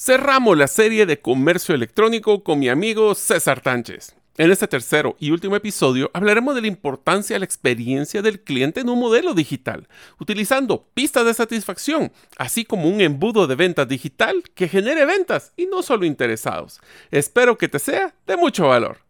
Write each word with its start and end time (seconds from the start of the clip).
cerramos 0.00 0.56
la 0.56 0.66
serie 0.66 1.04
de 1.04 1.20
comercio 1.20 1.74
electrónico 1.74 2.42
con 2.42 2.58
mi 2.58 2.70
amigo 2.70 3.14
César 3.14 3.60
Tánchez. 3.60 4.16
En 4.38 4.50
este 4.50 4.66
tercero 4.66 5.14
y 5.18 5.30
último 5.30 5.56
episodio 5.56 6.10
hablaremos 6.14 6.54
de 6.54 6.62
la 6.62 6.68
importancia 6.68 7.34
de 7.34 7.40
la 7.40 7.44
experiencia 7.44 8.22
del 8.22 8.40
cliente 8.40 8.80
en 8.80 8.88
un 8.88 8.98
modelo 8.98 9.34
digital, 9.34 9.88
utilizando 10.18 10.86
pistas 10.94 11.26
de 11.26 11.34
satisfacción, 11.34 12.12
así 12.38 12.64
como 12.64 12.88
un 12.88 13.02
embudo 13.02 13.46
de 13.46 13.56
ventas 13.56 13.88
digital 13.88 14.42
que 14.54 14.68
genere 14.68 15.04
ventas 15.04 15.52
y 15.54 15.66
no 15.66 15.82
solo 15.82 16.06
interesados. 16.06 16.80
Espero 17.10 17.58
que 17.58 17.68
te 17.68 17.78
sea 17.78 18.14
de 18.26 18.38
mucho 18.38 18.68
valor. 18.68 19.09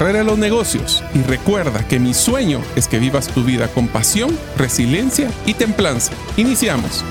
de 0.01 0.23
los 0.23 0.37
negocios 0.37 1.03
y 1.13 1.21
recuerda 1.21 1.87
que 1.87 1.99
mi 1.99 2.15
sueño 2.15 2.59
es 2.75 2.87
que 2.87 2.97
vivas 2.97 3.27
tu 3.27 3.43
vida 3.43 3.67
con 3.67 3.87
pasión, 3.87 4.35
resiliencia 4.57 5.29
y 5.45 5.53
templanza. 5.53 6.11
Iniciamos. 6.37 7.05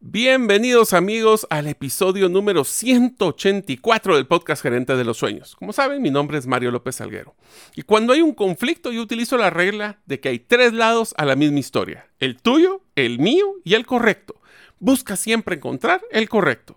Bienvenidos 0.00 0.94
amigos 0.94 1.46
al 1.50 1.66
episodio 1.66 2.30
número 2.30 2.64
184 2.64 4.16
del 4.16 4.26
podcast 4.26 4.62
Gerente 4.62 4.96
de 4.96 5.04
los 5.04 5.18
Sueños. 5.18 5.54
Como 5.54 5.74
saben, 5.74 6.00
mi 6.00 6.10
nombre 6.10 6.38
es 6.38 6.46
Mario 6.46 6.70
López 6.70 6.96
Salguero. 6.96 7.34
Y 7.74 7.82
cuando 7.82 8.14
hay 8.14 8.22
un 8.22 8.32
conflicto, 8.32 8.92
yo 8.92 9.02
utilizo 9.02 9.36
la 9.36 9.50
regla 9.50 10.00
de 10.06 10.18
que 10.18 10.30
hay 10.30 10.38
tres 10.38 10.72
lados 10.72 11.14
a 11.18 11.26
la 11.26 11.36
misma 11.36 11.58
historia. 11.58 12.08
El 12.20 12.40
tuyo, 12.40 12.80
el 12.94 13.18
mío 13.18 13.44
y 13.64 13.74
el 13.74 13.84
correcto. 13.84 14.40
Busca 14.78 15.14
siempre 15.16 15.56
encontrar 15.56 16.00
el 16.10 16.30
correcto. 16.30 16.75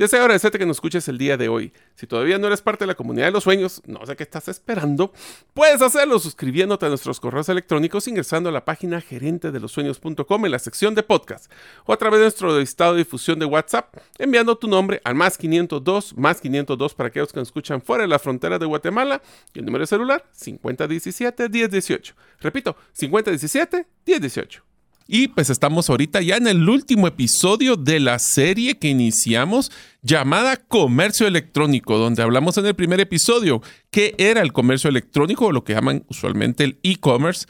Deseo 0.00 0.22
agradecerte 0.22 0.58
que 0.58 0.64
nos 0.64 0.78
escuches 0.78 1.06
el 1.08 1.18
día 1.18 1.36
de 1.36 1.50
hoy. 1.50 1.74
Si 1.94 2.06
todavía 2.06 2.38
no 2.38 2.46
eres 2.46 2.62
parte 2.62 2.84
de 2.84 2.86
la 2.86 2.94
comunidad 2.94 3.26
de 3.26 3.32
los 3.32 3.44
sueños, 3.44 3.82
no 3.84 4.06
sé 4.06 4.16
qué 4.16 4.22
estás 4.22 4.48
esperando, 4.48 5.12
puedes 5.52 5.82
hacerlo 5.82 6.18
suscribiéndote 6.18 6.86
a 6.86 6.88
nuestros 6.88 7.20
correos 7.20 7.50
electrónicos 7.50 8.08
ingresando 8.08 8.48
a 8.48 8.52
la 8.52 8.64
página 8.64 9.02
gerente 9.02 9.50
de 9.50 9.60
los 9.60 9.72
sueños.com 9.72 10.46
en 10.46 10.50
la 10.50 10.58
sección 10.58 10.94
de 10.94 11.02
podcast 11.02 11.52
o 11.84 11.92
a 11.92 11.98
través 11.98 12.20
de 12.20 12.24
nuestro 12.24 12.58
estado 12.60 12.94
de 12.94 13.00
difusión 13.00 13.38
de 13.38 13.44
WhatsApp 13.44 13.94
enviando 14.16 14.56
tu 14.56 14.68
nombre 14.68 15.02
al 15.04 15.16
más 15.16 15.36
502 15.36 16.16
más 16.16 16.40
502 16.40 16.94
para 16.94 17.08
aquellos 17.08 17.30
que 17.34 17.40
nos 17.40 17.48
escuchan 17.48 17.82
fuera 17.82 18.00
de 18.00 18.08
la 18.08 18.18
frontera 18.18 18.58
de 18.58 18.64
Guatemala 18.64 19.20
y 19.52 19.58
el 19.58 19.66
número 19.66 19.82
de 19.82 19.86
celular 19.86 20.24
5017 20.32 21.50
1018. 21.50 22.14
Repito, 22.40 22.74
5017 22.94 23.86
1018. 24.06 24.69
Y 25.12 25.26
pues 25.26 25.50
estamos 25.50 25.90
ahorita 25.90 26.20
ya 26.20 26.36
en 26.36 26.46
el 26.46 26.68
último 26.68 27.08
episodio 27.08 27.74
de 27.74 27.98
la 27.98 28.20
serie 28.20 28.78
que 28.78 28.86
iniciamos 28.86 29.72
llamada 30.02 30.56
Comercio 30.56 31.26
Electrónico, 31.26 31.98
donde 31.98 32.22
hablamos 32.22 32.56
en 32.58 32.66
el 32.66 32.76
primer 32.76 33.00
episodio 33.00 33.60
qué 33.90 34.14
era 34.18 34.40
el 34.40 34.52
comercio 34.52 34.88
electrónico 34.88 35.46
o 35.46 35.52
lo 35.52 35.64
que 35.64 35.72
llaman 35.72 36.04
usualmente 36.08 36.62
el 36.62 36.78
e-commerce 36.84 37.48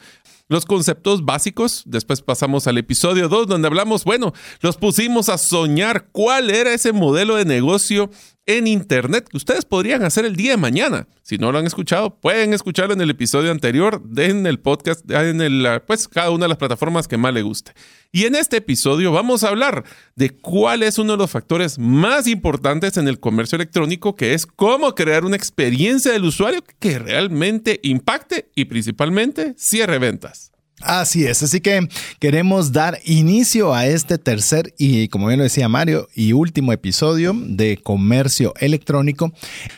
los 0.51 0.65
conceptos 0.65 1.23
básicos. 1.23 1.83
Después 1.85 2.21
pasamos 2.21 2.67
al 2.67 2.77
episodio 2.77 3.29
2 3.29 3.47
donde 3.47 3.67
hablamos, 3.67 4.03
bueno, 4.03 4.33
los 4.59 4.75
pusimos 4.75 5.29
a 5.29 5.37
soñar 5.37 6.07
cuál 6.11 6.49
era 6.49 6.73
ese 6.73 6.91
modelo 6.91 7.35
de 7.35 7.45
negocio 7.45 8.09
en 8.45 8.67
Internet 8.67 9.27
que 9.29 9.37
ustedes 9.37 9.65
podrían 9.65 10.03
hacer 10.03 10.25
el 10.25 10.35
día 10.35 10.51
de 10.51 10.57
mañana. 10.57 11.07
Si 11.21 11.37
no 11.37 11.51
lo 11.51 11.59
han 11.59 11.67
escuchado, 11.67 12.19
pueden 12.19 12.53
escucharlo 12.53 12.93
en 12.93 13.01
el 13.01 13.09
episodio 13.09 13.51
anterior, 13.51 14.01
en 14.17 14.45
el 14.47 14.59
podcast, 14.59 15.09
en 15.09 15.41
el, 15.41 15.81
pues 15.85 16.07
cada 16.07 16.31
una 16.31 16.45
de 16.45 16.49
las 16.49 16.57
plataformas 16.57 17.07
que 17.07 17.17
más 17.17 17.33
le 17.33 17.41
guste. 17.41 17.73
Y 18.11 18.25
en 18.25 18.35
este 18.35 18.57
episodio 18.57 19.11
vamos 19.11 19.43
a 19.43 19.49
hablar 19.49 19.83
de 20.15 20.31
cuál 20.31 20.83
es 20.83 20.97
uno 20.97 21.13
de 21.13 21.19
los 21.19 21.31
factores 21.31 21.79
más 21.79 22.27
importantes 22.27 22.97
en 22.97 23.07
el 23.07 23.19
comercio 23.19 23.55
electrónico, 23.55 24.15
que 24.15 24.33
es 24.33 24.45
cómo 24.45 24.95
crear 24.95 25.23
una 25.23 25.37
experiencia 25.37 26.11
del 26.11 26.25
usuario 26.25 26.63
que 26.79 26.99
realmente 26.99 27.79
impacte 27.83 28.49
y 28.55 28.65
principalmente 28.65 29.53
cierre 29.57 29.99
ventas. 29.99 30.51
Así 30.81 31.25
es, 31.25 31.43
así 31.43 31.61
que 31.61 31.87
queremos 32.19 32.71
dar 32.71 32.99
inicio 33.05 33.73
a 33.73 33.85
este 33.85 34.17
tercer 34.17 34.73
y, 34.77 35.07
como 35.09 35.27
bien 35.27 35.37
lo 35.37 35.43
decía 35.43 35.69
Mario, 35.69 36.07
y 36.15 36.33
último 36.33 36.73
episodio 36.73 37.33
de 37.35 37.77
comercio 37.77 38.53
electrónico. 38.59 39.31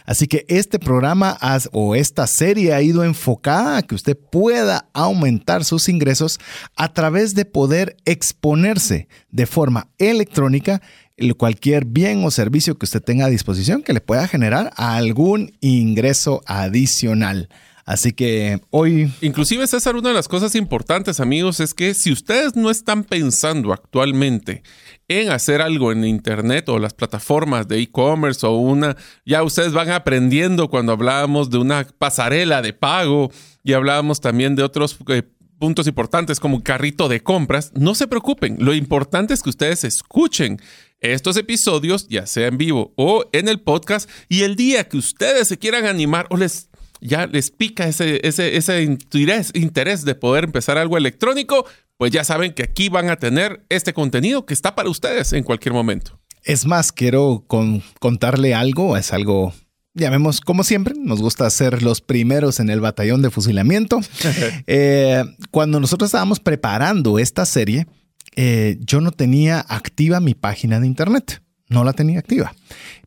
Así 0.05 0.27
que 0.27 0.45
este 0.47 0.79
programa 0.79 1.37
o 1.71 1.95
esta 1.95 2.27
serie 2.27 2.73
ha 2.73 2.81
ido 2.81 3.03
enfocada 3.03 3.77
a 3.77 3.81
que 3.81 3.95
usted 3.95 4.17
pueda 4.17 4.89
aumentar 4.93 5.65
sus 5.65 5.89
ingresos 5.89 6.39
a 6.75 6.93
través 6.93 7.35
de 7.35 7.45
poder 7.45 7.97
exponerse 8.05 9.07
de 9.31 9.45
forma 9.45 9.89
electrónica 9.97 10.81
cualquier 11.37 11.85
bien 11.85 12.23
o 12.25 12.31
servicio 12.31 12.77
que 12.77 12.85
usted 12.85 13.01
tenga 13.01 13.25
a 13.25 13.29
disposición 13.29 13.83
que 13.83 13.93
le 13.93 14.01
pueda 14.01 14.27
generar 14.27 14.71
algún 14.75 15.53
ingreso 15.61 16.41
adicional. 16.45 17.49
Así 17.85 18.13
que 18.13 18.61
hoy... 18.69 19.11
Inclusive 19.21 19.67
César, 19.67 19.95
una 19.95 20.09
de 20.09 20.15
las 20.15 20.29
cosas 20.29 20.55
importantes 20.55 21.19
amigos 21.19 21.59
es 21.59 21.73
que 21.73 21.93
si 21.93 22.11
ustedes 22.11 22.55
no 22.55 22.69
están 22.69 23.03
pensando 23.03 23.73
actualmente 23.73 24.63
en 25.09 25.29
hacer 25.29 25.61
algo 25.61 25.91
en 25.91 26.05
Internet 26.05 26.69
o 26.69 26.79
las 26.79 26.93
plataformas 26.93 27.67
de 27.67 27.79
e-commerce 27.79 28.45
o 28.45 28.55
una, 28.55 28.95
ya 29.25 29.43
ustedes 29.43 29.73
van 29.73 29.89
aprendiendo 29.89 30.69
cuando 30.69 30.93
hablábamos 30.93 31.49
de 31.49 31.57
una 31.57 31.85
pasarela 31.97 32.61
de 32.61 32.71
pago 32.71 33.31
y 33.63 33.73
hablábamos 33.73 34.21
también 34.21 34.55
de 34.55 34.63
otros 34.63 34.97
eh, 35.09 35.23
puntos 35.59 35.87
importantes 35.87 36.39
como 36.39 36.63
carrito 36.63 37.07
de 37.09 37.21
compras, 37.21 37.71
no 37.75 37.95
se 37.95 38.07
preocupen, 38.07 38.57
lo 38.59 38.73
importante 38.73 39.33
es 39.33 39.41
que 39.41 39.49
ustedes 39.49 39.83
escuchen 39.83 40.59
estos 40.99 41.37
episodios, 41.37 42.07
ya 42.07 42.25
sea 42.25 42.47
en 42.47 42.57
vivo 42.57 42.93
o 42.95 43.25
en 43.33 43.47
el 43.47 43.59
podcast, 43.61 44.09
y 44.29 44.43
el 44.43 44.55
día 44.55 44.87
que 44.87 44.97
ustedes 44.97 45.49
se 45.49 45.57
quieran 45.57 45.85
animar 45.85 46.27
o 46.29 46.37
les 46.37 46.69
ya 47.03 47.27
les 47.27 47.51
pica 47.51 47.87
ese, 47.87 48.25
ese, 48.27 48.57
ese 48.57 48.83
interés, 48.83 49.51
interés 49.53 50.05
de 50.05 50.15
poder 50.15 50.45
empezar 50.45 50.77
algo 50.77 50.97
electrónico, 50.97 51.65
pues 51.97 52.11
ya 52.11 52.23
saben 52.23 52.53
que 52.53 52.63
aquí 52.63 52.89
van 52.89 53.09
a 53.09 53.17
tener 53.17 53.65
este 53.69 53.93
contenido 53.93 54.45
que 54.45 54.53
está 54.53 54.75
para 54.75 54.89
ustedes 54.89 55.33
en 55.33 55.43
cualquier 55.43 55.73
momento. 55.73 56.19
Es 56.43 56.65
más, 56.65 56.91
quiero 56.91 57.45
contarle 57.99 58.53
algo, 58.53 58.97
es 58.97 59.13
algo, 59.13 59.53
llamemos 59.93 60.41
como 60.41 60.63
siempre, 60.63 60.93
nos 60.97 61.21
gusta 61.21 61.49
ser 61.49 61.81
los 61.83 62.01
primeros 62.01 62.59
en 62.59 62.69
el 62.69 62.81
batallón 62.81 63.21
de 63.21 63.29
fusilamiento. 63.29 63.99
Eh, 64.67 65.23
cuando 65.51 65.79
nosotros 65.79 66.09
estábamos 66.09 66.39
preparando 66.39 67.19
esta 67.19 67.45
serie, 67.45 67.87
eh, 68.35 68.77
yo 68.81 69.01
no 69.01 69.11
tenía 69.11 69.59
activa 69.59 70.19
mi 70.19 70.33
página 70.33 70.79
de 70.79 70.87
internet, 70.87 71.41
no 71.67 71.83
la 71.83 71.93
tenía 71.93 72.19
activa. 72.19 72.53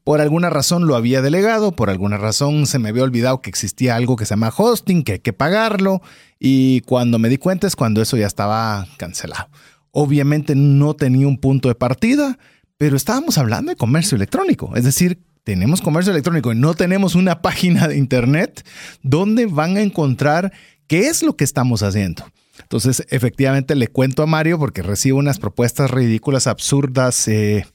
Por 0.06 0.20
alguna 0.20 0.50
razón 0.50 0.86
lo 0.86 0.94
había 0.94 1.20
delegado, 1.20 1.72
por 1.72 1.90
alguna 1.90 2.16
razón 2.16 2.66
se 2.66 2.78
me 2.78 2.90
había 2.90 3.02
olvidado 3.02 3.42
que 3.42 3.50
existía 3.50 3.96
algo 3.96 4.14
que 4.14 4.24
se 4.24 4.34
llama 4.34 4.52
hosting, 4.56 5.02
que 5.02 5.14
hay 5.14 5.18
que 5.18 5.32
pagarlo, 5.32 6.00
y 6.38 6.82
cuando 6.82 7.18
me 7.18 7.28
di 7.28 7.38
cuenta 7.38 7.66
es 7.66 7.74
cuando 7.74 8.00
eso 8.00 8.16
ya 8.16 8.28
estaba 8.28 8.86
cancelado. 8.98 9.48
Obviamente 9.90 10.54
no 10.54 10.94
tenía 10.94 11.26
un 11.26 11.38
punto 11.38 11.66
de 11.66 11.74
partida, 11.74 12.38
pero 12.78 12.96
estábamos 12.96 13.36
hablando 13.36 13.70
de 13.70 13.76
comercio 13.76 14.14
electrónico, 14.14 14.76
es 14.76 14.84
decir, 14.84 15.18
tenemos 15.42 15.80
comercio 15.80 16.12
electrónico 16.12 16.52
y 16.52 16.56
no 16.56 16.74
tenemos 16.74 17.16
una 17.16 17.42
página 17.42 17.88
de 17.88 17.96
internet 17.96 18.64
donde 19.02 19.46
van 19.46 19.76
a 19.76 19.80
encontrar 19.80 20.52
qué 20.86 21.08
es 21.08 21.24
lo 21.24 21.34
que 21.34 21.42
estamos 21.42 21.82
haciendo. 21.82 22.30
Entonces, 22.60 23.04
efectivamente, 23.10 23.74
le 23.74 23.88
cuento 23.88 24.22
a 24.22 24.26
Mario 24.26 24.56
porque 24.56 24.82
recibo 24.82 25.18
unas 25.18 25.40
propuestas 25.40 25.90
ridículas, 25.90 26.46
absurdas, 26.46 27.26
eh, 27.26 27.66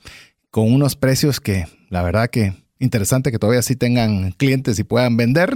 con 0.50 0.72
unos 0.72 0.96
precios 0.96 1.42
que 1.42 1.66
la 1.92 2.02
verdad 2.02 2.30
que 2.30 2.56
interesante 2.80 3.32
que 3.32 3.38
todavía 3.38 3.62
sí 3.62 3.76
tengan 3.76 4.32
clientes 4.32 4.80
y 4.80 4.84
puedan 4.84 5.16
vender. 5.16 5.54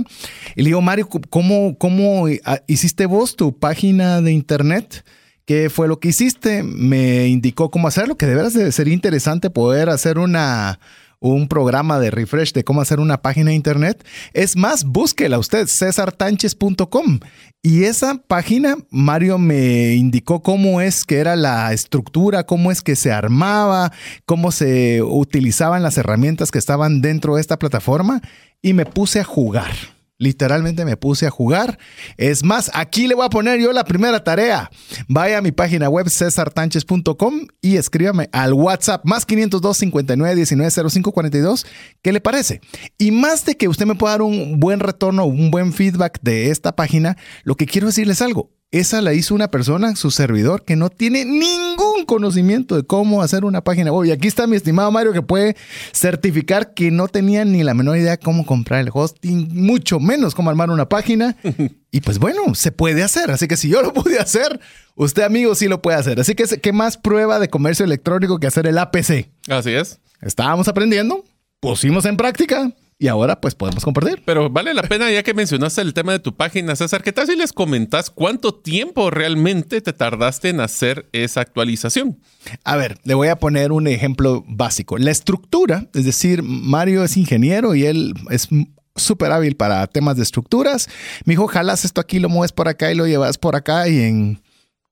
Y 0.56 0.62
le 0.62 0.70
digo, 0.70 0.82
Mario, 0.82 1.10
¿cómo, 1.30 1.76
cómo 1.80 2.28
ah, 2.44 2.60
hiciste 2.68 3.08
vos 3.08 3.36
tu 3.36 3.58
página 3.58 4.22
de 4.22 4.32
internet? 4.32 5.04
¿Qué 5.46 5.70
fue 5.70 5.88
lo 5.88 6.00
que 6.00 6.10
hiciste? 6.10 6.62
Me 6.62 7.28
indicó 7.28 7.72
cómo 7.72 7.88
hacerlo, 7.88 8.16
que 8.16 8.28
de 8.28 8.36
veras 8.36 8.54
sería 8.74 8.94
interesante 8.94 9.50
poder 9.50 9.90
hacer 9.90 10.20
una, 10.20 10.80
un 11.20 11.48
programa 11.48 12.00
de 12.00 12.12
refresh 12.12 12.54
de 12.54 12.64
cómo 12.64 12.82
hacer 12.82 13.00
una 13.00 13.22
página 13.22 13.50
de 13.50 13.56
internet. 13.56 14.06
Es 14.34 14.56
más, 14.56 14.84
búsquela 14.84 15.40
usted, 15.40 15.68
cesartanches.com. 15.68 17.20
Y 17.62 17.86
esa 17.86 18.22
página, 18.28 18.78
Mario 18.92 19.38
me 19.38 19.96
indicó 19.96 20.42
cómo 20.44 20.82
es 20.82 21.04
que 21.04 21.18
era 21.18 21.36
la 21.36 21.74
estructura, 21.74 22.46
cómo 22.46 22.72
es 22.72 22.82
que 22.82 22.96
se 22.96 23.12
armaba, 23.12 23.92
cómo 24.26 24.52
se 24.52 25.02
utilizaban 25.02 25.82
las 25.82 25.98
herramientas 25.98 26.52
que 26.52 26.60
estaban 26.60 27.02
dentro 27.02 27.36
de 27.36 27.42
esta 27.42 27.58
plataforma 27.58 28.22
y 28.62 28.74
me 28.74 28.86
puse 28.86 29.20
a 29.20 29.24
jugar. 29.24 29.95
Literalmente 30.18 30.86
me 30.86 30.96
puse 30.96 31.28
a 31.28 31.30
jugar. 31.30 31.78
Es 32.18 32.44
más, 32.44 32.72
aquí 32.74 33.08
le 33.08 33.16
voy 33.16 33.26
a 33.26 33.30
poner 33.30 33.60
yo 33.60 33.74
la 33.74 33.84
primera 33.84 34.24
tarea. 34.24 34.70
Vaya 35.10 35.40
a 35.40 35.42
mi 35.42 35.52
página 35.52 35.90
web 35.90 36.10
cesartanches.com 36.10 37.48
y 37.62 37.76
escríbame 37.76 38.30
al 38.32 38.54
WhatsApp 38.54 39.04
más 39.04 39.26
502 39.26 39.78
59 39.78 40.36
19 40.36 40.90
05 40.90 41.12
42. 41.12 41.66
¿Qué 42.02 42.14
le 42.14 42.22
parece? 42.22 42.62
Y 42.98 43.12
más 43.12 43.46
de 43.46 43.58
que 43.58 43.68
usted 43.68 43.86
me 43.86 43.96
pueda 43.96 44.14
dar 44.14 44.22
un 44.22 44.60
buen 44.60 44.80
retorno, 44.80 45.26
un 45.26 45.52
buen 45.52 45.74
feedback 45.74 46.20
de 46.22 46.50
esta 46.50 46.76
página, 46.76 47.18
lo 47.44 47.56
que 47.56 47.66
quiero 47.66 47.88
decirles 47.88 48.22
algo. 48.22 48.55
Esa 48.72 49.02
la 49.02 49.14
hizo 49.14 49.34
una 49.34 49.50
persona, 49.50 49.96
su 49.96 50.12
servidor, 50.12 50.64
que 50.64 50.76
no 50.76 50.90
tiene 50.90 51.24
ningún 51.24 52.06
conocimiento 52.06 52.76
de 52.76 52.84
cómo 52.84 53.22
hacer 53.22 53.46
una 53.46 53.64
página 53.64 53.92
web. 53.92 54.08
Y 54.08 54.12
aquí 54.12 54.28
está 54.28 54.48
mi 54.48 54.58
estimado 54.58 54.92
Mario 54.92 55.14
que 55.14 55.22
puede 55.22 55.56
certificar 55.94 56.74
que 56.74 56.92
no 56.92 57.08
tenía 57.08 57.46
ni 57.46 57.64
la 57.64 57.74
menor 57.74 57.98
idea 57.98 58.18
cómo 58.18 58.46
comprar 58.46 58.82
el 58.82 58.90
hosting, 58.92 59.48
mucho 59.54 60.00
menos 60.00 60.36
cómo 60.36 60.50
armar 60.50 60.72
una 60.72 60.90
página. 60.90 61.38
y 61.92 62.02
pues 62.02 62.20
bueno, 62.20 62.54
se 62.54 62.72
puede 62.72 63.02
hacer. 63.04 63.32
Así 63.32 63.48
que 63.48 63.56
si 63.56 63.70
yo 63.70 63.82
lo 63.82 63.94
pude 63.94 64.20
hacer, 64.20 64.60
usted 64.96 65.24
amigo 65.24 65.56
sí 65.56 65.68
lo 65.68 65.82
puede 65.82 65.98
hacer. 65.98 66.20
Así 66.20 66.36
que, 66.36 66.44
¿qué 66.46 66.74
más 66.74 66.98
prueba 66.98 67.40
de 67.40 67.50
comercio 67.50 67.86
electrónico 67.86 68.40
que 68.40 68.48
hacer 68.48 68.68
el 68.68 68.78
APC? 68.78 69.30
Así 69.48 69.72
es. 69.72 70.00
Estábamos 70.22 70.68
aprendiendo, 70.68 71.24
pusimos 71.62 72.06
en 72.06 72.18
práctica 72.18 72.74
y 72.98 73.08
ahora 73.08 73.42
pues 73.42 73.56
podemos 73.56 73.84
compartir. 73.84 74.24
Pero 74.26 74.50
vale 74.50 74.74
la 74.74 74.84
pena 74.84 75.12
ya 75.12 75.24
que 75.24 75.34
mencionaste 75.34 75.82
el 75.82 75.94
tema 75.94 76.14
de 76.14 76.20
tu 76.20 76.36
página, 76.36 76.76
César, 76.76 77.04
¿qué 77.04 77.12
tal 77.12 77.28
si 77.28 77.36
les 77.36 77.52
comentas 77.52 78.10
cuánto 78.10 78.54
tiempo 78.54 79.10
realmente 79.12 79.82
te 79.82 79.94
tardaste 79.94 80.50
en 80.50 80.62
hacer 80.62 81.10
esa 81.12 81.42
actualización? 81.42 82.20
A 82.64 82.78
ver, 82.78 83.00
le 83.04 83.14
voy 83.14 83.28
a 83.28 83.38
poner 83.38 83.72
un 83.72 83.88
ejemplo 83.88 84.44
básico. 84.48 84.98
La 84.98 85.12
estructura, 85.12 85.90
es 85.94 86.06
decir, 86.06 86.42
Mario 86.44 87.04
es 87.04 87.18
ingeniero 87.18 87.76
y 87.76 87.86
él 87.86 88.14
es 88.30 88.48
súper 88.96 89.32
hábil 89.32 89.58
para 89.58 89.86
temas 89.88 90.16
de 90.16 90.24
estructuras. 90.24 90.88
Me 91.26 91.34
dijo, 91.34 91.48
jalas 91.48 91.84
esto 91.84 92.00
aquí, 92.00 92.20
lo 92.20 92.30
mueves 92.30 92.54
por 92.54 92.70
acá 92.70 92.92
y 92.92 92.96
lo 92.96 93.08
llevas 93.08 93.38
por 93.38 93.58
acá 93.58 93.90
y 93.90 94.02
en 94.02 94.42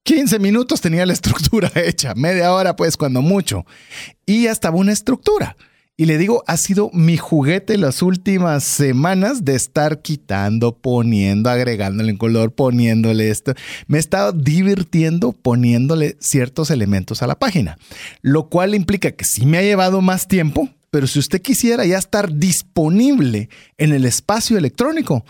15 0.04 0.40
minutos 0.40 0.82
tenía 0.82 1.06
la 1.06 1.14
estructura 1.14 1.72
hecha, 1.76 2.14
media 2.16 2.54
hora 2.54 2.76
pues 2.76 2.98
cuando 2.98 3.22
mucho. 3.22 3.66
Y 4.26 4.44
ya 4.44 4.52
estaba 4.52 4.76
una 4.76 4.92
estructura. 4.92 5.56
Y 5.96 6.08
le 6.08 6.18
digo, 6.18 6.44
ha 6.48 6.58
sido 6.58 6.90
mi 6.92 7.18
juguete 7.18 7.78
las 7.78 8.02
últimas 8.02 8.64
semanas 8.64 9.46
de 9.46 9.54
estar 9.54 10.02
quitando, 10.02 10.76
poniendo, 10.76 11.52
agregándole 11.52 12.10
en 12.10 12.18
color, 12.18 12.52
poniéndole 12.52 13.30
esto. 13.30 13.54
Me 13.86 13.98
he 13.98 14.00
estado 14.00 14.32
divirtiendo 14.32 15.34
poniéndole 15.34 16.18
ciertos 16.20 16.72
elementos 16.72 17.22
a 17.22 17.28
la 17.28 17.38
página, 17.38 17.78
lo 18.24 18.50
cual 18.50 18.74
implica 18.74 19.12
que 19.12 19.24
sí 19.24 19.46
me 19.46 19.60
ha 19.60 19.62
llevado 19.62 20.02
más 20.02 20.28
tiempo, 20.28 20.68
pero 20.90 21.06
si 21.06 21.20
usted 21.20 21.44
quisiera 21.44 21.86
ya 21.86 22.00
estar 22.00 22.34
disponible 22.34 23.50
en 23.78 23.94
el 23.94 24.06
espacio 24.06 24.58
electrónico, 24.58 25.24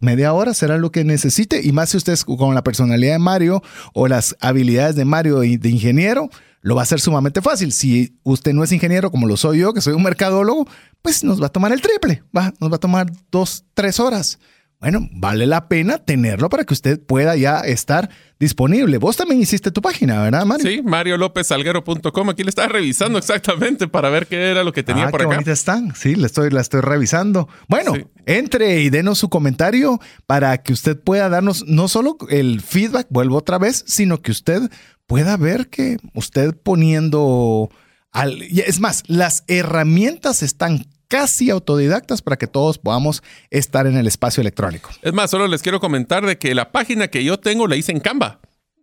media 0.00 0.32
hora 0.32 0.54
será 0.54 0.78
lo 0.78 0.90
que 0.90 1.04
necesite. 1.04 1.60
Y 1.62 1.72
más 1.72 1.90
si 1.90 1.98
usted 1.98 2.14
es 2.14 2.24
con 2.24 2.54
la 2.54 2.64
personalidad 2.64 3.12
de 3.12 3.18
Mario 3.18 3.62
o 3.92 4.08
las 4.08 4.36
habilidades 4.40 4.96
de 4.96 5.04
Mario 5.04 5.40
de 5.40 5.68
ingeniero, 5.68 6.30
lo 6.60 6.74
va 6.74 6.82
a 6.82 6.84
hacer 6.84 7.00
sumamente 7.00 7.40
fácil. 7.42 7.72
Si 7.72 8.18
usted 8.22 8.52
no 8.52 8.64
es 8.64 8.72
ingeniero 8.72 9.10
como 9.10 9.26
lo 9.26 9.36
soy 9.36 9.58
yo, 9.58 9.72
que 9.72 9.80
soy 9.80 9.94
un 9.94 10.02
mercadólogo, 10.02 10.66
pues 11.02 11.24
nos 11.24 11.40
va 11.40 11.46
a 11.46 11.52
tomar 11.52 11.72
el 11.72 11.80
triple, 11.80 12.22
va, 12.36 12.52
nos 12.60 12.70
va 12.70 12.76
a 12.76 12.80
tomar 12.80 13.10
dos, 13.30 13.64
tres 13.74 14.00
horas. 14.00 14.38
Bueno, 14.80 15.08
vale 15.10 15.46
la 15.46 15.68
pena 15.68 15.98
tenerlo 15.98 16.48
para 16.48 16.62
que 16.62 16.72
usted 16.72 17.00
pueda 17.04 17.34
ya 17.34 17.60
estar 17.60 18.10
disponible. 18.38 18.98
Vos 18.98 19.16
también 19.16 19.40
hiciste 19.40 19.72
tu 19.72 19.82
página, 19.82 20.22
¿verdad, 20.22 20.46
Mario? 20.46 20.70
Sí, 20.70 20.82
mariolopezalguero.com. 20.82 22.28
Aquí 22.28 22.44
le 22.44 22.50
estaba 22.50 22.68
revisando 22.68 23.18
exactamente 23.18 23.88
para 23.88 24.08
ver 24.08 24.28
qué 24.28 24.50
era 24.50 24.62
lo 24.62 24.72
que 24.72 24.84
tenía 24.84 25.06
ah, 25.06 25.10
por 25.10 25.18
qué 25.18 25.26
acá. 25.26 25.34
bonita 25.34 25.50
están. 25.50 25.96
Sí, 25.96 26.14
la 26.14 26.26
estoy, 26.26 26.50
la 26.50 26.60
estoy 26.60 26.80
revisando. 26.80 27.48
Bueno, 27.66 27.94
entre 28.24 28.80
y 28.80 28.90
denos 28.90 29.18
su 29.18 29.28
comentario 29.28 29.98
para 30.26 30.56
que 30.58 30.72
usted 30.72 30.96
pueda 30.96 31.28
darnos 31.28 31.64
no 31.66 31.88
solo 31.88 32.16
el 32.30 32.60
feedback, 32.60 33.08
vuelvo 33.10 33.36
otra 33.36 33.58
vez, 33.58 33.82
sino 33.88 34.22
que 34.22 34.30
usted 34.30 34.70
pueda 35.06 35.36
ver 35.36 35.68
que 35.68 35.96
usted 36.14 36.54
poniendo... 36.54 37.68
Al, 38.12 38.42
es 38.42 38.78
más, 38.78 39.02
las 39.06 39.42
herramientas 39.48 40.44
están 40.44 40.86
casi 41.08 41.50
autodidactas 41.50 42.22
para 42.22 42.36
que 42.36 42.46
todos 42.46 42.78
podamos 42.78 43.22
estar 43.50 43.86
en 43.86 43.96
el 43.96 44.06
espacio 44.06 44.40
electrónico. 44.40 44.90
Es 45.02 45.12
más, 45.12 45.30
solo 45.30 45.48
les 45.48 45.62
quiero 45.62 45.80
comentar 45.80 46.24
de 46.24 46.38
que 46.38 46.54
la 46.54 46.70
página 46.70 47.08
que 47.08 47.24
yo 47.24 47.38
tengo 47.38 47.66
la 47.66 47.76
hice 47.76 47.92
en 47.92 48.00
Canva 48.00 48.40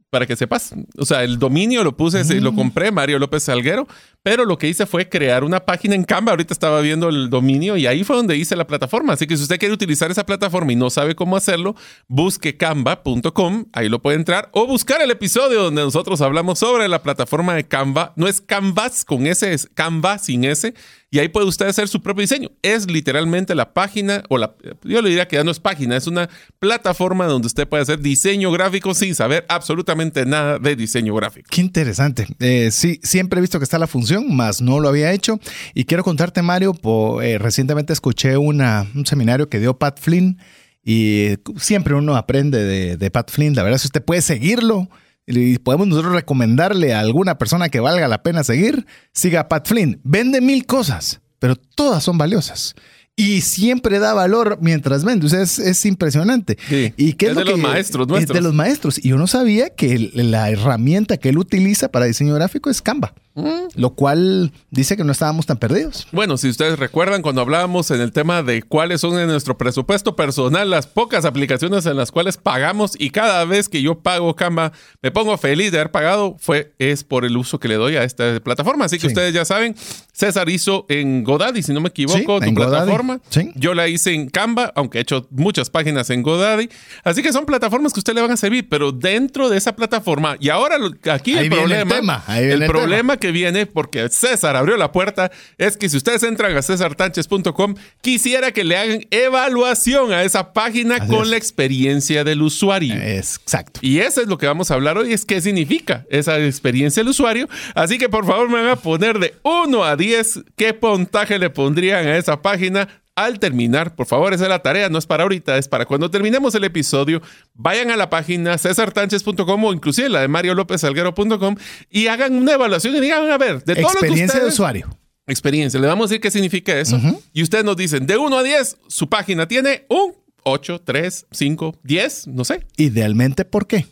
para 0.09 0.25
que 0.25 0.35
sepas. 0.35 0.73
O 0.97 1.05
sea, 1.05 1.23
el 1.23 1.39
dominio 1.39 1.83
lo 1.83 1.97
puse, 1.97 2.23
lo 2.39 2.53
mm. 2.53 2.55
compré, 2.55 2.91
Mario 2.91 3.19
López 3.19 3.43
Salguero, 3.43 3.87
pero 4.25 4.43
lo 4.43 4.57
que 4.57 4.67
hice 4.67 4.87
fue 4.87 5.07
crear 5.07 5.43
una 5.43 5.59
página 5.67 5.93
en 5.93 6.03
Canva. 6.03 6.31
Ahorita 6.31 6.51
estaba 6.51 6.81
viendo 6.81 7.09
el 7.09 7.29
dominio 7.29 7.77
y 7.77 7.85
ahí 7.85 8.03
fue 8.03 8.15
donde 8.15 8.35
hice 8.35 8.55
la 8.55 8.65
plataforma. 8.65 9.13
Así 9.13 9.27
que 9.27 9.37
si 9.37 9.43
usted 9.43 9.59
quiere 9.59 9.75
utilizar 9.75 10.09
esa 10.09 10.25
plataforma 10.25 10.71
y 10.71 10.75
no 10.75 10.89
sabe 10.89 11.13
cómo 11.13 11.35
hacerlo, 11.35 11.75
busque 12.07 12.57
canva.com, 12.57 13.65
ahí 13.71 13.87
lo 13.87 14.01
puede 14.01 14.17
entrar, 14.17 14.49
o 14.51 14.65
buscar 14.65 14.99
el 15.03 15.11
episodio 15.11 15.61
donde 15.61 15.83
nosotros 15.83 16.21
hablamos 16.21 16.57
sobre 16.57 16.87
la 16.87 17.03
plataforma 17.03 17.53
de 17.53 17.65
Canva. 17.65 18.13
No 18.15 18.27
es 18.27 18.41
Canvas 18.41 19.05
con 19.05 19.27
S, 19.27 19.53
es 19.53 19.69
Canva 19.75 20.17
sin 20.17 20.43
S 20.43 20.73
y 21.15 21.19
ahí 21.19 21.29
puede 21.29 21.47
usted 21.47 21.67
hacer 21.67 21.87
su 21.87 22.01
propio 22.01 22.21
diseño. 22.21 22.51
Es 22.61 22.91
literalmente 22.91 23.55
la 23.55 23.73
página, 23.73 24.23
o 24.27 24.37
la, 24.37 24.55
yo 24.83 25.01
le 25.01 25.07
diría 25.07 25.27
que 25.27 25.37
ya 25.37 25.43
no 25.43 25.51
es 25.51 25.61
página, 25.61 25.95
es 25.95 26.07
una 26.07 26.29
plataforma 26.59 27.25
donde 27.25 27.47
usted 27.47 27.67
puede 27.67 27.83
hacer 27.83 27.99
diseño 27.99 28.51
gráfico 28.51 28.93
sin 28.93 29.15
saber 29.15 29.45
absolutamente 29.47 30.25
nada 30.25 30.59
de 30.59 30.75
diseño 30.75 31.15
gráfico. 31.15 31.47
Qué 31.49 31.61
interesante. 31.61 32.27
Eh, 32.39 32.69
sí, 32.71 32.99
siempre 33.01 33.39
he 33.39 33.41
visto 33.41 33.59
que 33.59 33.63
está 33.63 33.79
la 33.79 33.87
función, 33.87 34.14
más 34.23 34.61
no 34.61 34.79
lo 34.79 34.89
había 34.89 35.11
hecho. 35.11 35.39
Y 35.73 35.85
quiero 35.85 36.03
contarte, 36.03 36.41
Mario, 36.41 36.75
eh, 37.21 37.37
recientemente 37.37 37.93
escuché 37.93 38.37
una, 38.37 38.87
un 38.95 39.05
seminario 39.05 39.49
que 39.49 39.59
dio 39.59 39.77
Pat 39.77 39.99
Flynn. 39.99 40.37
Y 40.83 41.37
siempre 41.57 41.95
uno 41.95 42.15
aprende 42.15 42.63
de, 42.63 42.97
de 42.97 43.11
Pat 43.11 43.31
Flynn. 43.31 43.55
La 43.55 43.63
verdad, 43.63 43.79
si 43.79 43.87
usted 43.87 44.03
puede 44.03 44.21
seguirlo, 44.21 44.89
y 45.27 45.57
podemos 45.57 45.87
nosotros 45.87 46.13
recomendarle 46.13 46.93
a 46.93 46.99
alguna 46.99 47.37
persona 47.37 47.69
que 47.69 47.79
valga 47.79 48.07
la 48.07 48.21
pena 48.21 48.43
seguir, 48.43 48.85
siga 49.11 49.41
a 49.41 49.47
Pat 49.47 49.67
Flynn. 49.67 49.99
Vende 50.03 50.41
mil 50.41 50.65
cosas, 50.65 51.21
pero 51.39 51.55
todas 51.55 52.03
son 52.03 52.17
valiosas 52.17 52.75
y 53.15 53.41
siempre 53.41 53.99
da 53.99 54.13
valor 54.13 54.57
mientras 54.61 55.03
vende. 55.05 55.25
O 55.25 55.29
sea, 55.29 55.41
es, 55.41 55.85
impresionante. 55.85 56.57
¿Y 56.97 57.13
qué 57.13 57.27
es, 57.27 57.35
de 57.35 57.45
los 57.45 57.59
maestros 57.59 58.07
nuestros. 58.07 58.35
Es 58.35 58.41
de 58.41 58.47
los 58.47 58.53
maestros. 58.53 58.97
Y 59.03 59.09
yo 59.09 59.17
no 59.17 59.27
sabía 59.27 59.69
que 59.69 60.11
la 60.13 60.49
herramienta 60.49 61.17
que 61.17 61.29
él 61.29 61.37
utiliza 61.37 61.89
para 61.89 62.05
diseño 62.05 62.35
gráfico 62.35 62.69
es 62.69 62.81
Canva. 62.81 63.13
Mm. 63.35 63.67
Lo 63.75 63.91
cual 63.91 64.53
dice 64.71 64.95
que 64.95 65.03
no 65.03 65.11
estábamos 65.11 65.45
tan 65.45 65.57
perdidos. 65.57 66.07
Bueno, 66.11 66.37
si 66.37 66.49
ustedes 66.49 66.79
recuerdan 66.79 67.21
cuando 67.21 67.41
hablábamos 67.41 67.91
en 67.91 67.99
el 67.99 68.13
tema 68.13 68.43
de 68.43 68.63
cuáles 68.63 69.01
son 69.01 69.19
en 69.19 69.27
nuestro 69.27 69.57
presupuesto 69.57 70.15
personal 70.15 70.69
las 70.69 70.87
pocas 70.87 71.25
aplicaciones 71.25 71.85
en 71.85 71.97
las 71.97 72.11
cuales 72.11 72.37
pagamos 72.37 72.93
y 72.97 73.09
cada 73.09 73.43
vez 73.43 73.67
que 73.67 73.81
yo 73.81 73.99
pago 73.99 74.35
Canva 74.35 74.71
me 75.01 75.11
pongo 75.11 75.37
feliz 75.37 75.71
de 75.73 75.79
haber 75.79 75.91
pagado, 75.91 76.37
fue 76.39 76.73
es 76.79 77.03
por 77.03 77.25
el 77.25 77.35
uso 77.35 77.59
que 77.59 77.67
le 77.67 77.75
doy 77.75 77.97
a 77.97 78.03
esta 78.03 78.39
plataforma. 78.39 78.85
Así 78.85 78.99
que 78.99 79.07
ustedes 79.07 79.33
ya 79.33 79.43
saben, 79.43 79.75
César 80.13 80.47
hizo 80.49 80.85
en 80.87 81.25
Godaddy, 81.25 81.61
si 81.61 81.73
no 81.73 81.81
me 81.81 81.89
equivoco, 81.89 82.39
tu 82.39 82.53
plataforma. 82.53 83.19
Yo 83.55 83.73
la 83.73 83.89
hice 83.89 84.13
en 84.13 84.29
Canva, 84.29 84.71
aunque 84.75 84.99
he 84.99 85.01
hecho 85.01 85.27
muchas 85.31 85.69
páginas 85.69 86.09
en 86.09 86.23
Godaddy. 86.23 86.69
Así 87.03 87.21
que 87.21 87.33
son 87.33 87.45
plataformas 87.45 87.91
que 87.91 87.99
a 87.99 88.01
usted 88.01 88.13
le 88.13 88.21
van 88.21 88.31
a 88.31 88.37
servir, 88.37 88.69
pero 88.69 88.93
dentro 88.93 89.49
de 89.49 89.57
esa 89.57 89.75
plataforma, 89.75 90.37
y 90.39 90.49
ahora 90.49 90.77
aquí 91.11 91.37
el 91.37 91.49
problema, 91.49 92.23
el, 92.29 92.65
problema 92.65 93.17
que 93.17 93.24
viene, 93.31 93.65
porque 93.65 94.09
César 94.09 94.55
abrió 94.55 94.77
la 94.77 94.91
puerta, 94.91 95.31
es 95.57 95.77
que 95.77 95.89
si 95.89 95.97
ustedes 95.97 96.23
entran 96.23 96.55
a 96.55 96.61
cesartanches.com, 96.61 97.75
quisiera 98.01 98.51
que 98.51 98.63
le 98.63 98.77
hagan 98.77 99.01
evaluación 99.11 100.11
a 100.11 100.23
esa 100.23 100.53
página 100.53 101.07
con 101.07 101.29
la 101.29 101.37
experiencia 101.37 102.23
del 102.23 102.41
usuario. 102.41 102.95
Es 102.95 103.37
exacto. 103.37 103.79
Y 103.83 103.99
eso 103.99 104.21
es 104.21 104.27
lo 104.27 104.37
que 104.37 104.47
vamos 104.47 104.71
a 104.71 104.75
hablar 104.75 104.97
hoy, 104.97 105.13
es 105.13 105.25
qué 105.25 105.41
significa 105.41 106.05
esa 106.09 106.39
experiencia 106.39 107.01
del 107.01 107.09
usuario. 107.09 107.47
Así 107.73 107.97
que 107.97 108.09
por 108.09 108.25
favor 108.25 108.49
me 108.49 108.61
van 108.61 108.69
a 108.69 108.75
poner 108.75 109.19
de 109.19 109.35
1 109.43 109.83
a 109.83 109.95
10 109.95 110.41
qué 110.55 110.73
puntaje 110.73 111.39
le 111.39 111.49
pondrían 111.49 112.07
a 112.07 112.17
esa 112.17 112.41
página 112.41 112.87
al 113.15 113.39
terminar, 113.39 113.95
por 113.95 114.05
favor, 114.07 114.33
esa 114.33 114.43
es 114.43 114.49
la 114.49 114.59
tarea, 114.59 114.89
no 114.89 114.97
es 114.97 115.05
para 115.05 115.23
ahorita, 115.23 115.57
es 115.57 115.67
para 115.67 115.85
cuando 115.85 116.11
terminemos 116.11 116.53
el 116.55 116.65
episodio, 116.65 117.21
vayan 117.53 117.89
a 117.89 117.95
la 117.95 118.09
página 118.09 118.57
cesartanches.com 118.57 119.63
o 119.63 119.73
inclusive 119.73 120.09
la 120.09 120.21
de 120.21 120.27
mariolopezalguero.com 120.27 121.55
y 121.89 122.07
hagan 122.07 122.35
una 122.35 122.53
evaluación 122.53 122.95
y 122.95 122.99
digan, 122.99 123.29
a 123.31 123.37
ver, 123.37 123.63
de 123.63 123.75
todo 123.75 123.91
Experiencia 123.91 124.39
lo 124.39 124.41
que 124.41 124.45
de 124.47 124.51
usuario. 124.51 124.89
experiencia. 125.27 125.79
Le 125.79 125.87
vamos 125.87 126.05
a 126.05 126.07
decir 126.09 126.21
qué 126.21 126.29
significa 126.31 126.77
eso. 126.77 126.99
Y 127.33 127.41
ustedes 127.41 127.63
nos 127.63 127.77
dicen, 127.77 128.05
de 128.05 128.17
1 128.17 128.37
a 128.37 128.43
10, 128.43 128.77
su 128.87 129.07
página 129.09 129.47
tiene 129.47 129.85
un 129.89 130.13
8, 130.43 130.81
3, 130.83 131.25
5, 131.31 131.79
10, 131.83 132.27
no 132.27 132.43
sé. 132.45 132.67
Idealmente, 132.77 133.45
¿por 133.45 133.65
qué? 133.65 133.87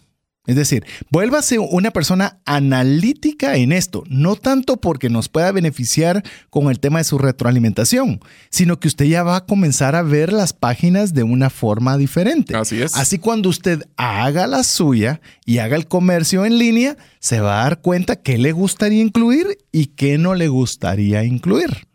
Es 0.45 0.57
decir, 0.57 0.85
vuélvase 1.09 1.57
una 1.57 1.91
persona 1.91 2.41
analítica 2.43 3.55
en 3.55 3.71
esto, 3.71 4.03
no 4.09 4.35
tanto 4.35 4.75
porque 4.75 5.09
nos 5.09 5.29
pueda 5.29 5.53
beneficiar 5.53 6.21
con 6.49 6.69
el 6.69 6.81
tema 6.81 6.99
de 6.99 7.05
su 7.05 7.17
retroalimentación, 7.17 8.19
sino 8.49 8.77
que 8.77 8.89
usted 8.89 9.05
ya 9.05 9.23
va 9.23 9.37
a 9.37 9.45
comenzar 9.45 9.95
a 9.95 10.01
ver 10.01 10.33
las 10.33 10.51
páginas 10.51 11.13
de 11.13 11.23
una 11.23 11.49
forma 11.49 11.97
diferente. 11.97 12.57
Así 12.57 12.81
es. 12.81 12.93
Así 12.95 13.19
cuando 13.19 13.47
usted 13.47 13.83
haga 13.95 14.45
la 14.47 14.63
suya 14.63 15.21
y 15.45 15.59
haga 15.59 15.77
el 15.77 15.87
comercio 15.87 16.43
en 16.43 16.57
línea, 16.57 16.97
se 17.19 17.39
va 17.39 17.61
a 17.61 17.63
dar 17.63 17.79
cuenta 17.79 18.17
qué 18.17 18.37
le 18.37 18.51
gustaría 18.51 19.01
incluir 19.01 19.59
y 19.71 19.87
qué 19.87 20.17
no 20.17 20.35
le 20.35 20.49
gustaría 20.49 21.23
incluir. 21.23 21.87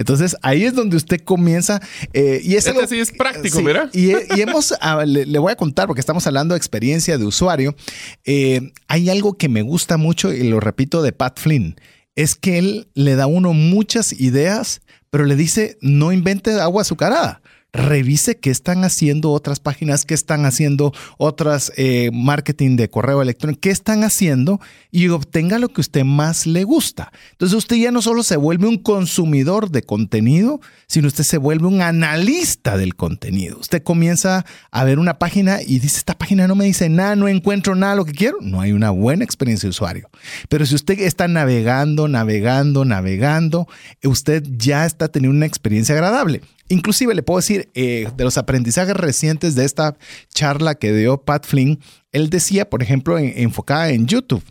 Entonces 0.00 0.34
ahí 0.40 0.64
es 0.64 0.74
donde 0.74 0.96
usted 0.96 1.20
comienza. 1.22 1.78
Eh, 2.14 2.40
y 2.42 2.56
es 2.56 2.66
este 2.66 2.86
sí 2.88 2.98
es 2.98 3.12
práctico, 3.12 3.62
¿verdad? 3.62 3.90
Y, 3.92 4.12
hemos, 4.40 4.74
ah, 4.80 5.04
le, 5.04 5.38
voy 5.38 5.52
a 5.52 5.56
contar, 5.56 5.86
porque 5.86 6.00
estamos 6.00 6.26
hablando 6.26 6.54
de 6.54 6.58
experiencia 6.58 7.18
de 7.18 7.24
usuario. 7.26 7.76
Eh, 8.24 8.72
hay 8.88 9.10
algo 9.10 9.34
que 9.34 9.50
me 9.50 9.60
gusta 9.60 9.98
mucho 9.98 10.32
y 10.32 10.42
lo 10.44 10.58
repito 10.58 11.02
de 11.02 11.12
Pat 11.12 11.38
Flynn. 11.38 11.76
Es 12.16 12.34
que 12.34 12.56
él 12.58 12.88
le 12.94 13.14
da 13.14 13.24
a 13.24 13.26
uno 13.26 13.52
muchas 13.52 14.18
ideas, 14.18 14.80
pero 15.10 15.26
le 15.26 15.36
dice 15.36 15.76
no 15.82 16.12
invente 16.12 16.58
agua 16.58 16.80
azucarada 16.80 17.42
revise 17.72 18.38
qué 18.38 18.50
están 18.50 18.84
haciendo 18.84 19.30
otras 19.30 19.60
páginas, 19.60 20.04
qué 20.04 20.14
están 20.14 20.44
haciendo 20.44 20.92
otras 21.18 21.72
eh, 21.76 22.10
marketing 22.12 22.76
de 22.76 22.90
correo 22.90 23.22
electrónico, 23.22 23.60
qué 23.60 23.70
están 23.70 24.04
haciendo 24.04 24.60
y 24.90 25.08
obtenga 25.08 25.58
lo 25.58 25.68
que 25.68 25.80
usted 25.80 26.04
más 26.04 26.46
le 26.46 26.64
gusta. 26.64 27.12
Entonces 27.32 27.56
usted 27.56 27.76
ya 27.76 27.90
no 27.90 28.02
solo 28.02 28.22
se 28.22 28.36
vuelve 28.36 28.66
un 28.66 28.78
consumidor 28.78 29.70
de 29.70 29.82
contenido, 29.82 30.60
sino 30.86 31.08
usted 31.08 31.24
se 31.24 31.38
vuelve 31.38 31.66
un 31.66 31.82
analista 31.82 32.76
del 32.76 32.96
contenido. 32.96 33.58
Usted 33.58 33.82
comienza 33.82 34.44
a 34.70 34.84
ver 34.84 34.98
una 34.98 35.18
página 35.18 35.62
y 35.62 35.78
dice, 35.78 35.98
esta 35.98 36.18
página 36.18 36.48
no 36.48 36.54
me 36.54 36.64
dice 36.64 36.88
nada, 36.88 37.16
no 37.16 37.28
encuentro 37.28 37.74
nada 37.74 37.94
lo 37.94 38.04
que 38.04 38.12
quiero. 38.12 38.38
No 38.40 38.60
hay 38.60 38.72
una 38.72 38.90
buena 38.90 39.24
experiencia 39.24 39.66
de 39.66 39.70
usuario. 39.70 40.10
Pero 40.48 40.66
si 40.66 40.74
usted 40.74 40.98
está 41.00 41.28
navegando, 41.28 42.08
navegando, 42.08 42.84
navegando, 42.84 43.68
usted 44.02 44.42
ya 44.56 44.86
está 44.86 45.08
teniendo 45.08 45.36
una 45.36 45.46
experiencia 45.46 45.94
agradable. 45.94 46.42
Inclusive 46.70 47.14
le 47.14 47.24
puedo 47.24 47.40
decir, 47.40 47.68
eh, 47.74 48.08
de 48.16 48.24
los 48.24 48.38
aprendizajes 48.38 48.94
recientes 48.94 49.56
de 49.56 49.64
esta 49.64 49.98
charla 50.32 50.76
que 50.76 50.94
dio 50.94 51.20
Pat 51.20 51.44
Flynn, 51.44 51.80
él 52.12 52.30
decía, 52.30 52.70
por 52.70 52.80
ejemplo, 52.80 53.18
enfocada 53.18 53.90
en 53.90 54.06
YouTube, 54.06 54.44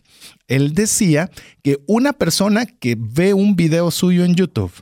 él 0.49 0.73
decía 0.73 1.31
que 1.63 1.79
una 1.87 2.11
persona 2.11 2.65
que 2.65 2.97
ve 2.99 3.33
un 3.33 3.55
video 3.55 3.89
suyo 3.89 4.25
en 4.25 4.35
YouTube, 4.35 4.73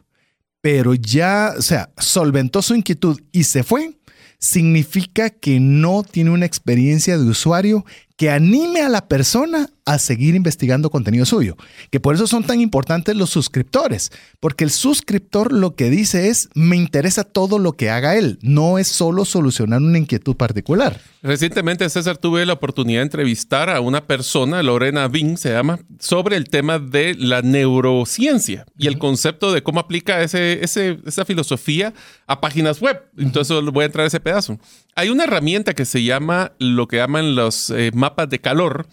pero 0.61 0.95
ya, 0.95 1.53
o 1.55 1.61
sea, 1.61 1.91
solventó 1.99 2.63
su 2.63 2.73
inquietud 2.73 3.19
y 3.31 3.43
se 3.43 3.61
fue, 3.61 3.99
significa 4.39 5.29
que 5.29 5.59
no 5.59 6.01
tiene 6.03 6.31
una 6.31 6.47
experiencia 6.47 7.19
de 7.19 7.25
usuario 7.25 7.85
que 8.15 8.31
anime 8.31 8.81
a 8.81 8.89
la 8.89 9.07
persona 9.07 9.69
a 9.87 9.99
seguir 9.99 10.35
investigando 10.35 10.89
contenido 10.89 11.25
suyo. 11.25 11.55
Que 11.89 12.01
por 12.01 12.13
eso 12.13 12.27
son 12.27 12.43
tan 12.43 12.59
importantes 12.59 13.15
los 13.15 13.29
suscriptores, 13.29 14.11
porque 14.41 14.65
el 14.65 14.69
suscriptor 14.69 15.53
lo 15.53 15.75
que 15.75 15.89
dice 15.89 16.27
es, 16.27 16.49
me 16.53 16.75
interesa 16.75 17.23
todo 17.23 17.57
lo 17.57 17.71
que 17.71 17.89
haga 17.89 18.17
él, 18.17 18.37
no 18.41 18.77
es 18.77 18.89
solo 18.89 19.23
solucionar 19.23 19.81
una 19.81 19.97
inquietud 19.97 20.35
particular. 20.35 20.99
Recientemente, 21.23 21.89
César, 21.89 22.17
tuve 22.17 22.45
la 22.45 22.53
oportunidad 22.53 22.99
de 22.99 23.03
entrevistar 23.03 23.69
a 23.69 23.79
una 23.79 24.05
persona, 24.05 24.61
Lorena 24.61 25.07
Bing 25.07 25.37
se 25.37 25.51
llama, 25.51 25.79
sobre 25.99 26.35
el 26.35 26.49
tema 26.49 26.79
de 26.79 27.15
la 27.15 27.41
neurociencia 27.41 28.65
y 28.77 28.87
el 28.87 28.97
concepto 28.97 29.53
de 29.53 29.63
cómo 29.63 29.79
aplica 29.79 30.21
ese, 30.21 30.61
esa 30.63 31.25
filosofía 31.25 31.93
a 32.27 32.41
páginas 32.41 32.81
web. 32.81 33.01
Entonces 33.17 33.57
voy 33.71 33.83
a 33.83 33.85
entrar 33.85 34.03
a 34.03 34.07
ese 34.07 34.19
pedazo. 34.19 34.59
Hay 34.95 35.09
una 35.09 35.23
herramienta 35.23 35.73
que 35.73 35.85
se 35.85 36.03
llama 36.03 36.51
lo 36.59 36.87
que 36.87 36.97
llaman 36.97 37.35
los 37.35 37.69
eh, 37.69 37.91
mapas 37.93 38.29
de 38.29 38.39
calor, 38.39 38.87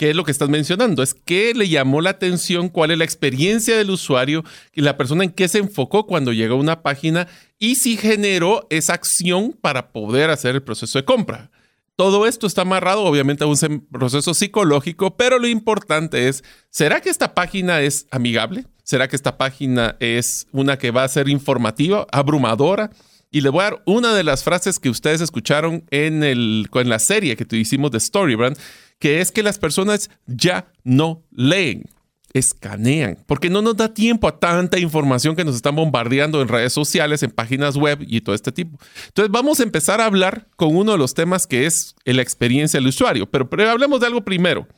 que 0.00 0.08
es 0.08 0.16
lo 0.16 0.24
que 0.24 0.32
estás 0.32 0.48
mencionando, 0.48 1.02
es 1.02 1.12
qué 1.12 1.52
le 1.52 1.68
llamó 1.68 2.00
la 2.00 2.08
atención, 2.08 2.70
cuál 2.70 2.90
es 2.90 2.96
la 2.96 3.04
experiencia 3.04 3.76
del 3.76 3.90
usuario 3.90 4.44
y 4.72 4.80
la 4.80 4.96
persona 4.96 5.24
en 5.24 5.30
qué 5.30 5.46
se 5.46 5.58
enfocó 5.58 6.06
cuando 6.06 6.32
llegó 6.32 6.54
a 6.54 6.58
una 6.58 6.80
página 6.80 7.28
y 7.58 7.74
si 7.74 7.98
generó 7.98 8.66
esa 8.70 8.94
acción 8.94 9.54
para 9.60 9.92
poder 9.92 10.30
hacer 10.30 10.54
el 10.54 10.62
proceso 10.62 10.98
de 10.98 11.04
compra. 11.04 11.50
Todo 11.96 12.26
esto 12.26 12.46
está 12.46 12.62
amarrado 12.62 13.02
obviamente 13.02 13.44
a 13.44 13.46
un 13.46 13.86
proceso 13.92 14.32
psicológico, 14.32 15.18
pero 15.18 15.38
lo 15.38 15.46
importante 15.46 16.28
es, 16.28 16.44
¿será 16.70 17.02
que 17.02 17.10
esta 17.10 17.34
página 17.34 17.82
es 17.82 18.06
amigable? 18.10 18.64
¿Será 18.82 19.06
que 19.06 19.16
esta 19.16 19.36
página 19.36 19.96
es 20.00 20.46
una 20.50 20.78
que 20.78 20.92
va 20.92 21.04
a 21.04 21.08
ser 21.08 21.28
informativa, 21.28 22.06
abrumadora? 22.10 22.88
Y 23.30 23.42
le 23.42 23.50
voy 23.50 23.60
a 23.60 23.64
dar 23.64 23.82
una 23.84 24.14
de 24.14 24.24
las 24.24 24.44
frases 24.44 24.78
que 24.78 24.88
ustedes 24.88 25.20
escucharon 25.20 25.84
en, 25.90 26.24
el, 26.24 26.70
en 26.72 26.88
la 26.88 26.98
serie 26.98 27.36
que 27.36 27.46
hicimos 27.54 27.90
de 27.90 28.00
Storybrand, 28.00 28.56
que 29.00 29.20
es 29.20 29.32
que 29.32 29.42
las 29.42 29.58
personas 29.58 30.10
ya 30.26 30.70
no 30.84 31.24
leen, 31.32 31.86
escanean, 32.32 33.18
porque 33.26 33.50
no 33.50 33.62
nos 33.62 33.76
da 33.76 33.92
tiempo 33.92 34.28
a 34.28 34.38
tanta 34.38 34.78
información 34.78 35.34
que 35.34 35.44
nos 35.44 35.56
están 35.56 35.74
bombardeando 35.74 36.40
en 36.40 36.48
redes 36.48 36.72
sociales, 36.72 37.24
en 37.24 37.32
páginas 37.32 37.76
web 37.76 37.98
y 38.06 38.20
todo 38.20 38.36
este 38.36 38.52
tipo. 38.52 38.78
Entonces 39.08 39.32
vamos 39.32 39.58
a 39.58 39.64
empezar 39.64 40.00
a 40.00 40.04
hablar 40.04 40.46
con 40.54 40.76
uno 40.76 40.92
de 40.92 40.98
los 40.98 41.14
temas 41.14 41.48
que 41.48 41.66
es 41.66 41.96
la 42.04 42.22
experiencia 42.22 42.78
del 42.78 42.88
usuario, 42.88 43.28
pero, 43.28 43.50
pero 43.50 43.68
hablemos 43.68 43.98
de 44.00 44.06
algo 44.06 44.20
primero. 44.20 44.68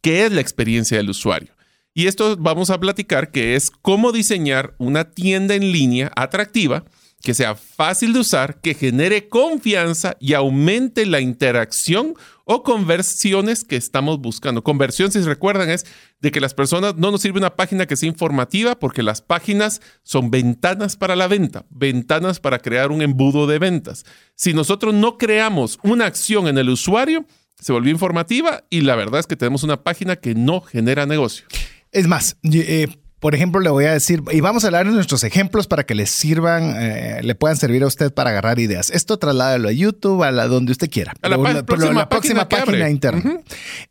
¿Qué 0.00 0.24
es 0.24 0.32
la 0.32 0.40
experiencia 0.40 0.96
del 0.96 1.10
usuario? 1.10 1.52
Y 1.92 2.06
esto 2.06 2.36
vamos 2.36 2.70
a 2.70 2.80
platicar 2.80 3.30
que 3.30 3.56
es 3.56 3.70
cómo 3.70 4.12
diseñar 4.12 4.74
una 4.78 5.10
tienda 5.10 5.54
en 5.54 5.72
línea 5.72 6.12
atractiva 6.16 6.84
que 7.26 7.34
sea 7.34 7.56
fácil 7.56 8.12
de 8.12 8.20
usar, 8.20 8.60
que 8.60 8.72
genere 8.72 9.28
confianza 9.28 10.16
y 10.20 10.34
aumente 10.34 11.04
la 11.06 11.18
interacción 11.20 12.14
o 12.44 12.62
conversiones 12.62 13.64
que 13.64 13.74
estamos 13.74 14.20
buscando. 14.20 14.62
Conversión, 14.62 15.10
si 15.10 15.18
recuerdan, 15.22 15.68
es 15.68 15.86
de 16.20 16.30
que 16.30 16.40
las 16.40 16.54
personas 16.54 16.94
no 16.94 17.10
nos 17.10 17.22
sirve 17.22 17.40
una 17.40 17.56
página 17.56 17.86
que 17.86 17.96
sea 17.96 18.08
informativa 18.08 18.78
porque 18.78 19.02
las 19.02 19.22
páginas 19.22 19.80
son 20.04 20.30
ventanas 20.30 20.96
para 20.96 21.16
la 21.16 21.26
venta, 21.26 21.66
ventanas 21.68 22.38
para 22.38 22.60
crear 22.60 22.92
un 22.92 23.02
embudo 23.02 23.48
de 23.48 23.58
ventas. 23.58 24.04
Si 24.36 24.54
nosotros 24.54 24.94
no 24.94 25.18
creamos 25.18 25.80
una 25.82 26.06
acción 26.06 26.46
en 26.46 26.58
el 26.58 26.68
usuario, 26.68 27.26
se 27.58 27.72
volvió 27.72 27.90
informativa 27.90 28.62
y 28.70 28.82
la 28.82 28.94
verdad 28.94 29.18
es 29.18 29.26
que 29.26 29.34
tenemos 29.34 29.64
una 29.64 29.82
página 29.82 30.14
que 30.14 30.36
no 30.36 30.60
genera 30.60 31.06
negocio. 31.06 31.46
Es 31.90 32.06
más, 32.06 32.36
eh, 32.44 32.86
por 33.18 33.34
ejemplo, 33.34 33.60
le 33.60 33.70
voy 33.70 33.86
a 33.86 33.92
decir, 33.92 34.22
y 34.30 34.40
vamos 34.40 34.64
a 34.64 34.66
hablar 34.66 34.86
de 34.86 34.92
nuestros 34.92 35.24
ejemplos 35.24 35.66
para 35.66 35.84
que 35.86 35.94
les 35.94 36.10
sirvan, 36.10 36.74
eh, 36.76 37.20
le 37.22 37.34
puedan 37.34 37.56
servir 37.56 37.82
a 37.82 37.86
usted 37.86 38.12
para 38.12 38.30
agarrar 38.30 38.58
ideas. 38.58 38.90
Esto 38.90 39.18
trasládalo 39.18 39.68
a 39.68 39.72
YouTube, 39.72 40.22
a 40.22 40.30
la 40.30 40.46
donde 40.48 40.72
usted 40.72 40.90
quiera. 40.90 41.14
A 41.22 41.30
la, 41.30 41.36
próxima, 41.64 42.08
página, 42.08 42.84
de 42.84 42.90
internet. 42.90 43.42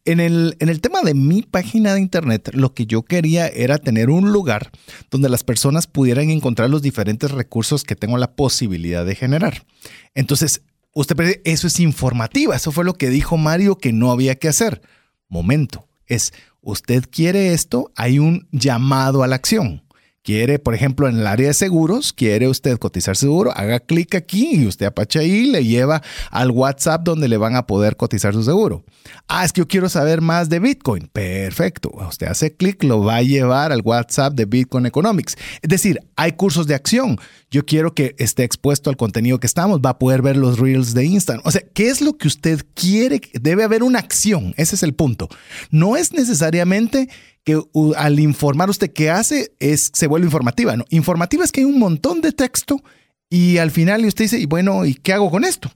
en, 0.06 0.20
el, 0.20 0.56
en 0.60 0.70
el 0.70 0.80
tema 0.80 1.02
de 1.02 1.16
mi 1.16 1.42
página 1.42 1.96
de 1.96 2.02
internet, 2.02 2.52
lo 2.54 2.76
que 2.76 2.86
yo 2.86 3.02
quería 3.02 3.48
era 3.48 3.80
tener 3.80 4.12
un 4.12 4.32
lugar 4.32 4.70
donde 5.10 5.28
las 5.28 5.44
personas 5.44 5.88
pudieran 5.88 6.30
encontrar 6.30 6.70
los 6.70 6.84
diferentes 6.84 7.32
recursos 7.32 7.84
que 7.84 7.96
tengo 7.96 8.20
la 8.20 8.36
posibilidad 8.36 9.06
de 9.06 9.16
generar. 9.16 9.66
Entonces, 10.14 10.62
usted 10.94 11.42
eso 11.46 11.66
es 11.66 11.80
informativa. 11.80 12.56
Eso 12.56 12.72
fue 12.72 12.86
lo 12.86 12.94
que 12.94 13.10
dijo 13.10 13.38
Mario 13.38 13.78
que 13.78 13.92
no 13.92 14.12
había 14.12 14.36
que 14.36 14.50
hacer. 14.50 14.82
Momento. 15.28 15.88
Es 16.08 16.34
usted 16.66 17.06
quiere 17.10 17.54
esto, 17.54 17.92
hay 17.96 18.20
un 18.20 18.48
llamado 18.52 19.24
a 19.24 19.28
la 19.28 19.36
acción. 19.36 19.86
Quiere, 20.26 20.58
por 20.58 20.74
ejemplo, 20.74 21.08
en 21.08 21.20
el 21.20 21.28
área 21.28 21.50
de 21.50 21.54
seguros, 21.54 22.12
quiere 22.12 22.48
usted 22.48 22.80
cotizar 22.80 23.16
seguro, 23.16 23.56
haga 23.56 23.80
clic 23.80 24.16
aquí 24.16 24.56
y 24.56 24.66
usted 24.66 24.88
apacha 24.88 25.20
ahí 25.20 25.46
le 25.46 25.64
lleva 25.64 26.02
al 26.32 26.50
WhatsApp 26.50 27.04
donde 27.04 27.28
le 27.28 27.38
van 27.38 27.56
a 27.56 27.68
poder 27.68 27.96
cotizar 27.96 28.34
su 28.34 28.42
seguro. 28.42 28.84
Ah, 29.28 29.46
es 29.46 29.54
que 29.54 29.62
yo 29.62 29.68
quiero 29.68 29.88
saber 29.88 30.22
más 30.22 30.50
de 30.50 30.58
Bitcoin. 30.58 31.12
Perfecto. 31.14 31.92
Usted 32.10 32.26
hace 32.26 32.56
clic, 32.56 32.84
lo 32.84 33.04
va 33.04 33.18
a 33.18 33.22
llevar 33.22 33.72
al 33.72 33.82
WhatsApp 33.84 34.34
de 34.34 34.46
Bitcoin 34.46 34.88
Economics. 34.88 35.36
Es 35.62 35.70
decir, 35.70 36.00
hay 36.16 36.32
cursos 36.32 36.66
de 36.66 36.74
acción. 36.74 37.20
Yo 37.56 37.66
quiero 37.66 37.94
que 37.94 38.16
esté 38.18 38.44
expuesto 38.44 38.90
al 38.90 38.98
contenido 38.98 39.40
que 39.40 39.48
estamos, 39.48 39.80
va 39.80 39.92
a 39.92 39.98
poder 39.98 40.22
ver 40.22 40.36
los 40.36 40.60
reels 40.60 40.94
de 40.94 41.06
Instagram. 41.06 41.42
O 41.46 41.52
sea, 41.52 41.62
¿qué 41.74 41.88
es 41.88 42.02
lo 42.02 42.18
que 42.18 42.28
usted 42.28 42.66
quiere? 42.74 43.22
Debe 43.32 43.64
haber 43.64 43.82
una 43.82 44.00
acción. 44.00 44.54
Ese 44.58 44.76
es 44.76 44.84
el 44.84 44.94
punto. 44.94 45.30
No 45.72 45.96
es 45.96 46.12
necesariamente 46.12 47.08
que 47.46 47.58
al 47.96 48.20
informar 48.20 48.70
usted 48.70 48.92
qué 48.92 49.10
hace 49.10 49.54
es, 49.60 49.90
se 49.94 50.08
vuelve 50.08 50.28
informativa. 50.28 50.76
No, 50.76 50.84
informativa 50.90 51.46
es 51.46 51.54
que 51.54 51.62
hay 51.62 51.66
un 51.66 51.80
montón 51.80 52.20
de 52.20 52.34
texto 52.34 52.84
y 53.30 53.58
al 53.58 53.72
final 53.72 54.04
usted 54.04 54.26
dice, 54.26 54.38
y 54.38 54.48
bueno, 54.48 54.86
¿y 54.86 54.94
qué 54.94 55.14
hago 55.14 55.32
con 55.32 55.46
esto? 55.46 55.72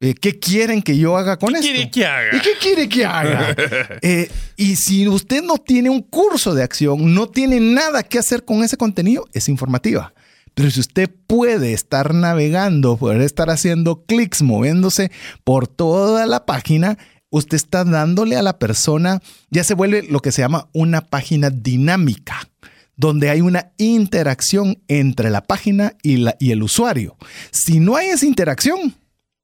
Eh, 0.00 0.14
¿Qué 0.14 0.38
quieren 0.38 0.80
que 0.80 0.96
yo 0.96 1.18
haga 1.18 1.38
con 1.38 1.54
esto? 1.54 1.66
¿Qué 1.66 1.74
quiere 1.74 1.90
que 1.90 2.06
haga? 2.06 2.36
¿Y 2.38 2.40
qué 2.40 2.52
quiere 2.58 2.88
que 2.88 3.04
haga? 3.04 3.54
Eh, 4.00 4.30
y 4.56 4.76
si 4.76 5.06
usted 5.06 5.42
no 5.42 5.58
tiene 5.58 5.90
un 5.90 6.00
curso 6.00 6.54
de 6.54 6.62
acción, 6.62 7.12
no 7.12 7.28
tiene 7.28 7.60
nada 7.60 8.02
que 8.02 8.18
hacer 8.18 8.46
con 8.46 8.64
ese 8.64 8.78
contenido, 8.78 9.28
es 9.34 9.50
informativa. 9.50 10.14
Pero 10.54 10.70
si 10.70 10.80
usted 10.80 11.10
puede 11.26 11.72
estar 11.72 12.14
navegando, 12.14 12.96
poder 12.96 13.22
estar 13.22 13.50
haciendo 13.50 14.04
clics, 14.04 14.42
moviéndose 14.42 15.10
por 15.44 15.66
toda 15.66 16.26
la 16.26 16.44
página, 16.46 16.98
usted 17.30 17.56
está 17.56 17.84
dándole 17.84 18.36
a 18.36 18.42
la 18.42 18.58
persona, 18.58 19.20
ya 19.50 19.64
se 19.64 19.74
vuelve 19.74 20.02
lo 20.02 20.20
que 20.20 20.32
se 20.32 20.42
llama 20.42 20.68
una 20.72 21.00
página 21.00 21.50
dinámica 21.50 22.48
donde 22.96 23.30
hay 23.30 23.40
una 23.40 23.72
interacción 23.78 24.82
entre 24.86 25.30
la 25.30 25.42
página 25.42 25.96
y, 26.02 26.18
la, 26.18 26.36
y 26.38 26.52
el 26.52 26.62
usuario. 26.62 27.16
Si 27.50 27.80
no 27.80 27.96
hay 27.96 28.08
esa 28.08 28.26
interacción, 28.26 28.94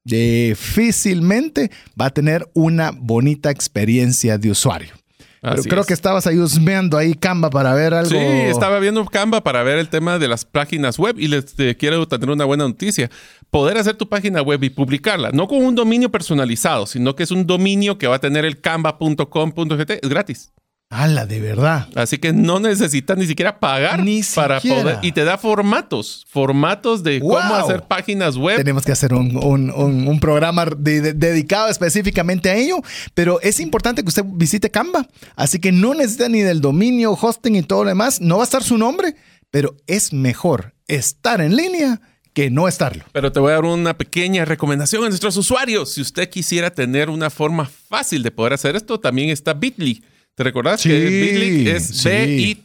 difícilmente 0.05 1.71
va 2.01 2.07
a 2.07 2.11
tener 2.11 2.49
una 2.55 2.93
bonita 2.93 3.51
experiencia 3.51 4.39
de 4.39 4.51
usuario. 4.51 4.95
Pero 5.41 5.63
creo 5.63 5.85
que 5.85 5.95
estabas 5.95 6.27
ahí 6.27 6.39
husmeando 6.39 6.97
ahí 6.97 7.15
Canva 7.15 7.51
para 7.51 7.75
ver 7.75 7.95
algo. 7.95 8.11
Sí, 8.11 8.17
estaba 8.17 8.79
viendo 8.81 9.05
Canva 9.07 9.43
para 9.43 9.63
ver 9.63 9.79
el 9.79 9.89
tema 9.89 10.19
de 10.19 10.29
las 10.29 10.45
páginas 10.45 10.99
web 10.99 11.17
y 11.19 11.29
les 11.29 11.55
quiero 11.79 12.07
tener 12.09 12.31
una 12.31 12.45
buena 12.45 12.67
noticia. 12.67 13.11
Poder 13.51 13.79
hacer 13.79 13.97
tu 13.97 14.09
página 14.09 14.43
web 14.43 14.63
y 14.63 14.71
publicarla, 14.71 15.31
no 15.33 15.49
con 15.49 15.65
un 15.65 15.75
dominio 15.75 16.11
personalizado, 16.11 16.87
sino 16.87 17.15
que 17.17 17.23
es 17.23 17.31
un 17.31 17.47
dominio 17.47 17.99
que 17.99 18.07
va 18.07 18.17
a 18.17 18.21
tener 18.21 18.45
el 18.45 18.61
canva.com.gt, 18.61 19.91
es 20.03 20.09
gratis. 20.09 20.53
¡Hala, 20.91 21.27
de 21.27 21.39
verdad! 21.39 21.87
Así 21.97 22.17
que 22.17 22.33
no 22.33 22.61
necesitas 22.61 23.19
ni 23.19 23.27
siquiera 23.27 23.61
pagar 23.61 24.03
Ni 24.03 24.23
para 24.35 24.59
siquiera. 24.59 24.83
poder. 24.83 24.99
Y 25.03 25.13
te 25.13 25.23
da 25.25 25.37
formatos, 25.37 26.25
formatos 26.31 27.03
de 27.03 27.21
cómo 27.21 27.37
hacer 27.37 27.83
páginas 27.83 28.37
web. 28.39 28.57
Tenemos 28.57 28.85
que 28.87 28.93
hacer 28.93 29.13
un, 29.13 29.37
un- 29.37 29.71
un- 29.71 30.09
un 30.09 30.19
programa 30.21 30.65
de- 30.65 31.03
de- 31.03 31.13
dedicado 31.13 31.69
específicamente 31.69 32.49
a 32.49 32.57
ello, 32.57 32.77
pero 33.13 33.39
es 33.43 33.61
importante 33.61 34.03
que 34.03 34.09
usted 34.09 34.25
visite 34.27 34.71
Canva. 34.71 35.07
Así 35.37 35.59
que 35.59 35.73
no 35.73 35.93
necesita 35.93 36.31
ni 36.31 36.41
del 36.41 36.63
dominio, 36.63 37.13
hosting 37.13 37.57
y 37.57 37.63
todo 37.63 37.85
lo 37.85 37.91
demás. 37.91 38.23
No 38.23 38.37
va 38.39 38.45
a 38.45 38.47
estar 38.47 38.63
su 38.63 38.79
nombre, 38.79 39.15
pero 39.51 39.77
es 39.87 40.15
mejor 40.15 40.73
estar 40.87 41.43
en 41.43 41.55
línea 41.55 42.01
que 42.33 42.49
no 42.51 42.67
estarlo. 42.67 43.05
Pero 43.13 43.31
te 43.31 43.41
voy 43.41 43.51
a 43.51 43.57
dar 43.57 43.65
una 43.67 43.99
pequeña 43.99 44.47
recomendación 44.47 45.05
a 45.05 45.09
nuestros 45.11 45.37
usuarios. 45.37 45.93
Si 45.93 46.01
usted 46.01 46.31
quisiera 46.31 46.71
tener 46.71 47.11
una 47.11 47.29
forma 47.29 47.67
fácil 47.67 48.23
de 48.23 48.31
poder 48.31 48.55
hacer 48.55 48.75
esto, 48.75 48.99
también 48.99 49.29
está 49.29 49.53
Bitly. 49.53 50.03
¿Te 50.39 50.45
recordás 50.45 50.81
Sí, 50.81 50.89
que 50.89 51.01
Bitly 51.01 51.69
es 51.69 51.85
sí. 51.89 52.57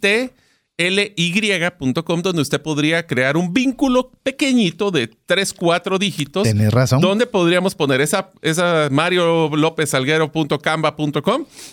B-I-T-L-Y.com, 0.90 2.22
donde 2.22 2.42
usted 2.42 2.62
podría 2.62 3.06
crear 3.08 3.38
un 3.38 3.54
vínculo 3.54 4.12
pequeñito 4.24 4.92
de 4.92 5.10
3, 5.26 5.54
4 5.54 6.00
dígitos. 6.00 6.44
Tenés 6.44 6.72
razón. 6.74 7.02
Donde 7.02 7.26
podríamos 7.26 7.76
poner 7.76 8.02
esa, 8.02 8.32
esa 8.42 8.88
Mario 8.92 9.50
López 9.56 9.92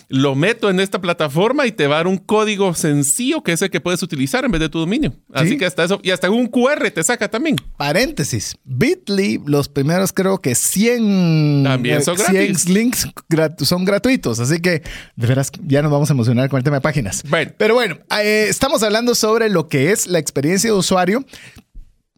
lo 0.09 0.35
meto 0.35 0.69
en 0.69 0.79
esta 0.79 1.01
plataforma 1.01 1.65
y 1.67 1.71
te 1.71 1.87
va 1.87 1.95
a 1.95 1.97
dar 1.99 2.07
un 2.07 2.17
código 2.17 2.73
sencillo 2.73 3.41
que 3.43 3.53
es 3.53 3.61
el 3.61 3.69
que 3.69 3.81
puedes 3.81 4.03
utilizar 4.03 4.45
en 4.45 4.51
vez 4.51 4.61
de 4.61 4.69
tu 4.69 4.79
dominio. 4.79 5.13
Así 5.33 5.49
Sí. 5.51 5.57
que 5.57 5.65
hasta 5.65 5.83
eso, 5.83 5.99
y 6.03 6.11
hasta 6.11 6.29
un 6.29 6.47
QR 6.47 6.91
te 6.91 7.03
saca 7.03 7.27
también. 7.29 7.55
Paréntesis. 7.77 8.55
Bitly, 8.63 9.41
los 9.45 9.67
primeros 9.69 10.13
creo 10.13 10.39
que 10.39 10.55
100, 10.55 11.63
También 11.63 12.03
son 12.03 12.15
eh, 12.15 12.23
100 12.29 12.33
gratis. 12.35 12.69
links 12.69 13.07
grat- 13.29 13.61
son 13.63 13.85
gratuitos. 13.85 14.39
Así 14.39 14.59
que 14.61 14.81
de 15.15 15.27
veras 15.27 15.51
ya 15.65 15.81
nos 15.81 15.91
vamos 15.91 16.09
a 16.09 16.13
emocionar 16.13 16.49
con 16.49 16.57
el 16.57 16.63
tema 16.63 16.77
de 16.77 16.81
páginas. 16.81 17.23
Bueno. 17.27 17.51
Pero 17.57 17.73
bueno, 17.73 17.97
eh, 18.21 18.45
estamos 18.49 18.83
hablando 18.83 19.00
sobre 19.15 19.49
lo 19.49 19.67
que 19.67 19.91
es 19.91 20.07
la 20.07 20.19
experiencia 20.19 20.71
de 20.71 20.77
usuario 20.77 21.25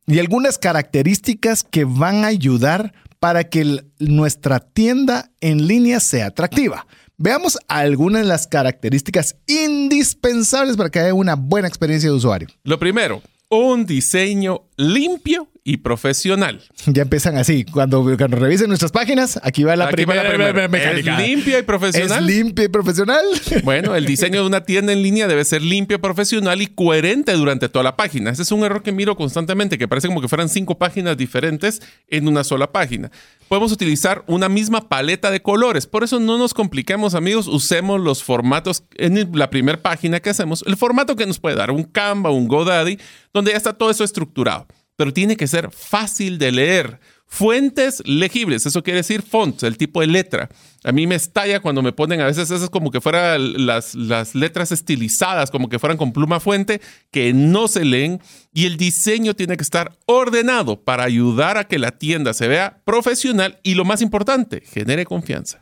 y 0.05 0.19
algunas 0.19 0.57
características 0.57 1.63
que 1.63 1.85
van 1.85 2.23
a 2.23 2.27
ayudar 2.27 2.93
para 3.19 3.45
que 3.45 3.85
nuestra 3.99 4.59
tienda 4.59 5.31
en 5.39 5.67
línea 5.67 5.99
sea 5.99 6.27
atractiva. 6.27 6.85
Veamos 7.17 7.57
algunas 7.67 8.23
de 8.23 8.27
las 8.27 8.47
características 8.47 9.37
indispensables 9.47 10.75
para 10.75 10.89
que 10.89 10.99
haya 10.99 11.13
una 11.13 11.35
buena 11.35 11.67
experiencia 11.67 12.09
de 12.09 12.15
usuario. 12.15 12.49
Lo 12.63 12.77
primero, 12.79 13.21
un 13.49 13.85
diseño 13.85 14.63
limpio 14.75 15.47
y 15.65 15.77
profesional. 15.77 16.61
Ya 16.87 17.03
empiezan 17.03 17.37
así. 17.37 17.63
Cuando, 17.63 18.03
cuando 18.17 18.37
revisen 18.37 18.67
nuestras 18.67 18.91
páginas, 18.91 19.39
aquí 19.43 19.63
va 19.63 19.75
la 19.77 19.85
Aquí 19.85 19.95
primera, 19.95 20.23
la 20.23 20.29
primera. 20.29 20.67
mecánica. 20.67 21.21
¿Es 21.21 21.27
limpia 21.27 21.59
y 21.59 21.61
profesional? 21.63 22.19
¿Es 22.29 22.35
limpia 22.35 22.65
y 22.65 22.67
profesional? 22.67 23.25
Bueno, 23.63 23.95
el 23.95 24.05
diseño 24.05 24.41
de 24.41 24.47
una 24.47 24.63
tienda 24.65 24.91
en 24.91 25.01
línea 25.01 25.27
debe 25.27 25.45
ser 25.45 25.61
limpio, 25.61 26.01
profesional 26.01 26.61
y 26.61 26.67
coherente 26.67 27.31
durante 27.33 27.69
toda 27.69 27.83
la 27.83 27.95
página. 27.95 28.29
Ese 28.31 28.41
es 28.41 28.51
un 28.51 28.63
error 28.63 28.83
que 28.83 28.91
miro 28.91 29.15
constantemente, 29.15 29.77
que 29.77 29.87
parece 29.87 30.07
como 30.07 30.21
que 30.21 30.27
fueran 30.27 30.49
cinco 30.49 30.77
páginas 30.77 31.15
diferentes 31.15 31.81
en 32.09 32.27
una 32.27 32.43
sola 32.43 32.71
página. 32.71 33.09
Podemos 33.47 33.71
utilizar 33.71 34.23
una 34.27 34.49
misma 34.49 34.89
paleta 34.89 35.31
de 35.31 35.41
colores. 35.41 35.87
Por 35.87 36.03
eso 36.03 36.19
no 36.19 36.37
nos 36.37 36.53
compliquemos, 36.53 37.15
amigos. 37.15 37.47
Usemos 37.47 38.01
los 38.01 38.23
formatos 38.23 38.83
en 38.95 39.29
la 39.33 39.49
primera 39.49 39.81
página 39.81 40.19
que 40.19 40.29
hacemos. 40.31 40.63
El 40.67 40.75
formato 40.75 41.15
que 41.15 41.25
nos 41.25 41.39
puede 41.39 41.55
dar 41.55 41.71
un 41.71 41.83
Canva, 41.83 42.31
un 42.31 42.47
GoDaddy, 42.47 42.97
donde 43.33 43.51
ya 43.51 43.57
está 43.57 43.73
todo 43.73 43.91
eso 43.91 44.03
estructurado. 44.03 44.67
Pero 44.95 45.13
tiene 45.13 45.37
que 45.37 45.47
ser 45.47 45.69
fácil 45.71 46.37
de 46.37 46.51
leer. 46.51 46.99
Fuentes 47.25 48.03
legibles, 48.05 48.67
eso 48.67 48.83
quiere 48.83 48.97
decir 48.99 49.23
fonts, 49.23 49.63
el 49.63 49.75
tipo 49.75 50.01
de 50.01 50.07
letra. 50.07 50.49
A 50.83 50.91
mí 50.91 51.07
me 51.07 51.15
estalla 51.15 51.61
cuando 51.61 51.81
me 51.81 51.91
ponen 51.91 52.21
a 52.21 52.27
veces 52.27 52.51
esas 52.51 52.69
como 52.69 52.91
que 52.91 53.01
fueran 53.01 53.65
las, 53.65 53.95
las 53.95 54.35
letras 54.35 54.71
estilizadas, 54.71 55.49
como 55.49 55.67
que 55.67 55.79
fueran 55.79 55.97
con 55.97 56.13
pluma 56.13 56.39
fuente, 56.39 56.79
que 57.09 57.33
no 57.33 57.67
se 57.67 57.85
leen. 57.85 58.21
Y 58.53 58.67
el 58.67 58.77
diseño 58.77 59.33
tiene 59.33 59.57
que 59.57 59.63
estar 59.63 59.97
ordenado 60.05 60.83
para 60.83 61.05
ayudar 61.05 61.57
a 61.57 61.63
que 61.63 61.79
la 61.79 61.89
tienda 61.89 62.35
se 62.35 62.47
vea 62.47 62.81
profesional 62.85 63.59
y 63.63 63.73
lo 63.73 63.83
más 63.83 64.03
importante, 64.03 64.61
genere 64.61 65.05
confianza. 65.05 65.59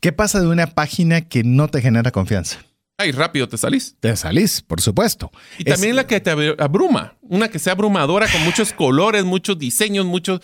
¿Qué 0.00 0.12
pasa 0.12 0.40
de 0.40 0.48
una 0.48 0.66
página 0.66 1.22
que 1.22 1.44
no 1.44 1.68
te 1.68 1.80
genera 1.80 2.10
confianza? 2.10 2.58
Ay, 3.00 3.12
rápido 3.12 3.48
te 3.48 3.56
salís. 3.56 3.96
Te 3.98 4.14
salís, 4.16 4.60
por 4.62 4.80
supuesto. 4.80 5.30
Y 5.58 5.68
Es- 5.68 5.74
también 5.74 5.96
la 5.96 6.06
que 6.06 6.20
te 6.20 6.30
abru- 6.32 6.54
abruma, 6.58 7.16
una 7.22 7.48
que 7.48 7.58
sea 7.58 7.72
abrumadora 7.72 8.26
con 8.30 8.42
muchos 8.44 8.72
colores, 8.72 9.24
muchos 9.24 9.58
diseños, 9.58 10.04
muchos... 10.06 10.40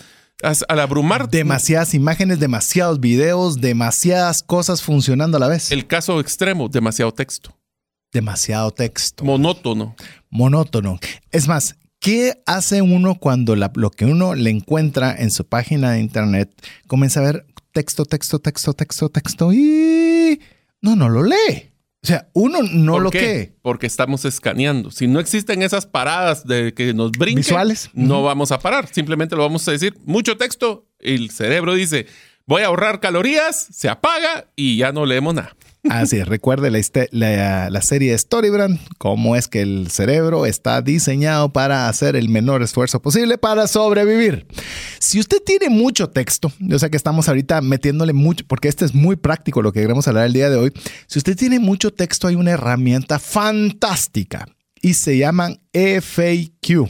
Al 0.69 0.81
abrumar, 0.81 1.31
demasiadas 1.31 1.95
imágenes, 1.95 2.38
demasiados 2.38 3.01
videos, 3.01 3.59
demasiadas 3.61 4.42
cosas 4.42 4.83
funcionando 4.83 5.38
a 5.38 5.40
la 5.40 5.49
vez. 5.49 5.71
el 5.73 5.87
caso 5.87 6.21
extremo, 6.21 6.69
demasiado 6.69 7.11
texto, 7.12 7.57
Demasiado 8.12 8.71
texto. 8.71 9.25
monótono. 9.25 9.97
monótono. 10.29 10.99
Es 11.31 11.49
más, 11.49 11.77
¿qué 12.01 12.35
hace 12.45 12.83
uno 12.83 13.14
cuando 13.14 13.57
la- 13.57 13.73
lo 13.77 13.90
que 13.90 14.05
uno 14.05 14.35
le 14.35 14.51
encuentra 14.51 15.14
en 15.16 15.31
su 15.31 15.47
página 15.47 15.92
de 15.92 16.01
internet 16.01 16.51
comienza 16.87 17.21
a 17.21 17.23
ver 17.25 17.47
texto, 17.73 18.05
texto, 18.05 18.38
texto, 18.38 18.75
texto, 18.75 19.09
texto 19.09 19.53
y 19.55 20.38
no, 20.83 20.97
no 20.97 21.09
lo 21.09 21.23
lee? 21.23 21.71
O 22.07 22.09
sea, 22.09 22.29
uno 22.35 22.61
no 22.62 22.92
¿Por 22.92 23.03
lo 23.03 23.11
qué? 23.11 23.19
que. 23.19 23.55
Porque 23.62 23.88
estamos 23.88 24.25
escaneando. 24.25 24.92
Si 24.92 25.09
no 25.09 25.19
existen 25.19 25.61
esas 25.62 25.87
paradas 25.87 26.47
de 26.47 26.73
que 26.73 26.95
nos 26.95 27.11
brinquen, 27.11 27.42
Visuales. 27.42 27.90
no 27.95 28.23
vamos 28.23 28.53
a 28.53 28.61
parar. 28.61 28.87
Simplemente 28.92 29.35
lo 29.35 29.42
vamos 29.42 29.66
a 29.66 29.73
decir 29.73 29.95
mucho 30.05 30.37
texto. 30.37 30.87
El 31.01 31.31
cerebro 31.31 31.75
dice, 31.75 32.07
voy 32.47 32.62
a 32.62 32.66
ahorrar 32.66 33.01
calorías, 33.01 33.66
se 33.73 33.88
apaga 33.88 34.47
y 34.55 34.77
ya 34.77 34.92
no 34.92 35.05
leemos 35.05 35.35
nada. 35.35 35.57
Así 35.90 36.18
es, 36.18 36.27
recuerde 36.27 36.70
la, 36.70 36.81
la- 37.11 37.70
la 37.70 37.83
serie 37.83 38.16
Storybrand, 38.16 38.79
cómo 38.99 39.37
es 39.37 39.49
que 39.49 39.62
el 39.62 39.88
cerebro 39.90 40.46
está 40.46 40.83
diseñado 40.83 41.53
para 41.53 41.88
hacer 41.88 42.16
el 42.16 42.29
menor 42.29 42.62
esfuerzo 42.62 43.01
posible 43.01 43.38
para 43.38 43.66
sobrevivir. 43.66 44.46
Si 44.99 45.20
usted 45.20 45.38
tiene 45.44 45.68
mucho 45.68 46.09
texto, 46.11 46.53
yo 46.59 46.79
sé 46.79 46.90
que 46.90 46.96
estamos 46.96 47.29
ahorita 47.29 47.61
metiéndole 47.61 48.12
mucho, 48.12 48.44
porque 48.46 48.68
este 48.68 48.85
es 48.85 48.94
muy 48.94 49.16
práctico 49.16 49.62
lo 49.62 49.72
que 49.72 49.81
queremos 49.81 50.07
hablar 50.09 50.27
el 50.27 50.33
día 50.33 50.51
de 50.51 50.57
hoy. 50.57 50.72
Si 51.07 51.18
usted 51.18 51.37
tiene 51.37 51.59
mucho 51.59 51.92
texto, 51.92 52.27
hay 52.27 52.35
una 52.35 52.53
herramienta 52.53 53.18
fantástica 53.18 54.46
y 54.83 54.94
se 54.94 55.18
llaman 55.18 55.61
FAQ, 55.72 56.88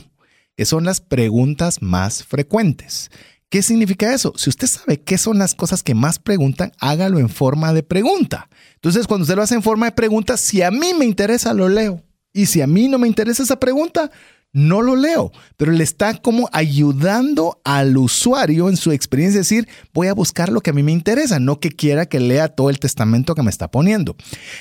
que 0.57 0.65
son 0.65 0.85
las 0.85 1.01
preguntas 1.01 1.83
más 1.83 2.25
frecuentes. 2.25 3.11
¿Qué 3.49 3.63
significa 3.63 4.13
eso? 4.13 4.33
Si 4.37 4.51
usted 4.51 4.67
sabe 4.67 5.01
qué 5.01 5.19
son 5.19 5.39
las 5.39 5.55
cosas 5.55 5.83
que 5.83 5.95
más 5.95 6.19
preguntan, 6.19 6.73
hágalo 6.81 7.19
en 7.19 7.29
forma 7.29 7.73
de 7.73 7.85
pregunta. 7.85 8.49
Entonces, 8.75 9.07
cuando 9.07 9.23
usted 9.23 9.37
lo 9.37 9.43
hace 9.43 9.55
en 9.55 9.63
forma 9.63 9.87
de 9.87 9.93
pregunta, 9.93 10.37
si 10.37 10.63
a 10.63 10.71
mí 10.71 10.93
me 10.99 11.05
interesa, 11.05 11.55
lo 11.55 11.69
leo. 11.69 12.03
Y 12.33 12.47
si 12.47 12.61
a 12.61 12.67
mí 12.67 12.89
no 12.89 12.99
me 12.99 13.07
interesa 13.09 13.45
esa 13.45 13.59
pregunta, 13.59 14.11
no 14.57 14.81
lo 14.81 14.97
leo. 14.97 15.33
Pero 15.59 15.71
le 15.71 15.85
está 15.85 16.15
como 16.15 16.49
ayudando 16.51 17.61
al 17.63 17.95
usuario 17.99 18.71
en 18.71 18.79
su 18.79 18.91
experiencia, 18.91 19.41
decir, 19.41 19.69
voy 19.93 20.09
a 20.09 20.15
buscar 20.15 20.49
lo 20.51 20.63
que 20.63 20.71
a 20.71 20.73
mí 20.73 20.83
me 20.83 20.93
interesa, 20.93 21.39
no 21.39 21.61
que 21.61 21.69
quiera 21.69 22.07
que 22.07 22.21
lea 22.21 22.49
todo 22.49 22.71
el 22.71 22.79
testamento 22.79 23.35
que 23.35 23.43
me 23.43 23.51
está 23.51 23.71
poniendo. 23.71 24.17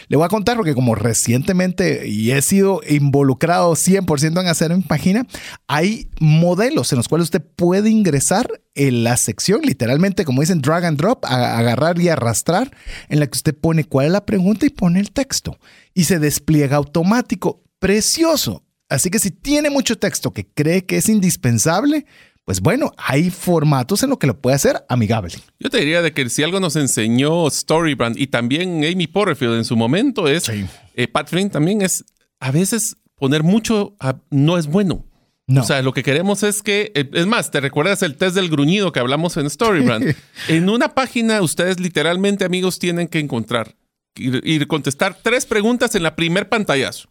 Le 0.09 0.17
voy 0.17 0.25
a 0.25 0.29
contar 0.29 0.57
porque 0.57 0.73
como 0.73 0.95
recientemente 0.95 2.09
y 2.09 2.31
he 2.31 2.41
sido 2.41 2.81
involucrado 2.89 3.71
100% 3.71 4.41
en 4.41 4.47
hacer 4.47 4.75
mi 4.75 4.83
página, 4.83 5.25
hay 5.67 6.09
modelos 6.19 6.91
en 6.91 6.97
los 6.97 7.07
cuales 7.07 7.25
usted 7.25 7.41
puede 7.55 7.89
ingresar 7.89 8.49
en 8.73 9.05
la 9.05 9.15
sección, 9.15 9.61
literalmente 9.61 10.25
como 10.25 10.41
dicen 10.41 10.61
drag 10.61 10.83
and 10.83 10.97
drop, 10.97 11.23
agarrar 11.23 12.01
y 12.01 12.09
arrastrar, 12.09 12.75
en 13.07 13.21
la 13.21 13.27
que 13.27 13.37
usted 13.37 13.55
pone 13.55 13.85
cuál 13.85 14.07
es 14.07 14.11
la 14.11 14.25
pregunta 14.25 14.65
y 14.65 14.71
pone 14.71 14.99
el 14.99 15.11
texto. 15.11 15.57
Y 15.93 16.03
se 16.03 16.19
despliega 16.19 16.75
automático. 16.75 17.63
Precioso. 17.79 18.64
Así 18.89 19.09
que 19.09 19.19
si 19.19 19.31
tiene 19.31 19.69
mucho 19.69 19.97
texto 19.97 20.31
que 20.33 20.45
cree 20.45 20.85
que 20.85 20.97
es 20.97 21.09
indispensable, 21.09 22.05
pues 22.43 22.61
bueno, 22.61 22.91
hay 22.97 23.31
formatos 23.31 24.03
en 24.03 24.11
lo 24.11 24.19
que 24.19 24.27
lo 24.27 24.39
puede 24.39 24.55
hacer 24.55 24.85
amigable. 24.89 25.33
Yo 25.59 25.69
te 25.71 25.79
diría 25.79 26.01
de 26.03 26.13
que 26.13 26.29
si 26.29 26.43
algo 26.43 26.59
nos 26.59 26.75
enseñó 26.75 27.49
Storybrand 27.49 28.17
y 28.19 28.27
también 28.27 28.83
Amy 28.85 29.07
Porterfield 29.07 29.55
en 29.55 29.65
su 29.65 29.75
momento 29.75 30.27
es, 30.27 30.43
Sí. 30.43 30.65
eh, 30.95 31.07
Pat 31.07 31.27
Flynn 31.29 31.49
también 31.49 31.81
es, 31.81 32.05
a 32.39 32.51
veces 32.51 32.97
poner 33.15 33.41
mucho 33.41 33.95
no 34.29 34.57
es 34.59 34.67
bueno. 34.67 35.05
No. 35.47 35.61
O 35.61 35.63
sea, 35.63 35.81
lo 35.83 35.93
que 35.93 36.01
queremos 36.03 36.41
es 36.43 36.61
que, 36.63 36.91
eh, 36.95 37.09
es 37.13 37.27
más, 37.27 37.51
¿te 37.51 37.61
recuerdas 37.61 38.01
el 38.03 38.15
test 38.17 38.35
del 38.35 38.49
gruñido 38.49 38.91
que 38.91 38.99
hablamos 38.99 39.37
en 39.37 39.49
Storybrand? 39.49 40.15
en 40.47 40.69
una 40.69 40.89
página 40.95 41.41
ustedes 41.41 41.79
literalmente, 41.79 42.45
amigos, 42.45 42.77
tienen 42.79 43.07
que 43.07 43.19
encontrar 43.19 43.75
y, 44.15 44.53
y 44.55 44.65
contestar 44.65 45.17
tres 45.21 45.45
preguntas 45.45 45.93
en 45.95 46.03
la 46.03 46.15
primer 46.15 46.49
pantallazo. 46.49 47.09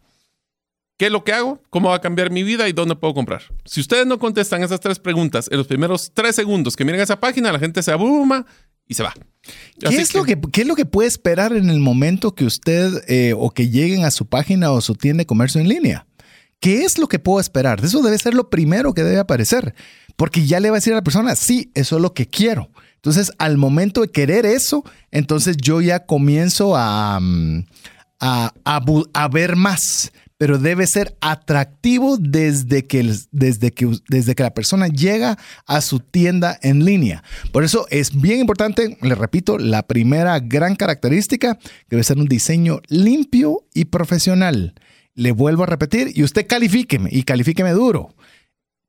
¿Qué 0.97 1.07
es 1.07 1.11
lo 1.11 1.25
que 1.25 1.33
hago? 1.33 1.61
¿Cómo 1.69 1.89
va 1.89 1.95
a 1.95 2.01
cambiar 2.01 2.31
mi 2.31 2.43
vida? 2.43 2.69
¿Y 2.69 2.73
dónde 2.73 2.95
puedo 2.95 3.13
comprar? 3.13 3.41
Si 3.65 3.81
ustedes 3.81 4.05
no 4.07 4.17
contestan 4.17 4.63
esas 4.63 4.79
tres 4.79 4.97
preguntas 4.97 5.49
en 5.51 5.57
los 5.57 5.67
primeros 5.67 6.11
tres 6.13 6.35
segundos 6.35 6.75
que 6.75 6.85
miren 6.85 7.01
esa 7.01 7.19
página, 7.19 7.51
la 7.51 7.59
gente 7.59 7.83
se 7.83 7.91
abruma 7.91 8.45
y 8.87 8.93
se 8.93 9.03
va. 9.03 9.13
¿Qué 9.79 9.97
es, 9.97 10.15
Lo 10.15 10.23
que, 10.23 10.39
¿Qué 10.53 10.61
es 10.61 10.67
lo 10.67 10.75
que 10.75 10.85
puede 10.85 11.09
esperar 11.09 11.53
en 11.53 11.69
el 11.69 11.79
momento 11.79 12.33
que 12.33 12.45
usted 12.45 13.03
eh, 13.09 13.33
o 13.37 13.51
que 13.51 13.69
lleguen 13.69 14.05
a 14.05 14.11
su 14.11 14.25
página 14.25 14.71
o 14.71 14.79
su 14.79 14.95
tienda 14.95 15.21
de 15.21 15.25
comercio 15.25 15.59
en 15.59 15.67
línea? 15.67 16.07
¿Qué 16.61 16.83
es 16.83 16.97
lo 16.97 17.07
que 17.07 17.19
puedo 17.19 17.41
esperar? 17.41 17.83
Eso 17.83 18.01
debe 18.01 18.17
ser 18.17 18.33
lo 18.33 18.49
primero 18.49 18.93
que 18.93 19.03
debe 19.03 19.19
aparecer, 19.19 19.75
porque 20.15 20.45
ya 20.45 20.61
le 20.61 20.69
va 20.69 20.77
a 20.77 20.79
decir 20.79 20.93
a 20.93 20.97
la 20.97 21.03
persona, 21.03 21.35
sí, 21.35 21.71
eso 21.75 21.97
es 21.97 22.01
lo 22.01 22.13
que 22.13 22.27
quiero. 22.27 22.69
Entonces, 22.95 23.33
al 23.37 23.57
momento 23.57 24.01
de 24.01 24.07
querer 24.07 24.45
eso, 24.45 24.83
entonces 25.11 25.57
yo 25.57 25.81
ya 25.81 26.05
comienzo 26.05 26.75
a, 26.75 27.19
mm, 27.19 27.65
a, 28.19 28.53
a 28.63 29.27
ver 29.27 29.55
más 29.57 30.11
pero 30.37 30.57
debe 30.57 30.85
ser 30.87 31.17
atractivo 31.21 32.17
desde 32.17 32.85
que, 32.85 33.15
desde, 33.31 33.71
que, 33.71 33.89
desde 34.09 34.35
que 34.35 34.43
la 34.43 34.53
persona 34.53 34.87
llega 34.87 35.37
a 35.65 35.81
su 35.81 35.99
tienda 35.99 36.57
en 36.61 36.83
línea. 36.83 37.23
Por 37.51 37.63
eso 37.63 37.87
es 37.89 38.19
bien 38.19 38.39
importante, 38.39 38.97
le 39.01 39.15
repito, 39.15 39.57
la 39.57 39.87
primera 39.87 40.39
gran 40.39 40.75
característica 40.75 41.57
debe 41.89 42.03
ser 42.03 42.17
un 42.17 42.25
diseño 42.25 42.81
limpio 42.87 43.65
y 43.73 43.85
profesional. 43.85 44.73
Le 45.13 45.31
vuelvo 45.31 45.63
a 45.63 45.67
repetir 45.67 46.11
y 46.13 46.23
usted 46.23 46.45
califíqueme 46.45 47.09
y 47.11 47.23
califíqueme 47.23 47.71
duro. 47.71 48.13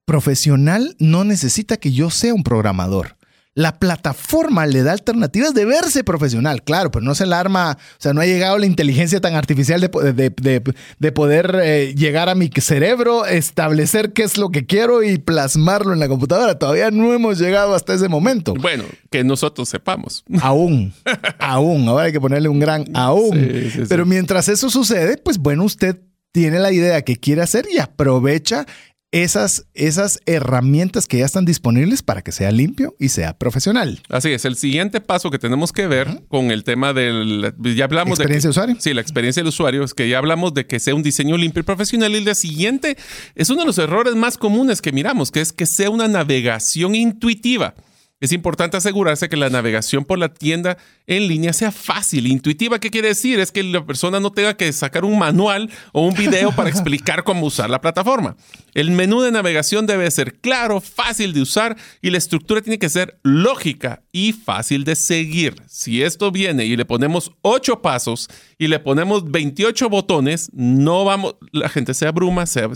Profesional 0.04 0.96
no 0.98 1.24
necesita 1.24 1.76
que 1.76 1.92
yo 1.92 2.10
sea 2.10 2.34
un 2.34 2.42
programador 2.42 3.15
la 3.56 3.78
plataforma 3.78 4.66
le 4.66 4.82
da 4.82 4.92
alternativas 4.92 5.54
de 5.54 5.64
verse 5.64 6.04
profesional, 6.04 6.62
claro, 6.62 6.90
pero 6.90 7.02
no 7.02 7.14
se 7.14 7.24
la 7.24 7.40
arma, 7.40 7.78
o 7.80 7.96
sea, 7.96 8.12
no 8.12 8.20
ha 8.20 8.26
llegado 8.26 8.58
la 8.58 8.66
inteligencia 8.66 9.18
tan 9.18 9.34
artificial 9.34 9.80
de, 9.80 11.10
poder 11.10 11.58
eh, 11.62 11.94
llegar 11.96 12.28
a 12.28 12.34
mi 12.34 12.50
cerebro, 12.54 13.24
establecer 13.24 14.12
qué 14.12 14.24
es 14.24 14.36
lo 14.36 14.50
que 14.50 14.66
quiero 14.66 15.02
y 15.02 15.16
plasmarlo 15.16 15.94
en 15.94 16.00
la 16.00 16.06
computadora. 16.06 16.58
Todavía 16.58 16.90
no 16.90 17.14
hemos 17.14 17.38
llegado 17.38 17.74
hasta 17.74 17.94
ese 17.94 18.10
momento. 18.10 18.52
Bueno, 18.52 18.84
que 19.10 19.24
nosotros 19.24 19.70
sepamos. 19.70 20.22
Aún, 20.42 20.92
aún, 21.38 21.88
ahora 21.88 22.04
hay 22.04 22.12
que 22.12 22.20
ponerle 22.20 22.50
un 22.50 22.60
gran 22.60 22.84
aún. 22.94 23.72
pero 23.88 24.04
mientras 24.04 24.48
eso 24.48 24.68
sucede, 24.68 25.16
pues 25.16 25.38
bueno, 25.38 25.64
usted 25.64 25.98
tiene 26.30 26.58
la 26.58 26.72
idea 26.72 27.00
que 27.00 27.16
quiere 27.16 27.40
hacer 27.40 27.66
y 27.72 27.78
aprovecha 27.78 28.66
esas, 29.12 29.66
esas 29.74 30.20
herramientas 30.26 31.06
que 31.06 31.18
ya 31.18 31.24
están 31.24 31.44
disponibles 31.44 32.02
para 32.02 32.22
que 32.22 32.32
sea 32.32 32.50
limpio 32.50 32.94
y 32.98 33.08
sea 33.08 33.38
profesional. 33.38 34.00
Así 34.08 34.30
es, 34.32 34.44
el 34.44 34.56
siguiente 34.56 35.00
paso 35.00 35.30
que 35.30 35.38
tenemos 35.38 35.72
que 35.72 35.86
ver 35.86 36.22
con 36.28 36.50
el 36.50 36.64
tema 36.64 36.92
del, 36.92 37.54
ya 37.76 37.84
hablamos 37.84 38.18
de... 38.18 38.24
¿Experiencia 38.24 38.48
de 38.48 38.50
usuario? 38.50 38.76
Sí, 38.78 38.94
la 38.94 39.00
experiencia 39.00 39.40
del 39.42 39.48
usuario, 39.48 39.84
es 39.84 39.94
que 39.94 40.08
ya 40.08 40.18
hablamos 40.18 40.54
de 40.54 40.66
que 40.66 40.80
sea 40.80 40.94
un 40.94 41.02
diseño 41.02 41.36
limpio 41.36 41.60
y 41.60 41.64
profesional 41.64 42.12
y 42.12 42.16
el 42.16 42.34
siguiente 42.34 42.96
es 43.34 43.50
uno 43.50 43.60
de 43.60 43.66
los 43.66 43.78
errores 43.78 44.14
más 44.16 44.36
comunes 44.36 44.82
que 44.82 44.92
miramos, 44.92 45.30
que 45.30 45.40
es 45.40 45.52
que 45.52 45.66
sea 45.66 45.90
una 45.90 46.08
navegación 46.08 46.94
intuitiva. 46.94 47.74
Es 48.18 48.32
importante 48.32 48.78
asegurarse 48.78 49.28
que 49.28 49.36
la 49.36 49.50
navegación 49.50 50.06
por 50.06 50.18
la 50.18 50.32
tienda 50.32 50.78
en 51.06 51.28
línea 51.28 51.52
sea 51.52 51.70
fácil, 51.70 52.26
intuitiva. 52.26 52.78
¿Qué 52.78 52.90
quiere 52.90 53.08
decir? 53.08 53.38
Es 53.40 53.52
que 53.52 53.62
la 53.62 53.84
persona 53.84 54.20
no 54.20 54.32
tenga 54.32 54.56
que 54.56 54.72
sacar 54.72 55.04
un 55.04 55.18
manual 55.18 55.70
o 55.92 56.00
un 56.00 56.14
video 56.14 56.50
para 56.52 56.70
explicar 56.70 57.24
cómo 57.24 57.44
usar 57.44 57.68
la 57.68 57.82
plataforma. 57.82 58.36
El 58.72 58.90
menú 58.90 59.20
de 59.20 59.32
navegación 59.32 59.86
debe 59.86 60.10
ser 60.10 60.40
claro, 60.40 60.80
fácil 60.80 61.34
de 61.34 61.42
usar 61.42 61.76
y 62.00 62.08
la 62.08 62.16
estructura 62.16 62.62
tiene 62.62 62.78
que 62.78 62.88
ser 62.88 63.18
lógica 63.22 64.02
y 64.16 64.32
fácil 64.32 64.84
de 64.84 64.96
seguir. 64.96 65.62
Si 65.68 66.02
esto 66.02 66.32
viene 66.32 66.64
y 66.64 66.74
le 66.74 66.86
ponemos 66.86 67.32
ocho 67.42 67.82
pasos 67.82 68.30
y 68.56 68.66
le 68.68 68.78
ponemos 68.78 69.30
28 69.30 69.90
botones, 69.90 70.48
no 70.54 71.04
vamos, 71.04 71.34
la 71.52 71.68
gente 71.68 71.92
se 71.92 72.06
abruma, 72.06 72.46
se 72.46 72.66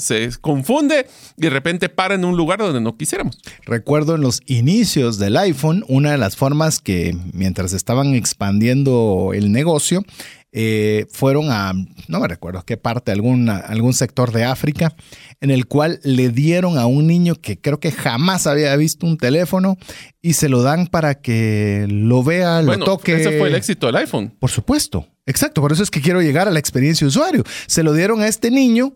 confunde 0.43 1.07
y 1.39 1.41
de 1.41 1.49
repente 1.49 1.89
para 1.89 2.15
en 2.15 2.27
un 2.27 2.37
lugar 2.37 2.59
donde 2.59 2.83
no 2.83 2.95
quisiéramos. 2.95 3.39
Recuerdo 3.65 4.17
en 4.17 4.21
los 4.21 4.43
inicios 4.45 5.17
del 5.17 5.39
iPhone, 5.39 5.83
una 5.89 6.11
de 6.11 6.19
las 6.19 6.37
formas 6.37 6.79
que 6.79 7.17
mientras 7.33 7.73
estaban 7.73 8.15
expandiendo 8.15 9.31
el 9.33 9.51
negocio, 9.51 10.05
eh, 10.53 11.07
fueron 11.11 11.51
a, 11.51 11.73
no 12.09 12.21
me 12.21 12.27
recuerdo 12.27 12.65
qué 12.65 12.77
parte, 12.77 13.13
alguna, 13.13 13.57
algún 13.57 13.93
sector 13.93 14.33
de 14.33 14.45
África, 14.45 14.95
en 15.41 15.51
el 15.51 15.67
cual 15.67 16.01
le 16.03 16.31
dieron 16.31 16.77
a 16.77 16.87
un 16.87 17.07
niño 17.07 17.37
que 17.37 17.61
creo 17.61 17.79
que 17.79 17.93
jamás 17.93 18.47
había 18.47 18.75
visto 18.77 19.07
un 19.07 19.17
teléfono 19.17 19.79
y 20.21 20.33
se 20.33 20.49
lo 20.49 20.63
dan 20.63 20.89
para 20.89 21.21
que 21.21 21.87
lo 21.89 22.25
vea, 22.25 22.63
lo 22.63 22.79
toque. 22.79 23.15
Ese 23.15 23.39
fue 23.39 23.49
el 23.49 23.55
éxito 23.55 23.87
del 23.87 23.97
iPhone. 23.97 24.35
Por 24.39 24.51
supuesto, 24.51 25.07
exacto, 25.27 25.61
por 25.61 25.73
eso 25.73 25.83
es 25.83 25.91
que 25.91 26.01
quiero 26.01 26.21
llegar 26.21 26.49
a 26.49 26.51
la 26.51 26.59
experiencia 26.59 27.05
de 27.05 27.09
usuario. 27.09 27.45
Se 27.67 27.83
lo 27.83 27.93
dieron 27.93 28.21
a 28.23 28.27
este 28.27 28.51
niño 28.51 28.95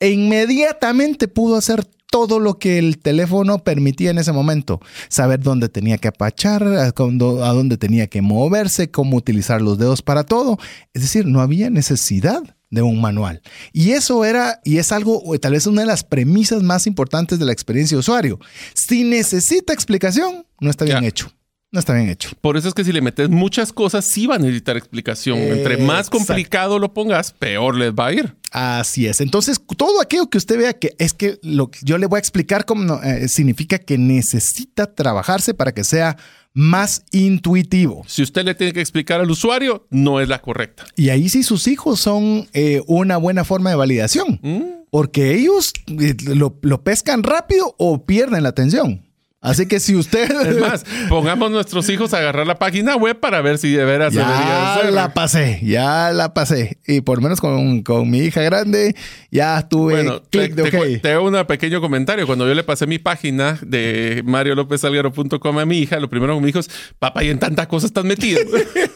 e 0.00 0.10
inmediatamente 0.10 1.28
pudo 1.28 1.56
hacer 1.56 1.86
todo 2.10 2.38
lo 2.38 2.58
que 2.58 2.78
el 2.78 2.98
teléfono 2.98 3.58
permitía 3.58 4.10
en 4.10 4.18
ese 4.18 4.32
momento. 4.32 4.80
Saber 5.08 5.40
dónde 5.40 5.68
tenía 5.68 5.98
que 5.98 6.08
apachar, 6.08 6.62
a 6.64 6.92
dónde 6.92 7.76
tenía 7.76 8.06
que 8.06 8.22
moverse, 8.22 8.90
cómo 8.90 9.16
utilizar 9.16 9.60
los 9.60 9.78
dedos 9.78 10.02
para 10.02 10.24
todo. 10.24 10.58
Es 10.94 11.02
decir, 11.02 11.26
no 11.26 11.40
había 11.40 11.70
necesidad 11.70 12.42
de 12.70 12.82
un 12.82 13.00
manual. 13.00 13.42
Y 13.72 13.92
eso 13.92 14.24
era, 14.24 14.60
y 14.64 14.78
es 14.78 14.92
algo, 14.92 15.22
tal 15.40 15.52
vez 15.52 15.66
una 15.66 15.82
de 15.82 15.86
las 15.86 16.04
premisas 16.04 16.62
más 16.62 16.86
importantes 16.86 17.38
de 17.38 17.44
la 17.44 17.52
experiencia 17.52 17.96
de 17.96 18.00
usuario. 18.00 18.40
Si 18.74 19.04
necesita 19.04 19.72
explicación, 19.72 20.46
no 20.60 20.70
está 20.70 20.84
bien 20.84 21.04
hecho. 21.04 21.30
No 21.76 21.80
está 21.80 21.92
bien 21.92 22.08
hecho. 22.08 22.30
Por 22.40 22.56
eso 22.56 22.68
es 22.68 22.72
que 22.72 22.84
si 22.84 22.90
le 22.90 23.02
metes 23.02 23.28
muchas 23.28 23.70
cosas, 23.70 24.06
sí 24.06 24.26
va 24.26 24.36
a 24.36 24.38
necesitar 24.38 24.78
explicación. 24.78 25.36
Entre 25.36 25.76
más 25.76 26.08
complicado 26.08 26.78
lo 26.78 26.94
pongas, 26.94 27.32
peor 27.32 27.76
les 27.76 27.92
va 27.92 28.06
a 28.06 28.12
ir. 28.14 28.34
Así 28.50 29.06
es. 29.06 29.20
Entonces, 29.20 29.60
todo 29.76 30.00
aquello 30.00 30.30
que 30.30 30.38
usted 30.38 30.56
vea 30.56 30.72
que 30.72 30.94
es 30.98 31.12
que 31.12 31.38
lo 31.42 31.70
que 31.70 31.80
yo 31.82 31.98
le 31.98 32.06
voy 32.06 32.16
a 32.16 32.20
explicar 32.20 32.64
cómo 32.64 32.98
eh, 33.02 33.28
significa 33.28 33.78
que 33.78 33.98
necesita 33.98 34.94
trabajarse 34.94 35.52
para 35.52 35.72
que 35.72 35.84
sea 35.84 36.16
más 36.54 37.04
intuitivo. 37.10 38.04
Si 38.06 38.22
usted 38.22 38.46
le 38.46 38.54
tiene 38.54 38.72
que 38.72 38.80
explicar 38.80 39.20
al 39.20 39.30
usuario, 39.30 39.86
no 39.90 40.18
es 40.18 40.30
la 40.30 40.40
correcta. 40.40 40.86
Y 40.96 41.10
ahí 41.10 41.28
sí 41.28 41.42
sus 41.42 41.68
hijos 41.68 42.00
son 42.00 42.48
eh, 42.54 42.80
una 42.86 43.18
buena 43.18 43.44
forma 43.44 43.68
de 43.68 43.76
validación, 43.76 44.40
mm. 44.40 44.62
porque 44.88 45.34
ellos 45.34 45.74
eh, 45.88 46.14
lo, 46.34 46.58
lo 46.62 46.82
pescan 46.82 47.22
rápido 47.22 47.74
o 47.76 48.06
pierden 48.06 48.44
la 48.44 48.48
atención. 48.48 49.05
Así 49.46 49.66
que 49.66 49.78
si 49.78 49.94
usted. 49.94 50.28
Es 50.28 50.58
más, 50.58 50.84
pongamos 51.08 51.52
nuestros 51.52 51.88
hijos 51.88 52.12
a 52.12 52.18
agarrar 52.18 52.48
la 52.48 52.58
página 52.58 52.96
web 52.96 53.20
para 53.20 53.40
ver 53.42 53.58
si 53.58 53.70
de 53.70 53.84
veras 53.84 54.12
ya 54.12 54.90
la 54.90 55.14
pasé, 55.14 55.60
ya 55.62 56.10
la 56.10 56.34
pasé. 56.34 56.78
Y 56.84 57.00
por 57.02 57.18
lo 57.18 57.22
menos 57.22 57.40
con, 57.40 58.10
mi 58.10 58.18
hija 58.18 58.42
grande, 58.42 58.96
ya 59.30 59.68
tuve 59.68 60.02
bueno, 60.02 60.20
clic 60.30 60.52
de 60.54 60.70
te, 60.70 60.98
te, 60.98 61.12
hago 61.12 61.28
un 61.28 61.46
pequeño 61.46 61.80
comentario. 61.80 62.26
Cuando 62.26 62.48
yo 62.48 62.54
le 62.54 62.64
pasé 62.64 62.88
mi 62.88 62.98
página 62.98 63.56
de 63.62 64.22
mariolopezalguero.com 64.24 65.58
a 65.60 65.64
mi 65.64 65.78
hija, 65.78 66.00
lo 66.00 66.10
primero 66.10 66.34
que 66.34 66.40
me 66.40 66.46
dijo 66.48 66.58
es: 66.58 66.68
Papá, 66.98 67.22
y 67.22 67.30
en 67.30 67.38
tantas 67.38 67.68
cosas 67.68 67.90
estás 67.90 68.04
metido. 68.04 68.40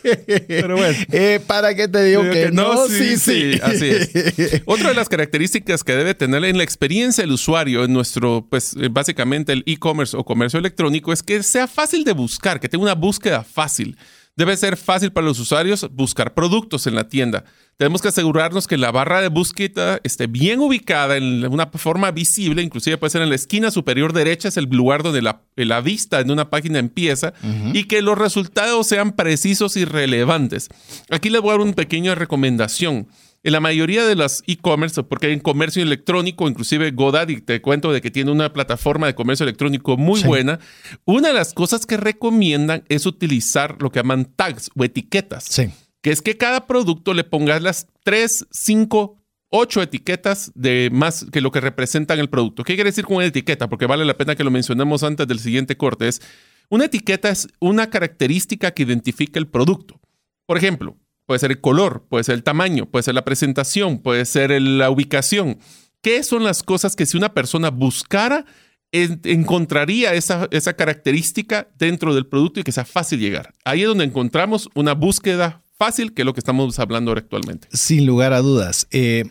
Pero 0.49 0.77
bueno. 0.77 0.99
Eh, 1.13 1.39
¿Para 1.47 1.77
qué 1.77 1.87
te 1.87 2.03
digo 2.03 2.23
que, 2.23 2.51
no? 2.51 2.89
Sí, 2.89 3.19
sí, 3.19 3.61
Así 3.63 3.87
es. 3.87 4.63
Otra 4.65 4.89
de 4.89 4.95
las 4.97 5.09
características 5.09 5.85
que 5.85 5.95
debe 5.95 6.15
tener 6.15 6.45
en 6.45 6.59
la 6.59 6.65
experiencia 6.65 7.23
del 7.23 7.33
usuario 7.33 7.85
en 7.85 7.93
nuestro, 7.93 8.49
pues 8.51 8.75
eh, 8.81 8.89
básicamente 8.91 9.53
el 9.53 9.63
e-commerce 9.67 10.17
o 10.17 10.25
comercio 10.25 10.40
electrónico 10.43 11.13
es 11.13 11.23
que 11.23 11.43
sea 11.43 11.67
fácil 11.67 12.05
de 12.05 12.13
buscar, 12.13 12.61
que 12.61 12.69
tenga 12.69 12.85
una 12.85 12.95
búsqueda 12.95 13.45
fácil. 13.45 13.97
Debe 14.37 14.57
ser 14.57 14.77
fácil 14.77 15.13
para 15.13 15.27
los 15.27 15.39
usuarios 15.39 15.87
buscar 15.93 16.33
productos 16.33 16.87
en 16.87 16.95
la 16.95 17.09
tienda. 17.09 17.45
Tenemos 17.77 18.01
que 18.01 18.09
asegurarnos 18.09 18.67
que 18.67 18.79
la 18.79 18.91
barra 18.91 19.21
de 19.21 19.29
búsqueda 19.29 20.01
esté 20.03 20.29
bien 20.29 20.61
ubicada 20.61 21.17
en 21.17 21.47
una 21.47 21.67
forma 21.67 22.11
visible, 22.11 22.63
inclusive 22.63 22.97
puede 22.97 23.11
ser 23.11 23.23
en 23.23 23.29
la 23.29 23.35
esquina 23.35 23.71
superior 23.71 24.13
derecha, 24.13 24.49
es 24.49 24.57
el 24.57 24.65
lugar 24.65 25.03
donde 25.03 25.21
la, 25.21 25.43
la 25.57 25.81
vista 25.81 26.21
en 26.21 26.31
una 26.31 26.49
página 26.49 26.79
empieza, 26.79 27.35
y 27.75 27.85
que 27.85 28.03
los 28.03 28.17
resultados 28.17 28.87
sean 28.87 29.13
precisos 29.13 29.77
y 29.77 29.85
relevantes. 29.85 30.69
Aquí 31.11 31.29
les 31.29 31.43
voy 31.43 31.51
a 31.51 31.53
dar 31.55 31.61
una 31.61 31.75
pequeña 31.75 32.15
recomendación. 32.15 33.09
En 33.43 33.53
la 33.53 33.61
mayoría 33.61 34.05
de 34.05 34.17
las 34.17 34.43
e-commerce, 34.47 35.03
porque 35.03 35.33
en 35.33 35.41
comercio 35.41 35.83
electrónico, 35.83 36.47
inclusive 36.47 36.91
GoDaddy, 36.91 37.41
te 37.41 37.63
cuento 37.63 37.91
de 37.91 38.03
que 38.03 38.11
tiene 38.11 38.31
una 38.31 38.53
plataforma 38.53 39.07
de 39.07 39.15
comercio 39.15 39.45
electrónico 39.45 39.97
muy 39.97 40.23
buena, 40.23 40.61
una 41.07 41.29
de 41.29 41.35
las 41.35 41.55
cosas 41.55 41.87
que 41.87 41.97
recomiendan 41.97 42.85
es 42.89 43.07
utilizar 43.07 43.81
lo 43.81 43.91
que 43.91 44.01
llaman 44.01 44.27
tags 44.37 44.71
o 44.77 44.85
etiquetas. 44.85 45.45
Sí. 45.45 45.71
Que 46.03 46.11
es 46.11 46.21
que 46.21 46.37
cada 46.37 46.67
producto 46.67 47.15
le 47.15 47.25
pongas 47.25 47.63
las 47.63 47.87
3, 48.05 48.47
5, 48.51 49.17
8 49.49 49.83
etiquetas 49.83 50.53
de 50.55 50.91
más 50.93 51.27
que 51.33 51.41
lo 51.41 51.51
que 51.51 51.61
representan 51.61 52.19
el 52.19 52.29
producto. 52.29 52.63
¿Qué 52.63 52.75
quiere 52.75 52.91
decir 52.91 53.07
con 53.07 53.17
una 53.17 53.27
etiqueta? 53.27 53.71
Porque 53.71 53.87
vale 53.87 54.05
la 54.05 54.19
pena 54.19 54.37
que 54.37 54.45
lo 54.45 54.51
mencionemos 54.51 55.03
antes 55.03 55.27
del 55.27 55.41
siguiente 55.41 55.79
corte. 55.79 56.09
Es 56.09 56.21
una 56.69 56.85
etiqueta 56.85 57.31
es 57.31 57.49
una 57.59 57.89
característica 57.89 58.71
que 58.71 58.83
identifica 58.83 59.39
el 59.39 59.49
producto. 59.49 59.99
Por 60.47 60.59
ejemplo, 60.59 60.97
Puede 61.31 61.39
ser 61.39 61.53
el 61.53 61.61
color, 61.61 62.07
puede 62.09 62.25
ser 62.25 62.35
el 62.35 62.43
tamaño, 62.43 62.87
puede 62.87 63.05
ser 63.05 63.15
la 63.15 63.25
presentación, 63.25 64.01
puede 64.01 64.25
ser 64.25 64.51
la 64.61 64.91
ubicación. 64.91 65.61
¿Qué 66.03 66.25
son 66.25 66.43
las 66.43 66.65
cosas 66.65 66.97
que 66.97 67.07
si 67.07 67.17
una 67.17 67.35
persona 67.35 67.71
buscara, 67.71 68.47
encontraría 68.91 70.13
esa, 70.15 70.49
esa 70.51 70.73
característica 70.73 71.69
dentro 71.79 72.17
del 72.17 72.27
producto 72.27 72.59
y 72.59 72.65
que 72.65 72.73
sea 72.73 72.85
fácil 72.85 73.21
llegar? 73.21 73.55
Ahí 73.65 73.83
es 73.83 73.87
donde 73.87 74.07
encontramos 74.07 74.69
una 74.75 74.93
búsqueda 74.95 75.63
fácil 75.79 76.15
que 76.15 76.25
lo 76.25 76.35
que 76.35 76.41
estamos 76.41 76.79
hablando 76.81 77.13
actualmente. 77.13 77.69
Sin 77.73 78.07
lugar 78.07 78.33
a 78.33 78.41
dudas. 78.41 78.89
Eh, 78.91 79.25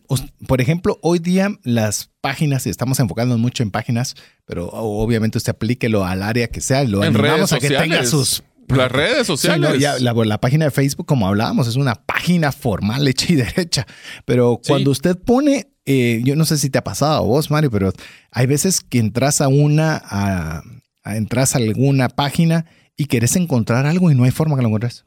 por 0.47 0.61
ejemplo, 0.61 0.99
hoy 1.03 1.19
día 1.19 1.51
las 1.63 2.11
páginas, 2.21 2.65
y 2.65 2.69
estamos 2.69 2.99
enfocando 3.01 3.37
mucho 3.37 3.61
en 3.61 3.71
páginas, 3.71 4.15
pero 4.45 4.69
obviamente 4.69 5.37
usted 5.37 5.51
aplíquelo 5.51 6.05
al 6.05 6.23
área 6.23 6.47
que 6.47 6.61
sea, 6.61 6.85
lo 6.85 7.03
en 7.03 7.15
animamos 7.15 7.51
a 7.51 7.59
que 7.59 7.69
tenga 7.69 8.05
sus 8.05 8.41
las 8.77 8.91
redes 8.91 9.27
sociales. 9.27 9.81
la, 10.01 10.41
página 10.41 10.65
de 10.65 10.71
Facebook, 10.71 11.05
como 11.05 11.27
hablábamos, 11.27 11.67
es 11.67 11.75
una 11.75 11.95
página 11.95 12.51
formal 12.51 13.07
hecha 13.07 13.25
y 13.29 13.35
derecha. 13.35 13.85
Pero 14.25 14.59
cuando 14.65 14.91
usted 14.91 15.17
pone, 15.17 15.71
eh, 15.85 16.21
yo 16.23 16.35
no 16.35 16.45
sé 16.45 16.57
si 16.57 16.69
te 16.69 16.77
ha 16.77 16.83
pasado 16.83 17.13
a 17.13 17.21
vos, 17.21 17.49
Mario, 17.51 17.71
pero 17.71 17.91
hay 18.31 18.45
veces 18.45 18.81
que 18.81 18.99
entras 18.99 19.41
a 19.41 19.47
una, 19.47 20.01
a, 20.03 20.63
entras 21.05 21.55
a 21.55 21.57
alguna 21.57 22.09
página 22.09 22.65
y 22.95 23.05
querés 23.05 23.35
encontrar 23.35 23.85
algo 23.85 24.11
y 24.11 24.15
no 24.15 24.23
hay 24.23 24.31
forma 24.31 24.55
que 24.55 24.61
lo 24.61 24.67
encuentres. 24.67 25.03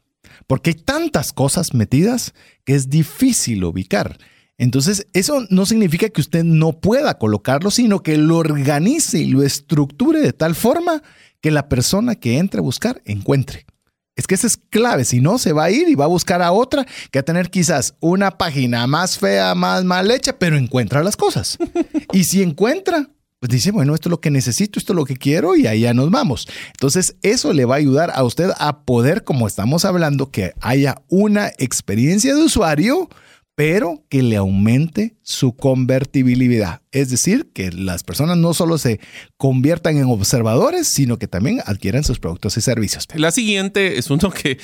Porque 0.47 0.71
hay 0.71 0.75
tantas 0.75 1.33
cosas 1.33 1.75
metidas 1.75 2.33
que 2.65 2.75
es 2.75 2.89
difícil 2.89 3.65
ubicar. 3.65 4.19
Entonces, 4.59 5.07
eso 5.13 5.45
no 5.51 5.67
significa 5.67 6.09
que 6.09 6.21
usted 6.21 6.45
no 6.45 6.81
pueda 6.81 7.19
colocarlo, 7.19 7.71
sino 7.71 8.03
que 8.03 8.17
lo 8.17 8.37
organice 8.37 9.19
y 9.19 9.27
lo 9.27 9.43
estructure 9.43 10.21
de 10.21 10.33
tal 10.33 10.55
forma 10.55 11.03
que 11.43 11.51
la 11.51 11.69
persona 11.69 12.15
que 12.15 12.39
entre 12.39 12.61
a 12.61 12.63
buscar 12.63 13.03
encuentre. 13.05 13.67
Es 14.15 14.27
que 14.27 14.35
esa 14.35 14.47
es 14.47 14.57
clave, 14.57 15.05
si 15.05 15.21
no 15.21 15.39
se 15.39 15.53
va 15.53 15.65
a 15.65 15.71
ir 15.71 15.89
y 15.89 15.95
va 15.95 16.05
a 16.05 16.09
buscar 16.09 16.43
a 16.43 16.53
otra 16.53 16.85
que 17.11 17.19
va 17.19 17.21
a 17.21 17.25
tener 17.25 17.51
quizás 17.51 17.95
una 18.01 18.31
página 18.39 18.87
más 18.87 19.19
fea, 19.19 19.55
más 19.55 19.85
mal 19.85 20.11
hecha, 20.11 20.39
pero 20.39 20.57
encuentra 20.57 21.03
las 21.03 21.17
cosas. 21.17 21.59
y 22.13 22.25
si 22.25 22.43
encuentra, 22.43 23.09
pues 23.41 23.51
dice, 23.51 23.73
bueno, 23.73 23.95
esto 23.95 24.09
es 24.09 24.11
lo 24.11 24.21
que 24.21 24.31
necesito, 24.31 24.79
esto 24.79 24.93
es 24.93 24.97
lo 24.97 25.07
que 25.07 25.17
quiero 25.17 25.57
y 25.57 25.67
allá 25.67 25.95
nos 25.95 26.11
vamos. 26.11 26.47
Entonces, 26.75 27.17
eso 27.23 27.53
le 27.53 27.65
va 27.65 27.75
a 27.75 27.79
ayudar 27.79 28.13
a 28.15 28.23
usted 28.23 28.51
a 28.59 28.85
poder, 28.85 29.25
como 29.25 29.49
estamos 29.49 29.85
hablando, 29.85 30.31
que 30.31 30.53
haya 30.61 31.03
una 31.09 31.49
experiencia 31.59 32.35
de 32.35 32.45
usuario 32.45 33.09
pero 33.55 34.05
que 34.09 34.23
le 34.23 34.37
aumente 34.37 35.17
su 35.23 35.55
convertibilidad. 35.55 36.81
Es 36.91 37.11
decir, 37.11 37.51
que 37.53 37.71
las 37.71 38.03
personas 38.03 38.37
no 38.39 38.55
solo 38.55 38.79
se 38.79 38.99
conviertan 39.37 39.99
en 39.99 40.05
observadores, 40.05 40.89
sino 40.89 41.19
que 41.19 41.29
también 41.29 41.61
adquieran 41.67 42.03
sus 42.03 42.19
productos 42.19 42.57
y 42.57 42.63
servicios. 42.63 43.07
La 43.15 43.31
siguiente 43.31 43.99
es 43.99 44.11
uno 44.11 44.31
que, 44.31 44.59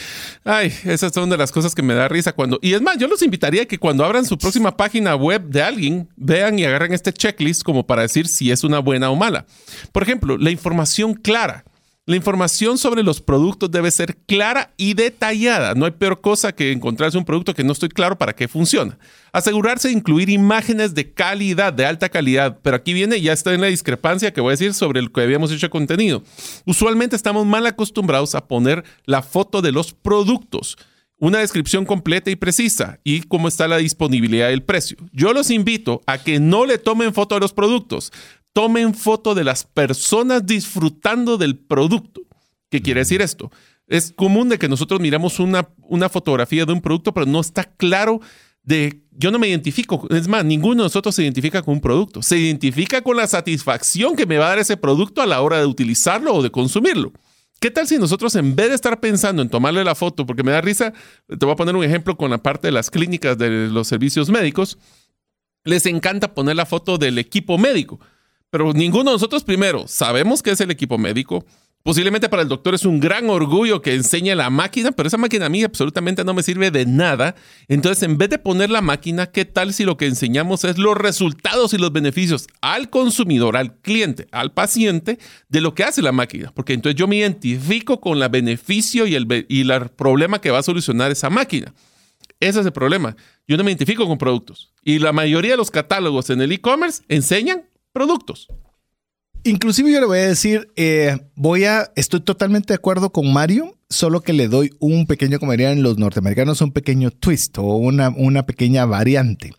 ay, 0.45 0.73
esas 0.85 1.13
son 1.13 1.29
de 1.29 1.37
las 1.37 1.53
cosas 1.53 1.75
que 1.75 1.83
me 1.83 1.95
da 1.95 2.09
risa 2.09 2.33
cuando, 2.33 2.59
y 2.63 2.73
es 2.73 2.83
más, 2.83 2.97
yo 2.99 3.09
los 3.09 3.23
invitaría 3.23 3.63
a 3.63 3.67
que 3.67 3.79
cuando 3.79 4.05
abran 4.05 4.25
su 4.25 4.39
próxima 4.39 4.77
página 4.77 5.15
web 5.17 5.45
de 5.49 5.63
alguien, 5.63 6.09
vean 6.17 6.59
y 6.59 6.65
agarren 6.65 6.93
este 6.93 7.13
checklist 7.13 7.63
como 7.63 7.87
para 7.87 8.03
decir 8.03 8.27
si 8.27 8.51
es 8.51 8.65
una 8.65 8.79
buena 8.79 9.11
o 9.11 9.17
mala. 9.17 9.47
Por 9.93 10.03
ejemplo, 10.03 10.39
la 10.39 10.51
información 10.51 11.15
clara. 11.15 11.65
La 12.09 12.17
información 12.17 12.79
sobre 12.79 13.03
los 13.03 13.21
productos 13.21 13.71
debe 13.71 13.91
ser 13.91 14.17
clara 14.25 14.73
y 14.79 14.95
detallada. 14.95 15.75
No 15.75 15.85
hay 15.85 15.91
peor 15.91 16.23
cosa 16.23 16.53
que 16.53 16.73
encontrarse 16.73 17.19
un 17.19 17.27
producto 17.27 17.53
que 17.53 17.65
no 17.65 17.75
estoy 17.75 17.91
claro 17.91 18.17
para 18.17 18.33
qué 18.33 18.49
funciona. 18.49 18.99
Asegurarse 19.31 19.89
de 19.89 19.95
incluir 19.95 20.31
imágenes 20.31 20.95
de 20.95 21.13
calidad, 21.13 21.71
de 21.71 21.85
alta 21.85 22.09
calidad. 22.09 22.61
Pero 22.63 22.77
aquí 22.77 22.95
viene, 22.95 23.21
ya 23.21 23.35
está 23.35 23.53
en 23.53 23.61
la 23.61 23.67
discrepancia 23.67 24.33
que 24.33 24.41
voy 24.41 24.49
a 24.49 24.53
decir 24.53 24.73
sobre 24.73 25.01
el 25.01 25.13
que 25.13 25.21
habíamos 25.21 25.53
hecho 25.53 25.69
contenido. 25.69 26.23
Usualmente 26.65 27.15
estamos 27.15 27.45
mal 27.45 27.67
acostumbrados 27.67 28.35
a 28.35 28.49
poner 28.49 28.85
la 29.05 29.21
foto 29.21 29.61
de 29.61 29.73
los 29.73 29.93
productos 29.93 30.79
una 31.21 31.39
descripción 31.39 31.85
completa 31.85 32.31
y 32.31 32.37
precisa 32.37 33.01
y 33.03 33.23
cómo 33.23 33.49
está 33.49 33.67
la 33.67 33.79
disponibilidad 33.79 34.49
del 34.49 34.63
precio. 34.63 34.97
Yo 35.13 35.33
los 35.33 35.51
invito 35.51 36.01
a 36.07 36.19
que 36.19 36.39
no 36.39 36.65
le 36.65 36.79
tomen 36.79 37.13
foto 37.13 37.35
de 37.35 37.41
los 37.41 37.53
productos, 37.53 38.13
tomen 38.53 38.95
foto 38.95 39.35
de 39.35 39.45
las 39.45 39.65
personas 39.65 40.45
disfrutando 40.45 41.37
del 41.39 41.57
producto. 41.57 42.23
¿Qué 42.71 42.83
quiere 42.83 43.01
decir 43.01 43.23
esto? 43.23 43.51
Es 43.87 44.13
común 44.13 44.49
de 44.49 44.59
que 44.59 44.69
nosotros 44.69 45.01
miramos 45.01 45.41
una, 45.41 45.69
una 45.83 46.09
fotografía 46.09 46.67
de 46.67 46.73
un 46.73 46.81
producto, 46.81 47.15
pero 47.15 47.27
no 47.27 47.41
está 47.41 47.65
claro 47.65 48.21
de, 48.63 49.03
yo 49.13 49.31
no 49.31 49.39
me 49.39 49.49
identifico, 49.49 50.07
es 50.11 50.29
más, 50.29 50.45
ninguno 50.45 50.83
de 50.83 50.87
nosotros 50.87 51.15
se 51.15 51.23
identifica 51.23 51.63
con 51.63 51.75
un 51.75 51.81
producto, 51.81 52.21
se 52.23 52.39
identifica 52.39 53.01
con 53.01 53.17
la 53.17 53.27
satisfacción 53.27 54.15
que 54.15 54.27
me 54.27 54.37
va 54.37 54.47
a 54.47 54.49
dar 54.51 54.59
ese 54.59 54.77
producto 54.77 55.23
a 55.23 55.27
la 55.27 55.41
hora 55.41 55.59
de 55.59 55.65
utilizarlo 55.65 56.35
o 56.35 56.43
de 56.43 56.51
consumirlo. 56.51 57.13
¿Qué 57.61 57.71
tal 57.71 57.89
si 57.89 57.99
nosotros 57.99 58.35
en 58.37 58.55
vez 58.55 58.69
de 58.69 58.75
estar 58.75 59.01
pensando 59.01 59.43
en 59.43 59.49
tomarle 59.49 59.83
la 59.85 59.95
foto, 59.95 60.27
porque 60.27 60.43
me 60.43 60.53
da 60.53 60.61
risa, 60.61 60.93
te 61.27 61.45
voy 61.45 61.53
a 61.53 61.57
poner 61.57 61.75
un 61.75 61.85
ejemplo 61.85 62.17
con 62.17 62.31
la 62.31 62.39
parte 62.39 62.69
de 62.69 62.73
las 62.73 62.91
clínicas 62.91 63.37
de 63.39 63.69
los 63.69 63.89
servicios 63.89 64.29
médicos, 64.29 64.79
les 65.65 65.87
encanta 65.87 66.35
poner 66.35 66.55
la 66.55 66.67
foto 66.67 66.99
del 66.99 67.19
equipo 67.19 67.59
médico. 67.59 67.99
Pero 68.51 68.73
ninguno 68.73 69.11
de 69.11 69.15
nosotros 69.15 69.45
primero 69.45 69.87
sabemos 69.87 70.43
qué 70.43 70.51
es 70.51 70.61
el 70.61 70.71
equipo 70.71 70.99
médico. 70.99 71.45
Posiblemente 71.83 72.29
para 72.29 72.43
el 72.43 72.49
doctor 72.49 72.75
es 72.75 72.85
un 72.85 73.01
gran 73.01 73.31
orgullo 73.31 73.81
que 73.81 73.95
enseñe 73.95 74.35
la 74.35 74.51
máquina, 74.51 74.93
pero 74.93 75.07
esa 75.07 75.17
máquina 75.17 75.47
a 75.47 75.49
mí 75.49 75.63
absolutamente 75.63 76.23
no 76.25 76.35
me 76.35 76.43
sirve 76.43 76.71
de 76.71 76.85
nada. 76.85 77.35
Entonces, 77.67 78.03
en 78.03 78.19
vez 78.19 78.29
de 78.29 78.39
poner 78.39 78.69
la 78.69 78.83
máquina, 78.83 79.27
¿qué 79.29 79.45
tal 79.45 79.73
si 79.73 79.85
lo 79.85 79.97
que 79.97 80.07
enseñamos 80.07 80.65
es 80.65 80.77
los 80.77 80.97
resultados 80.97 81.73
y 81.73 81.79
los 81.79 81.93
beneficios 81.93 82.47
al 82.61 82.91
consumidor, 82.91 83.57
al 83.57 83.77
cliente, 83.77 84.27
al 84.33 84.53
paciente 84.53 85.19
de 85.49 85.61
lo 85.61 85.75
que 85.75 85.85
hace 85.85 86.03
la 86.03 86.13
máquina? 86.13 86.53
Porque 86.55 86.75
entonces 86.75 86.99
yo 86.99 87.07
me 87.07 87.17
identifico 87.17 88.01
con 88.01 88.21
el 88.21 88.29
beneficio 88.29 89.07
y 89.07 89.15
el, 89.15 89.47
y 89.49 89.71
el 89.71 89.89
problema 89.91 90.41
que 90.41 90.51
va 90.51 90.59
a 90.59 90.63
solucionar 90.63 91.11
esa 91.11 91.31
máquina. 91.31 91.73
Ese 92.41 92.61
es 92.61 92.67
el 92.67 92.73
problema. 92.73 93.17
Yo 93.47 93.57
no 93.57 93.65
me 93.65 93.71
identifico 93.71 94.07
con 94.07 94.19
productos. 94.19 94.73
Y 94.85 94.99
la 94.99 95.13
mayoría 95.13 95.53
de 95.53 95.57
los 95.57 95.71
catálogos 95.71 96.29
en 96.31 96.41
el 96.41 96.53
e-commerce 96.53 97.03
enseñan 97.09 97.65
productos. 97.99 98.47
Inclusive 99.43 99.91
yo 99.91 100.01
le 100.01 100.07
voy 100.07 100.19
a 100.19 100.29
decir, 100.29 100.69
eh, 100.77 101.17
voy 101.35 101.65
a, 101.65 101.91
estoy 101.97 102.21
totalmente 102.21 102.69
de 102.69 102.77
acuerdo 102.77 103.11
con 103.11 103.33
Mario, 103.33 103.77
solo 103.89 104.21
que 104.21 104.33
le 104.33 104.47
doy 104.47 104.71
un 104.79 105.07
pequeño, 105.07 105.41
como 105.41 105.53
dirían 105.53 105.83
los 105.83 105.99
norteamericanos, 105.99 106.61
un 106.61 106.71
pequeño 106.71 107.11
twist 107.11 107.59
o 107.59 107.77
una, 107.77 108.11
una 108.11 108.47
pequeña 108.47 108.85
variante. 108.85 109.53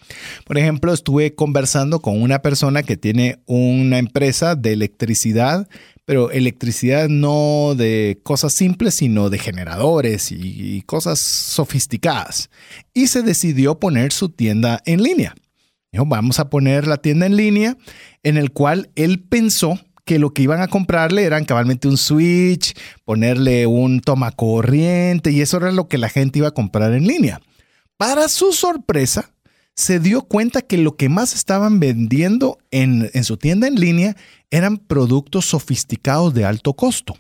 Por 0.46 0.58
ejemplo, 0.58 0.94
estuve 0.94 1.36
conversando 1.36 2.00
con 2.00 2.22
una 2.22 2.40
persona 2.42 2.84
que 2.84 2.96
tiene 2.96 3.40
una 3.46 3.98
empresa 3.98 4.56
de 4.56 4.74
electricidad, 4.74 5.68
pero 6.06 6.32
electricidad 6.32 7.10
no 7.10 7.74
de 7.76 8.20
cosas 8.24 8.54
simples, 8.54 8.96
sino 8.96 9.30
de 9.30 9.40
generadores 9.40 10.32
y 10.32 10.82
cosas 10.84 11.20
sofisticadas. 11.20 12.50
Y 12.94 13.08
se 13.08 13.22
decidió 13.22 13.80
poner 13.80 14.14
su 14.14 14.30
tienda 14.30 14.82
en 14.86 15.04
línea. 15.04 15.36
Dijo, 15.92 16.06
vamos 16.06 16.40
a 16.40 16.50
poner 16.50 16.88
la 16.88 16.98
tienda 16.98 17.26
en 17.26 17.36
línea 17.36 17.78
en 18.24 18.38
el 18.38 18.52
cual 18.52 18.92
él 18.96 19.24
pensó 19.28 19.80
que 20.06 20.20
lo 20.20 20.34
que 20.34 20.42
iban 20.42 20.62
a 20.62 20.68
comprarle 20.68 21.24
eran 21.24 21.46
cabalmente 21.46 21.88
un 21.88 21.98
switch, 21.98 22.74
ponerle 23.06 23.68
un 23.68 24.02
toma 24.02 24.32
corriente 24.32 25.32
y 25.32 25.42
eso 25.42 25.58
era 25.58 25.72
lo 25.72 25.88
que 25.88 25.98
la 25.98 26.10
gente 26.10 26.40
iba 26.40 26.48
a 26.48 26.54
comprar 26.54 26.94
en 26.94 27.06
línea. 27.06 27.42
Para 27.98 28.28
su 28.28 28.54
sorpresa, 28.54 29.34
se 29.76 30.00
dio 30.00 30.24
cuenta 30.24 30.62
que 30.62 30.78
lo 30.78 30.96
que 30.96 31.10
más 31.10 31.36
estaban 31.36 31.80
vendiendo 31.80 32.58
en, 32.72 33.10
en 33.14 33.24
su 33.24 33.38
tienda 33.38 33.68
en 33.68 33.76
línea 33.76 34.16
eran 34.50 34.78
productos 34.78 35.46
sofisticados 35.46 36.34
de 36.34 36.44
alto 36.44 36.74
costo. 36.74 37.16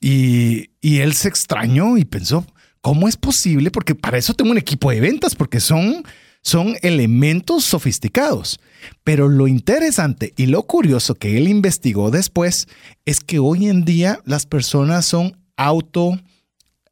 Y, 0.00 0.70
y 0.80 0.98
él 0.98 1.14
se 1.14 1.28
extrañó 1.28 1.96
y 1.96 2.04
pensó, 2.04 2.46
¿cómo 2.80 3.08
es 3.08 3.16
posible? 3.16 3.70
Porque 3.70 3.94
para 3.94 4.18
eso 4.18 4.34
tengo 4.34 4.50
un 4.50 4.58
equipo 4.58 4.90
de 4.90 5.00
ventas, 5.00 5.34
porque 5.34 5.60
son 5.60 6.02
son 6.46 6.76
elementos 6.82 7.64
sofisticados. 7.64 8.60
Pero 9.02 9.28
lo 9.28 9.48
interesante 9.48 10.32
y 10.36 10.46
lo 10.46 10.62
curioso 10.62 11.16
que 11.16 11.36
él 11.36 11.48
investigó 11.48 12.12
después 12.12 12.68
es 13.04 13.18
que 13.18 13.40
hoy 13.40 13.66
en 13.66 13.84
día 13.84 14.20
las 14.24 14.46
personas 14.46 15.06
son 15.06 15.36
auto 15.56 16.16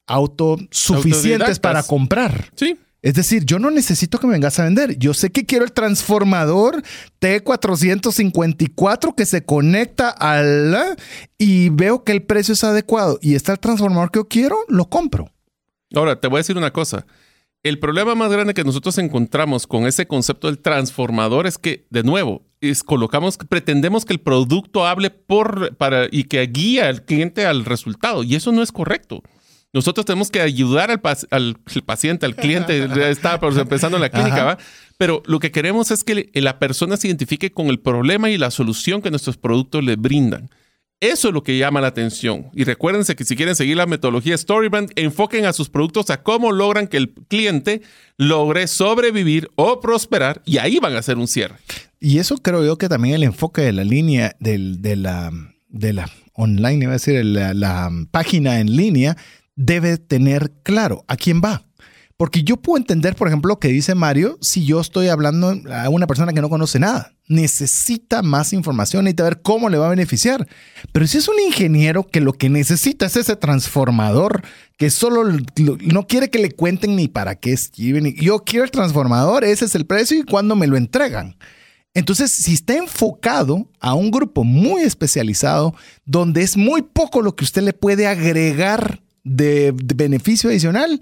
autosuficientes 0.07 1.61
para 1.61 1.85
comprar. 1.85 2.51
Sí. 2.57 2.77
Es 3.01 3.15
decir, 3.15 3.45
yo 3.45 3.61
no 3.61 3.71
necesito 3.71 4.19
que 4.19 4.27
me 4.27 4.33
vengas 4.33 4.59
a 4.59 4.65
vender. 4.65 4.99
Yo 4.99 5.15
sé 5.15 5.31
que 5.31 5.47
quiero 5.47 5.65
el 5.65 5.73
transformador 5.73 6.83
T454 7.21 9.15
que 9.15 9.25
se 9.25 9.45
conecta 9.45 10.11
al 10.11 10.97
y 11.39 11.69
veo 11.69 12.03
que 12.03 12.11
el 12.11 12.25
precio 12.25 12.55
es 12.55 12.65
adecuado 12.65 13.21
y 13.23 13.37
está 13.37 13.53
el 13.53 13.61
transformador 13.61 14.11
que 14.11 14.19
yo 14.19 14.29
quiero, 14.29 14.57
lo 14.69 14.89
compro. 14.89 15.31
Ahora, 15.95 16.19
te 16.19 16.27
voy 16.27 16.39
a 16.39 16.41
decir 16.41 16.59
una 16.59 16.73
cosa 16.73 17.07
el 17.65 17.79
problema 17.79 18.15
más 18.15 18.31
grande 18.31 18.53
que 18.53 18.63
nosotros 18.63 18.99
encontramos 18.99 19.67
con 19.67 19.87
ese 19.87 20.07
concepto 20.07 20.49
del 20.49 20.59
transformador 20.59 21.47
es 21.47 21.57
que, 21.57 21.87
de 21.89 22.03
nuevo, 22.03 22.43
es, 22.61 22.83
colocamos, 22.83 23.39
pretendemos 23.49 24.05
que 24.05 24.13
el 24.13 24.21
producto 24.21 24.87
hable 24.87 25.09
por, 25.09 25.75
para, 25.77 26.07
y 26.11 26.25
que 26.25 26.47
guíe 26.47 26.83
al 26.83 27.07
cliente 27.07 27.47
al 27.47 27.65
resultado, 27.65 28.23
y 28.23 28.35
eso 28.35 28.53
no 28.53 28.63
es 28.63 28.71
correcto. 28.71 29.23
Nosotros 29.73 30.05
tenemos 30.05 30.31
que 30.31 30.43
ayudar 30.43 30.91
al, 30.91 31.01
paciente, 31.01 32.27
al 32.27 32.37
cliente, 32.37 32.85
está 33.11 33.41
empezando 33.43 33.97
en 33.97 34.03
la 34.03 34.11
clínica, 34.11 34.45
¿va? 34.45 34.59
Pero 34.99 35.23
lo 35.25 35.41
que 35.41 35.51
queremos 35.51 35.91
es 35.91 36.05
que 36.05 36.31
la 36.35 36.59
persona 36.59 36.99
se 36.99 37.09
identifique 37.09 37.51
con 37.51 37.69
el 37.69 37.81
problema 37.81 38.31
y 38.31 38.37
la 38.37 38.51
solución 38.51 39.01
que 39.01 39.11
nuestros 39.11 39.39
productos 39.39 39.83
le 39.83 39.97
brindan. 39.97 40.51
Eso 41.01 41.29
es 41.29 41.35
lo 41.35 41.43
que 41.43 41.59
llama 41.59 41.81
la 41.81 41.89
atención. 41.89 42.51
Y 42.55 42.65
recuérdense 42.65 43.15
que 43.15 43.25
si 43.25 43.37
quieren 43.37 43.55
seguir 43.55 43.77
la 43.77 43.87
metodología 43.87 44.39
Storybrand, 44.39 44.93
enfoquen 44.97 45.45
a 45.45 45.53
sus 45.53 45.69
productos 45.69 46.09
a 46.11 46.23
cómo 46.23 46.53
logran 46.53 46.87
que 46.87 46.97
el 46.97 47.13
cliente 47.29 47.83
logre 48.17 48.67
sobrevivir 48.67 49.51
o 49.57 49.81
prosperar 49.81 50.41
y 50.47 50.59
ahí 50.59 50.79
van 50.79 50.95
a 50.95 51.01
hacer 51.01 51.19
un 51.19 51.29
cierre. 51.29 51.57
Y 52.01 52.19
eso 52.19 52.37
creo 52.39 52.65
yo 52.65 52.79
que 52.79 52.89
también 52.89 53.17
el 53.17 53.23
enfoque 53.23 53.63
de 53.63 53.73
la 53.73 53.85
línea 53.85 54.35
de, 54.41 54.97
la, 54.97 55.31
de 55.69 55.93
la 55.93 56.11
online, 56.35 56.85
iba 56.85 56.93
a 56.93 56.95
decir, 56.95 57.25
la, 57.25 57.55
la 57.55 57.91
página 58.11 58.61
en 58.61 58.75
línea, 58.75 59.17
debe 59.57 59.99
tener 59.99 60.53
claro 60.63 61.05
a 61.09 61.17
quién 61.17 61.41
va. 61.45 61.64
Porque 62.17 62.45
yo 62.45 62.57
puedo 62.57 62.77
entender, 62.77 63.17
por 63.17 63.27
ejemplo, 63.27 63.49
lo 63.49 63.59
que 63.59 63.69
dice 63.69 63.97
Mario 63.97 64.39
si 64.41 64.65
yo 64.65 64.81
estoy 64.81 65.09
hablando 65.09 65.61
a 65.73 65.89
una 65.89 66.07
persona 66.07 66.33
que 66.33 66.41
no 66.41 66.49
conoce 66.49 66.79
nada. 66.79 67.13
Necesita 67.27 68.23
más 68.23 68.53
información, 68.53 69.05
necesita 69.05 69.25
ver 69.25 69.43
cómo 69.43 69.69
le 69.69 69.79
va 69.79 69.87
a 69.87 69.91
beneficiar. 69.91 70.47
Pero 70.93 71.09
si 71.09 71.19
es 71.19 71.29
un 71.29 71.41
ingeniero 71.41 72.07
que 72.07 72.21
lo 72.21 72.35
que 72.35 72.51
necesita 72.51 73.07
es 73.07 73.17
ese 73.17 73.35
transformador, 73.35 74.43
que 74.77 74.91
solo 74.91 75.25
no 75.81 76.07
quiere 76.07 76.31
que 76.31 76.39
le 76.39 76.53
cuenten 76.53 76.95
ni 76.95 77.09
para 77.09 77.35
qué 77.35 77.53
es. 77.53 77.73
Yo 77.73 78.45
quiero 78.45 78.65
el 78.65 78.71
transformador, 78.71 79.43
ese 79.43 79.65
es 79.65 79.75
el 79.75 79.85
precio 79.85 80.19
y 80.19 80.23
cuándo 80.23 80.55
me 80.55 80.69
lo 80.69 80.77
entregan. 80.77 81.37
Entonces, 81.95 82.33
si 82.33 82.55
está 82.55 82.77
enfocado 82.77 83.69
a 83.81 83.95
un 83.95 84.13
grupo 84.13 84.45
muy 84.45 84.83
especializado, 84.83 85.75
donde 86.05 86.43
es 86.43 86.57
muy 86.57 86.83
poco 86.83 87.23
lo 87.23 87.35
que 87.35 87.45
usted 87.45 87.63
le 87.63 87.73
puede 87.73 88.07
agregar 88.07 89.01
de 89.25 89.73
beneficio 89.77 90.51
adicional, 90.51 91.01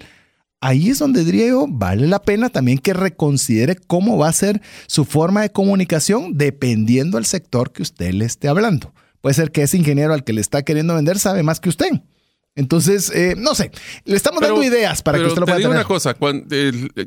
ahí 0.63 0.89
es 0.89 0.99
donde 0.99 1.25
yo, 1.25 1.67
vale 1.67 2.07
la 2.07 2.21
pena 2.21 2.49
también 2.49 2.77
que 2.77 2.93
reconsidere 2.93 3.75
cómo 3.75 4.17
va 4.17 4.29
a 4.29 4.33
ser 4.33 4.61
su 4.87 5.03
forma 5.03 5.41
de 5.41 5.51
comunicación 5.51 6.37
dependiendo 6.37 7.17
del 7.17 7.25
sector 7.25 7.73
que 7.73 7.81
usted 7.81 8.13
le 8.13 8.23
esté 8.23 8.47
hablando. 8.47 8.93
Puede 9.19 9.33
ser 9.33 9.51
que 9.51 9.63
ese 9.63 9.77
ingeniero 9.77 10.13
al 10.13 10.23
que 10.23 10.31
le 10.31 10.39
está 10.39 10.63
queriendo 10.63 10.95
vender 10.95 11.19
sabe 11.19 11.43
más 11.43 11.59
que 11.59 11.67
usted. 11.67 11.91
Entonces, 12.55 13.09
eh, 13.15 13.33
no 13.35 13.55
sé, 13.55 13.71
le 14.05 14.15
estamos 14.15 14.39
dando 14.39 14.61
ideas 14.61 15.01
para 15.01 15.17
que 15.17 15.25
usted 15.25 15.39
lo 15.39 15.45
pueda 15.45 15.57
te 15.57 15.61
digo 15.61 15.71
una 15.71 15.85
cosa, 15.85 16.15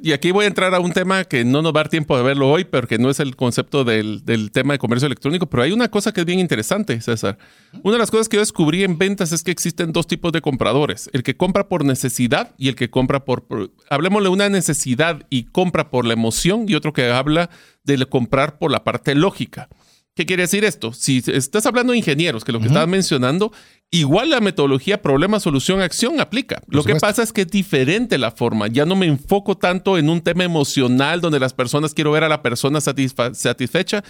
y 0.03 0.11
aquí 0.11 0.33
voy 0.33 0.45
a 0.45 0.49
entrar 0.49 0.75
a 0.75 0.81
un 0.81 0.91
tema 0.91 1.23
que 1.23 1.45
no 1.45 1.63
nos 1.63 1.73
va 1.73 1.81
a 1.81 1.83
dar 1.85 1.89
tiempo 1.89 2.17
de 2.17 2.25
verlo 2.25 2.51
hoy, 2.51 2.65
porque 2.65 2.99
no 2.99 3.11
es 3.11 3.21
el 3.21 3.37
concepto 3.37 3.85
del, 3.85 4.25
del, 4.25 4.51
tema 4.51 4.75
de 4.75 4.81
comercio 4.81 5.07
electrónico, 5.07 5.47
pero 5.47 5.63
hay 5.63 5.71
una 5.71 5.89
cosa 5.89 6.13
que 6.13 6.23
es 6.23 6.27
bien 6.27 6.41
interesante, 6.41 7.01
César. 7.01 7.39
Una 7.85 7.93
de 7.93 8.01
las 8.01 8.11
cosas 8.11 8.29
que 8.29 8.39
yo 8.39 8.41
descubrí 8.41 8.83
en 8.83 8.99
ventas 8.99 9.31
es 9.31 9.45
que 9.45 9.53
existen 9.53 9.93
dos 9.93 10.09
tipos 10.09 10.33
de 10.33 10.41
compradores, 10.41 11.09
el 11.13 11.23
que 11.23 11.37
compra 11.37 11.69
por 11.69 11.85
necesidad 11.85 12.53
y 12.59 12.67
el 12.67 12.75
que 12.75 12.91
compra 12.91 13.25
por, 13.25 13.45
por 13.45 13.71
hablemosle 13.89 14.31
una 14.31 14.49
necesidad 14.49 15.27
y 15.31 15.45
compra 15.45 15.91
por 15.91 16.07
la 16.07 16.15
emoción, 16.15 16.65
y 16.67 16.75
otro 16.75 16.93
que 16.93 17.09
habla 17.09 17.51
de 17.85 18.05
comprar 18.07 18.59
por 18.59 18.73
la 18.73 18.83
parte 18.83 19.15
lógica. 19.15 19.69
¿Qué 20.17 20.25
quiere 20.25 20.45
decir 20.45 20.65
esto? 20.65 20.95
Si 20.95 21.23
estás 21.27 21.67
hablando 21.67 21.93
de 21.93 21.99
ingenieros, 21.99 22.43
que 22.43 22.51
lo 22.51 22.59
que 22.59 22.69
estabas 22.69 22.89
mencionando, 22.89 23.53
igual 23.91 24.31
la 24.31 24.41
metodología 24.41 25.03
problema, 25.03 25.41
solución, 25.41 25.83
acción 25.83 26.21
aplica. 26.21 26.63
lo 26.69 26.85
que 26.85 26.97
pasa 26.97 27.23
es 27.23 27.35
que 27.35 27.43
es 27.43 27.49
diferente 27.49 28.17
la 28.17 28.31
forma. 28.31 28.67
Ya 28.69 28.87
no 28.87 28.97
me 28.97 29.05
enfoco 29.05 29.59
tanto 29.59 29.99
en 29.99 30.09
un 30.09 30.23
tema 30.23 30.43
emocional 30.43 31.21
donde 31.21 31.39
las 31.39 31.53
personas 31.53 31.93
quiero 31.93 32.13
ver 32.13 32.25
a 32.25 32.31
la 32.31 32.41
persona 32.41 32.81
satisfecha. 32.81 34.03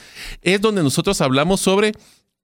Es 0.42 0.60
donde 0.60 0.84
nosotros 0.84 1.20
hablamos 1.20 1.60
sobre 1.60 1.90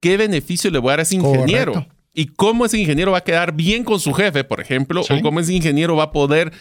qué 0.01 0.17
beneficio 0.17 0.69
le 0.69 0.81
voy 0.81 0.89
a 0.89 0.93
dar 0.95 0.99
a 0.99 1.03
ese 1.05 1.15
ingeniero 1.15 1.87
y 2.15 2.27
cómo 2.27 2.67
ese 2.67 2.79
ingeniero 2.79 3.13
va 3.13 3.19
a 3.19 3.25
quedar 3.25 3.55
bien 3.55 3.85
con 3.85 3.99
su 3.99 4.13
jefe, 4.13 4.45
por 4.45 4.61
ejemplo, 4.61 5.01
o 5.01 5.21
cómo 5.23 5.41
ese 5.41 5.55
ingeniero 5.55 5.97
va 5.97 6.05
a 6.05 6.13
poder 6.13 6.53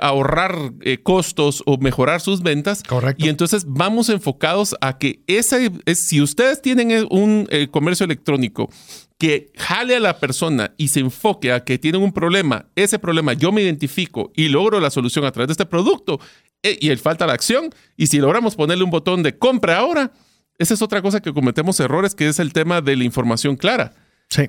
ahorrar 0.00 0.56
eh, 0.82 0.98
costos 1.02 1.62
o 1.66 1.76
mejorar 1.78 2.20
sus 2.20 2.42
ventas. 2.42 2.82
Correcto. 2.84 3.24
Y 3.24 3.28
entonces 3.28 3.64
vamos 3.66 4.08
enfocados 4.08 4.76
a 4.80 4.98
que 4.98 5.22
ese, 5.26 5.72
si 5.94 6.20
ustedes 6.20 6.62
tienen 6.62 7.06
un 7.10 7.48
eh, 7.50 7.68
comercio 7.68 8.04
electrónico 8.04 8.70
que 9.18 9.52
jale 9.56 9.96
a 9.96 10.00
la 10.00 10.18
persona 10.18 10.72
y 10.76 10.88
se 10.88 11.00
enfoque 11.00 11.52
a 11.52 11.64
que 11.64 11.78
tienen 11.78 12.02
un 12.02 12.12
problema, 12.12 12.66
ese 12.76 12.98
problema 12.98 13.32
yo 13.32 13.50
me 13.50 13.62
identifico 13.62 14.32
y 14.36 14.48
logro 14.48 14.78
la 14.78 14.90
solución 14.90 15.24
a 15.24 15.32
través 15.32 15.48
de 15.48 15.52
este 15.52 15.66
producto 15.66 16.20
eh, 16.62 16.78
y 16.80 16.90
el 16.90 16.98
falta 16.98 17.26
la 17.26 17.32
acción, 17.32 17.70
y 17.96 18.06
si 18.06 18.18
logramos 18.18 18.54
ponerle 18.54 18.84
un 18.84 18.90
botón 18.90 19.24
de 19.24 19.36
compra 19.36 19.78
ahora, 19.78 20.12
esa 20.58 20.74
es 20.74 20.82
otra 20.82 21.02
cosa 21.02 21.20
que 21.20 21.32
cometemos 21.32 21.80
errores, 21.80 22.14
que 22.14 22.28
es 22.28 22.38
el 22.38 22.52
tema 22.52 22.80
de 22.80 22.94
la 22.94 23.02
información 23.02 23.56
clara. 23.56 23.94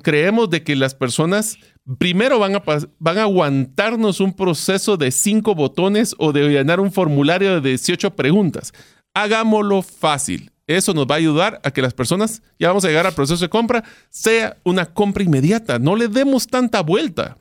Creemos 0.02 0.50
de 0.50 0.62
que 0.62 0.76
las 0.76 0.94
personas 0.94 1.58
primero 1.98 2.38
van 2.38 2.56
a, 2.56 2.62
van 2.98 3.18
a 3.18 3.22
aguantarnos 3.22 4.20
un 4.20 4.34
proceso 4.34 4.96
de 4.96 5.10
cinco 5.10 5.54
botones 5.54 6.14
o 6.18 6.32
de 6.32 6.48
llenar 6.48 6.80
un 6.80 6.92
formulario 6.92 7.60
de 7.60 7.70
18 7.70 8.16
preguntas. 8.16 8.72
Hagámoslo 9.14 9.82
fácil. 9.82 10.50
Eso 10.66 10.94
nos 10.94 11.06
va 11.06 11.16
a 11.16 11.18
ayudar 11.18 11.60
a 11.62 11.70
que 11.70 11.82
las 11.82 11.92
personas, 11.92 12.42
ya 12.58 12.68
vamos 12.68 12.84
a 12.84 12.88
llegar 12.88 13.06
al 13.06 13.12
proceso 13.14 13.44
de 13.44 13.50
compra, 13.50 13.84
sea 14.08 14.56
una 14.64 14.86
compra 14.86 15.22
inmediata. 15.22 15.78
No 15.78 15.94
le 15.94 16.08
demos 16.08 16.46
tanta 16.46 16.80
vuelta. 16.80 17.36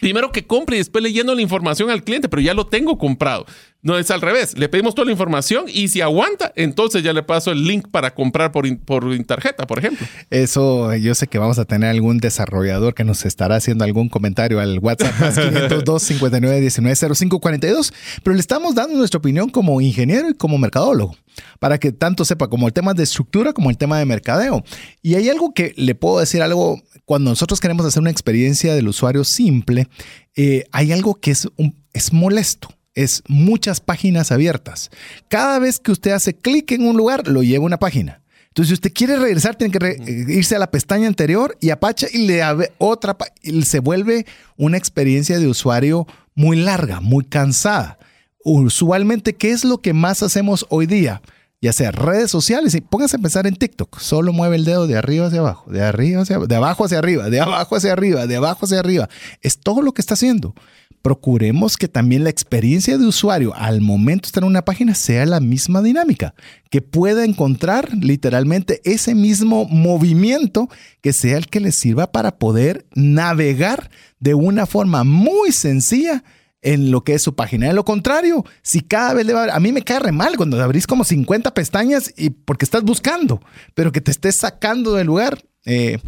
Primero 0.00 0.30
que 0.30 0.46
compre 0.46 0.76
y 0.76 0.78
después 0.78 1.02
le 1.02 1.12
lleno 1.12 1.34
la 1.34 1.42
información 1.42 1.90
al 1.90 2.04
cliente, 2.04 2.28
pero 2.28 2.40
ya 2.40 2.54
lo 2.54 2.68
tengo 2.68 2.98
comprado. 2.98 3.46
No 3.84 3.98
es 3.98 4.12
al 4.12 4.20
revés. 4.20 4.56
Le 4.56 4.68
pedimos 4.68 4.94
toda 4.94 5.06
la 5.06 5.10
información 5.10 5.64
y 5.66 5.88
si 5.88 6.00
aguanta, 6.00 6.52
entonces 6.54 7.02
ya 7.02 7.12
le 7.12 7.24
paso 7.24 7.50
el 7.50 7.64
link 7.64 7.88
para 7.90 8.14
comprar 8.14 8.52
por, 8.52 8.78
por 8.78 9.04
tarjeta, 9.24 9.66
por 9.66 9.80
ejemplo. 9.80 10.06
Eso, 10.30 10.94
yo 10.94 11.16
sé 11.16 11.26
que 11.26 11.38
vamos 11.38 11.58
a 11.58 11.64
tener 11.64 11.90
algún 11.90 12.18
desarrollador 12.18 12.94
que 12.94 13.02
nos 13.02 13.24
estará 13.24 13.56
haciendo 13.56 13.82
algún 13.82 14.08
comentario 14.08 14.60
al 14.60 14.78
WhatsApp 14.78 15.18
más 15.18 15.36
502 15.36 16.00
59 16.00 16.60
19 16.60 17.14
05 17.16 17.40
42, 17.40 17.92
pero 18.22 18.34
le 18.34 18.40
estamos 18.40 18.76
dando 18.76 18.96
nuestra 18.96 19.18
opinión 19.18 19.50
como 19.50 19.80
ingeniero 19.80 20.30
y 20.30 20.34
como 20.34 20.58
mercadólogo 20.58 21.16
para 21.58 21.78
que 21.78 21.90
tanto 21.90 22.24
sepa 22.24 22.48
como 22.48 22.68
el 22.68 22.72
tema 22.72 22.94
de 22.94 23.02
estructura 23.02 23.52
como 23.52 23.70
el 23.70 23.78
tema 23.78 23.98
de 23.98 24.04
mercadeo. 24.04 24.62
Y 25.02 25.16
hay 25.16 25.28
algo 25.28 25.54
que 25.54 25.72
le 25.76 25.96
puedo 25.96 26.20
decir 26.20 26.40
algo, 26.42 26.80
cuando 27.04 27.30
nosotros 27.30 27.58
queremos 27.58 27.84
hacer 27.84 28.00
una 28.00 28.10
experiencia 28.10 28.74
del 28.74 28.86
usuario 28.86 29.24
simple, 29.24 29.88
eh, 30.36 30.66
hay 30.70 30.92
algo 30.92 31.16
que 31.16 31.32
es, 31.32 31.48
es 31.92 32.12
molesto 32.12 32.68
es 32.94 33.22
muchas 33.26 33.80
páginas 33.80 34.32
abiertas. 34.32 34.90
Cada 35.28 35.58
vez 35.58 35.78
que 35.78 35.92
usted 35.92 36.12
hace 36.12 36.34
clic 36.34 36.72
en 36.72 36.86
un 36.86 36.96
lugar, 36.96 37.28
lo 37.28 37.42
lleva 37.42 37.64
a 37.64 37.66
una 37.66 37.78
página. 37.78 38.22
Entonces, 38.48 38.68
si 38.68 38.74
usted 38.74 38.92
quiere 38.92 39.16
regresar, 39.16 39.56
tiene 39.56 39.72
que 39.72 39.86
eh, 39.86 40.24
irse 40.28 40.54
a 40.54 40.58
la 40.58 40.70
pestaña 40.70 41.06
anterior 41.06 41.56
y 41.60 41.70
apacha 41.70 42.06
y 42.12 42.26
le 42.26 42.42
abre 42.42 42.72
otra. 42.76 43.16
Y 43.42 43.62
se 43.62 43.78
vuelve 43.78 44.26
una 44.56 44.76
experiencia 44.76 45.38
de 45.38 45.48
usuario 45.48 46.06
muy 46.34 46.58
larga, 46.58 47.00
muy 47.00 47.24
cansada. 47.24 47.98
Usualmente, 48.44 49.34
¿qué 49.34 49.52
es 49.52 49.64
lo 49.64 49.78
que 49.78 49.94
más 49.94 50.22
hacemos 50.22 50.66
hoy 50.68 50.86
día? 50.86 51.22
Ya 51.62 51.72
sea 51.72 51.92
redes 51.92 52.30
sociales, 52.30 52.74
y 52.74 52.80
póngase 52.80 53.16
a 53.16 53.20
pensar 53.20 53.46
en 53.46 53.54
TikTok. 53.54 54.00
Solo 54.00 54.32
mueve 54.32 54.56
el 54.56 54.64
dedo 54.64 54.86
de 54.86 54.98
arriba 54.98 55.28
hacia 55.28 55.38
abajo, 55.38 55.70
de 55.70 55.80
arriba 55.80 56.22
hacia 56.22 56.38
de 56.40 56.56
abajo 56.56 56.84
hacia 56.84 56.98
arriba, 56.98 57.30
de 57.30 57.40
abajo 57.40 57.76
hacia 57.76 57.92
arriba, 57.92 58.26
de 58.26 58.36
abajo 58.36 58.66
hacia 58.66 58.80
arriba. 58.80 59.08
Es 59.40 59.60
todo 59.60 59.80
lo 59.80 59.92
que 59.92 60.02
está 60.02 60.14
haciendo 60.14 60.54
procuremos 61.02 61.76
que 61.76 61.88
también 61.88 62.24
la 62.24 62.30
experiencia 62.30 62.96
de 62.96 63.04
usuario 63.04 63.52
al 63.54 63.80
momento 63.80 64.22
de 64.22 64.28
estar 64.28 64.44
en 64.44 64.48
una 64.48 64.64
página 64.64 64.94
sea 64.94 65.26
la 65.26 65.40
misma 65.40 65.82
dinámica, 65.82 66.34
que 66.70 66.80
pueda 66.80 67.24
encontrar 67.24 67.90
literalmente 67.94 68.80
ese 68.84 69.14
mismo 69.14 69.66
movimiento 69.66 70.68
que 71.00 71.12
sea 71.12 71.36
el 71.36 71.48
que 71.48 71.60
le 71.60 71.72
sirva 71.72 72.12
para 72.12 72.38
poder 72.38 72.86
navegar 72.94 73.90
de 74.20 74.34
una 74.34 74.66
forma 74.66 75.04
muy 75.04 75.52
sencilla 75.52 76.22
en 76.62 76.92
lo 76.92 77.02
que 77.02 77.14
es 77.14 77.22
su 77.22 77.34
página. 77.34 77.66
De 77.66 77.72
lo 77.72 77.84
contrario, 77.84 78.44
si 78.62 78.80
cada 78.80 79.14
vez 79.14 79.26
le 79.26 79.34
va 79.34 79.44
a... 79.44 79.56
A 79.56 79.60
mí 79.60 79.72
me 79.72 79.82
cae 79.82 79.98
re 79.98 80.12
mal 80.12 80.36
cuando 80.36 80.62
abrís 80.62 80.86
como 80.86 81.04
50 81.04 81.52
pestañas 81.52 82.14
y 82.16 82.30
porque 82.30 82.64
estás 82.64 82.84
buscando, 82.84 83.40
pero 83.74 83.90
que 83.90 84.00
te 84.00 84.12
estés 84.12 84.36
sacando 84.36 84.94
del 84.94 85.08
lugar. 85.08 85.42
Eh, 85.64 85.98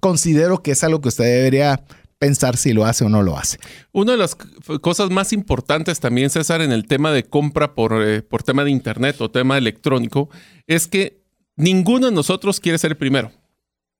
considero 0.00 0.62
que 0.62 0.72
es 0.72 0.82
algo 0.82 1.00
que 1.00 1.08
usted 1.08 1.24
debería 1.24 1.84
pensar 2.20 2.58
si 2.58 2.74
lo 2.74 2.84
hace 2.84 3.02
o 3.04 3.08
no 3.08 3.22
lo 3.22 3.36
hace. 3.36 3.58
Una 3.92 4.12
de 4.12 4.18
las 4.18 4.36
cosas 4.82 5.10
más 5.10 5.32
importantes 5.32 6.00
también, 6.00 6.28
César, 6.30 6.60
en 6.60 6.70
el 6.70 6.86
tema 6.86 7.10
de 7.12 7.24
compra 7.24 7.74
por, 7.74 8.06
eh, 8.06 8.20
por 8.20 8.42
tema 8.42 8.62
de 8.62 8.70
Internet 8.70 9.20
o 9.20 9.30
tema 9.30 9.56
electrónico, 9.56 10.28
es 10.66 10.86
que 10.86 11.22
ninguno 11.56 12.06
de 12.06 12.12
nosotros 12.12 12.60
quiere 12.60 12.78
ser 12.78 12.92
el 12.92 12.96
primero. 12.98 13.32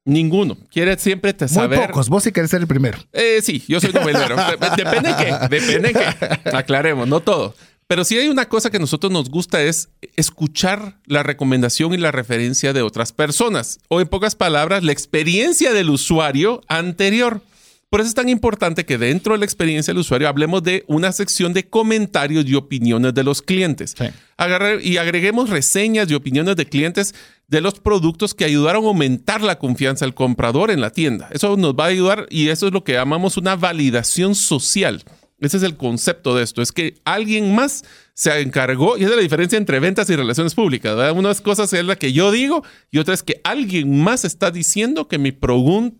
Ninguno. 0.05 0.59
Quiere 0.71 0.99
siempre 0.99 1.33
te 1.33 1.49
saber. 1.49 1.79
Muy 1.79 1.89
pocos. 1.89 2.09
Vos 2.11 2.23
sí 2.23 2.31
querés 2.31 2.51
ser 2.51 2.61
el 2.61 2.67
primero. 2.67 2.99
Eh, 3.13 3.41
sí, 3.43 3.65
yo 3.67 3.81
soy 3.81 3.93
novelero. 3.93 4.37
Depende 4.77 5.11
de 5.11 5.17
qué. 5.17 5.35
Depende 5.49 5.89
de 5.89 5.93
qué. 5.95 6.57
Aclaremos, 6.57 7.09
no 7.09 7.21
todo. 7.21 7.55
Pero 7.87 8.05
sí 8.05 8.19
hay 8.19 8.29
una 8.29 8.49
cosa 8.49 8.71
que 8.71 8.77
a 8.77 8.81
nosotros 8.81 9.11
nos 9.11 9.31
gusta 9.31 9.63
es 9.63 9.89
escuchar 10.17 11.01
la 11.07 11.23
recomendación 11.23 11.95
y 11.95 11.97
la 11.97 12.13
referencia 12.13 12.73
de 12.73 12.83
otras 12.83 13.13
personas. 13.13 13.79
O 13.89 14.01
en 14.01 14.09
pocas 14.09 14.37
palabras, 14.37 14.85
la 14.85 14.93
experiencia 14.93 15.73
del 15.73 15.91
usuario 15.91 16.61
anterior. 16.69 17.43
Por 17.91 18.01
eso 18.01 18.09
es 18.09 18.15
tan 18.15 18.29
importante 18.29 18.87
que 18.87 18.99
dentro 18.99 19.33
de 19.33 19.41
la 19.41 19.45
experiencia 19.45 19.93
del 19.93 19.99
usuario 19.99 20.29
hablemos 20.29 20.63
de 20.63 20.85
una 20.87 21.11
sección 21.11 21.53
de 21.53 21.69
comentarios 21.69 22.47
y 22.47 22.55
opiniones 22.55 23.13
de 23.15 23.25
los 23.25 23.43
clientes. 23.43 23.97
y 24.83 24.97
agreguemos 24.97 25.51
reseñas 25.51 26.09
y 26.09 26.15
opiniones 26.15 26.55
de 26.55 26.67
clientes 26.67 27.17
de 27.49 27.61
los 27.61 27.81
productos 27.81 28.33
que 28.33 28.45
ayudaron 28.45 28.85
a 28.85 28.89
aumentar 28.89 29.43
la 29.43 29.59
confianza 29.59 30.05
del 30.05 30.15
comprador 30.15 30.71
en 30.71 30.81
la 30.81 30.91
tienda. 30.91 31.29
Eso 31.33 31.57
nos 31.57 31.75
va 31.75 31.87
a 31.87 31.89
ayudar 31.89 32.27
y 32.31 32.49
eso 32.49 32.69
es 32.69 32.73
lo 32.73 32.85
que 32.85 32.93
llamamos 32.93 33.37
una 33.37 33.57
validación 33.57 34.37
social. 34.37 35.03
Ese 35.41 35.57
es 35.57 35.63
el 35.63 35.77
concepto 35.77 36.37
de 36.37 36.43
esto, 36.43 36.61
es 36.61 36.71
que 36.71 37.01
alguien 37.05 37.55
más 37.55 37.85
se 38.13 38.41
encargó, 38.41 38.99
y 38.99 39.03
esa 39.03 39.11
es 39.11 39.17
la 39.17 39.23
diferencia 39.23 39.57
entre 39.57 39.81
ventas 39.81 40.11
y 40.11 40.17
relaciones 40.17 40.55
públicas. 40.55 40.95
¿verdad? 40.95 41.17
Una 41.17 41.35
cosa 41.37 41.65
es 41.65 41.85
la 41.85 41.97
que 41.97 42.13
yo 42.13 42.31
digo 42.31 42.63
y 42.91 42.99
otra 42.99 43.15
es 43.15 43.23
que 43.23 43.41
alguien 43.45 44.03
más 44.03 44.25
está 44.25 44.51
diciendo 44.51 45.09
que 45.09 45.19
mi, 45.19 45.37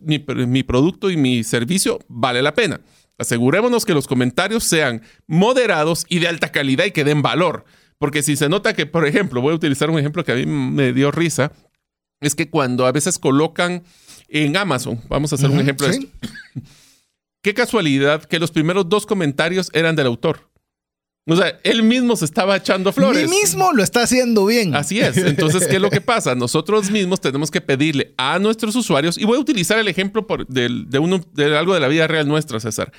mi 0.01 0.63
producto 0.63 1.09
y 1.09 1.17
mi 1.17 1.43
servicio 1.43 1.99
vale 2.07 2.41
la 2.41 2.53
pena. 2.53 2.81
Asegurémonos 3.17 3.85
que 3.85 3.93
los 3.93 4.07
comentarios 4.07 4.63
sean 4.63 5.03
moderados 5.27 6.05
y 6.09 6.19
de 6.19 6.27
alta 6.27 6.51
calidad 6.51 6.85
y 6.85 6.91
que 6.91 7.03
den 7.03 7.21
valor. 7.21 7.65
Porque 7.99 8.23
si 8.23 8.35
se 8.35 8.49
nota 8.49 8.73
que, 8.73 8.87
por 8.87 9.05
ejemplo, 9.05 9.41
voy 9.41 9.53
a 9.53 9.55
utilizar 9.55 9.91
un 9.91 9.99
ejemplo 9.99 10.23
que 10.23 10.31
a 10.31 10.35
mí 10.35 10.47
me 10.47 10.91
dio 10.91 11.11
risa, 11.11 11.51
es 12.19 12.33
que 12.33 12.49
cuando 12.49 12.87
a 12.87 12.91
veces 12.91 13.19
colocan 13.19 13.83
en 14.27 14.57
Amazon, 14.57 14.99
vamos 15.07 15.31
a 15.31 15.35
hacer 15.35 15.51
un 15.51 15.59
ejemplo 15.59 15.87
de 15.87 15.93
esto. 15.93 16.07
Qué 17.41 17.53
casualidad 17.53 18.23
que 18.23 18.39
los 18.39 18.51
primeros 18.51 18.87
dos 18.87 19.05
comentarios 19.05 19.69
eran 19.73 19.95
del 19.95 20.07
autor. 20.07 20.51
O 21.27 21.35
sea, 21.35 21.59
él 21.63 21.83
mismo 21.83 22.15
se 22.15 22.25
estaba 22.25 22.55
echando 22.55 22.91
flores. 22.91 23.23
Él 23.23 23.29
mismo 23.29 23.71
lo 23.73 23.83
está 23.83 24.03
haciendo 24.03 24.45
bien. 24.45 24.75
Así 24.75 24.99
es. 24.99 25.17
Entonces, 25.17 25.67
¿qué 25.67 25.75
es 25.75 25.81
lo 25.81 25.91
que 25.91 26.01
pasa? 26.01 26.33
Nosotros 26.35 26.89
mismos 26.89 27.21
tenemos 27.21 27.51
que 27.51 27.61
pedirle 27.61 28.13
a 28.17 28.39
nuestros 28.39 28.75
usuarios, 28.75 29.17
y 29.17 29.25
voy 29.25 29.37
a 29.37 29.41
utilizar 29.41 29.77
el 29.77 29.87
ejemplo 29.87 30.25
de, 30.47 30.99
uno, 30.99 31.23
de 31.33 31.57
algo 31.57 31.73
de 31.73 31.79
la 31.79 31.87
vida 31.87 32.07
real 32.07 32.27
nuestra, 32.27 32.59
César. 32.59 32.91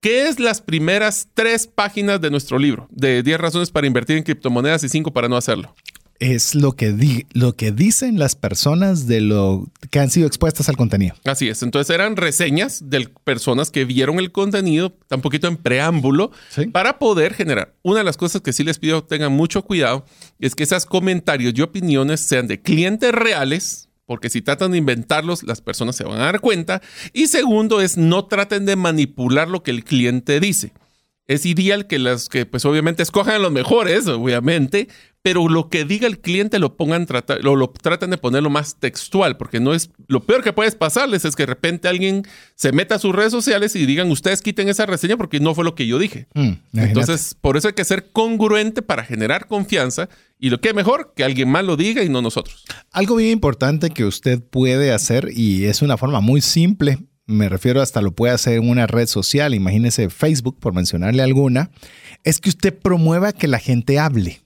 ¿Qué 0.00 0.28
es 0.28 0.40
las 0.40 0.60
primeras 0.60 1.28
tres 1.34 1.66
páginas 1.66 2.20
de 2.20 2.30
nuestro 2.30 2.58
libro? 2.58 2.86
De 2.90 3.22
10 3.22 3.40
razones 3.40 3.70
para 3.70 3.86
invertir 3.86 4.16
en 4.16 4.24
criptomonedas 4.24 4.84
y 4.84 4.88
5 4.88 5.12
para 5.12 5.28
no 5.28 5.36
hacerlo 5.36 5.74
es 6.20 6.54
lo 6.54 6.72
que, 6.72 7.26
lo 7.32 7.54
que 7.54 7.72
dicen 7.72 8.18
las 8.18 8.34
personas 8.34 9.06
de 9.06 9.20
lo 9.20 9.66
que 9.90 9.98
han 9.98 10.10
sido 10.10 10.26
expuestas 10.26 10.68
al 10.68 10.76
contenido. 10.76 11.14
Así 11.24 11.48
es. 11.48 11.62
Entonces 11.62 11.94
eran 11.94 12.16
reseñas 12.16 12.88
de 12.88 13.08
personas 13.24 13.70
que 13.70 13.84
vieron 13.84 14.18
el 14.18 14.32
contenido, 14.32 14.96
un 15.10 15.20
poquito 15.20 15.48
en 15.48 15.56
preámbulo, 15.56 16.30
para 16.72 16.98
poder 16.98 17.34
generar. 17.34 17.74
Una 17.82 17.98
de 17.98 18.04
las 18.04 18.16
cosas 18.16 18.40
que 18.42 18.52
sí 18.52 18.64
les 18.64 18.78
pido 18.78 19.04
tengan 19.04 19.32
mucho 19.32 19.62
cuidado 19.62 20.04
es 20.38 20.54
que 20.54 20.64
esos 20.64 20.86
comentarios 20.86 21.54
y 21.56 21.62
opiniones 21.62 22.20
sean 22.20 22.46
de 22.46 22.60
clientes 22.60 23.12
reales, 23.12 23.88
porque 24.06 24.30
si 24.30 24.42
tratan 24.42 24.72
de 24.72 24.78
inventarlos, 24.78 25.42
las 25.42 25.60
personas 25.60 25.96
se 25.96 26.04
van 26.04 26.20
a 26.20 26.26
dar 26.26 26.40
cuenta. 26.40 26.80
Y 27.12 27.26
segundo 27.26 27.80
es 27.80 27.96
no 27.96 28.26
traten 28.26 28.66
de 28.66 28.76
manipular 28.76 29.48
lo 29.48 29.62
que 29.62 29.70
el 29.70 29.84
cliente 29.84 30.40
dice 30.40 30.72
es 31.28 31.44
ideal 31.44 31.86
que 31.86 31.98
las 31.98 32.28
que 32.28 32.46
pues 32.46 32.64
obviamente 32.64 33.02
escojan 33.02 33.42
los 33.42 33.52
mejores, 33.52 34.06
obviamente, 34.06 34.88
pero 35.26 35.48
lo 35.48 35.70
que 35.70 35.84
diga 35.84 36.06
el 36.06 36.20
cliente 36.20 36.60
lo 36.60 36.76
pongan 36.76 37.04
lo, 37.42 37.56
lo 37.56 37.70
tratan 37.70 38.10
de 38.10 38.16
ponerlo 38.16 38.48
más 38.48 38.76
textual, 38.76 39.36
porque 39.36 39.58
no 39.58 39.74
es 39.74 39.90
lo 40.06 40.22
peor 40.22 40.44
que 40.44 40.52
puedes 40.52 40.76
pasarles 40.76 41.24
es 41.24 41.34
que 41.34 41.42
de 41.42 41.48
repente 41.48 41.88
alguien 41.88 42.22
se 42.54 42.70
meta 42.70 42.94
a 42.94 42.98
sus 43.00 43.12
redes 43.12 43.32
sociales 43.32 43.74
y 43.74 43.86
digan 43.86 44.08
ustedes 44.12 44.40
quiten 44.40 44.68
esa 44.68 44.86
reseña 44.86 45.16
porque 45.16 45.40
no 45.40 45.52
fue 45.52 45.64
lo 45.64 45.74
que 45.74 45.88
yo 45.88 45.98
dije. 45.98 46.28
Mm, 46.34 46.78
Entonces, 46.78 47.36
por 47.40 47.56
eso 47.56 47.66
hay 47.66 47.74
que 47.74 47.84
ser 47.84 48.12
congruente 48.12 48.82
para 48.82 49.02
generar 49.02 49.48
confianza 49.48 50.08
y 50.38 50.50
lo 50.50 50.60
que 50.60 50.72
mejor 50.72 51.12
que 51.16 51.24
alguien 51.24 51.50
más 51.50 51.64
lo 51.64 51.76
diga 51.76 52.04
y 52.04 52.08
no 52.08 52.22
nosotros. 52.22 52.62
Algo 52.92 53.16
bien 53.16 53.32
importante 53.32 53.90
que 53.90 54.04
usted 54.04 54.40
puede 54.40 54.92
hacer 54.92 55.30
y 55.34 55.64
es 55.64 55.82
una 55.82 55.96
forma 55.96 56.20
muy 56.20 56.40
simple 56.40 57.00
me 57.28 57.48
refiero 57.48 57.82
hasta 57.82 58.00
lo 58.00 58.12
puede 58.12 58.32
hacer 58.32 58.58
en 58.58 58.68
una 58.68 58.86
red 58.86 59.08
social, 59.08 59.52
imagínese 59.52 60.08
Facebook, 60.10 60.60
por 60.60 60.72
mencionarle 60.72 61.24
alguna, 61.24 61.72
es 62.22 62.38
que 62.38 62.48
usted 62.48 62.72
promueva 62.72 63.32
que 63.32 63.48
la 63.48 63.58
gente 63.58 63.98
hable, 63.98 64.42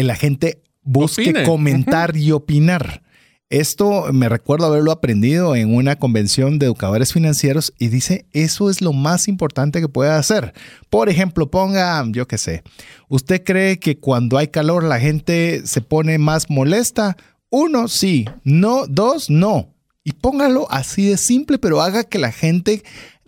que 0.00 0.04
la 0.04 0.16
gente 0.16 0.62
busque 0.82 1.44
comentar 1.44 2.16
y 2.16 2.32
opinar. 2.32 3.02
Esto 3.50 4.10
me 4.14 4.30
recuerdo 4.30 4.64
haberlo 4.64 4.92
aprendido 4.92 5.54
en 5.54 5.74
una 5.74 5.96
convención 5.96 6.58
de 6.58 6.64
educadores 6.64 7.12
financieros 7.12 7.74
y 7.78 7.88
dice, 7.88 8.24
eso 8.32 8.70
es 8.70 8.80
lo 8.80 8.94
más 8.94 9.28
importante 9.28 9.82
que 9.82 9.90
puede 9.90 10.10
hacer. 10.10 10.54
Por 10.88 11.10
ejemplo, 11.10 11.50
ponga, 11.50 12.02
yo 12.08 12.26
qué 12.26 12.38
sé, 12.38 12.62
¿usted 13.10 13.44
cree 13.44 13.78
que 13.78 13.98
cuando 13.98 14.38
hay 14.38 14.48
calor 14.48 14.84
la 14.84 14.98
gente 14.98 15.66
se 15.66 15.82
pone 15.82 16.16
más 16.16 16.48
molesta? 16.48 17.18
Uno, 17.50 17.86
sí. 17.86 18.24
No, 18.42 18.86
dos, 18.86 19.28
no. 19.28 19.74
Y 20.02 20.12
póngalo 20.12 20.66
así 20.70 21.08
de 21.08 21.18
simple, 21.18 21.58
pero 21.58 21.82
haga 21.82 22.04
que 22.04 22.18
la 22.18 22.32
gente 22.32 22.82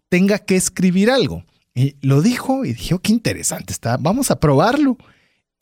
tenga 0.08 0.38
que 0.38 0.56
escribir 0.56 1.10
algo. 1.10 1.44
Y 1.74 1.96
lo 2.00 2.22
dijo 2.22 2.64
y 2.64 2.72
dije, 2.72 2.94
oh, 2.94 2.98
qué 2.98 3.12
interesante 3.12 3.74
está, 3.74 3.98
vamos 3.98 4.30
a 4.30 4.40
probarlo. 4.40 4.96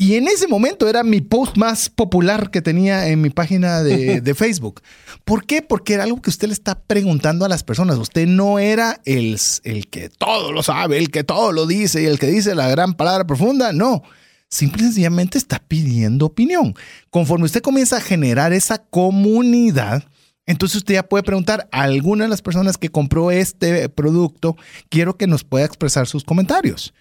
Y 0.00 0.14
en 0.14 0.28
ese 0.28 0.48
momento 0.48 0.88
era 0.88 1.02
mi 1.02 1.20
post 1.20 1.58
más 1.58 1.90
popular 1.90 2.50
que 2.50 2.62
tenía 2.62 3.08
en 3.08 3.20
mi 3.20 3.28
página 3.28 3.82
de, 3.82 4.20
de, 4.22 4.34
Facebook. 4.34 4.80
¿Por 5.26 5.44
qué? 5.44 5.60
Porque 5.60 5.92
era 5.92 6.04
algo 6.04 6.22
que 6.22 6.30
usted 6.30 6.48
le 6.48 6.54
está 6.54 6.80
preguntando 6.80 7.44
a 7.44 7.50
las 7.50 7.62
personas. 7.62 7.98
Usted 7.98 8.26
no 8.26 8.58
era 8.58 8.98
el, 9.04 9.38
el 9.62 9.88
que 9.88 10.08
todo 10.08 10.52
lo 10.52 10.62
sabe, 10.62 10.96
el 10.96 11.10
que 11.10 11.22
todo 11.22 11.52
lo 11.52 11.66
dice 11.66 12.00
y 12.00 12.06
el 12.06 12.18
que 12.18 12.28
dice 12.28 12.54
la 12.54 12.70
gran 12.70 12.94
palabra 12.94 13.26
profunda. 13.26 13.74
No. 13.74 14.02
Simple 14.48 14.84
y 14.84 14.86
sencillamente 14.86 15.36
está 15.36 15.58
pidiendo 15.58 16.24
opinión. 16.24 16.74
Conforme 17.10 17.44
usted 17.44 17.60
comienza 17.60 17.98
a 17.98 18.00
generar 18.00 18.54
esa 18.54 18.78
comunidad, 18.78 20.04
entonces 20.46 20.78
usted 20.78 20.94
ya 20.94 21.02
puede 21.02 21.24
preguntar 21.24 21.68
a 21.72 21.82
alguna 21.82 22.24
de 22.24 22.30
las 22.30 22.40
personas 22.40 22.78
que 22.78 22.88
compró 22.88 23.30
este 23.30 23.90
producto, 23.90 24.56
quiero 24.88 25.18
que 25.18 25.26
nos 25.26 25.44
pueda 25.44 25.66
expresar 25.66 26.06
sus 26.06 26.24
comentarios. 26.24 26.94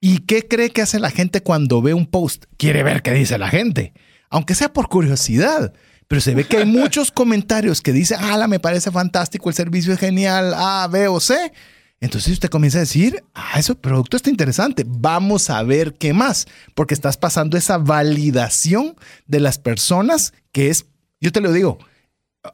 ¿Y 0.00 0.18
qué 0.20 0.46
cree 0.46 0.70
que 0.70 0.82
hace 0.82 1.00
la 1.00 1.10
gente 1.10 1.42
cuando 1.42 1.80
ve 1.82 1.94
un 1.94 2.06
post? 2.06 2.44
Quiere 2.56 2.82
ver 2.82 3.02
qué 3.02 3.12
dice 3.12 3.38
la 3.38 3.48
gente, 3.48 3.92
aunque 4.30 4.54
sea 4.54 4.72
por 4.72 4.88
curiosidad. 4.88 5.72
Pero 6.08 6.20
se 6.20 6.34
ve 6.34 6.44
que 6.44 6.58
hay 6.58 6.66
muchos 6.66 7.10
comentarios 7.12 7.80
que 7.80 7.92
dicen, 7.92 8.18
ah, 8.20 8.46
me 8.46 8.60
parece 8.60 8.90
fantástico, 8.90 9.48
el 9.48 9.54
servicio 9.54 9.92
es 9.92 9.98
genial, 9.98 10.54
A, 10.54 10.86
B 10.88 11.08
o 11.08 11.18
C. 11.18 11.52
Entonces 11.98 12.34
usted 12.34 12.50
comienza 12.50 12.78
a 12.78 12.82
decir, 12.82 13.24
ah, 13.34 13.58
ese 13.58 13.74
producto 13.74 14.16
está 14.16 14.28
interesante, 14.28 14.84
vamos 14.86 15.48
a 15.48 15.62
ver 15.62 15.94
qué 15.94 16.12
más, 16.12 16.46
porque 16.74 16.92
estás 16.92 17.16
pasando 17.16 17.56
esa 17.56 17.78
validación 17.78 18.96
de 19.26 19.40
las 19.40 19.58
personas 19.58 20.34
que 20.52 20.68
es, 20.68 20.84
yo 21.22 21.32
te 21.32 21.40
lo 21.40 21.52
digo, 21.52 21.78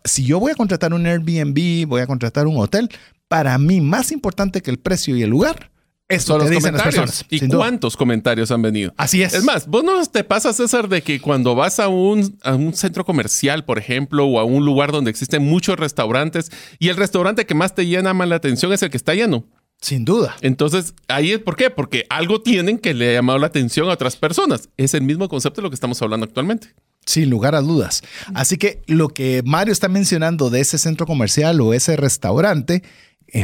si 0.05 0.25
yo 0.25 0.39
voy 0.39 0.53
a 0.53 0.55
contratar 0.55 0.95
un 0.95 1.07
Airbnb, 1.07 1.89
voy 1.89 2.01
a 2.01 2.07
contratar 2.07 2.47
un 2.47 2.57
hotel, 2.57 2.89
para 3.27 3.59
mí 3.59 3.81
más 3.81 4.13
importante 4.13 4.63
que 4.63 4.71
el 4.71 4.79
precio 4.79 5.17
y 5.17 5.23
el 5.23 5.31
lugar 5.31 5.72
es 6.15 6.25
son 6.25 6.41
los 6.41 6.51
comentarios. 6.51 7.25
¿Y 7.31 7.49
cuántos 7.49 7.97
comentarios 7.97 8.51
han 8.51 8.63
venido? 8.63 8.93
Así 8.97 9.23
es. 9.23 9.35
Es 9.35 9.45
más, 9.45 9.67
vos 9.67 9.83
no 9.85 10.05
te 10.07 10.25
pasa, 10.25 10.53
César, 10.53 10.89
de 10.89 11.03
que 11.03 11.21
cuando 11.21 11.55
vas 11.55 11.81
a 11.81 11.89
un, 11.89 12.39
a 12.43 12.55
un 12.55 12.75
centro 12.75 13.05
comercial, 13.05 13.65
por 13.65 13.79
ejemplo, 13.79 14.27
o 14.27 14.39
a 14.39 14.45
un 14.45 14.65
lugar 14.65 14.93
donde 14.93 15.11
existen 15.11 15.45
muchos 15.45 15.79
restaurantes 15.79 16.51
y 16.79 16.89
el 16.89 16.97
restaurante 16.97 17.47
que 17.47 17.55
más 17.55 17.75
te 17.75 17.87
llama 17.87 18.27
la 18.27 18.37
atención 18.37 18.73
es 18.73 18.83
el 18.83 18.91
que 18.91 18.97
está 18.97 19.15
lleno. 19.15 19.45
Sin 19.81 20.05
duda. 20.05 20.37
Entonces, 20.43 20.95
ahí 21.09 21.33
es 21.33 21.41
por 21.41 21.57
qué, 21.57 21.69
porque 21.69 22.07
algo 22.09 22.41
tienen 22.41 22.79
que 22.79 22.95
le 22.95 23.11
ha 23.11 23.15
llamado 23.15 23.41
la 23.41 23.49
atención 23.49 23.89
a 23.89 23.95
otras 23.95 24.15
personas. 24.15 24.69
Es 24.77 24.95
el 24.95 25.03
mismo 25.03 25.29
concepto 25.29 25.61
de 25.61 25.65
lo 25.65 25.71
que 25.71 25.75
estamos 25.75 26.01
hablando 26.03 26.25
actualmente. 26.25 26.69
Sin 27.05 27.31
lugar 27.31 27.57
a 27.57 27.61
dudas. 27.61 28.03
Así 28.33 28.59
que 28.59 28.83
lo 28.87 29.09
que 29.09 29.43
Mario 29.45 29.73
está 29.73 29.89
mencionando 29.89 30.51
de 30.51 30.61
ese 30.61 30.79
centro 30.79 31.05
comercial 31.05 31.61
o 31.61 31.75
ese 31.75 31.97
restaurante 31.97 32.85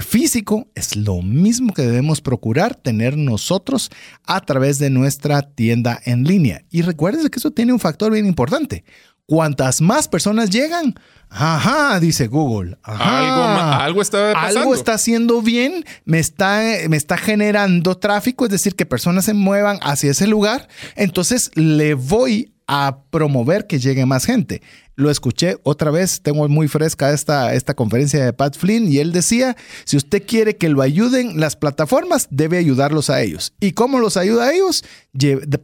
físico 0.03 0.68
es 0.74 0.97
lo 0.97 1.22
mismo 1.22 1.72
que 1.72 1.82
debemos 1.82 2.20
procurar 2.20 2.74
tener 2.74 3.16
nosotros 3.16 3.91
a 4.26 4.41
través 4.43 4.78
de 4.78 4.91
nuestra 4.91 5.43
tienda 5.43 5.99
en 6.05 6.24
línea. 6.24 6.64
Y 6.70 6.82
recuerden 6.82 7.26
que 7.28 7.39
eso 7.39 7.51
tiene 7.51 7.72
un 7.72 7.80
factor 7.80 8.12
bien 8.12 8.26
importante. 8.26 8.84
Cuantas 9.26 9.80
más 9.80 10.09
personas 10.09 10.49
llegan, 10.51 10.95
ajá, 11.28 12.01
dice 12.01 12.28
Google. 12.28 12.78
algo, 12.82 14.01
está 14.01 14.32
pasando. 14.32 14.61
Algo 14.61 14.74
está 14.74 14.95
haciendo 14.95 15.43
bien, 15.43 15.84
me 16.05 16.18
está, 16.18 16.62
me 16.89 16.97
está 16.97 17.18
generando 17.18 17.97
tráfico, 17.97 18.47
es 18.47 18.51
decir, 18.51 18.74
que 18.74 18.86
personas 18.86 19.26
se 19.26 19.34
muevan 19.34 19.78
hacia 19.82 20.12
ese 20.12 20.26
lugar. 20.26 20.68
Entonces 20.97 21.51
le 21.55 21.93
voy 21.95 22.55
a 22.68 23.02
promover 23.10 23.66
que 23.66 23.80
llegue 23.80 24.06
más 24.06 24.26
gente. 24.26 24.62
Lo 24.94 25.10
escuché 25.10 25.56
otra 25.62 25.90
vez, 25.90 26.20
tengo 26.20 26.46
muy 26.48 26.68
fresca 26.68 27.12
esta, 27.12 27.54
esta 27.54 27.74
conferencia 27.74 28.24
de 28.24 28.32
Pat 28.32 28.56
Flynn 28.56 28.92
y 28.92 28.98
él 28.98 29.12
decía, 29.12 29.56
si 29.84 29.96
usted 29.96 30.22
quiere 30.24 30.56
que 30.56 30.68
lo 30.68 30.82
ayuden 30.82 31.40
las 31.40 31.56
plataformas, 31.56 32.28
debe 32.30 32.58
ayudarlos 32.58 33.08
a 33.10 33.22
ellos. 33.22 33.54
¿Y 33.58 33.72
cómo 33.72 33.98
los 33.98 34.16
ayuda 34.16 34.46
a 34.46 34.52
ellos? 34.52 34.84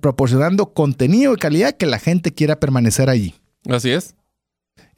proporcionando 0.00 0.72
contenido 0.72 1.32
de 1.32 1.38
calidad 1.38 1.76
que 1.76 1.86
la 1.86 1.98
gente 1.98 2.32
quiera 2.32 2.58
permanecer 2.58 3.10
allí. 3.10 3.34
Así 3.68 3.90
es. 3.90 4.14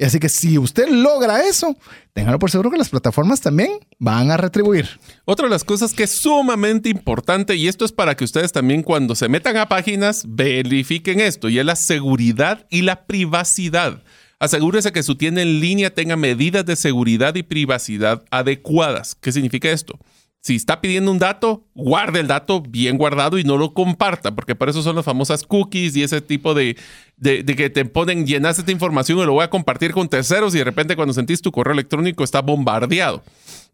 Así 0.05 0.18
que 0.18 0.28
si 0.28 0.59
usted 0.59 0.88
logra 0.88 1.47
eso, 1.47 1.76
téngalo 2.12 2.38
por 2.38 2.51
seguro 2.51 2.70
que 2.70 2.76
las 2.76 2.90
plataformas 2.90 3.40
también 3.40 3.70
van 3.99 4.30
a 4.30 4.36
retribuir. 4.36 4.88
Otra 5.24 5.47
de 5.47 5.51
las 5.51 5.64
cosas 5.64 5.94
que 5.94 6.05
es 6.05 6.20
sumamente 6.20 6.88
importante, 6.88 7.57
y 7.57 7.68
esto 7.68 7.84
es 7.84 7.92
para 7.92 8.16
que 8.16 8.24
ustedes 8.24 8.53
también 8.53 8.82
cuando 8.82 9.14
se 9.14 9.28
metan 9.28 9.57
a 9.57 9.68
páginas 9.68 10.24
verifiquen 10.28 11.20
esto, 11.20 11.49
y 11.49 11.59
es 11.59 11.64
la 11.64 11.76
seguridad 11.76 12.66
y 12.70 12.82
la 12.82 13.07
privacidad. 13.07 14.03
Asegúrese 14.38 14.92
que 14.92 15.03
su 15.03 15.16
tienda 15.16 15.40
en 15.40 15.61
línea 15.61 15.94
tenga 15.94 16.16
medidas 16.16 16.66
de 16.66 16.76
seguridad 16.76 17.34
y 17.36 17.42
privacidad 17.42 18.22
adecuadas. 18.30 19.14
¿Qué 19.14 19.32
significa 19.32 19.70
esto? 19.70 19.99
Si 20.47 20.55
está 20.55 20.80
pidiendo 20.80 21.11
un 21.11 21.18
dato, 21.18 21.64
guarde 21.74 22.20
el 22.20 22.28
dato 22.28 22.61
bien 22.61 22.99
guardado 22.99 23.36
y 23.36 23.42
no 23.42 23.57
lo 23.57 23.74
comparta, 23.74 24.32
porque 24.32 24.55
para 24.55 24.70
eso 24.70 24.80
son 24.80 24.94
las 24.94 25.05
famosas 25.05 25.42
cookies 25.42 25.97
y 25.97 26.05
ese 26.05 26.20
tipo 26.20 26.55
de, 26.55 26.76
de, 27.16 27.44
que 27.44 27.68
te 27.68 27.84
ponen, 27.84 28.28
llenas 28.28 28.57
esta 28.57 28.70
información 28.70 29.18
y 29.18 29.24
lo 29.24 29.32
voy 29.32 29.42
a 29.42 29.51
compartir 29.51 29.90
con 29.90 30.09
terceros 30.09 30.55
y 30.55 30.59
de 30.59 30.64
repente 30.64 30.94
cuando 30.94 31.12
sentís 31.14 31.42
tu 31.42 31.51
correo 31.51 31.72
electrónico 31.72 32.22
está 32.22 32.42
bombardeado. 32.42 33.24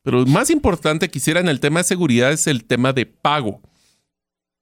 Pero 0.02 0.24
más 0.24 0.48
importante 0.48 1.10
quisiera 1.10 1.40
en 1.40 1.50
el 1.50 1.60
tema 1.60 1.80
de 1.80 1.84
seguridad 1.84 2.32
es 2.32 2.46
el 2.46 2.64
tema 2.64 2.94
de 2.94 3.04
pago. 3.04 3.60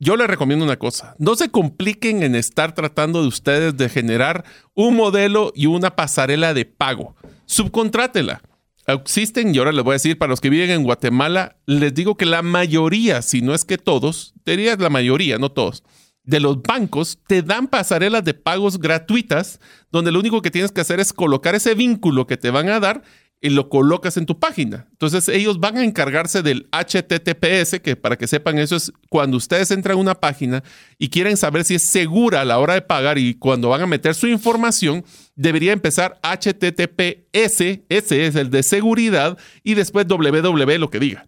Yo 0.00 0.16
le 0.16 0.26
recomiendo 0.26 0.64
una 0.64 0.80
cosa, 0.80 1.14
no 1.18 1.36
se 1.36 1.52
compliquen 1.52 2.24
en 2.24 2.34
estar 2.34 2.74
tratando 2.74 3.22
de 3.22 3.28
ustedes 3.28 3.76
de 3.76 3.88
generar 3.88 4.44
un 4.74 4.96
modelo 4.96 5.52
y 5.54 5.66
una 5.66 5.94
pasarela 5.94 6.54
de 6.54 6.64
pago. 6.64 7.14
Subcontrátela 7.46 8.42
existen, 8.86 9.54
y 9.54 9.58
ahora 9.58 9.72
les 9.72 9.84
voy 9.84 9.92
a 9.92 9.94
decir, 9.94 10.18
para 10.18 10.30
los 10.30 10.40
que 10.40 10.50
viven 10.50 10.70
en 10.70 10.82
Guatemala, 10.82 11.56
les 11.66 11.94
digo 11.94 12.16
que 12.16 12.26
la 12.26 12.42
mayoría, 12.42 13.22
si 13.22 13.42
no 13.42 13.54
es 13.54 13.64
que 13.64 13.78
todos, 13.78 14.34
diría 14.44 14.76
la 14.76 14.90
mayoría, 14.90 15.38
no 15.38 15.52
todos, 15.52 15.82
de 16.24 16.40
los 16.40 16.62
bancos 16.62 17.18
te 17.26 17.42
dan 17.42 17.68
pasarelas 17.68 18.24
de 18.24 18.34
pagos 18.34 18.78
gratuitas, 18.78 19.60
donde 19.90 20.12
lo 20.12 20.20
único 20.20 20.42
que 20.42 20.50
tienes 20.50 20.72
que 20.72 20.80
hacer 20.80 21.00
es 21.00 21.12
colocar 21.12 21.54
ese 21.54 21.74
vínculo 21.74 22.26
que 22.26 22.36
te 22.36 22.50
van 22.50 22.68
a 22.68 22.80
dar 22.80 23.02
y 23.40 23.50
lo 23.50 23.68
colocas 23.68 24.16
en 24.16 24.26
tu 24.26 24.38
página. 24.38 24.86
Entonces 24.90 25.28
ellos 25.28 25.60
van 25.60 25.78
a 25.78 25.84
encargarse 25.84 26.42
del 26.42 26.68
HTTPS, 26.72 27.80
que 27.80 27.96
para 27.96 28.16
que 28.16 28.26
sepan 28.26 28.58
eso 28.58 28.76
es 28.76 28.92
cuando 29.08 29.36
ustedes 29.36 29.70
entran 29.70 29.96
a 29.96 30.00
una 30.00 30.14
página 30.14 30.62
y 30.98 31.08
quieren 31.08 31.36
saber 31.36 31.64
si 31.64 31.76
es 31.76 31.90
segura 31.90 32.42
a 32.42 32.44
la 32.44 32.58
hora 32.58 32.74
de 32.74 32.82
pagar 32.82 33.18
y 33.18 33.34
cuando 33.34 33.70
van 33.70 33.80
a 33.80 33.86
meter 33.86 34.14
su 34.14 34.26
información, 34.26 35.04
debería 35.36 35.72
empezar 35.72 36.20
HTTPS, 36.22 37.60
ese 37.88 38.26
es 38.26 38.36
el 38.36 38.50
de 38.50 38.62
seguridad, 38.62 39.38
y 39.62 39.74
después 39.74 40.06
www 40.06 40.78
lo 40.78 40.90
que 40.90 41.00
diga. 41.00 41.26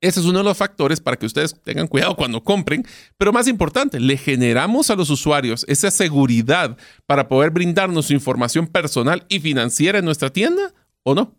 Ese 0.00 0.20
es 0.20 0.26
uno 0.26 0.38
de 0.38 0.44
los 0.44 0.58
factores 0.58 1.00
para 1.00 1.16
que 1.16 1.24
ustedes 1.24 1.54
tengan 1.62 1.86
cuidado 1.86 2.14
cuando 2.14 2.44
compren. 2.44 2.84
Pero 3.16 3.32
más 3.32 3.48
importante, 3.48 3.98
le 3.98 4.18
generamos 4.18 4.90
a 4.90 4.96
los 4.96 5.08
usuarios 5.08 5.64
esa 5.66 5.90
seguridad 5.90 6.76
para 7.06 7.26
poder 7.26 7.50
brindarnos 7.50 8.06
su 8.06 8.12
información 8.12 8.66
personal 8.66 9.24
y 9.30 9.40
financiera 9.40 9.98
en 9.98 10.04
nuestra 10.04 10.28
tienda 10.28 10.74
o 11.04 11.14
no. 11.14 11.32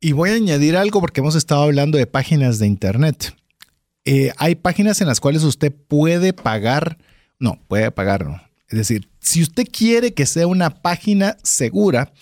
Y 0.00 0.12
voy 0.12 0.30
a 0.30 0.34
añadir 0.34 0.76
algo 0.76 1.00
porque 1.00 1.20
hemos 1.20 1.34
estado 1.34 1.62
hablando 1.62 1.98
de 1.98 2.06
páginas 2.06 2.58
de 2.58 2.66
Internet. 2.66 3.36
Eh, 4.06 4.32
hay 4.38 4.54
páginas 4.54 5.00
en 5.00 5.06
las 5.06 5.20
cuales 5.20 5.42
usted 5.44 5.72
puede 5.72 6.32
pagar, 6.32 6.98
no, 7.38 7.58
puede 7.68 7.90
pagar, 7.90 8.26
no. 8.26 8.40
Es 8.68 8.78
decir, 8.78 9.08
si 9.20 9.42
usted 9.42 9.64
quiere 9.70 10.14
que 10.14 10.26
sea 10.26 10.46
una 10.46 10.70
página 10.70 11.36
segura, 11.42 12.12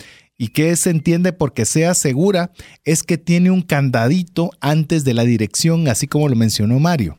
¿Y 0.42 0.48
qué 0.48 0.74
se 0.74 0.90
entiende 0.90 1.32
porque 1.32 1.64
sea 1.64 1.94
segura? 1.94 2.50
Es 2.84 3.04
que 3.04 3.16
tiene 3.16 3.52
un 3.52 3.62
candadito 3.62 4.50
antes 4.60 5.04
de 5.04 5.14
la 5.14 5.22
dirección, 5.22 5.86
así 5.86 6.08
como 6.08 6.28
lo 6.28 6.34
mencionó 6.34 6.80
Mario. 6.80 7.16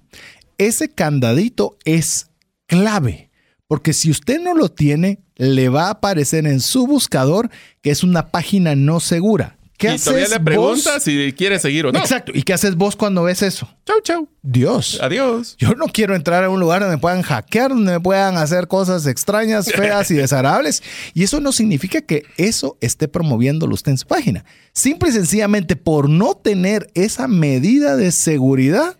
Ese 0.57 0.89
candadito 0.89 1.77
es 1.85 2.31
clave, 2.65 3.29
porque 3.73 3.91
si 3.91 4.11
usted 4.11 4.39
no 4.39 4.53
lo 4.53 4.69
tiene, 4.69 5.17
le 5.35 5.67
va 5.67 5.87
a 5.87 5.89
aparecer 5.89 6.45
en 6.45 6.59
su 6.59 6.85
buscador 6.85 7.49
que 7.81 7.89
es 7.89 8.03
una 8.03 8.27
página 8.27 8.75
no 8.75 8.99
segura. 8.99 9.57
¿Qué 9.79 9.95
y 9.95 9.97
todavía 9.97 10.27
le 10.27 10.39
pregunta 10.39 10.99
si 10.99 11.33
quiere 11.35 11.57
seguir 11.57 11.87
o 11.87 11.91
no. 11.91 11.97
Exacto. 11.97 12.31
¿Y 12.35 12.43
qué 12.43 12.53
haces 12.53 12.75
vos 12.75 12.95
cuando 12.95 13.23
ves 13.23 13.41
eso? 13.41 13.67
Chau, 13.83 13.99
chau. 14.03 14.29
Dios. 14.43 14.99
Adiós. 15.01 15.55
Yo 15.57 15.73
no 15.73 15.87
quiero 15.87 16.13
entrar 16.13 16.43
a 16.43 16.51
un 16.51 16.59
lugar 16.59 16.81
donde 16.81 16.97
me 16.97 17.01
puedan 17.01 17.23
hackear, 17.23 17.69
donde 17.69 17.93
me 17.93 17.99
puedan 17.99 18.37
hacer 18.37 18.67
cosas 18.67 19.07
extrañas, 19.07 19.71
feas 19.71 20.11
y 20.11 20.13
desagradables. 20.17 20.83
Y 21.15 21.23
eso 21.23 21.39
no 21.39 21.51
significa 21.51 22.01
que 22.01 22.27
eso 22.37 22.77
esté 22.79 23.07
promoviéndolo 23.07 23.73
usted 23.73 23.93
en 23.93 23.97
su 23.97 24.05
página. 24.05 24.45
Simple 24.73 25.09
y 25.09 25.13
sencillamente 25.13 25.75
por 25.75 26.09
no 26.09 26.35
tener 26.35 26.91
esa 26.93 27.27
medida 27.27 27.97
de 27.97 28.11
seguridad, 28.11 28.97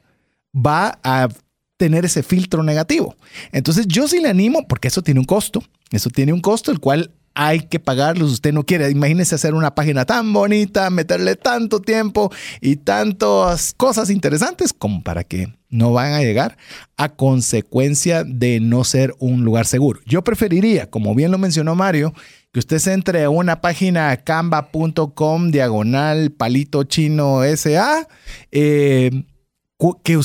va 0.55 0.97
a 1.03 1.29
tener 1.77 2.05
ese 2.05 2.23
filtro 2.23 2.63
negativo. 2.63 3.15
Entonces 3.51 3.87
yo 3.87 4.07
sí 4.07 4.19
le 4.19 4.29
animo, 4.29 4.67
porque 4.67 4.87
eso 4.87 5.01
tiene 5.01 5.19
un 5.19 5.25
costo, 5.25 5.63
eso 5.91 6.09
tiene 6.09 6.33
un 6.33 6.41
costo, 6.41 6.71
el 6.71 6.79
cual 6.79 7.11
hay 7.35 7.61
que 7.61 7.79
pagarlos. 7.79 8.31
Usted 8.31 8.53
no 8.53 8.63
quiere. 8.63 8.89
Imagínese 8.89 9.35
hacer 9.35 9.53
una 9.53 9.75
página 9.75 10.05
tan 10.05 10.31
bonita, 10.33 10.89
meterle 10.89 11.35
tanto 11.35 11.81
tiempo 11.81 12.31
y 12.61 12.77
tantas 12.77 13.73
cosas 13.73 14.09
interesantes 14.09 14.73
como 14.73 15.03
para 15.03 15.23
que 15.23 15.53
no 15.69 15.91
van 15.91 16.13
a 16.13 16.21
llegar 16.21 16.57
a 16.97 17.09
consecuencia 17.09 18.23
de 18.23 18.59
no 18.59 18.83
ser 18.83 19.15
un 19.19 19.43
lugar 19.43 19.65
seguro. 19.65 19.99
Yo 20.05 20.23
preferiría, 20.23 20.89
como 20.89 21.15
bien 21.15 21.31
lo 21.31 21.39
mencionó 21.39 21.73
Mario, 21.75 22.13
que 22.51 22.59
usted 22.59 22.87
entre 22.89 23.23
a 23.23 23.29
una 23.31 23.61
página 23.61 24.15
canva.com 24.17 25.49
diagonal 25.49 26.31
palito 26.31 26.83
chino 26.83 27.41
SA, 27.55 28.07
eh, 28.51 29.23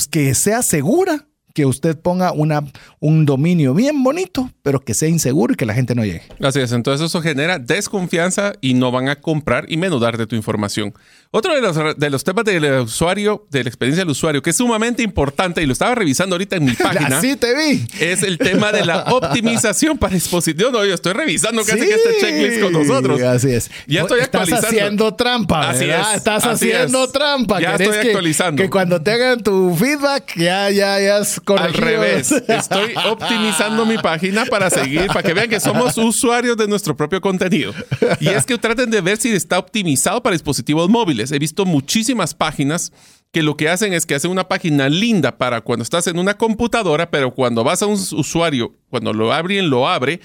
que 0.09 0.35
sea 0.35 0.61
segura 0.61 1.25
que 1.59 1.65
usted 1.65 1.99
ponga 1.99 2.31
una, 2.31 2.63
un 3.01 3.25
dominio 3.25 3.73
bien 3.73 4.01
bonito, 4.01 4.49
pero 4.69 4.81
que 4.81 4.93
sea 4.93 5.09
inseguro 5.09 5.53
y 5.53 5.55
que 5.55 5.65
la 5.65 5.73
gente 5.73 5.95
no 5.95 6.05
llegue. 6.05 6.21
Así 6.43 6.59
es, 6.59 6.71
entonces 6.73 7.03
eso 7.03 7.23
genera 7.23 7.57
desconfianza 7.57 8.53
y 8.61 8.75
no 8.75 8.91
van 8.91 9.09
a 9.09 9.15
comprar 9.15 9.65
y 9.67 9.77
menos 9.77 9.99
de 9.99 10.27
tu 10.27 10.35
información. 10.35 10.93
Otro 11.31 11.53
de 11.53 11.61
los, 11.61 11.97
de 11.97 12.09
los 12.09 12.23
temas 12.23 12.43
del 12.43 12.65
usuario, 12.81 13.45
de 13.51 13.63
la 13.63 13.69
experiencia 13.69 14.03
del 14.03 14.09
usuario, 14.09 14.41
que 14.41 14.49
es 14.49 14.57
sumamente 14.57 15.03
importante 15.03 15.61
y 15.61 15.67
lo 15.67 15.73
estaba 15.73 15.93
revisando 15.93 16.33
ahorita 16.33 16.55
en 16.55 16.65
mi 16.65 16.71
página. 16.75 17.19
Así 17.19 17.35
te 17.35 17.55
vi. 17.55 17.85
Es 17.99 18.23
el 18.23 18.39
tema 18.39 18.71
de 18.71 18.83
la 18.83 19.03
optimización 19.11 19.99
para 19.99 20.15
dispositivos. 20.15 20.71
No, 20.71 20.83
yo 20.83 20.95
estoy 20.95 21.13
revisando 21.13 21.63
casi 21.63 21.81
que 21.81 21.93
este 21.93 22.19
checklist 22.19 22.61
con 22.61 22.73
nosotros. 22.73 23.21
Así 23.21 23.51
es. 23.51 23.69
Ya 23.85 24.01
estoy 24.01 24.21
actualizando. 24.21 24.67
Estás 24.67 24.79
haciendo 24.79 25.13
trampa, 25.13 25.69
así 25.69 25.85
Es, 25.85 26.15
Estás 26.15 26.45
haciendo 26.45 27.07
trampa. 27.11 27.61
Ya 27.61 27.75
estoy 27.75 27.97
actualizando. 27.97 28.63
Que 28.63 28.69
cuando 28.69 28.99
te 28.99 29.11
hagan 29.11 29.43
tu 29.43 29.75
feedback, 29.75 30.35
ya, 30.35 30.71
ya, 30.71 30.99
ya 30.99 31.19
es 31.19 31.39
Al 31.45 31.73
revés. 31.73 32.31
Estoy 32.47 32.93
optimizando 33.07 33.85
mi 33.85 33.99
página 33.99 34.45
para 34.45 34.58
seguir, 34.69 35.07
para 35.07 35.21
que 35.21 35.33
vean 35.33 35.47
que 35.47 35.59
somos 35.59 35.95
usuarios 35.97 36.57
de 36.57 36.67
nuestro 36.67 36.95
propio 36.95 37.21
contenido. 37.21 37.71
Y 38.19 38.29
es 38.29 38.45
que 38.45 38.57
traten 38.57 38.89
de 38.89 39.01
ver 39.01 39.17
si 39.17 39.29
está 39.29 39.59
optimizado 39.59 40.23
para 40.23 40.33
dispositivos 40.33 40.89
móviles. 40.89 41.31
He 41.31 41.37
visto 41.37 41.65
muchísimas 41.65 42.33
páginas 42.33 42.91
que 43.31 43.43
lo 43.43 43.55
que 43.57 43.69
hacen 43.69 43.93
es 43.93 44.05
que 44.05 44.15
hacen 44.15 44.31
una 44.31 44.47
página 44.47 44.89
linda 44.89 45.37
para 45.37 45.61
cuando 45.61 45.83
estás 45.83 46.07
en 46.07 46.17
una 46.17 46.35
computadora, 46.35 47.11
pero 47.11 47.33
cuando 47.33 47.63
vas 47.63 47.81
a 47.81 47.85
un 47.85 47.93
usuario, 47.93 48.73
cuando 48.89 49.13
lo 49.13 49.31
abren, 49.31 49.69
lo 49.69 49.87
abre 49.87 50.19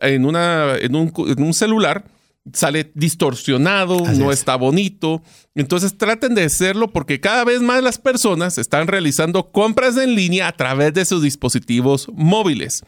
en, 0.00 0.24
una, 0.24 0.76
en, 0.76 0.94
un, 0.94 1.54
celular, 1.54 2.04
sale 2.52 2.90
distorsionado, 2.94 4.00
no 4.00 4.32
está 4.32 4.56
bonito. 4.56 5.22
Entonces 5.54 5.96
traten 5.96 6.34
de 6.34 6.44
hacerlo 6.44 6.88
porque 6.88 7.20
cada 7.20 7.44
vez 7.44 7.60
más 7.60 7.82
las 7.82 7.98
personas 7.98 8.58
están 8.58 8.88
realizando 8.88 9.50
compras 9.50 9.96
en 9.96 10.14
línea 10.14 10.48
a 10.48 10.52
través 10.52 10.94
de 10.94 11.04
sus 11.04 11.22
dispositivos 11.22 12.08
móviles. 12.12 12.82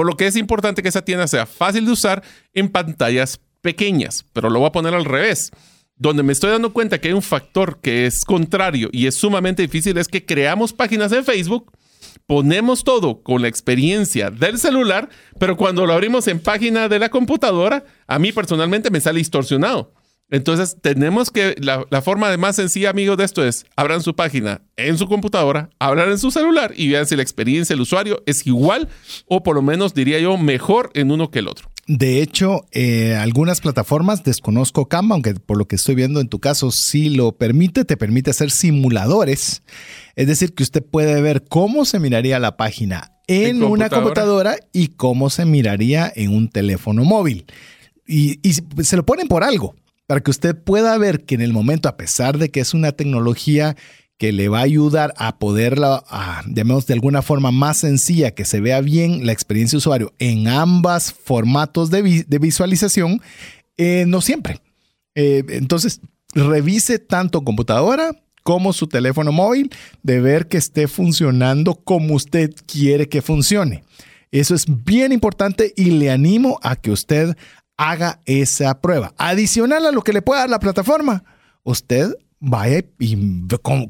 Por 0.00 0.06
lo 0.06 0.16
que 0.16 0.26
es 0.26 0.36
importante 0.36 0.82
que 0.82 0.88
esa 0.88 1.04
tienda 1.04 1.28
sea 1.28 1.44
fácil 1.44 1.84
de 1.84 1.92
usar 1.92 2.22
en 2.54 2.70
pantallas 2.70 3.38
pequeñas, 3.60 4.24
pero 4.32 4.48
lo 4.48 4.58
voy 4.60 4.68
a 4.68 4.72
poner 4.72 4.94
al 4.94 5.04
revés 5.04 5.50
donde 5.94 6.22
me 6.22 6.32
estoy 6.32 6.52
dando 6.52 6.72
cuenta 6.72 6.98
que 6.98 7.08
hay 7.08 7.12
un 7.12 7.20
factor 7.20 7.80
que 7.82 8.06
es 8.06 8.24
contrario 8.24 8.88
y 8.92 9.08
es 9.08 9.16
sumamente 9.16 9.60
difícil 9.60 9.98
es 9.98 10.08
que 10.08 10.24
creamos 10.24 10.72
páginas 10.72 11.12
en 11.12 11.22
Facebook, 11.22 11.70
ponemos 12.24 12.82
todo 12.82 13.22
con 13.22 13.42
la 13.42 13.48
experiencia 13.48 14.30
del 14.30 14.58
celular, 14.58 15.10
pero 15.38 15.58
cuando 15.58 15.84
lo 15.84 15.92
abrimos 15.92 16.28
en 16.28 16.40
página 16.40 16.88
de 16.88 16.98
la 16.98 17.10
computadora, 17.10 17.84
a 18.06 18.18
mí 18.18 18.32
personalmente 18.32 18.90
me 18.90 19.02
sale 19.02 19.18
distorsionado. 19.18 19.92
Entonces, 20.30 20.76
tenemos 20.80 21.30
que, 21.30 21.56
la, 21.58 22.02
forma 22.02 22.30
de 22.30 22.38
más 22.38 22.56
sencilla, 22.56 22.90
amigos, 22.90 23.16
de 23.16 23.24
esto 23.24 23.44
es, 23.44 23.66
abran 23.76 24.02
su 24.02 24.14
página 24.14 24.62
en 24.76 24.96
su 24.96 25.06
computadora, 25.06 25.70
abran 25.78 26.10
en 26.10 26.18
su 26.18 26.30
celular 26.30 26.72
y 26.76 26.88
vean 26.88 27.06
si 27.06 27.16
la 27.16 27.22
experiencia 27.22 27.74
del 27.74 27.82
usuario 27.82 28.22
es 28.26 28.46
igual 28.46 28.88
o 29.26 29.42
por 29.42 29.56
lo 29.56 29.62
menos, 29.62 29.92
diría 29.92 30.18
yo, 30.20 30.38
mejor 30.38 30.90
en 30.94 31.10
uno 31.10 31.30
que 31.30 31.40
el 31.40 31.48
otro. 31.48 31.70
De 31.92 32.22
hecho, 32.22 32.66
eh, 32.70 33.16
algunas 33.16 33.60
plataformas, 33.60 34.22
desconozco 34.22 34.86
Canva, 34.86 35.14
aunque 35.14 35.34
por 35.34 35.58
lo 35.58 35.66
que 35.66 35.74
estoy 35.74 35.96
viendo 35.96 36.20
en 36.20 36.28
tu 36.28 36.38
caso 36.38 36.70
sí 36.70 37.10
lo 37.10 37.32
permite, 37.32 37.84
te 37.84 37.96
permite 37.96 38.30
hacer 38.30 38.52
simuladores. 38.52 39.64
Es 40.14 40.28
decir, 40.28 40.54
que 40.54 40.62
usted 40.62 40.84
puede 40.84 41.20
ver 41.20 41.42
cómo 41.48 41.84
se 41.84 41.98
miraría 41.98 42.38
la 42.38 42.56
página 42.56 43.16
en, 43.26 43.64
una 43.64 43.88
computadora 43.88 44.56
y 44.72 44.88
cómo 44.88 45.30
se 45.30 45.44
miraría 45.44 46.12
en 46.14 46.32
un 46.32 46.48
teléfono 46.48 47.02
móvil. 47.04 47.46
Y, 48.06 48.38
y 48.48 48.52
se 48.84 48.96
lo 48.96 49.04
ponen 49.04 49.26
por 49.26 49.42
algo, 49.42 49.74
para 50.10 50.22
que 50.22 50.32
usted 50.32 50.56
pueda 50.56 50.98
ver 50.98 51.24
que 51.24 51.36
en 51.36 51.40
el 51.40 51.52
momento, 51.52 51.88
a 51.88 51.96
pesar 51.96 52.36
de 52.36 52.50
que 52.50 52.58
es 52.58 52.74
una 52.74 52.90
tecnología 52.90 53.76
que 54.18 54.32
le 54.32 54.48
va 54.48 54.58
a 54.58 54.62
ayudar 54.62 55.14
a 55.16 55.38
poderla, 55.38 56.02
a, 56.08 56.42
llamemos 56.48 56.88
de 56.88 56.94
alguna 56.94 57.22
forma 57.22 57.52
más 57.52 57.78
sencilla, 57.78 58.32
que 58.32 58.44
se 58.44 58.60
vea 58.60 58.80
bien 58.80 59.24
la 59.24 59.30
experiencia 59.30 59.76
de 59.76 59.78
usuario 59.78 60.12
en 60.18 60.48
ambos 60.48 61.12
formatos 61.12 61.90
de, 61.90 62.02
visualización, 62.40 63.22
eh, 63.76 64.04
no 64.08 64.20
siempre. 64.20 64.60
Eh, 65.14 65.44
entonces, 65.50 66.00
revise 66.34 66.98
tanto 66.98 67.44
computadora 67.44 68.10
como 68.42 68.72
su 68.72 68.88
teléfono 68.88 69.30
móvil 69.30 69.70
de 70.02 70.20
ver 70.20 70.48
que 70.48 70.56
esté 70.56 70.88
funcionando 70.88 71.76
como 71.76 72.16
usted 72.16 72.52
quiere 72.66 73.08
que 73.08 73.22
funcione. 73.22 73.84
Eso 74.32 74.56
es 74.56 74.64
bien 74.84 75.12
importante 75.12 75.72
y 75.76 75.92
le 75.92 76.10
animo 76.10 76.58
a 76.62 76.74
que 76.74 76.90
usted 76.90 77.36
haga 77.80 78.20
esa 78.26 78.78
prueba. 78.82 79.14
Adicional 79.16 79.86
a 79.86 79.90
lo 79.90 80.02
que 80.02 80.12
le 80.12 80.20
pueda 80.20 80.40
dar 80.40 80.50
la 80.50 80.60
plataforma, 80.60 81.24
usted 81.62 82.14
vaya 82.38 82.84
y 82.98 83.16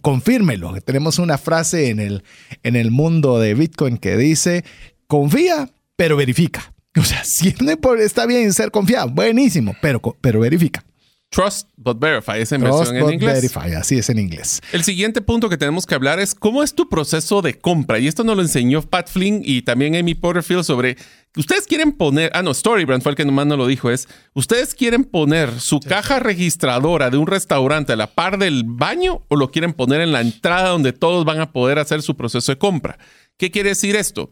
confírmelo. 0.01 0.80
Tenemos 0.80 1.18
una 1.18 1.38
frase 1.38 1.91
en 1.91 1.99
el, 1.99 2.22
en 2.62 2.76
el 2.76 2.93
mundo 2.93 3.41
de 3.41 3.55
Bitcoin 3.55 3.99
que 3.99 4.16
dice, 4.16 4.64
confía, 5.09 5.68
pero 5.97 6.16
verifica. 6.16 6.72
O 6.97 7.05
sea, 7.05 7.22
siempre 7.22 7.78
está 8.01 8.26
bien 8.26 8.53
ser 8.53 8.72
confiado, 8.72 9.09
buenísimo, 9.11 9.76
pero, 9.80 10.01
pero 10.20 10.41
verifica. 10.41 10.84
Trust 11.30 11.68
but 11.76 12.01
verify, 12.01 12.38
versión 12.38 12.97
en 12.97 13.11
inglés. 13.12 13.34
Verify, 13.34 13.74
así 13.74 13.99
es 13.99 14.11
en 14.11 14.18
inglés. 14.18 14.61
El 14.72 14.82
siguiente 14.82 15.20
punto 15.20 15.49
que 15.49 15.57
tenemos 15.57 15.86
que 15.86 15.95
hablar 15.95 16.18
es 16.18 16.34
cómo 16.34 16.64
es 16.64 16.74
tu 16.74 16.88
proceso 16.88 17.41
de 17.41 17.55
compra. 17.55 18.01
Y 18.01 18.09
esto 18.09 18.24
nos 18.24 18.34
lo 18.34 18.43
enseñó 18.43 18.82
Pat 18.82 19.09
Flynn 19.09 19.41
y 19.45 19.62
también 19.62 19.95
Amy 19.95 20.16
Porterfield 20.16 20.64
sobre 20.64 20.97
ustedes 21.37 21.66
quieren 21.66 21.93
poner, 21.93 22.31
ah 22.35 22.43
no, 22.43 22.53
Storybrand 22.55 23.03
fue 23.03 23.11
el 23.11 23.16
que 23.16 23.24
nomás 23.24 23.47
no 23.47 23.57
lo 23.57 23.66
dijo, 23.66 23.91
es, 23.91 24.09
ustedes 24.35 24.74
quieren 24.74 25.05
poner 25.05 25.61
su 25.61 25.81
caja 25.81 26.18
registradora 26.18 27.11
de 27.11 27.16
un 27.16 27.26
restaurante 27.26 27.93
a 27.93 27.97
la 27.97 28.09
par 28.09 28.39
del 28.39 28.64
baño 28.64 29.24
o 29.28 29.37
lo 29.37 29.51
quieren 29.51 29.72
poner 29.72 30.01
en 30.01 30.12
la 30.12 30.20
entrada 30.20 30.70
donde 30.70 30.93
todos 30.93 31.24
van 31.24 31.41
a 31.41 31.53
poder 31.53 31.78
hacer 31.78 32.03
su 32.03 32.16
proceso 32.16 32.53
de 32.53 32.59
compra. 32.59 32.99
¿Qué 33.37 33.51
quiere 33.51 33.70
decir 33.70 33.97
esto? 33.97 34.28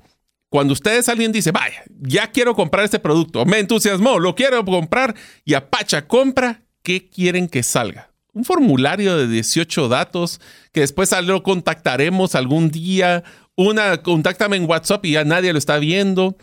Cuando 0.50 0.72
ustedes 0.72 1.08
alguien 1.08 1.32
dice, 1.32 1.50
vaya, 1.50 1.82
ya 2.00 2.30
quiero 2.30 2.54
comprar 2.54 2.84
este 2.84 2.98
producto, 2.98 3.44
me 3.44 3.58
entusiasmó, 3.58 4.18
lo 4.18 4.34
quiero 4.34 4.64
comprar 4.64 5.14
y 5.44 5.54
Apacha 5.54 6.06
compra, 6.06 6.62
¿qué 6.82 7.08
quieren 7.08 7.48
que 7.48 7.62
salga? 7.62 8.08
un 8.38 8.44
formulario 8.44 9.16
de 9.16 9.26
18 9.26 9.88
datos 9.88 10.40
que 10.72 10.80
después 10.80 11.10
lo 11.24 11.42
contactaremos 11.42 12.36
algún 12.36 12.70
día. 12.70 13.24
Una, 13.56 14.00
contáctame 14.02 14.56
en 14.56 14.70
WhatsApp 14.70 15.04
y 15.06 15.12
ya 15.12 15.24
nadie 15.24 15.52
lo 15.52 15.58
está 15.58 15.78
viendo. 15.78 16.36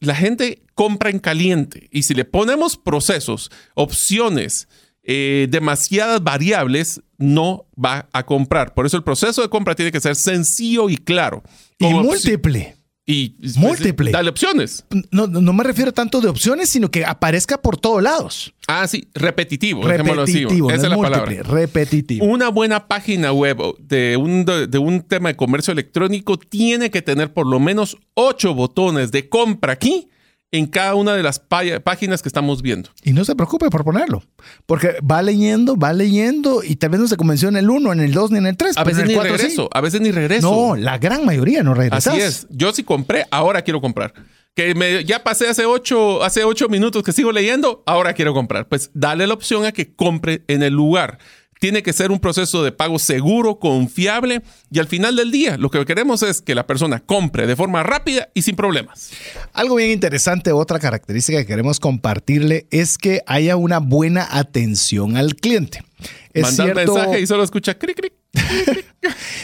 La 0.00 0.14
gente 0.14 0.62
compra 0.74 1.10
en 1.10 1.18
caliente 1.18 1.88
y 1.90 2.04
si 2.04 2.14
le 2.14 2.24
ponemos 2.24 2.76
procesos, 2.76 3.50
opciones, 3.74 4.68
eh, 5.02 5.46
demasiadas 5.50 6.22
variables, 6.22 7.02
no 7.18 7.66
va 7.82 8.08
a 8.12 8.24
comprar. 8.24 8.74
Por 8.74 8.86
eso 8.86 8.96
el 8.96 9.04
proceso 9.04 9.42
de 9.42 9.48
compra 9.48 9.74
tiene 9.74 9.92
que 9.92 10.00
ser 10.00 10.16
sencillo 10.16 10.88
y 10.88 10.96
claro. 10.96 11.42
Y 11.78 11.86
múltiple. 11.86 12.76
Y 13.10 13.34
múltiple. 13.56 14.12
Dale 14.12 14.30
opciones. 14.30 14.84
No, 15.10 15.26
no 15.26 15.52
me 15.52 15.64
refiero 15.64 15.92
tanto 15.92 16.20
de 16.20 16.28
opciones, 16.28 16.70
sino 16.70 16.90
que 16.90 17.04
aparezca 17.04 17.60
por 17.60 17.76
todos 17.76 18.02
lados. 18.02 18.54
Ah, 18.68 18.86
sí, 18.86 19.08
repetitivo. 19.14 19.82
Repetitivo. 19.82 20.70
Esa 20.70 20.84
es 20.84 20.90
la 20.90 20.96
palabra. 20.96 21.42
Repetitivo. 21.42 22.24
Una 22.24 22.48
buena 22.48 22.86
página 22.86 23.32
web 23.32 23.58
de 23.78 24.16
un, 24.16 24.44
de 24.44 24.78
un 24.78 25.02
tema 25.02 25.30
de 25.30 25.36
comercio 25.36 25.72
electrónico 25.72 26.38
tiene 26.38 26.90
que 26.90 27.02
tener 27.02 27.32
por 27.32 27.46
lo 27.46 27.58
menos 27.58 27.96
ocho 28.14 28.54
botones 28.54 29.10
de 29.10 29.28
compra 29.28 29.72
aquí 29.72 30.08
en 30.52 30.66
cada 30.66 30.94
una 30.94 31.14
de 31.14 31.22
las 31.22 31.38
páginas 31.38 32.22
que 32.22 32.28
estamos 32.28 32.62
viendo. 32.62 32.90
Y 33.04 33.12
no 33.12 33.24
se 33.24 33.34
preocupe 33.34 33.70
por 33.70 33.84
ponerlo, 33.84 34.22
porque 34.66 34.96
va 35.08 35.22
leyendo, 35.22 35.76
va 35.76 35.92
leyendo 35.92 36.62
y 36.64 36.76
tal 36.76 36.90
vez 36.90 37.00
no 37.00 37.08
se 37.08 37.16
convenció 37.16 37.48
en 37.48 37.56
el 37.56 37.70
1, 37.70 37.92
en 37.92 38.00
el 38.00 38.12
2 38.12 38.30
ni 38.32 38.38
en 38.38 38.46
el 38.46 38.56
3. 38.56 38.76
A 38.76 38.84
veces 38.84 39.06
ni 39.06 39.14
regreso, 39.16 39.68
a 39.72 39.80
veces 39.80 40.00
ni 40.00 40.10
regreso. 40.10 40.50
No, 40.50 40.76
la 40.76 40.98
gran 40.98 41.24
mayoría 41.24 41.62
no 41.62 41.74
regresa. 41.74 42.10
Así 42.10 42.20
es. 42.20 42.46
Yo 42.50 42.72
sí 42.72 42.82
compré, 42.82 43.26
ahora 43.30 43.62
quiero 43.62 43.80
comprar. 43.80 44.12
Que 44.54 44.74
me, 44.74 45.04
ya 45.04 45.22
pasé 45.22 45.48
hace 45.48 45.64
ocho, 45.64 46.24
hace 46.24 46.42
ocho 46.42 46.68
minutos 46.68 47.04
que 47.04 47.12
sigo 47.12 47.30
leyendo, 47.30 47.84
ahora 47.86 48.14
quiero 48.14 48.34
comprar. 48.34 48.68
Pues 48.68 48.90
dale 48.94 49.26
la 49.28 49.34
opción 49.34 49.64
a 49.64 49.72
que 49.72 49.94
compre 49.94 50.42
en 50.48 50.64
el 50.64 50.74
lugar. 50.74 51.18
Tiene 51.60 51.82
que 51.82 51.92
ser 51.92 52.10
un 52.10 52.20
proceso 52.20 52.64
de 52.64 52.72
pago 52.72 52.98
seguro, 52.98 53.58
confiable 53.58 54.40
y 54.70 54.78
al 54.78 54.86
final 54.86 55.14
del 55.14 55.30
día 55.30 55.58
lo 55.58 55.70
que 55.70 55.84
queremos 55.84 56.22
es 56.22 56.40
que 56.40 56.54
la 56.54 56.66
persona 56.66 57.00
compre 57.00 57.46
de 57.46 57.54
forma 57.54 57.82
rápida 57.82 58.30
y 58.32 58.40
sin 58.40 58.56
problemas. 58.56 59.10
Algo 59.52 59.74
bien 59.74 59.90
interesante, 59.90 60.52
otra 60.52 60.78
característica 60.78 61.38
que 61.38 61.44
queremos 61.44 61.78
compartirle 61.78 62.66
es 62.70 62.96
que 62.96 63.20
haya 63.26 63.56
una 63.56 63.78
buena 63.78 64.26
atención 64.30 65.18
al 65.18 65.36
cliente. 65.36 65.84
Es 66.32 66.56
Mandar 66.56 66.76
mensaje 66.76 67.20
y 67.20 67.26
solo 67.26 67.42
escucha 67.42 67.78
cric, 67.78 67.94
cric. 67.94 68.14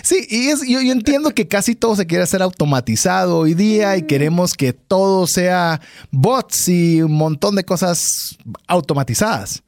sí, 0.02 0.26
y 0.30 0.48
es, 0.48 0.66
yo, 0.66 0.80
yo, 0.80 0.92
entiendo 0.92 1.32
que 1.32 1.46
casi 1.46 1.74
todo 1.74 1.96
se 1.96 2.06
quiere 2.06 2.24
hacer 2.24 2.40
automatizado 2.40 3.40
hoy 3.40 3.52
día 3.52 3.94
y 3.98 4.06
queremos 4.06 4.54
que 4.54 4.72
todo 4.72 5.26
sea 5.26 5.82
bots 6.12 6.68
y 6.68 7.02
un 7.02 7.12
montón 7.12 7.56
de 7.56 7.64
cosas 7.64 8.38
automatizadas 8.68 9.62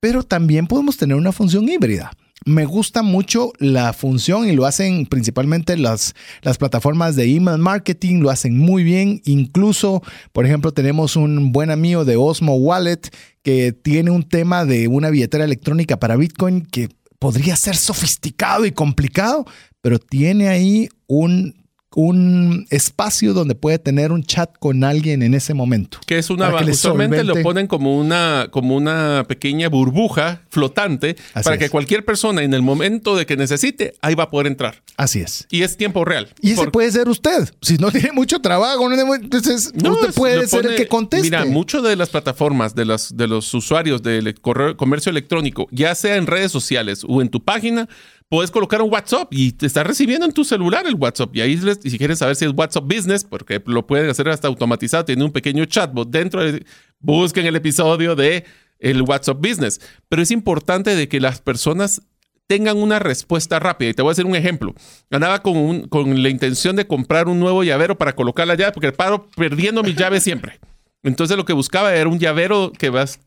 pero 0.00 0.22
también 0.22 0.66
podemos 0.66 0.96
tener 0.96 1.16
una 1.16 1.32
función 1.32 1.68
híbrida. 1.68 2.10
Me 2.46 2.64
gusta 2.64 3.02
mucho 3.02 3.52
la 3.58 3.92
función 3.92 4.48
y 4.48 4.52
lo 4.52 4.64
hacen 4.64 5.04
principalmente 5.04 5.76
las, 5.76 6.14
las 6.40 6.56
plataformas 6.56 7.14
de 7.14 7.24
email 7.24 7.58
marketing, 7.58 8.20
lo 8.20 8.30
hacen 8.30 8.56
muy 8.56 8.82
bien. 8.82 9.20
Incluso, 9.26 10.02
por 10.32 10.46
ejemplo, 10.46 10.72
tenemos 10.72 11.16
un 11.16 11.52
buen 11.52 11.70
amigo 11.70 12.06
de 12.06 12.16
Osmo 12.16 12.56
Wallet 12.56 13.10
que 13.42 13.72
tiene 13.72 14.10
un 14.10 14.22
tema 14.22 14.64
de 14.64 14.88
una 14.88 15.10
billetera 15.10 15.44
electrónica 15.44 15.98
para 15.98 16.16
Bitcoin 16.16 16.62
que 16.62 16.88
podría 17.18 17.54
ser 17.56 17.76
sofisticado 17.76 18.64
y 18.64 18.72
complicado, 18.72 19.44
pero 19.82 19.98
tiene 19.98 20.48
ahí 20.48 20.88
un 21.06 21.59
un 21.94 22.66
espacio 22.70 23.34
donde 23.34 23.56
puede 23.56 23.78
tener 23.78 24.12
un 24.12 24.22
chat 24.22 24.50
con 24.58 24.84
alguien 24.84 25.22
en 25.22 25.34
ese 25.34 25.54
momento. 25.54 25.98
Que 26.06 26.18
es 26.18 26.30
una, 26.30 26.54
usualmente 26.54 27.24
lo 27.24 27.42
ponen 27.42 27.66
como 27.66 27.98
una, 27.98 28.48
como 28.50 28.76
una 28.76 29.24
pequeña 29.26 29.68
burbuja 29.68 30.42
flotante 30.50 31.16
para 31.42 31.58
que 31.58 31.68
cualquier 31.68 32.04
persona 32.04 32.42
en 32.42 32.54
el 32.54 32.62
momento 32.62 33.16
de 33.16 33.26
que 33.26 33.36
necesite, 33.36 33.94
ahí 34.02 34.14
va 34.14 34.24
a 34.24 34.30
poder 34.30 34.46
entrar. 34.46 34.82
Así 34.96 35.20
es. 35.20 35.46
Y 35.50 35.62
es 35.62 35.76
tiempo 35.76 36.04
real. 36.04 36.28
Y 36.40 36.52
ese 36.52 36.68
puede 36.68 36.92
ser 36.92 37.08
usted. 37.08 37.52
Si 37.60 37.76
no 37.76 37.90
tiene 37.90 38.12
mucho 38.12 38.40
trabajo, 38.40 38.90
entonces 38.92 39.72
usted 39.74 40.14
puede 40.14 40.46
ser 40.46 40.66
el 40.66 40.76
que 40.76 40.86
conteste. 40.86 41.26
Mira, 41.26 41.44
muchas 41.44 41.82
de 41.82 41.96
las 41.96 42.10
plataformas 42.10 42.74
de, 42.74 42.84
las, 42.84 43.16
de 43.16 43.26
los 43.26 43.52
usuarios 43.52 44.02
del 44.02 44.34
comercio 44.40 45.10
electrónico, 45.10 45.66
ya 45.72 45.94
sea 45.94 46.16
en 46.16 46.26
redes 46.26 46.52
sociales 46.52 47.04
o 47.06 47.20
en 47.20 47.28
tu 47.28 47.42
página, 47.42 47.88
puedes 48.30 48.50
colocar 48.52 48.80
un 48.80 48.90
WhatsApp 48.90 49.28
y 49.32 49.52
te 49.52 49.66
está 49.66 49.82
recibiendo 49.82 50.24
en 50.24 50.32
tu 50.32 50.44
celular 50.44 50.86
el 50.86 50.94
WhatsApp. 50.94 51.34
Y 51.34 51.40
ahí, 51.42 51.60
si 51.82 51.98
quieren 51.98 52.16
saber 52.16 52.36
si 52.36 52.46
es 52.46 52.52
WhatsApp 52.56 52.84
Business, 52.84 53.24
porque 53.24 53.60
lo 53.66 53.86
pueden 53.86 54.08
hacer 54.08 54.28
hasta 54.28 54.48
automatizado, 54.48 55.04
tiene 55.04 55.24
un 55.24 55.32
pequeño 55.32 55.64
chatbot 55.64 56.08
dentro. 56.08 56.40
De, 56.40 56.64
busquen 57.00 57.44
el 57.46 57.56
episodio 57.56 58.14
de 58.14 58.44
el 58.78 59.02
WhatsApp 59.02 59.38
Business. 59.38 59.80
Pero 60.08 60.22
es 60.22 60.30
importante 60.30 60.94
de 60.94 61.08
que 61.08 61.18
las 61.18 61.40
personas 61.40 62.02
tengan 62.46 62.78
una 62.78 63.00
respuesta 63.00 63.58
rápida. 63.58 63.90
Y 63.90 63.94
te 63.94 64.02
voy 64.02 64.10
a 64.10 64.12
hacer 64.12 64.26
un 64.26 64.36
ejemplo. 64.36 64.74
Andaba 65.10 65.42
con, 65.42 65.88
con 65.88 66.22
la 66.22 66.28
intención 66.28 66.76
de 66.76 66.86
comprar 66.86 67.26
un 67.26 67.40
nuevo 67.40 67.64
llavero 67.64 67.98
para 67.98 68.14
colocar 68.14 68.46
la 68.46 68.54
llave, 68.54 68.72
porque 68.72 68.92
paro 68.92 69.28
perdiendo 69.36 69.82
mi 69.82 69.94
llave 69.94 70.20
siempre. 70.20 70.60
Entonces 71.02 71.36
lo 71.36 71.44
que 71.44 71.52
buscaba 71.52 71.94
era 71.94 72.08
un 72.08 72.18
llavero 72.18 72.72
que 72.76 72.90
vas, 72.90 73.20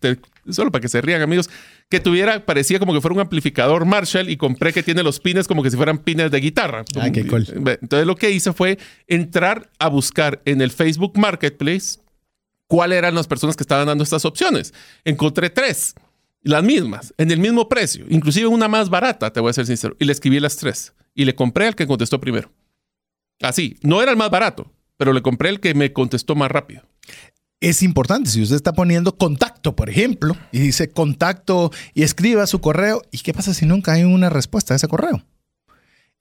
solo 0.50 0.72
para 0.72 0.82
que 0.82 0.90
se 0.90 1.02
rían 1.02 1.22
amigos, 1.22 1.50
que 1.90 2.00
tuviera, 2.00 2.46
parecía 2.46 2.80
como 2.80 2.94
que 2.94 3.02
fuera 3.02 3.16
un 3.16 3.22
amplificador 3.22 3.86
Marshall 3.86 4.30
y 4.30 4.38
compré 4.38 4.74
que 4.74 4.84
tiene 4.84 5.02
los 5.02 5.20
pines 5.20 5.48
como 5.48 5.64
que 5.64 5.72
si 5.72 5.78
fueran 5.78 5.98
pines 5.98 6.30
de 6.30 6.40
guitarra. 6.40 6.86
Ah, 7.00 7.10
qué 7.12 7.26
cool. 7.26 7.46
Entonces 7.82 8.06
lo 8.06 8.16
que 8.16 8.30
hice 8.30 8.54
fue 8.54 8.78
entrar 9.08 9.70
a 9.80 9.90
buscar 9.90 10.42
en 10.46 10.62
el 10.62 10.72
Facebook 10.72 11.18
Marketplace 11.18 12.00
cuáles 12.68 13.00
eran 13.00 13.16
las 13.16 13.28
personas 13.28 13.56
que 13.56 13.64
estaban 13.64 13.88
dando 13.88 14.04
estas 14.04 14.26
opciones. 14.26 14.74
Encontré 15.04 15.50
tres, 15.50 15.96
las 16.44 16.64
mismas, 16.64 17.14
en 17.18 17.32
el 17.32 17.40
mismo 17.40 17.68
precio, 17.70 18.06
inclusive 18.10 18.48
una 18.48 18.68
más 18.68 18.90
barata, 18.90 19.34
te 19.34 19.40
voy 19.40 19.50
a 19.50 19.54
ser 19.54 19.66
sincero, 19.66 19.96
y 20.00 20.06
le 20.06 20.12
escribí 20.12 20.40
las 20.40 20.58
tres 20.58 20.94
y 21.16 21.26
le 21.26 21.36
compré 21.36 21.68
al 21.68 21.76
que 21.76 21.88
contestó 21.88 22.20
primero. 22.20 22.52
Así, 23.42 23.78
no 23.82 24.02
era 24.02 24.12
el 24.12 24.18
más 24.18 24.30
barato, 24.30 24.72
pero 24.98 25.12
le 25.12 25.22
compré 25.22 25.50
el 25.50 25.60
que 25.60 25.74
me 25.74 25.92
contestó 25.92 26.36
más 26.36 26.52
rápido 26.52 26.84
es 27.64 27.82
importante. 27.82 28.30
Si 28.30 28.42
usted 28.42 28.58
está 28.58 28.74
poniendo 28.74 29.16
contacto, 29.16 29.76
por 29.76 29.90
ejemplo, 29.90 30.36
y 30.52 30.60
dice 30.60 30.90
contacto 30.90 31.72
y 31.94 32.04
escriba 32.04 32.46
su 32.46 32.60
correo, 32.60 33.02
¿y 33.10 33.20
qué 33.20 33.34
pasa 33.34 33.54
si 33.54 33.66
nunca 33.66 33.94
hay 33.94 34.04
una 34.04 34.30
respuesta 34.30 34.74
a 34.74 34.78
ese 34.78 34.90
correo? 34.90 35.24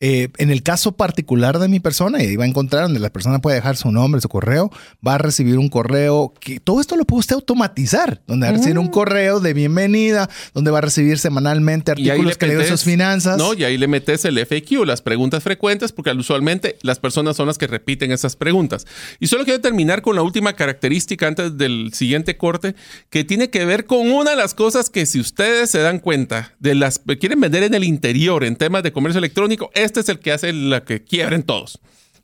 Eh, 0.04 0.30
en 0.38 0.50
el 0.50 0.64
caso 0.64 0.96
particular 0.96 1.60
de 1.60 1.68
mi 1.68 1.78
persona, 1.78 2.20
y 2.20 2.26
ahí 2.26 2.34
va 2.34 2.42
a 2.42 2.48
encontrar 2.48 2.82
donde 2.82 2.98
la 2.98 3.10
persona 3.10 3.38
puede 3.38 3.54
dejar 3.54 3.76
su 3.76 3.92
nombre, 3.92 4.20
su 4.20 4.28
correo, 4.28 4.68
va 5.06 5.14
a 5.14 5.18
recibir 5.18 5.58
un 5.60 5.68
correo 5.68 6.34
que 6.40 6.58
todo 6.58 6.80
esto 6.80 6.96
lo 6.96 7.04
puede 7.04 7.20
usted 7.20 7.36
automatizar, 7.36 8.20
donde 8.26 8.48
va 8.48 8.50
a 8.50 8.56
recibir 8.56 8.80
un 8.80 8.86
mm. 8.86 8.90
correo 8.90 9.38
de 9.38 9.54
bienvenida, 9.54 10.28
donde 10.54 10.72
va 10.72 10.78
a 10.78 10.80
recibir 10.80 11.20
semanalmente 11.20 11.92
artículos 11.92 12.36
que 12.36 12.48
le 12.48 12.56
de 12.56 12.66
sus 12.66 12.82
finanzas. 12.82 13.38
No, 13.38 13.54
y 13.54 13.62
ahí 13.62 13.78
le 13.78 13.86
metes 13.86 14.24
el 14.24 14.44
FAQ, 14.44 14.84
las 14.84 15.02
preguntas 15.02 15.44
frecuentes, 15.44 15.92
porque 15.92 16.10
usualmente 16.10 16.78
las 16.82 16.98
personas 16.98 17.36
son 17.36 17.46
las 17.46 17.56
que 17.56 17.68
repiten 17.68 18.10
esas 18.10 18.34
preguntas. 18.34 18.88
Y 19.20 19.28
solo 19.28 19.44
quiero 19.44 19.60
terminar 19.60 20.02
con 20.02 20.16
la 20.16 20.22
última 20.22 20.54
característica 20.54 21.28
antes 21.28 21.56
del 21.56 21.92
siguiente 21.94 22.36
corte, 22.36 22.74
que 23.08 23.22
tiene 23.22 23.50
que 23.50 23.64
ver 23.64 23.86
con 23.86 24.10
una 24.10 24.32
de 24.32 24.36
las 24.36 24.54
cosas 24.54 24.90
que 24.90 25.06
si 25.06 25.20
ustedes 25.20 25.70
se 25.70 25.78
dan 25.78 26.00
cuenta 26.00 26.56
de 26.58 26.74
las 26.74 26.98
que 26.98 27.18
quieren 27.18 27.40
vender 27.40 27.62
en 27.62 27.74
el 27.74 27.84
interior 27.84 28.42
en 28.42 28.56
temas 28.56 28.82
de 28.82 28.90
comercio 28.90 29.20
electrónico, 29.20 29.70
es 29.74 29.91
este 29.92 30.00
es 30.00 30.08
el 30.08 30.20
que 30.20 30.32
hace 30.32 30.52
la 30.52 30.84
que 30.84 31.04
quiebren 31.04 31.42
todos, 31.42 31.80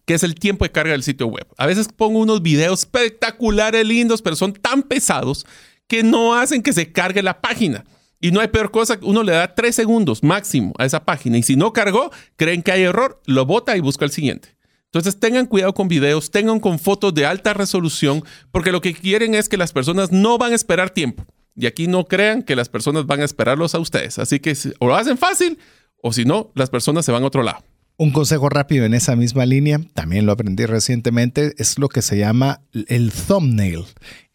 que 0.06 0.14
es 0.14 0.22
el 0.22 0.34
tiempo 0.34 0.64
de 0.64 0.72
carga 0.72 0.92
del 0.92 1.02
sitio 1.02 1.26
web. 1.26 1.46
A 1.58 1.66
veces 1.66 1.88
pongo 1.94 2.18
unos 2.18 2.40
videos 2.40 2.80
espectaculares, 2.80 3.86
lindos, 3.86 4.22
pero 4.22 4.36
son 4.36 4.54
tan 4.54 4.82
pesados 4.82 5.44
que 5.86 6.02
no 6.02 6.34
hacen 6.34 6.62
que 6.62 6.72
se 6.72 6.92
cargue 6.92 7.22
la 7.22 7.40
página. 7.42 7.84
Y 8.20 8.32
no 8.32 8.40
hay 8.40 8.48
peor 8.48 8.70
cosa, 8.70 8.98
uno 9.02 9.22
le 9.22 9.32
da 9.32 9.54
tres 9.54 9.76
segundos 9.76 10.22
máximo 10.22 10.72
a 10.78 10.86
esa 10.86 11.04
página 11.04 11.38
y 11.38 11.42
si 11.42 11.56
no 11.56 11.72
cargó, 11.72 12.10
creen 12.36 12.62
que 12.62 12.72
hay 12.72 12.82
error, 12.82 13.20
lo 13.26 13.46
bota 13.46 13.76
y 13.76 13.80
busca 13.80 14.04
el 14.04 14.10
siguiente. 14.10 14.56
Entonces 14.86 15.20
tengan 15.20 15.46
cuidado 15.46 15.74
con 15.74 15.86
videos, 15.86 16.30
tengan 16.30 16.58
con 16.58 16.78
fotos 16.78 17.12
de 17.14 17.26
alta 17.26 17.52
resolución, 17.52 18.24
porque 18.50 18.72
lo 18.72 18.80
que 18.80 18.94
quieren 18.94 19.34
es 19.34 19.48
que 19.48 19.58
las 19.58 19.72
personas 19.72 20.10
no 20.10 20.38
van 20.38 20.52
a 20.52 20.56
esperar 20.56 20.90
tiempo. 20.90 21.26
Y 21.54 21.66
aquí 21.66 21.88
no 21.88 22.06
crean 22.06 22.42
que 22.42 22.56
las 22.56 22.68
personas 22.68 23.04
van 23.06 23.20
a 23.20 23.24
esperarlos 23.24 23.74
a 23.74 23.80
ustedes. 23.80 24.18
Así 24.18 24.40
que 24.40 24.56
o 24.78 24.86
lo 24.86 24.96
hacen 24.96 25.18
fácil 25.18 25.58
o 26.02 26.12
si 26.12 26.24
no, 26.24 26.50
las 26.54 26.70
personas 26.70 27.04
se 27.04 27.12
van 27.12 27.22
a 27.22 27.26
otro 27.26 27.42
lado. 27.42 27.58
Un 27.96 28.12
consejo 28.12 28.48
rápido 28.48 28.84
en 28.84 28.94
esa 28.94 29.16
misma 29.16 29.44
línea, 29.44 29.80
también 29.92 30.24
lo 30.24 30.30
aprendí 30.30 30.66
recientemente, 30.66 31.52
es 31.58 31.78
lo 31.80 31.88
que 31.88 32.00
se 32.00 32.16
llama 32.16 32.60
el 32.72 33.12
thumbnail 33.12 33.84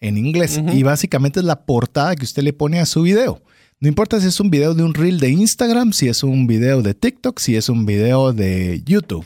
en 0.02 0.18
inglés. 0.18 0.62
Y 0.74 0.84
básicamente 0.84 1.40
es 1.40 1.46
la 1.46 1.66
portada 1.66 2.16
que 2.16 2.26
usted 2.26 2.44
le 2.44 2.52
pone 2.52 2.82
a 2.82 2.86
su 2.86 3.04
video. 3.04 3.42
No 3.80 3.88
importa 3.88 4.20
si 4.20 4.28
es 4.28 4.40
un 4.42 4.50
video 4.50 4.74
de 4.74 4.84
un 4.84 4.94
reel 4.94 5.20
de 5.20 5.30
Instagram, 5.30 5.94
si 5.94 6.10
es 6.10 6.24
un 6.24 6.46
video 6.46 6.82
de 6.82 6.94
TikTok, 6.94 7.40
si 7.40 7.56
es 7.56 7.70
un 7.70 7.86
video 7.86 8.34
de 8.34 8.82
YouTube. 8.86 9.26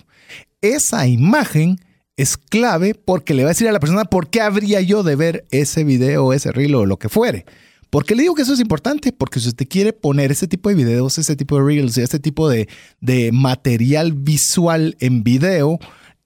Esa 0.62 1.08
imagen 1.08 1.80
es 2.16 2.38
clave 2.38 2.94
porque 2.94 3.34
le 3.34 3.44
va 3.44 3.50
a 3.50 3.54
decir 3.54 3.68
a 3.68 3.72
la 3.72 3.80
persona 3.80 4.06
por 4.06 4.30
qué 4.30 4.42
habría 4.42 4.82
yo 4.82 5.04
de 5.04 5.16
ver 5.16 5.46
ese 5.52 5.84
video, 5.84 6.34
ese 6.34 6.52
reel 6.52 6.76
o 6.76 6.86
lo 6.86 6.98
que 6.98 7.10
fuere. 7.10 7.46
¿Por 7.90 8.06
qué 8.06 8.16
le 8.16 8.24
digo 8.24 8.36
que 8.36 8.42
eso 8.42 8.54
es 8.54 8.60
importante? 8.60 9.12
Porque 9.12 9.40
si 9.40 9.48
usted 9.48 9.68
quiere 9.68 9.94
poner 9.94 10.32
ese 10.32 10.48
tipo 10.48 10.70
de 10.70 10.76
videos, 10.76 11.18
ese 11.18 11.36
tipo 11.36 11.58
de 11.58 11.64
reels, 11.64 11.98
este 11.98 12.20
tipo 12.20 12.50
de, 12.50 12.68
de 13.00 13.32
material 13.32 14.14
visual 14.14 14.98
en 15.00 15.24
video 15.24 15.80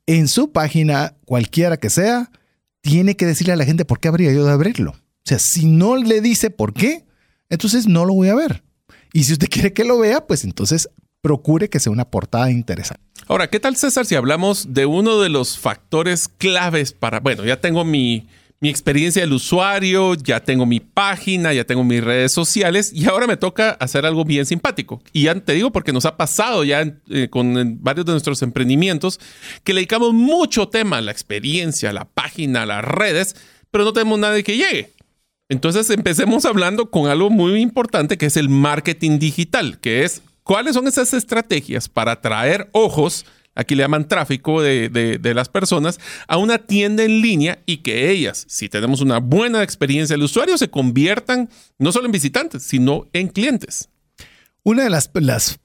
en 0.07 0.27
su 0.27 0.51
página, 0.51 1.15
cualquiera 1.25 1.77
que 1.77 1.89
sea, 1.89 2.31
tiene 2.81 3.15
que 3.15 3.25
decirle 3.25 3.53
a 3.53 3.57
la 3.57 3.65
gente 3.65 3.85
por 3.85 3.99
qué 3.99 4.07
habría 4.07 4.33
yo 4.33 4.45
de 4.45 4.51
abrirlo. 4.51 4.91
O 4.91 5.23
sea, 5.25 5.39
si 5.39 5.65
no 5.65 5.95
le 5.95 6.21
dice 6.21 6.49
por 6.49 6.73
qué, 6.73 7.05
entonces 7.49 7.87
no 7.87 8.05
lo 8.05 8.13
voy 8.13 8.29
a 8.29 8.35
ver. 8.35 8.63
Y 9.13 9.23
si 9.23 9.33
usted 9.33 9.47
quiere 9.51 9.73
que 9.73 9.85
lo 9.85 9.99
vea, 9.99 10.25
pues 10.25 10.43
entonces 10.43 10.89
procure 11.21 11.69
que 11.69 11.79
sea 11.79 11.91
una 11.91 12.09
portada 12.09 12.49
interesante. 12.49 13.03
Ahora, 13.27 13.49
¿qué 13.49 13.59
tal 13.59 13.77
César 13.77 14.05
si 14.05 14.15
hablamos 14.15 14.73
de 14.73 14.87
uno 14.87 15.19
de 15.21 15.29
los 15.29 15.57
factores 15.57 16.27
claves 16.27 16.91
para, 16.93 17.19
bueno, 17.19 17.45
ya 17.45 17.61
tengo 17.61 17.85
mi, 17.85 18.27
mi 18.61 18.69
experiencia 18.69 19.23
del 19.23 19.33
usuario, 19.33 20.13
ya 20.13 20.39
tengo 20.39 20.67
mi 20.67 20.79
página, 20.79 21.51
ya 21.51 21.65
tengo 21.65 21.83
mis 21.83 22.03
redes 22.03 22.31
sociales 22.31 22.93
y 22.93 23.09
ahora 23.09 23.25
me 23.25 23.35
toca 23.35 23.71
hacer 23.71 24.05
algo 24.05 24.23
bien 24.23 24.45
simpático. 24.45 25.01
Y 25.11 25.23
ya 25.23 25.35
te 25.35 25.53
digo 25.53 25.71
porque 25.71 25.91
nos 25.91 26.05
ha 26.05 26.15
pasado 26.15 26.63
ya 26.63 26.85
eh, 27.09 27.27
con 27.29 27.83
varios 27.83 28.05
de 28.05 28.11
nuestros 28.11 28.43
emprendimientos 28.43 29.19
que 29.63 29.73
le 29.73 29.79
dedicamos 29.79 30.13
mucho 30.13 30.69
tema 30.69 30.99
a 30.99 31.01
la 31.01 31.11
experiencia, 31.11 31.89
a 31.89 31.93
la 31.93 32.05
página, 32.05 32.61
a 32.61 32.65
las 32.67 32.85
redes, 32.85 33.35
pero 33.71 33.83
no 33.83 33.93
tenemos 33.93 34.19
nadie 34.19 34.43
que 34.43 34.57
llegue. 34.57 34.91
Entonces 35.49 35.89
empecemos 35.89 36.45
hablando 36.45 36.91
con 36.91 37.09
algo 37.09 37.31
muy 37.31 37.59
importante 37.59 38.19
que 38.19 38.27
es 38.27 38.37
el 38.37 38.47
marketing 38.47 39.17
digital, 39.17 39.79
que 39.79 40.03
es 40.03 40.21
cuáles 40.43 40.75
son 40.75 40.87
esas 40.87 41.15
estrategias 41.15 41.89
para 41.89 42.11
atraer 42.11 42.69
ojos 42.73 43.25
aquí 43.55 43.75
le 43.75 43.83
llaman 43.83 44.07
tráfico 44.07 44.61
de, 44.61 45.19
las 45.35 45.49
personas, 45.49 45.99
a 46.27 46.37
una 46.37 46.57
tienda 46.57 47.03
en 47.03 47.21
línea 47.21 47.61
y 47.65 47.77
que 47.77 48.09
ellas, 48.09 48.45
si 48.47 48.69
tenemos 48.69 49.01
una 49.01 49.19
buena 49.19 49.63
experiencia 49.63 50.15
del 50.15 50.23
usuario, 50.23 50.57
se 50.57 50.69
conviertan 50.69 51.49
no 51.77 51.91
solo 51.91 52.05
en 52.05 52.11
visitantes, 52.11 52.63
sino 52.63 53.07
en 53.13 53.27
clientes. 53.27 53.89
Una 54.63 54.83
de 54.83 54.89
las, 54.89 55.09
las 55.13 55.60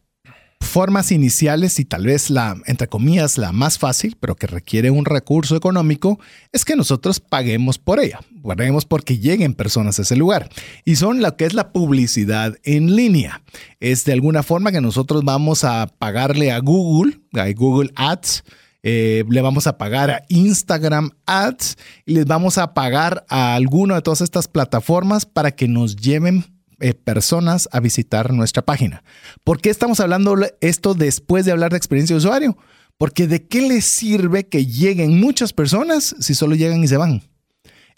formas 0.77 1.11
iniciales 1.11 1.81
y 1.81 1.87
tal 1.87 2.05
vez 2.05 2.29
la, 2.29 2.55
entre 2.67 2.87
comillas, 2.87 3.39
la 3.39 3.51
más 3.51 3.79
fácil, 3.79 4.15
pero 4.21 4.35
que 4.35 4.47
requiere 4.47 4.91
un 4.91 5.07
recurso 5.07 5.57
económico, 5.57 6.21
es 6.53 6.67
que 6.67 6.77
nosotros 6.77 7.19
paguemos 7.19 7.79
por 7.79 7.99
ella. 7.99 8.21
Paguemos 8.43 8.85
porque 8.85 9.17
lleguen 9.17 9.55
personas 9.55 9.99
a 9.99 10.03
ese 10.03 10.17
lugar. 10.17 10.51
Y 10.85 10.97
son 10.97 11.23
lo 11.23 11.35
que 11.35 11.47
es 11.47 11.55
la 11.55 11.73
publicidad 11.73 12.59
en 12.63 12.95
línea. 12.95 13.41
Es 13.81 14.05
de 14.05 14.13
alguna 14.13 14.43
forma 14.43 14.71
que 14.71 14.83
nosotros 14.83 15.25
vamos 15.25 15.65
a 15.65 15.87
pagarle 15.99 16.53
a 16.53 16.59
Google, 16.59 17.21
a 17.33 17.51
Google 17.53 17.91
Ads, 17.97 18.45
eh, 18.83 19.25
le 19.31 19.41
vamos 19.41 19.67
a 19.67 19.79
pagar 19.79 20.11
a 20.11 20.25
Instagram 20.29 21.09
Ads 21.25 21.79
y 22.05 22.13
les 22.13 22.27
vamos 22.27 22.59
a 22.59 22.75
pagar 22.75 23.25
a 23.31 23.55
alguna 23.55 23.95
de 23.95 24.03
todas 24.03 24.21
estas 24.21 24.47
plataformas 24.47 25.25
para 25.25 25.53
que 25.53 25.69
nos 25.69 25.97
lleven 25.97 26.45
eh, 26.81 26.93
personas 26.93 27.69
a 27.73 27.81
visitar 27.81 28.33
nuestra 28.33 28.63
página. 28.63 29.03
¿Por 29.45 29.61
qué 29.61 29.71
estamos 29.71 30.01
hablando 30.01 30.37
esto 30.61 30.95
después 30.95 31.45
de 31.45 31.53
hablar 31.53 31.71
de 31.71 31.79
experiencia 31.79 32.15
de 32.15 32.19
usuario? 32.19 32.59
Porque 32.99 33.27
de 33.27 33.47
qué 33.47 33.63
les 33.63 33.87
sirve 33.87 34.47
que 34.47 34.67
lleguen 34.67 35.19
muchas 35.19 35.53
personas 35.53 36.15
si 36.21 36.35
solo 36.35 36.55
llegan 36.55 36.85
y 36.85 36.89
se 36.89 36.97
van. 36.97 37.23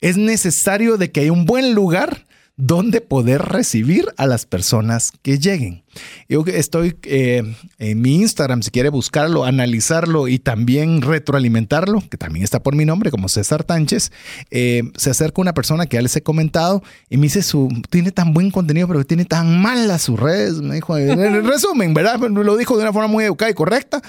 Es 0.01 0.16
necesario 0.16 0.97
de 0.97 1.11
que 1.11 1.20
haya 1.20 1.33
un 1.33 1.45
buen 1.45 1.74
lugar 1.74 2.28
donde 2.59 3.01
poder 3.01 3.41
recibir 3.41 4.07
a 4.17 4.27
las 4.27 4.45
personas 4.45 5.13
que 5.23 5.39
lleguen. 5.39 5.85
Yo 6.29 6.45
estoy 6.47 6.97
eh, 7.05 7.55
en 7.79 8.01
mi 8.01 8.17
Instagram, 8.17 8.63
si 8.63 8.71
quiere 8.71 8.89
buscarlo, 8.89 9.45
analizarlo 9.45 10.27
y 10.27 10.41
también 10.41 11.01
retroalimentarlo, 11.01 12.03
que 12.11 12.17
también 12.17 12.43
está 12.43 12.61
por 12.61 12.75
mi 12.75 12.85
nombre, 12.85 13.13
como 13.13 13.29
César 13.29 13.63
Tánchez, 13.63 14.11
eh, 14.51 14.83
se 14.97 15.11
acerca 15.11 15.41
una 15.41 15.55
persona 15.55 15.87
que 15.87 15.97
ya 15.97 16.03
les 16.03 16.17
he 16.17 16.23
comentado 16.23 16.83
y 17.09 17.17
me 17.17 17.25
dice, 17.25 17.43
su, 17.43 17.69
tiene 17.91 18.11
tan 18.11 18.35
buen 18.35 18.51
contenido, 18.51 18.89
pero 18.89 19.05
tiene 19.05 19.25
tan 19.25 19.63
malas 19.63 20.03
sus 20.03 20.19
redes. 20.19 20.55
Me 20.55 20.75
dijo, 20.75 20.99
en 20.99 21.47
resumen, 21.47 21.95
¿verdad? 21.95 22.19
Lo 22.19 22.57
dijo 22.57 22.77
de 22.77 22.83
una 22.83 22.93
forma 22.93 23.09
muy 23.09 23.25
educada 23.25 23.53
y 23.53 23.55
correcta. 23.55 24.03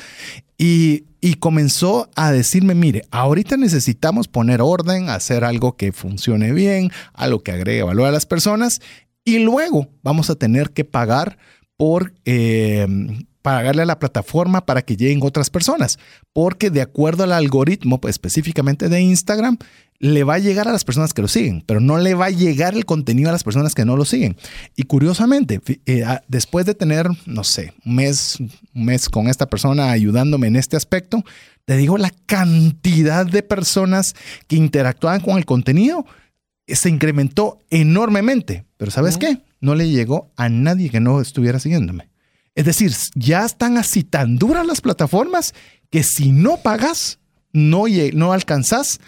Y, 0.62 1.06
comenzó 1.40 2.10
a 2.16 2.32
decirme, 2.34 2.76
mire, 2.76 3.04
ahorita 3.12 3.56
necesitamos 3.56 4.28
poner 4.28 4.62
orden, 4.62 5.10
hacer 5.10 5.46
algo 5.46 5.78
que 5.78 5.94
funcione 5.94 6.52
bien, 6.52 6.92
algo 7.14 7.44
que 7.44 7.54
agregue 7.54 7.82
valor 7.82 8.08
a 8.08 8.12
las 8.12 8.26
personas 8.26 8.82
y 9.24 9.40
luego 9.40 9.88
vamos 10.04 10.30
a 10.30 10.36
tener 10.36 10.72
que 10.72 10.84
pagar 10.84 11.38
por 11.78 12.14
eh, 12.26 12.86
pagarle 13.42 13.84
a 13.84 13.86
la 13.86 14.00
plataforma 14.00 14.66
para 14.66 14.82
que 14.82 14.96
lleguen 14.96 15.20
otras 15.22 15.50
personas, 15.50 16.00
porque 16.34 16.70
de 16.70 16.82
acuerdo 16.82 17.24
al 17.24 17.34
algoritmo 17.34 18.02
pues, 18.02 18.16
específicamente 18.16 18.90
de 18.90 19.02
Instagram, 19.02 19.58
le 20.00 20.24
va 20.24 20.36
a 20.36 20.40
llegar 20.40 20.68
a 20.68 20.72
las 20.72 20.86
personas 20.86 21.14
que 21.14 21.22
lo 21.22 21.28
siguen, 21.28 21.62
pero 21.66 21.82
no 21.82 21.98
le 21.98 22.14
va 22.14 22.28
a 22.28 22.32
llegar 22.32 22.74
el 22.74 22.86
contenido 22.86 23.30
a 23.30 23.34
las 23.34 23.44
personas 23.44 23.76
que 23.76 23.84
no 23.84 23.98
lo 23.98 24.06
siguen. 24.06 24.38
Y 24.76 24.84
curiosamente, 24.84 25.60
eh, 25.86 26.06
después 26.28 26.66
de 26.66 26.74
tener, 26.74 27.10
no 27.26 27.44
sé, 27.44 27.74
un 27.86 27.96
mes, 27.96 28.38
un 28.40 28.86
mes 28.86 29.10
con 29.10 29.28
esta 29.28 29.48
persona 29.48 29.92
ayudándome 29.92 30.48
en 30.48 30.56
este 30.56 30.78
aspecto, 30.78 31.24
te 31.66 31.76
digo 31.76 31.98
la 31.98 32.12
cantidad 32.26 33.26
de 33.26 33.44
personas 33.44 34.16
que 34.48 34.56
interactuaban 34.56 35.20
con 35.20 35.38
el 35.38 35.46
contenido 35.46 36.06
se 36.68 36.90
incrementó 36.90 37.60
enormemente. 37.70 38.66
Pero 38.78 38.92
¿sabes 38.92 39.18
qué? 39.18 39.42
No 39.60 39.76
le 39.76 39.90
llegó 39.90 40.32
a 40.38 40.50
nadie 40.50 40.90
que 40.90 41.00
no 41.00 41.20
estuviera 41.20 41.60
siguiéndome. 41.60 42.09
Es 42.60 42.66
decir, 42.66 42.94
ya 43.16 43.46
están 43.46 43.78
así 43.78 44.04
tan 44.04 44.38
duras 44.38 44.68
las 44.68 44.82
plataformas 44.82 45.56
que 45.90 46.04
si 46.04 46.34
no 46.34 46.58
pagas, 46.58 47.18
no, 47.54 47.86
no 48.12 48.34
alcanzas 48.34 49.00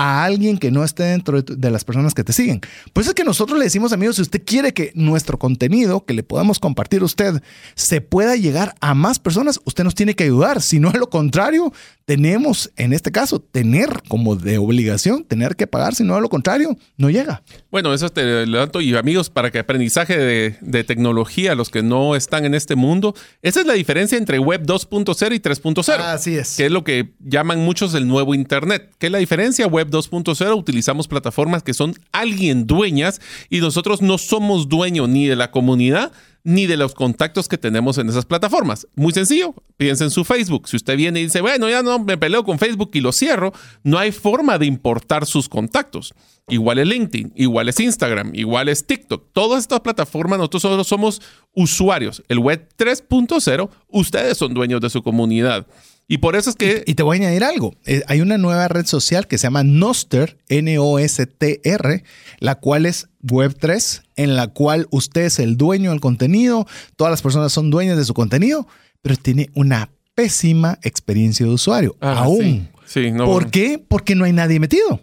a 0.00 0.24
alguien 0.24 0.56
que 0.56 0.70
no 0.70 0.82
esté 0.82 1.02
dentro 1.02 1.42
de, 1.42 1.70
las 1.70 1.84
personas 1.84 2.14
que 2.14 2.24
te 2.24 2.32
siguen. 2.32 2.62
Pues 2.94 3.06
es 3.06 3.12
que 3.12 3.22
nosotros 3.22 3.58
le 3.58 3.66
decimos, 3.66 3.92
amigos, 3.92 4.16
si 4.16 4.22
usted 4.22 4.42
quiere 4.42 4.72
que 4.72 4.92
nuestro 4.94 5.38
contenido, 5.38 6.06
que 6.06 6.14
le 6.14 6.22
podamos 6.22 6.58
compartir 6.58 7.02
a 7.02 7.04
usted, 7.04 7.42
se 7.74 8.00
pueda 8.00 8.34
llegar 8.34 8.74
a 8.80 8.94
más 8.94 9.18
personas, 9.18 9.60
usted 9.64 9.84
nos 9.84 9.94
tiene 9.94 10.14
que 10.14 10.24
ayudar. 10.24 10.62
Si 10.62 10.80
no, 10.80 10.88
a 10.88 10.96
lo 10.96 11.10
contrario, 11.10 11.70
tenemos, 12.06 12.72
en 12.76 12.94
este 12.94 13.12
caso, 13.12 13.40
tener 13.40 14.02
como 14.08 14.36
de 14.36 14.56
obligación, 14.56 15.22
tener 15.22 15.54
que 15.54 15.66
pagar, 15.66 15.94
si 15.94 16.02
no, 16.02 16.16
a 16.16 16.20
lo 16.22 16.30
contrario, 16.30 16.78
no 16.96 17.10
llega. 17.10 17.42
Bueno, 17.70 17.92
eso 17.92 18.08
te 18.08 18.46
levanto 18.46 18.80
y 18.80 18.96
amigos, 18.96 19.28
para 19.28 19.50
que 19.50 19.58
aprendizaje 19.58 20.16
de, 20.16 20.84
tecnología, 20.84 21.54
los 21.54 21.68
que 21.68 21.82
no 21.82 22.16
están 22.16 22.46
en 22.46 22.54
este 22.54 22.74
mundo, 22.74 23.14
esa 23.42 23.60
es 23.60 23.66
la 23.66 23.74
diferencia 23.74 24.16
entre 24.16 24.38
Web 24.38 24.62
2.0 24.64 25.34
y 25.34 25.40
3.0. 25.40 25.98
Así 26.00 26.36
es. 26.36 26.56
Que 26.56 26.66
es 26.66 26.72
lo 26.72 26.84
que 26.84 27.10
llaman 27.20 27.58
muchos 27.60 27.92
el 27.92 28.08
nuevo 28.08 28.34
Internet. 28.34 28.90
¿Qué 28.98 29.06
es 29.06 29.12
la 29.12 29.18
diferencia? 29.18 29.66
Web 29.66 29.89
2.0 29.90 30.56
utilizamos 30.56 31.08
plataformas 31.08 31.62
que 31.62 31.74
son 31.74 31.94
alguien 32.12 32.66
dueñas 32.66 33.20
y 33.48 33.60
nosotros 33.60 34.02
no 34.02 34.18
somos 34.18 34.68
dueños 34.68 35.08
ni 35.08 35.26
de 35.26 35.36
la 35.36 35.50
comunidad, 35.50 36.12
ni 36.42 36.66
de 36.66 36.76
los 36.76 36.94
contactos 36.94 37.48
que 37.48 37.58
tenemos 37.58 37.98
en 37.98 38.08
esas 38.08 38.24
plataformas. 38.24 38.86
Muy 38.94 39.12
sencillo, 39.12 39.54
piensa 39.76 40.04
en 40.04 40.10
su 40.10 40.24
Facebook. 40.24 40.68
Si 40.68 40.76
usted 40.76 40.96
viene 40.96 41.20
y 41.20 41.24
dice, 41.24 41.40
bueno, 41.40 41.68
ya 41.68 41.82
no 41.82 41.98
me 41.98 42.16
peleo 42.16 42.44
con 42.44 42.58
Facebook 42.58 42.90
y 42.94 43.00
lo 43.00 43.12
cierro, 43.12 43.52
no 43.82 43.98
hay 43.98 44.12
forma 44.12 44.58
de 44.58 44.66
importar 44.66 45.26
sus 45.26 45.48
contactos. 45.48 46.14
Igual 46.48 46.78
es 46.78 46.88
LinkedIn, 46.88 47.32
igual 47.36 47.68
es 47.68 47.78
Instagram, 47.78 48.32
igual 48.34 48.68
es 48.68 48.86
TikTok. 48.86 49.32
Todas 49.32 49.60
estas 49.62 49.80
plataformas, 49.80 50.38
nosotros 50.38 50.62
solo 50.62 50.84
somos 50.84 51.22
usuarios. 51.54 52.22
El 52.28 52.40
web 52.40 52.68
3.0, 52.76 53.70
ustedes 53.88 54.36
son 54.36 54.54
dueños 54.54 54.80
de 54.80 54.90
su 54.90 55.02
comunidad. 55.02 55.66
Y 56.10 56.18
por 56.18 56.34
eso 56.34 56.50
es 56.50 56.56
que... 56.56 56.82
Y, 56.88 56.94
te 56.94 57.04
voy 57.04 57.18
a 57.18 57.20
añadir 57.20 57.44
algo. 57.44 57.76
Eh, 57.86 58.02
hay 58.08 58.20
una 58.20 58.36
nueva 58.36 58.66
red 58.66 58.84
social 58.84 59.28
que 59.28 59.38
se 59.38 59.44
llama 59.44 59.62
Noster, 59.62 60.38
N-O-S-T-R, 60.48 62.04
la 62.40 62.54
cual 62.56 62.86
es 62.86 63.08
Web3, 63.22 64.02
en 64.16 64.34
la 64.34 64.48
cual 64.48 64.88
usted 64.90 65.26
es 65.26 65.38
el 65.38 65.56
dueño 65.56 65.90
del 65.90 66.00
contenido, 66.00 66.66
todas 66.96 67.12
las 67.12 67.22
personas 67.22 67.52
son 67.52 67.70
dueñas 67.70 67.96
de 67.96 68.04
su 68.04 68.12
contenido, 68.12 68.66
pero 69.02 69.14
tiene 69.14 69.50
una 69.54 69.92
pésima 70.16 70.80
experiencia 70.82 71.46
de 71.46 71.52
usuario. 71.52 71.96
Ah, 72.00 72.24
aún. 72.24 72.68
Sí. 72.86 73.12
no, 73.12 73.26
¿Por 73.26 73.48
qué? 73.52 73.78
Porque 73.78 74.16
no 74.16 74.24
hay 74.24 74.32
nadie 74.32 74.58
metido. 74.58 75.00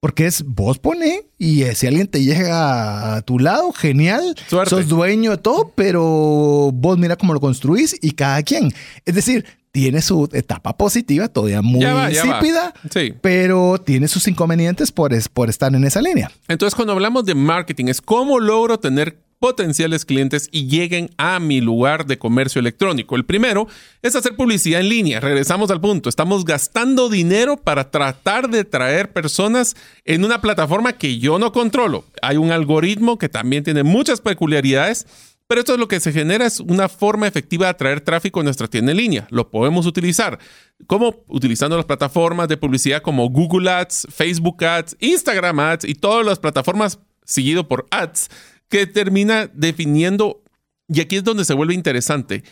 Porque 0.00 0.24
es 0.24 0.42
vos 0.46 0.78
pone 0.78 1.26
y 1.36 1.64
eh, 1.64 1.74
si 1.74 1.86
alguien 1.86 2.06
te 2.06 2.24
llega 2.24 3.16
a 3.16 3.20
tu 3.20 3.38
lado, 3.38 3.70
genial. 3.72 4.34
Sos 4.48 4.88
dueño 4.88 5.32
de 5.32 5.36
todo, 5.36 5.74
pero 5.76 6.70
vos 6.72 6.96
mira 6.96 7.16
cómo 7.16 7.34
lo 7.34 7.40
construís 7.40 7.94
y 8.00 8.12
cada 8.12 8.42
quien. 8.42 8.72
Es 9.04 9.14
decir, 9.14 9.44
tiene 9.72 10.02
su 10.02 10.28
etapa 10.32 10.76
positiva, 10.76 11.28
todavía 11.28 11.62
muy 11.62 11.84
insípida, 11.84 12.74
pero 13.20 13.78
tiene 13.78 14.08
sus 14.08 14.26
inconvenientes 14.26 14.90
por, 14.90 15.12
por 15.30 15.48
estar 15.48 15.74
en 15.74 15.84
esa 15.84 16.02
línea. 16.02 16.30
Entonces, 16.48 16.74
cuando 16.74 16.92
hablamos 16.92 17.24
de 17.24 17.34
marketing, 17.34 17.86
es 17.86 18.00
cómo 18.00 18.40
logro 18.40 18.78
tener 18.80 19.18
potenciales 19.40 20.04
clientes 20.04 20.48
y 20.52 20.68
lleguen 20.68 21.10
a 21.16 21.40
mi 21.40 21.62
lugar 21.62 22.06
de 22.06 22.18
comercio 22.18 22.60
electrónico. 22.60 23.16
El 23.16 23.24
primero 23.24 23.66
es 24.02 24.14
hacer 24.14 24.36
publicidad 24.36 24.82
en 24.82 24.90
línea. 24.90 25.18
Regresamos 25.18 25.70
al 25.70 25.80
punto. 25.80 26.10
Estamos 26.10 26.44
gastando 26.44 27.08
dinero 27.08 27.56
para 27.56 27.90
tratar 27.90 28.50
de 28.50 28.64
traer 28.64 29.12
personas 29.12 29.76
en 30.04 30.26
una 30.26 30.42
plataforma 30.42 30.92
que 30.92 31.18
yo 31.18 31.38
no 31.38 31.52
controlo. 31.52 32.04
Hay 32.20 32.36
un 32.36 32.52
algoritmo 32.52 33.16
que 33.16 33.30
también 33.30 33.64
tiene 33.64 33.82
muchas 33.82 34.20
peculiaridades 34.20 35.06
pero 35.50 35.62
esto 35.62 35.72
es 35.72 35.80
lo 35.80 35.88
que 35.88 35.98
se 35.98 36.12
genera 36.12 36.46
es 36.46 36.60
una 36.60 36.88
forma 36.88 37.26
efectiva 37.26 37.66
de 37.66 37.70
atraer 37.70 38.00
tráfico 38.02 38.38
a 38.38 38.44
nuestra 38.44 38.68
tienda 38.68 38.92
en 38.92 38.98
línea. 38.98 39.26
Lo 39.30 39.50
podemos 39.50 39.84
utilizar. 39.84 40.38
como 40.86 41.24
Utilizando 41.26 41.76
las 41.76 41.86
plataformas 41.86 42.46
de 42.46 42.56
publicidad 42.56 43.02
como 43.02 43.28
Google 43.28 43.68
Ads, 43.68 44.06
Facebook 44.14 44.64
Ads, 44.64 44.96
Instagram 45.00 45.58
Ads 45.58 45.86
y 45.86 45.94
todas 45.94 46.24
las 46.24 46.38
plataformas 46.38 47.00
seguido 47.24 47.66
por 47.66 47.88
Ads 47.90 48.30
que 48.68 48.86
termina 48.86 49.50
definiendo, 49.52 50.40
y 50.86 51.00
aquí 51.00 51.16
es 51.16 51.24
donde 51.24 51.44
se 51.44 51.54
vuelve 51.54 51.74
interesante. 51.74 52.44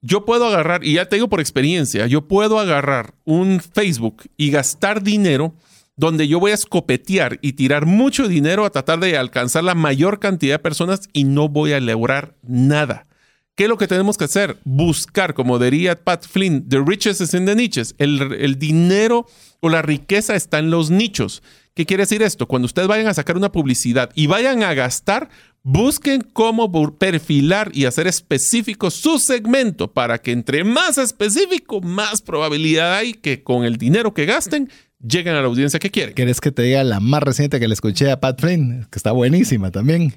Yo 0.00 0.24
puedo 0.24 0.44
agarrar, 0.44 0.82
y 0.82 0.94
ya 0.94 1.08
te 1.08 1.14
digo 1.14 1.28
por 1.28 1.38
experiencia, 1.38 2.08
yo 2.08 2.26
puedo 2.26 2.58
agarrar 2.58 3.14
un 3.24 3.60
Facebook 3.60 4.24
y 4.36 4.50
gastar 4.50 5.04
dinero 5.04 5.54
donde 6.00 6.26
yo 6.26 6.40
voy 6.40 6.52
a 6.52 6.54
escopetear 6.54 7.38
y 7.42 7.52
tirar 7.52 7.84
mucho 7.84 8.26
dinero 8.26 8.64
a 8.64 8.70
tratar 8.70 9.00
de 9.00 9.18
alcanzar 9.18 9.64
la 9.64 9.74
mayor 9.74 10.18
cantidad 10.18 10.54
de 10.54 10.58
personas 10.58 11.10
y 11.12 11.24
no 11.24 11.50
voy 11.50 11.74
a 11.74 11.80
lograr 11.80 12.34
nada. 12.42 13.06
¿Qué 13.54 13.64
es 13.64 13.68
lo 13.68 13.76
que 13.76 13.86
tenemos 13.86 14.16
que 14.16 14.24
hacer? 14.24 14.56
Buscar, 14.64 15.34
como 15.34 15.58
diría 15.58 16.02
Pat 16.02 16.26
Flynn, 16.26 16.66
the 16.66 16.82
riches 16.82 17.20
is 17.20 17.34
in 17.34 17.44
the 17.44 17.54
niches. 17.54 17.94
El, 17.98 18.32
el 18.32 18.58
dinero 18.58 19.26
o 19.60 19.68
la 19.68 19.82
riqueza 19.82 20.34
está 20.34 20.58
en 20.58 20.70
los 20.70 20.90
nichos. 20.90 21.42
¿Qué 21.74 21.84
quiere 21.84 22.04
decir 22.04 22.22
esto? 22.22 22.48
Cuando 22.48 22.64
ustedes 22.64 22.88
vayan 22.88 23.08
a 23.08 23.14
sacar 23.14 23.36
una 23.36 23.52
publicidad 23.52 24.08
y 24.14 24.26
vayan 24.26 24.62
a 24.62 24.72
gastar, 24.72 25.28
busquen 25.62 26.22
cómo 26.22 26.72
perfilar 26.96 27.72
y 27.74 27.84
hacer 27.84 28.06
específico 28.06 28.90
su 28.90 29.18
segmento 29.18 29.92
para 29.92 30.16
que 30.16 30.32
entre 30.32 30.64
más 30.64 30.96
específico, 30.96 31.82
más 31.82 32.22
probabilidad 32.22 32.94
hay 32.94 33.12
que 33.12 33.42
con 33.42 33.66
el 33.66 33.76
dinero 33.76 34.14
que 34.14 34.24
gasten 34.24 34.70
lleguen 35.00 35.34
a 35.34 35.40
la 35.40 35.46
audiencia 35.46 35.80
que 35.80 35.90
quieren. 35.90 36.14
¿Quieres 36.14 36.40
que 36.40 36.52
te 36.52 36.62
diga 36.62 36.84
la 36.84 37.00
más 37.00 37.22
reciente 37.22 37.60
que 37.60 37.68
le 37.68 37.74
escuché 37.74 38.10
a 38.10 38.20
Pat 38.20 38.40
Flynn? 38.40 38.86
Que 38.90 38.98
está 38.98 39.12
buenísima 39.12 39.70
también. 39.70 40.14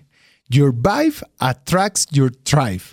Your 0.49 0.73
vibe 0.73 1.15
attracts 1.39 2.05
your 2.11 2.31
tribe. 2.31 2.84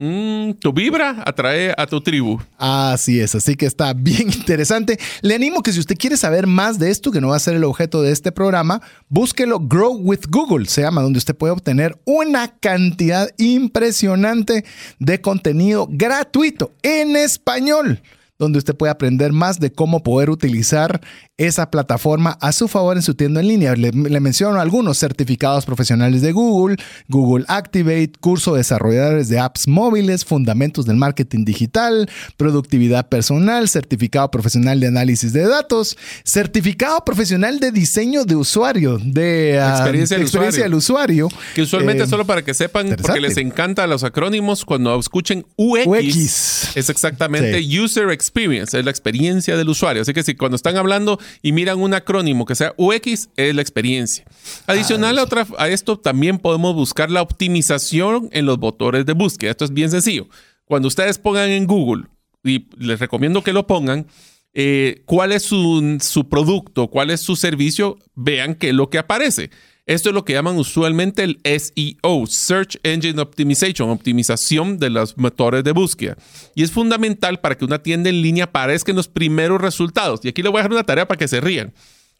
Mm, 0.00 0.52
tu 0.60 0.72
vibra 0.72 1.24
atrae 1.26 1.74
a 1.76 1.84
tu 1.84 2.00
tribu. 2.00 2.40
Así 2.56 3.18
es, 3.18 3.34
así 3.34 3.56
que 3.56 3.66
está 3.66 3.92
bien 3.94 4.28
interesante. 4.32 4.96
Le 5.22 5.34
animo 5.34 5.60
que 5.60 5.72
si 5.72 5.80
usted 5.80 5.96
quiere 5.96 6.16
saber 6.16 6.46
más 6.46 6.78
de 6.78 6.90
esto, 6.90 7.10
que 7.10 7.20
no 7.20 7.28
va 7.28 7.36
a 7.36 7.40
ser 7.40 7.56
el 7.56 7.64
objeto 7.64 8.00
de 8.00 8.12
este 8.12 8.30
programa, 8.30 8.80
búsquelo 9.08 9.58
Grow 9.58 9.96
with 9.96 10.26
Google, 10.28 10.66
se 10.66 10.82
llama, 10.82 11.02
donde 11.02 11.18
usted 11.18 11.36
puede 11.36 11.52
obtener 11.52 11.98
una 12.04 12.46
cantidad 12.58 13.28
impresionante 13.38 14.64
de 15.00 15.20
contenido 15.20 15.88
gratuito 15.90 16.72
en 16.82 17.16
español 17.16 18.00
donde 18.38 18.58
usted 18.58 18.76
puede 18.76 18.92
aprender 18.92 19.32
más 19.32 19.58
de 19.58 19.72
cómo 19.72 20.02
poder 20.02 20.30
utilizar 20.30 21.00
esa 21.38 21.70
plataforma 21.70 22.36
a 22.40 22.50
su 22.50 22.66
favor 22.66 22.96
en 22.96 23.02
su 23.02 23.14
tienda 23.14 23.40
en 23.40 23.48
línea. 23.48 23.74
Le, 23.76 23.92
menciono 23.92 24.60
algunos 24.60 24.98
certificados 24.98 25.64
profesionales 25.64 26.20
de 26.20 26.32
Google, 26.32 26.76
Google 27.06 27.44
Activate, 27.46 28.12
curso 28.20 28.52
de 28.52 28.58
desarrolladores 28.58 29.28
de 29.28 29.38
apps 29.38 29.68
móviles, 29.68 30.24
fundamentos 30.24 30.84
del 30.84 30.96
marketing 30.96 31.44
digital, 31.44 32.10
productividad 32.36 33.08
personal, 33.08 33.68
certificado 33.68 34.30
profesional 34.32 34.80
de 34.80 34.88
análisis 34.88 35.32
de 35.32 35.46
datos, 35.46 35.96
certificado 36.24 37.04
profesional 37.04 37.60
de 37.60 37.70
diseño 37.70 38.24
de 38.24 38.34
usuario, 38.34 38.98
de, 38.98 39.60
ah, 39.62 39.76
experiencia, 39.78 40.16
del, 40.16 40.74
usuario. 40.74 41.28
Que 41.54 41.62
usualmente, 41.62 42.02
eh, 42.02 42.06
solo 42.08 42.26
para 42.26 42.42
que 42.42 42.52
sepan, 42.52 42.96
porque 43.00 43.20
les 43.20 43.36
encanta 43.36 43.86
los 43.86 44.02
acrónimos, 44.02 44.64
cuando 44.64 44.98
escuchen 44.98 45.46
UX, 45.56 46.76
es 46.76 46.90
exactamente 46.90 47.60
User 47.80 48.10
Experience, 48.10 48.76
es 48.76 48.84
la 48.84 48.90
experiencia 48.90 49.56
del 49.56 49.68
usuario. 49.68 50.02
Así 50.02 50.12
que 50.12 50.24
si 50.24 50.34
cuando 50.34 50.56
están 50.56 50.76
hablando 50.76 51.20
y 51.42 51.52
miran 51.52 51.80
un 51.80 51.94
acrónimo 51.94 52.44
que 52.44 52.54
sea 52.54 52.74
UX, 52.76 53.28
es 53.36 53.54
la 53.54 53.62
experiencia. 53.62 54.24
Adicional 54.66 55.18
a, 55.18 55.22
otra, 55.22 55.46
a 55.58 55.68
esto, 55.68 55.98
también 55.98 56.38
podemos 56.38 56.74
buscar 56.74 57.10
la 57.10 57.22
optimización 57.22 58.28
en 58.32 58.46
los 58.46 58.58
motores 58.58 59.06
de 59.06 59.12
búsqueda. 59.12 59.50
Esto 59.50 59.64
es 59.64 59.72
bien 59.72 59.90
sencillo. 59.90 60.28
Cuando 60.64 60.88
ustedes 60.88 61.18
pongan 61.18 61.50
en 61.50 61.66
Google, 61.66 62.04
y 62.44 62.66
les 62.78 62.98
recomiendo 62.98 63.42
que 63.42 63.52
lo 63.52 63.66
pongan, 63.66 64.06
eh, 64.54 65.02
cuál 65.04 65.32
es 65.32 65.42
su, 65.42 65.98
su, 66.00 66.28
producto, 66.28 66.88
cuál 66.88 67.10
es 67.10 67.20
su 67.20 67.36
servicio, 67.36 67.98
vean 68.14 68.54
qué 68.54 68.70
es 68.70 68.74
lo 68.74 68.90
que 68.90 68.98
aparece. 68.98 69.50
Esto 69.88 70.10
es 70.10 70.14
lo 70.14 70.26
que 70.26 70.34
llaman 70.34 70.58
usualmente 70.58 71.24
el 71.24 71.40
SEO, 71.42 72.26
Search 72.26 72.78
Engine 72.82 73.18
Optimization, 73.22 73.88
optimización 73.88 74.78
de 74.78 74.90
los 74.90 75.16
motores 75.16 75.64
de 75.64 75.72
búsqueda. 75.72 76.18
Y 76.54 76.62
es 76.62 76.70
fundamental 76.70 77.40
para 77.40 77.56
que 77.56 77.64
una 77.64 77.82
tienda 77.82 78.10
en 78.10 78.20
línea 78.20 78.44
aparezca 78.44 78.92
en 78.92 78.96
los 78.96 79.08
primeros 79.08 79.58
resultados. 79.62 80.20
Y 80.22 80.28
aquí 80.28 80.42
le 80.42 80.50
voy 80.50 80.58
a 80.58 80.60
dejar 80.60 80.72
una 80.72 80.84
tarea 80.84 81.08
para 81.08 81.16
que 81.16 81.26
se 81.26 81.40
rían. 81.40 81.72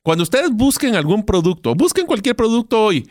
Cuando 0.02 0.22
ustedes 0.22 0.50
busquen 0.50 0.96
algún 0.96 1.26
producto, 1.26 1.74
busquen 1.74 2.06
cualquier 2.06 2.34
producto 2.36 2.82
hoy 2.82 3.06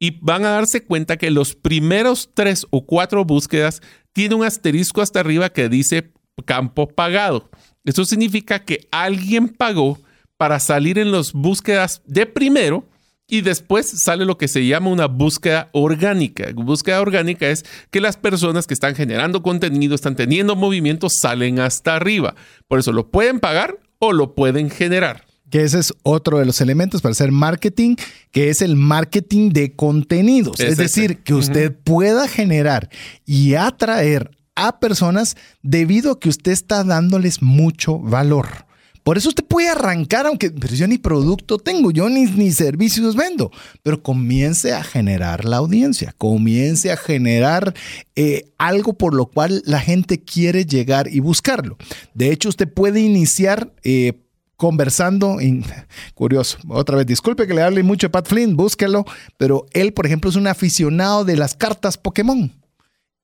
y 0.00 0.18
van 0.20 0.44
a 0.44 0.50
darse 0.50 0.82
cuenta 0.82 1.16
que 1.16 1.30
los 1.30 1.54
primeros 1.54 2.30
tres 2.34 2.66
o 2.70 2.84
cuatro 2.84 3.24
búsquedas 3.24 3.80
tienen 4.12 4.38
un 4.38 4.44
asterisco 4.44 5.02
hasta 5.02 5.20
arriba 5.20 5.50
que 5.50 5.68
dice 5.68 6.10
campo 6.44 6.88
pagado. 6.88 7.48
Eso 7.84 8.04
significa 8.04 8.64
que 8.64 8.88
alguien 8.90 9.50
pagó 9.50 10.00
para 10.36 10.58
salir 10.58 10.98
en 10.98 11.12
las 11.12 11.32
búsquedas 11.32 12.02
de 12.06 12.26
primero 12.26 12.89
y 13.30 13.42
después 13.42 13.90
sale 14.02 14.24
lo 14.24 14.36
que 14.36 14.48
se 14.48 14.66
llama 14.66 14.90
una 14.90 15.06
búsqueda 15.06 15.70
orgánica. 15.72 16.48
Búsqueda 16.54 17.00
orgánica 17.00 17.48
es 17.48 17.64
que 17.90 18.00
las 18.00 18.16
personas 18.16 18.66
que 18.66 18.74
están 18.74 18.94
generando 18.94 19.42
contenido, 19.42 19.94
están 19.94 20.16
teniendo 20.16 20.56
movimiento, 20.56 21.08
salen 21.08 21.60
hasta 21.60 21.96
arriba. 21.96 22.34
Por 22.68 22.80
eso 22.80 22.92
lo 22.92 23.08
pueden 23.10 23.40
pagar 23.40 23.78
o 23.98 24.12
lo 24.12 24.34
pueden 24.34 24.70
generar. 24.70 25.24
Que 25.48 25.62
ese 25.62 25.78
es 25.80 25.94
otro 26.02 26.38
de 26.38 26.46
los 26.46 26.60
elementos 26.60 27.02
para 27.02 27.12
hacer 27.12 27.32
marketing, 27.32 27.96
que 28.30 28.50
es 28.50 28.62
el 28.62 28.76
marketing 28.76 29.50
de 29.50 29.72
contenidos. 29.74 30.60
Es, 30.60 30.76
decir, 30.76 31.18
que 31.18 31.34
usted 31.34 31.72
pueda 31.72 32.28
generar 32.28 32.88
y 33.26 33.54
atraer 33.54 34.30
a 34.54 34.78
personas 34.78 35.36
debido 35.62 36.12
a 36.12 36.20
que 36.20 36.28
usted 36.28 36.52
está 36.52 36.84
dándoles 36.84 37.42
mucho 37.42 37.98
valor. 37.98 38.69
Por 39.10 39.18
eso 39.18 39.30
usted 39.30 39.44
puede 39.44 39.68
arrancar, 39.68 40.28
aunque 40.28 40.52
pero 40.52 40.72
yo 40.72 40.86
ni 40.86 40.96
producto 40.96 41.58
tengo, 41.58 41.90
yo 41.90 42.08
ni, 42.08 42.26
ni 42.26 42.52
servicios 42.52 43.16
vendo, 43.16 43.50
pero 43.82 44.04
comience 44.04 44.72
a 44.72 44.84
generar 44.84 45.44
la 45.44 45.56
audiencia, 45.56 46.14
comience 46.16 46.92
a 46.92 46.96
generar 46.96 47.74
eh, 48.14 48.52
algo 48.56 48.92
por 48.92 49.12
lo 49.12 49.26
cual 49.26 49.64
la 49.66 49.80
gente 49.80 50.22
quiere 50.22 50.64
llegar 50.64 51.08
y 51.12 51.18
buscarlo. 51.18 51.76
De 52.14 52.30
hecho, 52.30 52.50
usted 52.50 52.72
puede 52.72 53.00
iniciar... 53.00 53.74
Eh, 53.82 54.12
conversando, 54.54 55.38
curioso, 56.14 56.58
otra 56.68 56.98
vez, 56.98 57.06
disculpe 57.06 57.46
que 57.46 57.54
le 57.54 57.62
hable 57.62 57.82
mucho 57.82 58.08
a 58.08 58.10
Pat 58.10 58.28
Flynn, 58.28 58.56
búsquelo, 58.56 59.06
pero 59.38 59.64
él, 59.72 59.94
por 59.94 60.04
ejemplo, 60.04 60.28
es 60.28 60.36
un 60.36 60.46
aficionado 60.46 61.24
de 61.24 61.36
las 61.36 61.56
cartas 61.56 61.96
Pokémon 61.96 62.52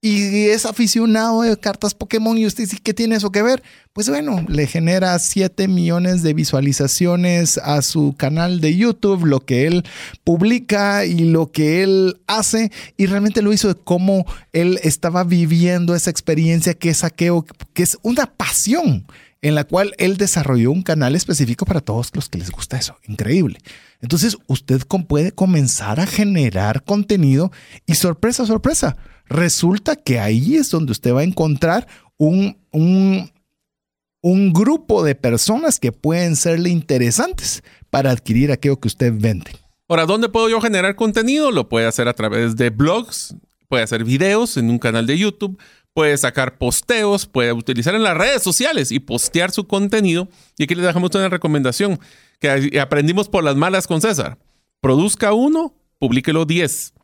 y 0.03 0.49
es 0.49 0.67
aficionado 0.67 1.43
de 1.43 1.57
cartas 1.57 1.95
Pokémon 1.95 2.37
y 2.37 2.47
usted 2.47 2.65
dice, 2.65 2.79
¿qué 2.83 2.93
tiene 2.93 3.17
eso 3.17 3.33
que 3.33 3.43
ver? 3.43 3.63
Pues 3.93 4.09
bueno, 4.09 4.45
le 4.49 4.67
genera 4.67 5.19
7 5.19 5.69
millones 5.69 6.23
de 6.23 6.35
visualizaciones 6.35 7.59
a 7.59 7.81
su 7.83 8.15
canal 8.17 8.61
de 8.61 8.77
YouTube, 8.77 9.25
lo 9.25 9.41
que 9.41 9.67
él 9.67 9.85
publica 10.23 11.07
y 11.07 11.21
lo 11.21 11.51
que 11.51 11.83
él 11.83 12.21
hace 12.27 12.71
y 12.97 13.07
realmente 13.07 13.43
lo 13.43 13.53
hizo 13.53 13.69
de 13.69 13.75
cómo 13.75 14.27
él 14.53 14.79
estaba 14.83 15.25
viviendo 15.25 15.95
esa 15.95 16.11
experiencia 16.11 16.75
que 16.75 16.91
es 16.91 17.03
que 17.17 17.83
es 17.83 17.99
una 18.03 18.27
pasión 18.27 19.07
en 19.41 19.55
la 19.55 19.65
cual 19.65 19.95
él 19.99 20.19
desarrolló 20.19 20.73
un 20.73 20.83
canal 20.83 21.15
específico 21.15 21.65
para 21.65 21.81
todos 21.81 22.11
los 22.15 22.29
que 22.29 22.39
les 22.39 22.51
gusta 22.51 22.77
eso. 22.77 22.97
Increíble. 23.09 23.59
Entonces 24.01 24.37
usted 24.47 24.83
puede 25.09 25.33
comenzar 25.33 26.01
a 26.01 26.07
generar 26.07 26.85
contenido 26.85 27.51
y 27.87 27.95
sorpresa, 27.95 28.45
sorpresa 28.45 28.97
resulta 29.29 29.97
que 29.97 30.19
ahí 30.19 30.57
es 30.57 30.71
donde 30.71 30.93
usted 30.93 31.15
va 31.15 31.21
a 31.21 31.25
encontrar 31.25 31.87
un, 32.17 32.57
un, 32.73 34.53
grupo 34.53 35.05
de 35.05 35.15
personas 35.15 35.79
que 35.79 35.93
pueden 35.93 36.37
serle 36.37 36.71
interesantes 36.71 37.63
para 37.91 38.11
adquirir 38.11 38.51
aquello 38.51 38.81
que 38.81 38.89
usted 38.89 39.13
vende. 39.15 39.53
Ahora, 39.89 40.07
¿dónde 40.07 40.29
puedo 40.29 40.49
yo 40.49 40.61
generar 40.61 40.97
contenido? 40.97 41.51
Lo 41.51 41.69
puede 41.69 41.87
hacer 41.87 42.09
a 42.09 42.15
través 42.15 42.57
de 42.57 42.71
blogs, 42.71 43.37
puede 43.69 43.85
hacer 43.85 44.05
videos 44.05 44.57
en 44.57 44.71
un 44.71 44.79
canal 44.79 45.07
de 45.07 45.19
YouTube, 45.19 45.59
puede 45.93 46.17
sacar 46.19 46.59
posteos, 46.59 47.27
puede 47.27 47.53
utilizar 47.53 47.95
en 47.95 48.03
las 48.03 48.17
redes 48.17 48.43
sociales 48.43 48.91
y 48.91 48.99
postear 48.99 49.51
su 49.51 49.67
contenido. 49.67 50.29
Y 50.59 50.65
aquí 50.65 50.75
le 50.75 50.83
dejamos 50.83 51.11
una 51.15 51.29
recomendación 51.29 52.01
que 52.41 52.81
aprendimos 52.81 53.29
por 53.29 53.45
las 53.45 53.57
malas 53.57 53.87
con 53.87 54.01
César. 54.01 54.39
Produzca 54.81 55.33
uno, 55.33 55.75
publíquelo 55.99 56.45
10. 56.45 56.96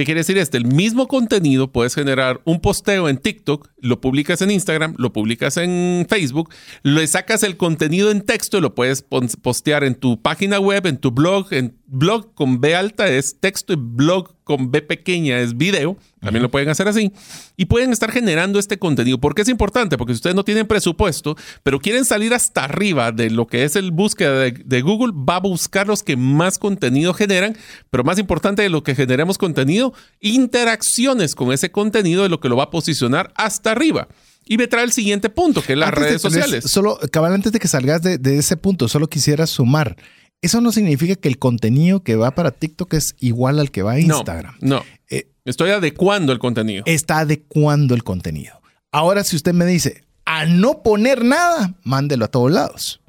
¿Qué 0.00 0.06
quiere 0.06 0.20
decir 0.20 0.38
esto? 0.38 0.56
El 0.56 0.64
mismo 0.64 1.08
contenido 1.08 1.72
puedes 1.72 1.94
generar 1.94 2.40
un 2.46 2.62
posteo 2.62 3.06
en 3.10 3.18
TikTok, 3.18 3.68
lo 3.82 4.00
publicas 4.00 4.42
en 4.42 4.50
Instagram, 4.50 4.94
lo 4.98 5.12
publicas 5.12 5.56
en 5.56 6.06
Facebook, 6.08 6.52
le 6.82 7.06
sacas 7.06 7.42
el 7.42 7.56
contenido 7.56 8.10
en 8.10 8.22
texto 8.22 8.58
y 8.58 8.60
lo 8.60 8.74
puedes 8.74 9.02
postear 9.02 9.84
en 9.84 9.94
tu 9.94 10.20
página 10.20 10.60
web, 10.60 10.86
en 10.86 10.98
tu 10.98 11.10
blog, 11.10 11.52
en 11.52 11.80
blog 11.90 12.34
con 12.34 12.60
B 12.60 12.74
alta 12.74 13.08
es 13.08 13.40
texto 13.40 13.72
y 13.72 13.76
blog 13.76 14.34
con 14.44 14.70
B 14.70 14.82
pequeña 14.82 15.38
es 15.38 15.56
video. 15.56 15.96
También 16.20 16.42
lo 16.42 16.50
pueden 16.50 16.68
hacer 16.68 16.86
así. 16.86 17.12
Y 17.56 17.66
pueden 17.66 17.92
estar 17.92 18.10
generando 18.10 18.58
este 18.58 18.78
contenido. 18.78 19.18
¿Por 19.18 19.34
qué 19.34 19.42
es 19.42 19.48
importante? 19.48 19.96
Porque 19.96 20.12
si 20.12 20.16
ustedes 20.16 20.36
no 20.36 20.44
tienen 20.44 20.66
presupuesto, 20.66 21.36
pero 21.62 21.78
quieren 21.78 22.04
salir 22.04 22.34
hasta 22.34 22.64
arriba 22.64 23.10
de 23.12 23.30
lo 23.30 23.46
que 23.46 23.64
es 23.64 23.76
el 23.76 23.90
búsqueda 23.90 24.40
de, 24.40 24.80
Google, 24.82 25.12
va 25.14 25.36
a 25.36 25.40
buscar 25.40 25.86
los 25.86 26.02
que 26.02 26.16
más 26.16 26.58
contenido 26.58 27.14
generan. 27.14 27.56
Pero 27.90 28.04
más 28.04 28.18
importante 28.18 28.62
de 28.62 28.70
lo 28.70 28.82
que 28.82 28.94
generemos 28.94 29.38
contenido, 29.38 29.94
interacciones 30.20 31.34
con 31.34 31.52
ese 31.52 31.70
contenido 31.70 32.22
de 32.22 32.28
lo 32.28 32.40
que 32.40 32.48
lo 32.48 32.56
va 32.56 32.64
a 32.64 32.70
posicionar 32.70 33.32
hasta 33.36 33.69
arriba. 33.72 34.08
Y 34.46 34.56
me 34.56 34.66
trae 34.66 34.84
el 34.84 34.92
siguiente 34.92 35.28
punto, 35.30 35.62
que 35.62 35.74
es 35.74 35.78
las 35.78 35.94
redes 35.94 36.20
sociales. 36.20 36.64
Solo, 36.64 36.98
cabal, 37.12 37.34
antes 37.34 37.52
de 37.52 37.58
que 37.60 37.68
salgas 37.68 38.02
de, 38.02 38.18
de, 38.18 38.38
ese 38.38 38.56
punto, 38.56 38.88
solo 38.88 39.08
quisiera 39.08 39.46
sumar. 39.46 39.96
Eso 40.42 40.60
no 40.60 40.72
significa 40.72 41.14
que 41.16 41.28
el 41.28 41.38
contenido 41.38 42.02
que 42.02 42.16
va 42.16 42.34
para 42.34 42.50
TikTok 42.50 42.94
es 42.94 43.14
igual 43.20 43.60
al 43.60 43.70
que 43.70 43.82
va 43.82 43.92
a 43.92 44.00
Instagram. 44.00 44.56
No, 44.60 44.82
eh, 45.08 45.28
estoy 45.44 45.70
adecuando 45.70 46.32
el 46.32 46.38
contenido. 46.38 46.82
Está 46.86 47.20
adecuando 47.20 47.94
el 47.94 48.02
contenido. 48.02 48.60
Ahora, 48.90 49.22
si 49.22 49.36
usted 49.36 49.52
me 49.52 49.66
dice, 49.66 50.04
a 50.24 50.46
no 50.46 50.82
poner 50.82 51.24
nada, 51.24 51.74
mándelo 51.84 52.24
a 52.24 52.28
todos 52.28 52.50
lados. 52.50 53.00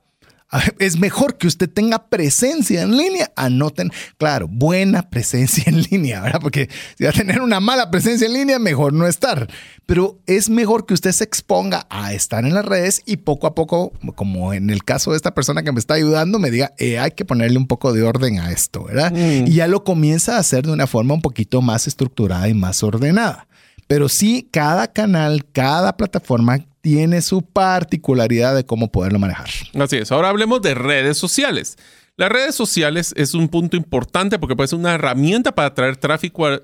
Es 0.79 0.99
mejor 0.99 1.37
que 1.37 1.47
usted 1.47 1.69
tenga 1.69 2.09
presencia 2.09 2.81
en 2.81 2.97
línea 2.97 3.31
a 3.35 3.49
no 3.49 3.69
tener, 3.69 3.93
claro, 4.17 4.47
buena 4.49 5.09
presencia 5.09 5.63
en 5.67 5.81
línea, 5.83 6.21
¿verdad? 6.21 6.39
Porque 6.41 6.69
si 6.97 7.03
va 7.05 7.11
a 7.11 7.13
tener 7.13 7.41
una 7.41 7.59
mala 7.59 7.89
presencia 7.89 8.27
en 8.27 8.33
línea, 8.33 8.59
mejor 8.59 8.93
no 8.93 9.07
estar. 9.07 9.49
Pero 9.85 10.19
es 10.25 10.49
mejor 10.49 10.85
que 10.85 10.93
usted 10.93 11.11
se 11.11 11.23
exponga 11.23 11.87
a 11.89 12.13
estar 12.13 12.45
en 12.45 12.53
las 12.53 12.65
redes 12.65 13.01
y 13.05 13.17
poco 13.17 13.47
a 13.47 13.55
poco, 13.55 13.93
como 14.15 14.53
en 14.53 14.69
el 14.69 14.83
caso 14.83 15.11
de 15.11 15.17
esta 15.17 15.33
persona 15.33 15.63
que 15.63 15.71
me 15.71 15.79
está 15.79 15.93
ayudando, 15.93 16.39
me 16.39 16.51
diga, 16.51 16.73
eh, 16.77 16.99
hay 16.99 17.11
que 17.11 17.25
ponerle 17.25 17.57
un 17.57 17.67
poco 17.67 17.93
de 17.93 18.03
orden 18.03 18.39
a 18.39 18.51
esto, 18.51 18.83
¿verdad? 18.83 19.11
Mm. 19.11 19.47
Y 19.47 19.53
ya 19.53 19.67
lo 19.67 19.83
comienza 19.83 20.35
a 20.35 20.39
hacer 20.39 20.65
de 20.65 20.71
una 20.71 20.87
forma 20.87 21.13
un 21.13 21.21
poquito 21.21 21.61
más 21.61 21.87
estructurada 21.87 22.47
y 22.47 22.53
más 22.53 22.83
ordenada. 22.83 23.47
Pero 23.87 24.07
sí, 24.07 24.47
cada 24.51 24.87
canal, 24.87 25.45
cada 25.51 25.97
plataforma 25.97 26.59
tiene 26.81 27.21
su 27.21 27.43
particularidad 27.43 28.55
de 28.55 28.65
cómo 28.65 28.91
poderlo 28.91 29.19
manejar. 29.19 29.49
Así 29.79 29.97
es. 29.97 30.11
Ahora 30.11 30.29
hablemos 30.29 30.61
de 30.61 30.73
redes 30.73 31.17
sociales. 31.17 31.77
Las 32.17 32.29
redes 32.29 32.55
sociales 32.55 33.13
es 33.15 33.33
un 33.33 33.47
punto 33.47 33.77
importante 33.77 34.37
porque 34.37 34.55
puede 34.55 34.67
ser 34.67 34.79
una 34.79 34.93
herramienta 34.93 35.53
para 35.53 35.69
atraer 35.69 35.97
tráfico 35.97 36.45
a, 36.45 36.59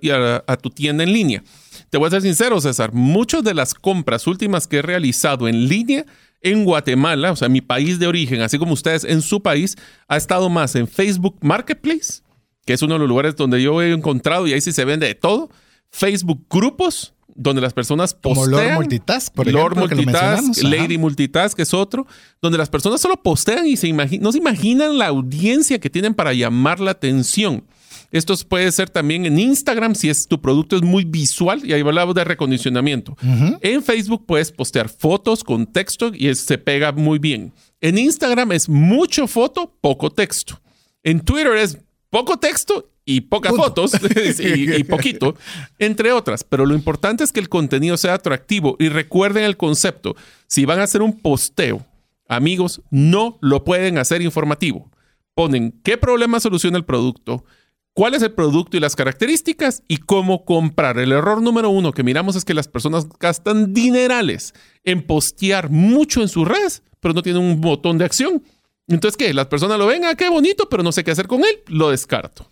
a, 0.45 0.57
tu 0.57 0.69
tienda 0.69 1.03
en 1.03 1.13
línea. 1.13 1.43
Te 1.89 1.97
voy 1.97 2.07
a 2.07 2.11
ser 2.11 2.21
sincero, 2.21 2.59
César, 2.59 2.93
muchas 2.93 3.43
de 3.43 3.53
las 3.53 3.73
compras 3.73 4.27
últimas 4.27 4.67
que 4.67 4.77
he 4.77 4.81
realizado 4.81 5.47
en 5.47 5.67
línea 5.67 6.05
en 6.41 6.65
Guatemala, 6.65 7.31
o 7.31 7.35
sea, 7.35 7.49
mi 7.49 7.61
país 7.61 7.97
de 7.97 8.07
origen, 8.07 8.41
así 8.41 8.59
como 8.59 8.73
ustedes 8.73 9.03
en 9.03 9.21
su 9.21 9.41
país, 9.41 9.75
ha 10.07 10.17
estado 10.17 10.49
más 10.49 10.75
en 10.75 10.87
Facebook 10.87 11.37
Marketplace, 11.41 12.21
que 12.65 12.73
es 12.73 12.81
uno 12.81 12.93
de 12.95 12.99
los 12.99 13.07
lugares 13.07 13.35
donde 13.35 13.61
yo 13.61 13.81
he 13.81 13.91
encontrado 13.91 14.45
y 14.45 14.53
ahí 14.53 14.61
sí 14.61 14.71
se 14.71 14.85
vende 14.85 15.07
de 15.07 15.15
todo, 15.15 15.49
Facebook 15.89 16.45
Grupos, 16.49 17.13
donde 17.37 17.61
las 17.61 17.73
personas 17.73 18.13
postean. 18.13 18.51
Como 18.51 18.57
Lord 18.57 18.73
Multitask, 18.73 19.33
por 19.33 19.47
Lord 19.47 19.77
Multitask, 19.77 20.63
Lady 20.63 20.97
Multitask, 20.97 21.55
que 21.55 21.61
es 21.61 21.73
otro, 21.73 22.05
donde 22.41 22.57
las 22.57 22.69
personas 22.69 22.99
solo 22.99 23.21
postean 23.21 23.65
y 23.67 23.77
se 23.77 23.93
no 23.93 24.31
se 24.31 24.39
imaginan 24.39 24.97
la 24.97 25.07
audiencia 25.07 25.79
que 25.79 25.89
tienen 25.89 26.13
para 26.13 26.33
llamar 26.33 26.79
la 26.79 26.91
atención. 26.91 27.63
Esto 28.11 28.35
puede 28.47 28.71
ser 28.71 28.89
también 28.89 29.25
en 29.25 29.37
Instagram 29.37 29.93
si 29.93 30.09
es 30.09 30.27
tu 30.27 30.41
producto 30.41 30.77
es 30.77 30.81
muy 30.81 31.03
visual 31.03 31.61
y 31.63 31.73
ahí 31.73 31.81
hablamos 31.81 32.15
de 32.15 32.23
recondicionamiento. 32.23 33.17
En 33.61 33.83
Facebook 33.83 34.25
puedes 34.25 34.51
postear 34.51 34.89
fotos 34.89 35.43
con 35.43 35.65
texto 35.65 36.11
y 36.13 36.33
se 36.35 36.57
pega 36.57 36.91
muy 36.91 37.19
bien. 37.19 37.53
En 37.81 37.97
Instagram 37.97 38.53
es 38.53 38.69
mucho 38.69 39.27
foto, 39.27 39.73
poco 39.81 40.09
texto. 40.09 40.59
En 41.03 41.19
Twitter 41.19 41.55
es 41.57 41.77
poco 42.09 42.37
texto 42.37 42.89
y 43.07 43.21
pocas 43.21 43.55
fotos 43.55 43.91
y, 44.39 44.83
poquito, 44.83 45.33
entre 45.79 46.11
otras. 46.11 46.43
Pero 46.43 46.65
lo 46.65 46.75
importante 46.75 47.23
es 47.23 47.31
que 47.31 47.39
el 47.39 47.47
contenido 47.47 47.95
sea 47.95 48.15
atractivo 48.15 48.75
y 48.79 48.89
recuerden 48.89 49.45
el 49.45 49.55
concepto. 49.55 50.15
Si 50.45 50.65
van 50.65 50.79
a 50.79 50.83
hacer 50.83 51.01
un 51.01 51.17
posteo, 51.17 51.85
amigos, 52.27 52.81
no 52.91 53.39
lo 53.41 53.63
pueden 53.63 53.97
hacer 53.97 54.21
informativo. 54.21 54.91
Ponen 55.33 55.79
qué 55.83 55.97
problema 55.97 56.41
soluciona 56.41 56.77
el 56.77 56.83
producto, 56.83 57.45
cuál 57.93 58.13
es 58.13 58.21
el 58.23 58.33
producto 58.33 58.75
y 58.75 58.81
las 58.81 58.97
características 58.97 59.83
y 59.87 59.97
cómo 59.97 60.43
comprar. 60.43 60.99
El 60.99 61.13
error 61.13 61.41
número 61.41 61.69
uno 61.69 61.93
que 61.93 62.03
miramos 62.03 62.35
es 62.35 62.43
que 62.43 62.53
las 62.53 62.67
personas 62.67 63.07
gastan 63.19 63.73
dinerales 63.73 64.53
en 64.83 65.01
postear 65.01 65.69
mucho 65.69 66.21
en 66.21 66.27
sus 66.27 66.45
redes, 66.45 66.83
pero 66.99 67.13
no 67.13 67.23
tienen 67.23 67.41
un 67.41 67.61
botón 67.61 67.97
de 67.97 68.03
acción. 68.03 68.43
Entonces, 68.87 69.17
¿qué? 69.17 69.33
Las 69.33 69.47
personas 69.47 69.77
lo 69.77 69.85
ven, 69.85 70.05
ah, 70.05 70.15
qué 70.15 70.29
bonito, 70.29 70.69
pero 70.69 70.81
no 70.81 70.91
sé 70.91 71.03
qué 71.03 71.11
hacer 71.11 71.27
con 71.27 71.41
él, 71.41 71.61
lo 71.67 71.89
descarto. 71.89 72.49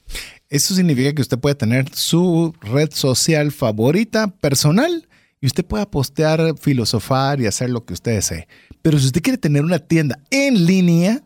Eso 0.50 0.76
significa 0.76 1.14
que 1.14 1.22
usted 1.22 1.40
puede 1.40 1.56
tener 1.56 1.94
su 1.94 2.54
red 2.62 2.92
social 2.92 3.52
favorita, 3.52 4.28
personal, 4.28 5.08
y 5.42 5.48
usted 5.48 5.66
pueda 5.66 5.90
postear, 5.90 6.56
filosofar 6.60 7.42
y 7.42 7.48
hacer 7.48 7.70
lo 7.70 7.86
que 7.86 7.94
usted 7.94 8.14
desee. 8.14 8.48
Pero 8.82 9.00
si 9.00 9.08
usted 9.08 9.22
quiere 9.22 9.38
tener 9.38 9.64
una 9.64 9.80
tienda 9.80 10.20
en 10.30 10.66
línea, 10.66 11.24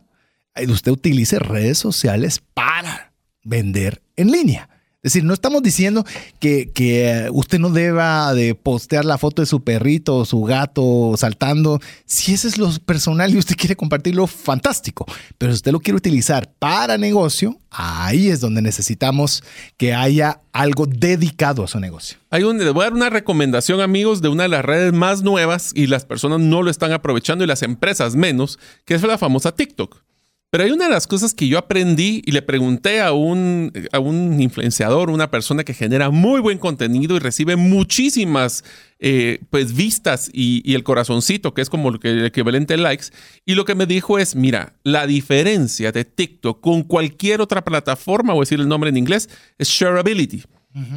usted 0.67 0.91
utilice 0.91 1.39
redes 1.39 1.77
sociales 1.77 2.41
para 2.53 3.13
vender 3.43 4.01
en 4.15 4.31
línea. 4.31 4.69
Es 5.01 5.13
decir, 5.13 5.23
no 5.23 5.33
estamos 5.33 5.63
diciendo 5.63 6.05
que, 6.39 6.71
que, 6.73 7.29
usted 7.31 7.57
no 7.57 7.69
deba 7.69 8.33
de 8.33 8.53
postear 8.53 9.05
la 9.05 9.17
foto 9.17 9.41
de 9.41 9.45
su 9.45 9.63
perrito 9.63 10.17
o 10.17 10.25
su 10.25 10.41
gato 10.41 11.13
saltando. 11.15 11.79
Si 12.05 12.33
ese 12.33 12.49
es 12.49 12.57
lo 12.57 12.69
personal 12.85 13.33
y 13.33 13.37
usted 13.37 13.55
quiere 13.55 13.77
compartirlo, 13.77 14.27
fantástico. 14.27 15.05
Pero 15.37 15.53
si 15.53 15.55
usted 15.55 15.71
lo 15.71 15.79
quiere 15.79 15.95
utilizar 15.95 16.51
para 16.59 16.97
negocio, 16.97 17.57
ahí 17.71 18.27
es 18.27 18.41
donde 18.41 18.61
necesitamos 18.61 19.41
que 19.77 19.93
haya 19.93 20.41
algo 20.51 20.85
dedicado 20.85 21.63
a 21.63 21.69
su 21.69 21.79
negocio. 21.79 22.17
Hay 22.29 22.43
un, 22.43 22.57
le 22.57 22.69
voy 22.71 22.81
a 22.81 22.87
dar 22.87 22.93
una 22.93 23.09
recomendación, 23.09 23.79
amigos, 23.79 24.21
de 24.21 24.27
una 24.27 24.43
de 24.43 24.49
las 24.49 24.65
redes 24.65 24.91
más 24.91 25.23
nuevas 25.23 25.71
y 25.73 25.87
las 25.87 26.03
personas 26.03 26.41
no 26.41 26.61
lo 26.61 26.69
están 26.69 26.91
aprovechando 26.91 27.45
y 27.45 27.47
las 27.47 27.63
empresas 27.63 28.17
menos, 28.17 28.59
que 28.83 28.95
es 28.95 29.03
la 29.03 29.17
famosa 29.17 29.53
TikTok. 29.53 30.08
Pero 30.51 30.63
hay 30.63 30.71
una 30.71 30.85
de 30.85 30.91
las 30.91 31.05
cosas 31.05 31.35
que 31.35 31.47
yo 31.47 31.59
aprendí 31.59 32.23
y 32.25 32.31
le 32.31 32.41
pregunté 32.41 33.01
a 33.01 33.11
un, 33.11 33.71
a 33.91 33.99
un 33.99 34.41
influenciador, 34.41 35.11
una 35.11 35.29
persona 35.29 35.63
que 35.63 35.75
genera 35.75 36.09
muy 36.09 36.41
buen 36.41 36.57
contenido 36.57 37.15
y 37.15 37.19
recibe 37.19 37.55
muchísimas 37.55 38.63
eh, 38.97 39.41
pues 39.51 39.75
vistas 39.75 40.31
y, 40.33 40.73
el 40.73 40.83
corazoncito, 40.83 41.53
que 41.53 41.61
es 41.61 41.69
como 41.69 41.89
el 42.01 42.25
equivalente 42.25 42.73
a 42.73 42.77
likes. 42.77 43.07
Y 43.45 43.53
lo 43.53 43.63
que 43.63 43.75
me 43.75 43.85
dijo 43.85 44.17
es, 44.17 44.35
mira, 44.35 44.73
la 44.83 45.05
diferencia 45.05 45.91
de 45.91 46.03
TikTok 46.03 46.59
con 46.61 46.81
cualquier 46.81 47.41
otra 47.41 47.63
plataforma, 47.63 48.33
o 48.33 48.39
decir 48.39 48.59
el 48.59 48.67
nombre 48.67 48.89
en 48.89 48.97
inglés, 48.97 49.29
es 49.59 49.69
shareability. 49.69 50.43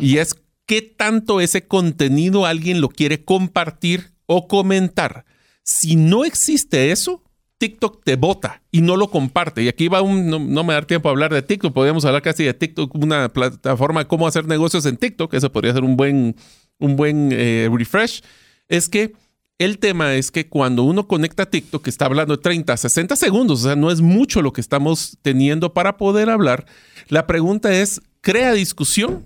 Y 0.00 0.18
es 0.18 0.34
qué 0.64 0.80
tanto 0.80 1.40
ese 1.40 1.66
contenido 1.66 2.46
alguien 2.46 2.80
lo 2.80 2.88
quiere 2.88 3.24
compartir 3.24 4.12
o 4.24 4.48
comentar. 4.48 5.26
Si 5.62 5.96
no 5.96 6.24
existe 6.24 6.90
eso, 6.90 7.22
TikTok 7.62 8.02
te 8.02 8.16
vota 8.16 8.60
y 8.72 8.80
no 8.80 8.96
lo 8.96 9.08
comparte. 9.08 9.62
Y 9.62 9.68
aquí 9.68 9.86
va 9.86 10.02
un, 10.02 10.28
no, 10.28 10.64
me 10.64 10.74
da 10.74 10.82
tiempo 10.82 11.08
a 11.08 11.12
hablar 11.12 11.32
de 11.32 11.42
TikTok, 11.42 11.72
podríamos 11.72 12.04
hablar 12.04 12.20
casi 12.20 12.42
de 12.42 12.54
TikTok, 12.54 12.92
una 12.96 13.28
plataforma 13.28 14.00
de 14.00 14.08
cómo 14.08 14.26
hacer 14.26 14.48
negocios 14.48 14.84
en 14.84 14.96
TikTok, 14.96 15.32
eso 15.34 15.52
podría 15.52 15.72
ser 15.72 15.84
un 15.84 15.96
buen, 15.96 16.34
un 16.80 16.96
buen 16.96 17.28
eh, 17.30 17.70
refresh. 17.72 18.24
Es 18.68 18.88
que 18.88 19.12
el 19.58 19.78
tema 19.78 20.16
es 20.16 20.32
que 20.32 20.48
cuando 20.48 20.82
uno 20.82 21.06
conecta 21.06 21.44
a 21.44 21.50
TikTok, 21.50 21.84
que 21.84 21.90
está 21.90 22.06
hablando 22.06 22.36
de 22.36 22.42
30, 22.42 22.76
60 22.76 23.14
segundos, 23.14 23.60
o 23.60 23.62
sea, 23.62 23.76
no 23.76 23.92
es 23.92 24.00
mucho 24.00 24.42
lo 24.42 24.52
que 24.52 24.60
estamos 24.60 25.16
teniendo 25.22 25.72
para 25.72 25.96
poder 25.96 26.30
hablar, 26.30 26.66
la 27.06 27.28
pregunta 27.28 27.72
es, 27.72 28.00
¿crea 28.22 28.54
discusión? 28.54 29.24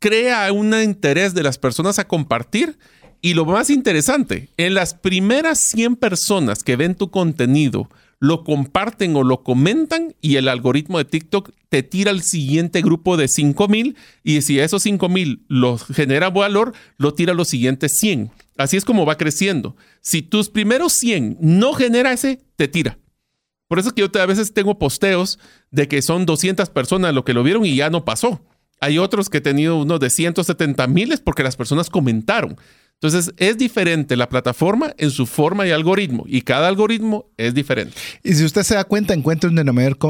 ¿Crea 0.00 0.52
un 0.52 0.74
interés 0.74 1.32
de 1.32 1.44
las 1.44 1.58
personas 1.58 2.00
a 2.00 2.08
compartir? 2.08 2.76
Y 3.20 3.34
lo 3.34 3.44
más 3.44 3.70
interesante, 3.70 4.48
en 4.56 4.74
las 4.74 4.94
primeras 4.94 5.58
100 5.70 5.96
personas 5.96 6.62
que 6.62 6.76
ven 6.76 6.94
tu 6.94 7.10
contenido, 7.10 7.88
lo 8.20 8.44
comparten 8.44 9.14
o 9.16 9.22
lo 9.22 9.42
comentan 9.42 10.14
y 10.20 10.36
el 10.36 10.48
algoritmo 10.48 10.98
de 10.98 11.04
TikTok 11.04 11.50
te 11.68 11.82
tira 11.82 12.10
al 12.10 12.22
siguiente 12.22 12.80
grupo 12.80 13.16
de 13.16 13.28
5000 13.28 13.96
y 14.24 14.42
si 14.42 14.58
esos 14.58 14.82
5000 14.82 15.44
los 15.48 15.84
genera 15.84 16.30
valor, 16.30 16.74
lo 16.96 17.14
tira 17.14 17.32
a 17.32 17.36
los 17.36 17.48
siguientes 17.48 17.98
100. 17.98 18.30
Así 18.56 18.76
es 18.76 18.84
como 18.84 19.06
va 19.06 19.16
creciendo. 19.16 19.76
Si 20.00 20.22
tus 20.22 20.48
primeros 20.48 20.94
100 20.94 21.38
no 21.40 21.74
genera 21.74 22.12
ese, 22.12 22.40
te 22.56 22.66
tira. 22.66 22.98
Por 23.68 23.78
eso 23.78 23.88
es 23.88 23.94
que 23.94 24.02
yo 24.02 24.20
a 24.20 24.26
veces 24.26 24.54
tengo 24.54 24.78
posteos 24.78 25.38
de 25.70 25.86
que 25.86 26.02
son 26.02 26.26
200 26.26 26.70
personas 26.70 27.14
lo 27.14 27.24
que 27.24 27.34
lo 27.34 27.42
vieron 27.42 27.64
y 27.66 27.76
ya 27.76 27.90
no 27.90 28.04
pasó. 28.04 28.40
Hay 28.80 28.98
otros 28.98 29.28
que 29.28 29.38
he 29.38 29.42
tenido 29.42 29.76
unos 29.80 30.00
de 30.00 30.10
170 30.10 30.86
miles 30.86 31.20
porque 31.20 31.42
las 31.42 31.56
personas 31.56 31.90
comentaron. 31.90 32.56
Entonces, 33.00 33.32
es 33.36 33.56
diferente 33.56 34.16
la 34.16 34.28
plataforma 34.28 34.92
en 34.98 35.12
su 35.12 35.26
forma 35.26 35.66
y 35.66 35.70
algoritmo, 35.70 36.24
y 36.26 36.40
cada 36.40 36.66
algoritmo 36.66 37.26
es 37.36 37.54
diferente. 37.54 37.96
Y 38.24 38.34
si 38.34 38.44
usted 38.44 38.64
se 38.64 38.74
da 38.74 38.82
cuenta, 38.84 39.14
encuentra 39.14 39.48
un 39.48 39.54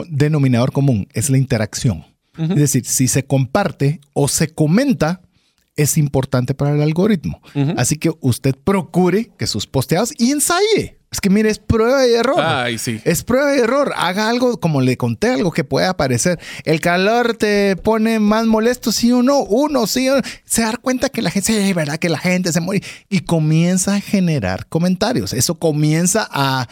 denominador, 0.09 0.73
común, 0.73 1.07
es 1.13 1.29
la 1.29 1.37
interacción. 1.37 2.05
Es 2.39 2.55
decir, 2.55 2.87
si 2.87 3.09
se 3.09 3.25
comparte 3.25 4.01
o 4.15 4.29
se 4.29 4.49
comenta, 4.49 5.23
es 5.77 5.99
importante 5.99 6.55
para 6.55 6.75
el 6.75 6.83
algoritmo. 6.83 7.43
Así 7.77 7.97
que 7.97 8.11
usted 8.21 8.55
procure 8.65 9.31
que 9.37 9.47
sus 9.47 9.67
posteados 9.67 10.15
y 10.17 10.31
ensaye. 10.31 10.99
Es 11.11 11.23
que 11.23 11.31
mire, 11.31 11.49
es 11.49 11.59
prueba 11.59 12.07
y 12.07 12.13
error. 12.13 12.39
Ay, 12.39 12.77
sí. 12.77 13.01
Es 13.05 13.25
prueba 13.25 13.57
y 13.57 13.61
error. 13.61 13.95
Haga 13.97 14.29
algo, 14.29 14.61
como 14.61 14.83
le 14.83 14.99
conté, 14.99 15.29
algo 15.31 15.53
que 15.53 15.65
pueda 15.65 15.89
aparecer. 15.89 16.39
El 16.65 16.81
calor 16.81 17.35
te 17.35 17.77
pone 17.77 18.21
más 18.21 18.45
molesto, 18.45 18.93
sí 18.93 19.11
o 19.11 19.23
no. 19.23 19.41
Uno, 19.41 19.87
sí 19.87 20.07
o 20.11 20.17
no. 20.17 20.23
Se 20.45 20.63
da 20.63 20.77
cuenta 20.77 21.09
que 21.09 21.23
la 21.23 21.31
gente, 21.31 21.65
sí, 21.65 21.73
verdad 21.73 21.97
que 21.97 22.11
la 22.11 22.19
gente 22.19 22.53
se 22.53 22.61
muere. 22.61 22.87
Y 23.09 23.21
comienza 23.21 23.95
a 23.95 24.01
generar 24.01 24.67
comentarios. 24.67 25.33
Eso 25.33 25.55
comienza 25.55 26.29
a, 26.31 26.69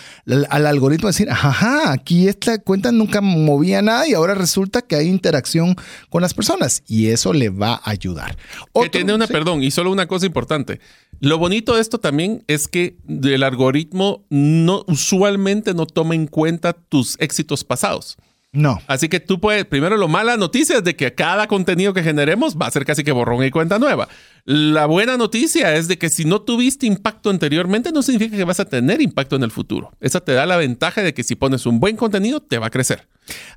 al 0.51 0.67
algoritmo 0.67 1.09
a 1.09 1.13
decir, 1.13 1.31
ajá, 1.31 1.93
aquí 1.93 2.29
esta 2.29 2.59
cuenta 2.59 2.93
nunca 2.93 3.23
movía 3.23 3.81
nada 3.81 4.07
y 4.07 4.13
ahora 4.13 4.35
resulta 4.35 4.83
que 4.83 4.97
hay 4.97 5.09
interacción 5.09 5.77
con 6.11 6.21
las 6.21 6.35
personas. 6.35 6.83
Y 6.87 7.07
eso 7.07 7.33
le 7.33 7.49
va 7.49 7.81
a 7.83 7.91
ayudar. 7.91 8.37
que 8.75 8.91
tiene 8.91 9.15
una, 9.15 9.27
perdón, 9.27 9.63
y 9.63 9.71
solo 9.71 9.91
una 9.91 10.07
cosa 10.07 10.27
importante. 10.27 10.79
Lo 11.21 11.39
bonito 11.39 11.75
de 11.75 11.81
esto 11.81 11.99
también 11.99 12.45
es 12.47 12.69
que 12.69 12.97
el 13.09 13.43
algoritmo 13.43 14.27
no, 14.31 14.85
usualmente 14.87 15.75
no 15.75 15.87
toma 15.87 16.15
en 16.15 16.27
cuenta 16.27 16.73
tus 16.73 17.17
éxitos 17.21 17.65
pasados. 17.65 18.17
No. 18.53 18.81
Así 18.87 19.09
que 19.11 19.21
tú 19.21 19.39
puedes, 19.39 19.67
primero 19.67 19.99
lo 19.99 20.09
mala 20.09 20.37
noticia 20.39 20.79
es 20.79 20.85
de 20.85 20.97
que 20.97 21.15
cada 21.15 21.47
contenido 21.47 21.93
que 21.93 22.03
generemos 22.03 22.57
va 22.57 22.67
a 22.67 22.71
ser 22.71 22.87
casi 22.87 23.05
que 23.05 23.13
borrón 23.13 23.45
y 23.45 23.51
cuenta 23.51 23.79
nueva. 23.79 24.09
La 24.45 24.87
buena 24.87 25.19
noticia 25.19 25.77
es 25.77 25.89
de 25.89 25.99
que 25.99 26.09
si 26.09 26.25
no 26.25 26.41
tuviste 26.41 26.87
impacto 26.87 27.29
anteriormente, 27.29 27.93
no 27.93 28.03
significa 28.03 28.37
que 28.37 28.45
vas 28.45 28.61
a 28.61 28.65
tener 28.65 29.03
impacto 29.03 29.37
en 29.37 29.43
el 29.43 29.51
futuro. 29.51 29.93
Esa 30.01 30.21
te 30.21 30.33
da 30.33 30.47
la 30.47 30.57
ventaja 30.57 31.03
de 31.03 31.13
que 31.13 31.23
si 31.23 31.35
pones 31.35 31.67
un 31.67 31.81
buen 31.81 31.97
contenido, 31.97 32.41
te 32.41 32.59
va 32.59 32.69
a 32.69 32.71
crecer. 32.71 33.07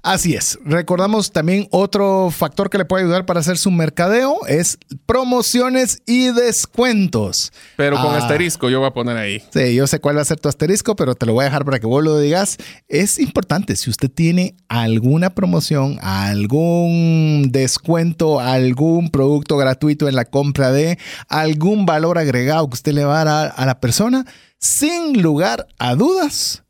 Así 0.02 0.34
es. 0.36 0.58
Recordamos 0.66 1.32
también 1.32 1.68
otro 1.72 2.32
factor 2.32 2.70
que 2.70 2.78
le 2.78 2.86
puede 2.86 3.04
ayudar 3.04 3.26
para 3.26 3.40
hacer 3.42 3.58
su 3.58 3.70
mercadeo 3.72 4.38
es 4.48 4.78
promociones 5.06 6.02
y 6.06 6.32
descuentos. 6.32 7.52
Pero 7.78 7.98
con 8.02 8.14
Ah. 8.16 8.18
asterisco, 8.20 8.70
yo 8.70 8.80
voy 8.80 8.88
a 8.88 8.94
poner 8.94 9.18
ahí. 9.18 9.44
Sí, 9.54 9.76
yo 9.76 9.86
sé 9.88 10.00
cuál 10.00 10.18
va 10.18 10.22
a 10.22 10.26
ser 10.26 10.40
tu 10.40 10.50
asterisco, 10.50 10.96
pero 10.96 11.16
te 11.16 11.26
lo 11.26 11.34
voy 11.34 11.44
a 11.44 11.46
dejar 11.46 11.66
para 11.66 11.80
que 11.80 11.86
vos 11.88 12.04
lo 12.04 12.18
digas. 12.20 12.58
Es 12.88 13.20
importante, 13.20 13.76
si 13.76 13.90
usted 13.90 14.10
tiene 14.10 14.56
alguna 14.70 15.30
promoción, 15.32 15.98
algún 16.02 17.50
descuento, 17.52 18.40
algún 18.40 19.10
producto 19.10 19.58
gratuito 19.58 20.08
en 20.08 20.16
la 20.16 20.26
compra 20.26 20.72
de 20.72 20.98
algún 21.28 21.86
valor 21.86 22.18
agregado 22.18 22.68
que 22.70 22.74
usted 22.76 22.94
le 22.94 23.04
va 23.06 23.22
a 23.22 23.26
dar 23.26 23.28
a, 23.28 23.44
a 23.54 23.66
la 23.66 23.80
persona, 23.80 24.26
sin 24.60 25.22
lugar 25.22 25.68
a 25.78 25.96
dudas, 25.96 26.64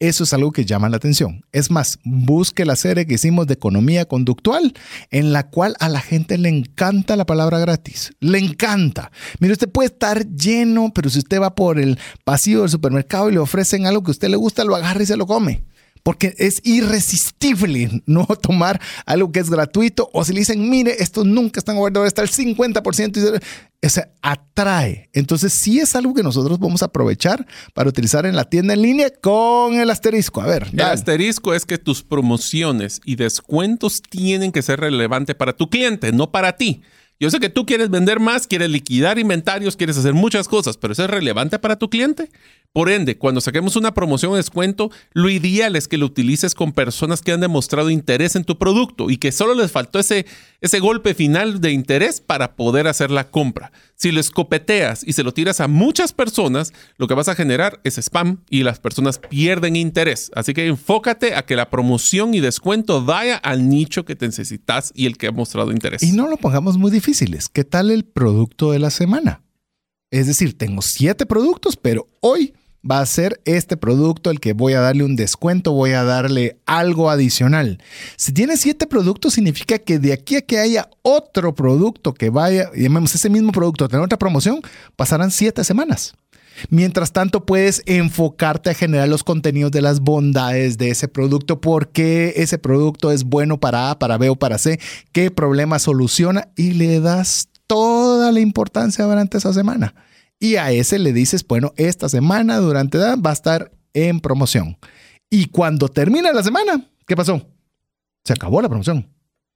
eso 0.00 0.24
es 0.24 0.32
algo 0.32 0.52
que 0.52 0.64
llama 0.64 0.88
la 0.88 0.96
atención. 0.96 1.44
Es 1.52 1.70
más, 1.70 1.98
busque 2.04 2.64
la 2.64 2.76
serie 2.76 3.06
que 3.06 3.14
hicimos 3.14 3.46
de 3.46 3.54
economía 3.54 4.04
conductual, 4.04 4.74
en 5.10 5.32
la 5.32 5.48
cual 5.50 5.74
a 5.80 5.88
la 5.88 6.00
gente 6.00 6.38
le 6.38 6.48
encanta 6.48 7.16
la 7.16 7.26
palabra 7.26 7.58
gratis. 7.58 8.12
Le 8.20 8.38
encanta. 8.38 9.10
Mire, 9.40 9.54
usted 9.54 9.68
puede 9.68 9.88
estar 9.88 10.24
lleno, 10.28 10.92
pero 10.94 11.10
si 11.10 11.18
usted 11.18 11.40
va 11.40 11.54
por 11.54 11.80
el 11.80 11.98
pasillo 12.24 12.60
del 12.60 12.70
supermercado 12.70 13.28
y 13.28 13.32
le 13.32 13.38
ofrecen 13.38 13.86
algo 13.86 14.02
que 14.04 14.10
a 14.10 14.12
usted 14.12 14.28
le 14.28 14.36
gusta, 14.36 14.64
lo 14.64 14.76
agarra 14.76 15.02
y 15.02 15.06
se 15.06 15.16
lo 15.16 15.26
come. 15.26 15.64
Porque 16.08 16.34
es 16.38 16.62
irresistible 16.64 18.02
no 18.06 18.24
tomar 18.42 18.80
algo 19.04 19.30
que 19.30 19.40
es 19.40 19.50
gratuito. 19.50 20.08
O 20.14 20.24
si 20.24 20.32
le 20.32 20.38
dicen, 20.40 20.70
mire, 20.70 20.96
esto 21.02 21.22
nunca 21.22 21.60
está 21.60 21.72
en 21.72 21.78
oferta, 21.78 21.98
ahora 21.98 22.08
está 22.08 22.22
el 22.22 22.30
50%. 22.30 23.16
Y 23.18 23.20
se- 23.20 23.86
o 23.86 23.88
sea, 23.90 24.08
atrae. 24.22 25.10
Entonces, 25.12 25.52
sí 25.60 25.80
es 25.80 25.94
algo 25.94 26.14
que 26.14 26.22
nosotros 26.22 26.58
vamos 26.58 26.80
a 26.82 26.86
aprovechar 26.86 27.46
para 27.74 27.90
utilizar 27.90 28.24
en 28.24 28.36
la 28.36 28.44
tienda 28.44 28.72
en 28.72 28.80
línea 28.80 29.10
con 29.20 29.74
el 29.74 29.90
asterisco. 29.90 30.40
A 30.40 30.46
ver, 30.46 30.62
El 30.70 30.76
dale. 30.78 30.94
asterisco 30.94 31.52
es 31.54 31.66
que 31.66 31.76
tus 31.76 32.02
promociones 32.02 33.00
y 33.04 33.16
descuentos 33.16 34.00
tienen 34.08 34.50
que 34.50 34.62
ser 34.62 34.80
relevantes 34.80 35.36
para 35.36 35.52
tu 35.52 35.68
cliente, 35.68 36.10
no 36.12 36.30
para 36.32 36.56
ti. 36.56 36.80
Yo 37.20 37.30
sé 37.30 37.38
que 37.40 37.48
tú 37.50 37.66
quieres 37.66 37.90
vender 37.90 38.18
más, 38.20 38.46
quieres 38.46 38.70
liquidar 38.70 39.18
inventarios, 39.18 39.76
quieres 39.76 39.98
hacer 39.98 40.14
muchas 40.14 40.46
cosas, 40.48 40.76
pero 40.76 40.92
¿eso 40.92 41.04
es 41.04 41.10
relevante 41.10 41.58
para 41.58 41.76
tu 41.76 41.90
cliente? 41.90 42.30
Por 42.74 42.90
ende, 42.90 43.16
cuando 43.16 43.40
saquemos 43.40 43.76
una 43.76 43.94
promoción 43.94 44.32
o 44.32 44.36
descuento, 44.36 44.90
lo 45.12 45.30
ideal 45.30 45.74
es 45.74 45.88
que 45.88 45.96
lo 45.96 46.06
utilices 46.06 46.54
con 46.54 46.72
personas 46.72 47.22
que 47.22 47.32
han 47.32 47.40
demostrado 47.40 47.90
interés 47.90 48.36
en 48.36 48.44
tu 48.44 48.58
producto 48.58 49.10
y 49.10 49.16
que 49.16 49.32
solo 49.32 49.54
les 49.54 49.72
faltó 49.72 49.98
ese, 49.98 50.26
ese 50.60 50.78
golpe 50.78 51.14
final 51.14 51.60
de 51.60 51.72
interés 51.72 52.20
para 52.20 52.56
poder 52.56 52.86
hacer 52.86 53.10
la 53.10 53.30
compra. 53.30 53.72
Si 53.94 54.12
lo 54.12 54.20
escopeteas 54.20 55.02
y 55.02 55.14
se 55.14 55.24
lo 55.24 55.32
tiras 55.32 55.60
a 55.60 55.66
muchas 55.66 56.12
personas, 56.12 56.72
lo 56.98 57.08
que 57.08 57.14
vas 57.14 57.28
a 57.28 57.34
generar 57.34 57.80
es 57.84 57.98
spam 57.98 58.44
y 58.50 58.62
las 58.62 58.78
personas 58.78 59.18
pierden 59.18 59.74
interés. 59.74 60.30
Así 60.34 60.52
que 60.52 60.66
enfócate 60.66 61.34
a 61.34 61.46
que 61.46 61.56
la 61.56 61.70
promoción 61.70 62.34
y 62.34 62.40
descuento 62.40 63.04
vaya 63.04 63.38
al 63.38 63.68
nicho 63.68 64.04
que 64.04 64.14
te 64.14 64.26
necesitas 64.26 64.92
y 64.94 65.06
el 65.06 65.16
que 65.16 65.28
ha 65.28 65.32
mostrado 65.32 65.72
interés. 65.72 66.02
Y 66.02 66.12
no 66.12 66.28
lo 66.28 66.36
pongamos 66.36 66.76
muy 66.76 66.90
difíciles. 66.90 67.48
¿Qué 67.48 67.64
tal 67.64 67.90
el 67.90 68.04
producto 68.04 68.72
de 68.72 68.78
la 68.78 68.90
semana? 68.90 69.42
Es 70.10 70.26
decir, 70.26 70.56
tengo 70.56 70.80
siete 70.80 71.26
productos, 71.26 71.76
pero 71.76 72.06
hoy 72.20 72.54
va 72.88 73.00
a 73.00 73.06
ser 73.06 73.40
este 73.44 73.76
producto 73.76 74.30
el 74.30 74.40
que 74.40 74.54
voy 74.54 74.72
a 74.72 74.80
darle 74.80 75.04
un 75.04 75.16
descuento, 75.16 75.72
voy 75.72 75.92
a 75.92 76.04
darle 76.04 76.56
algo 76.64 77.10
adicional. 77.10 77.82
Si 78.16 78.32
tiene 78.32 78.56
siete 78.56 78.86
productos, 78.86 79.34
significa 79.34 79.78
que 79.78 79.98
de 79.98 80.14
aquí 80.14 80.36
a 80.36 80.42
que 80.42 80.58
haya 80.58 80.88
otro 81.02 81.54
producto 81.54 82.14
que 82.14 82.30
vaya, 82.30 82.70
llamemos 82.74 83.14
ese 83.14 83.28
mismo 83.28 83.52
producto, 83.52 83.84
a 83.84 83.88
tener 83.88 84.04
otra 84.04 84.18
promoción, 84.18 84.62
pasarán 84.96 85.30
siete 85.30 85.62
semanas. 85.62 86.14
Mientras 86.70 87.12
tanto, 87.12 87.44
puedes 87.44 87.82
enfocarte 87.86 88.70
a 88.70 88.74
generar 88.74 89.08
los 89.08 89.22
contenidos 89.22 89.70
de 89.70 89.82
las 89.82 90.00
bondades 90.00 90.78
de 90.78 90.90
ese 90.90 91.06
producto, 91.06 91.60
por 91.60 91.90
qué 91.90 92.32
ese 92.36 92.58
producto 92.58 93.12
es 93.12 93.24
bueno 93.24 93.60
para 93.60 93.90
A, 93.90 93.98
para 93.98 94.18
B 94.18 94.30
o 94.30 94.36
para 94.36 94.58
C, 94.58 94.80
qué 95.12 95.30
problema 95.30 95.78
soluciona 95.78 96.48
y 96.56 96.72
le 96.72 97.00
das 97.00 97.48
toda 97.68 98.32
la 98.32 98.40
importancia 98.40 99.04
durante 99.04 99.38
esa 99.38 99.52
semana. 99.52 99.94
Y 100.40 100.56
a 100.56 100.72
ese 100.72 100.98
le 100.98 101.12
dices, 101.12 101.46
bueno, 101.46 101.72
esta 101.76 102.08
semana 102.08 102.56
durante 102.58 102.98
edad 102.98 103.16
va 103.24 103.30
a 103.30 103.34
estar 103.34 103.70
en 103.94 104.18
promoción. 104.20 104.76
Y 105.30 105.46
cuando 105.46 105.88
termina 105.88 106.32
la 106.32 106.42
semana, 106.42 106.88
¿qué 107.06 107.14
pasó? 107.14 107.46
Se 108.24 108.32
acabó 108.32 108.60
la 108.60 108.68
promoción. 108.68 109.08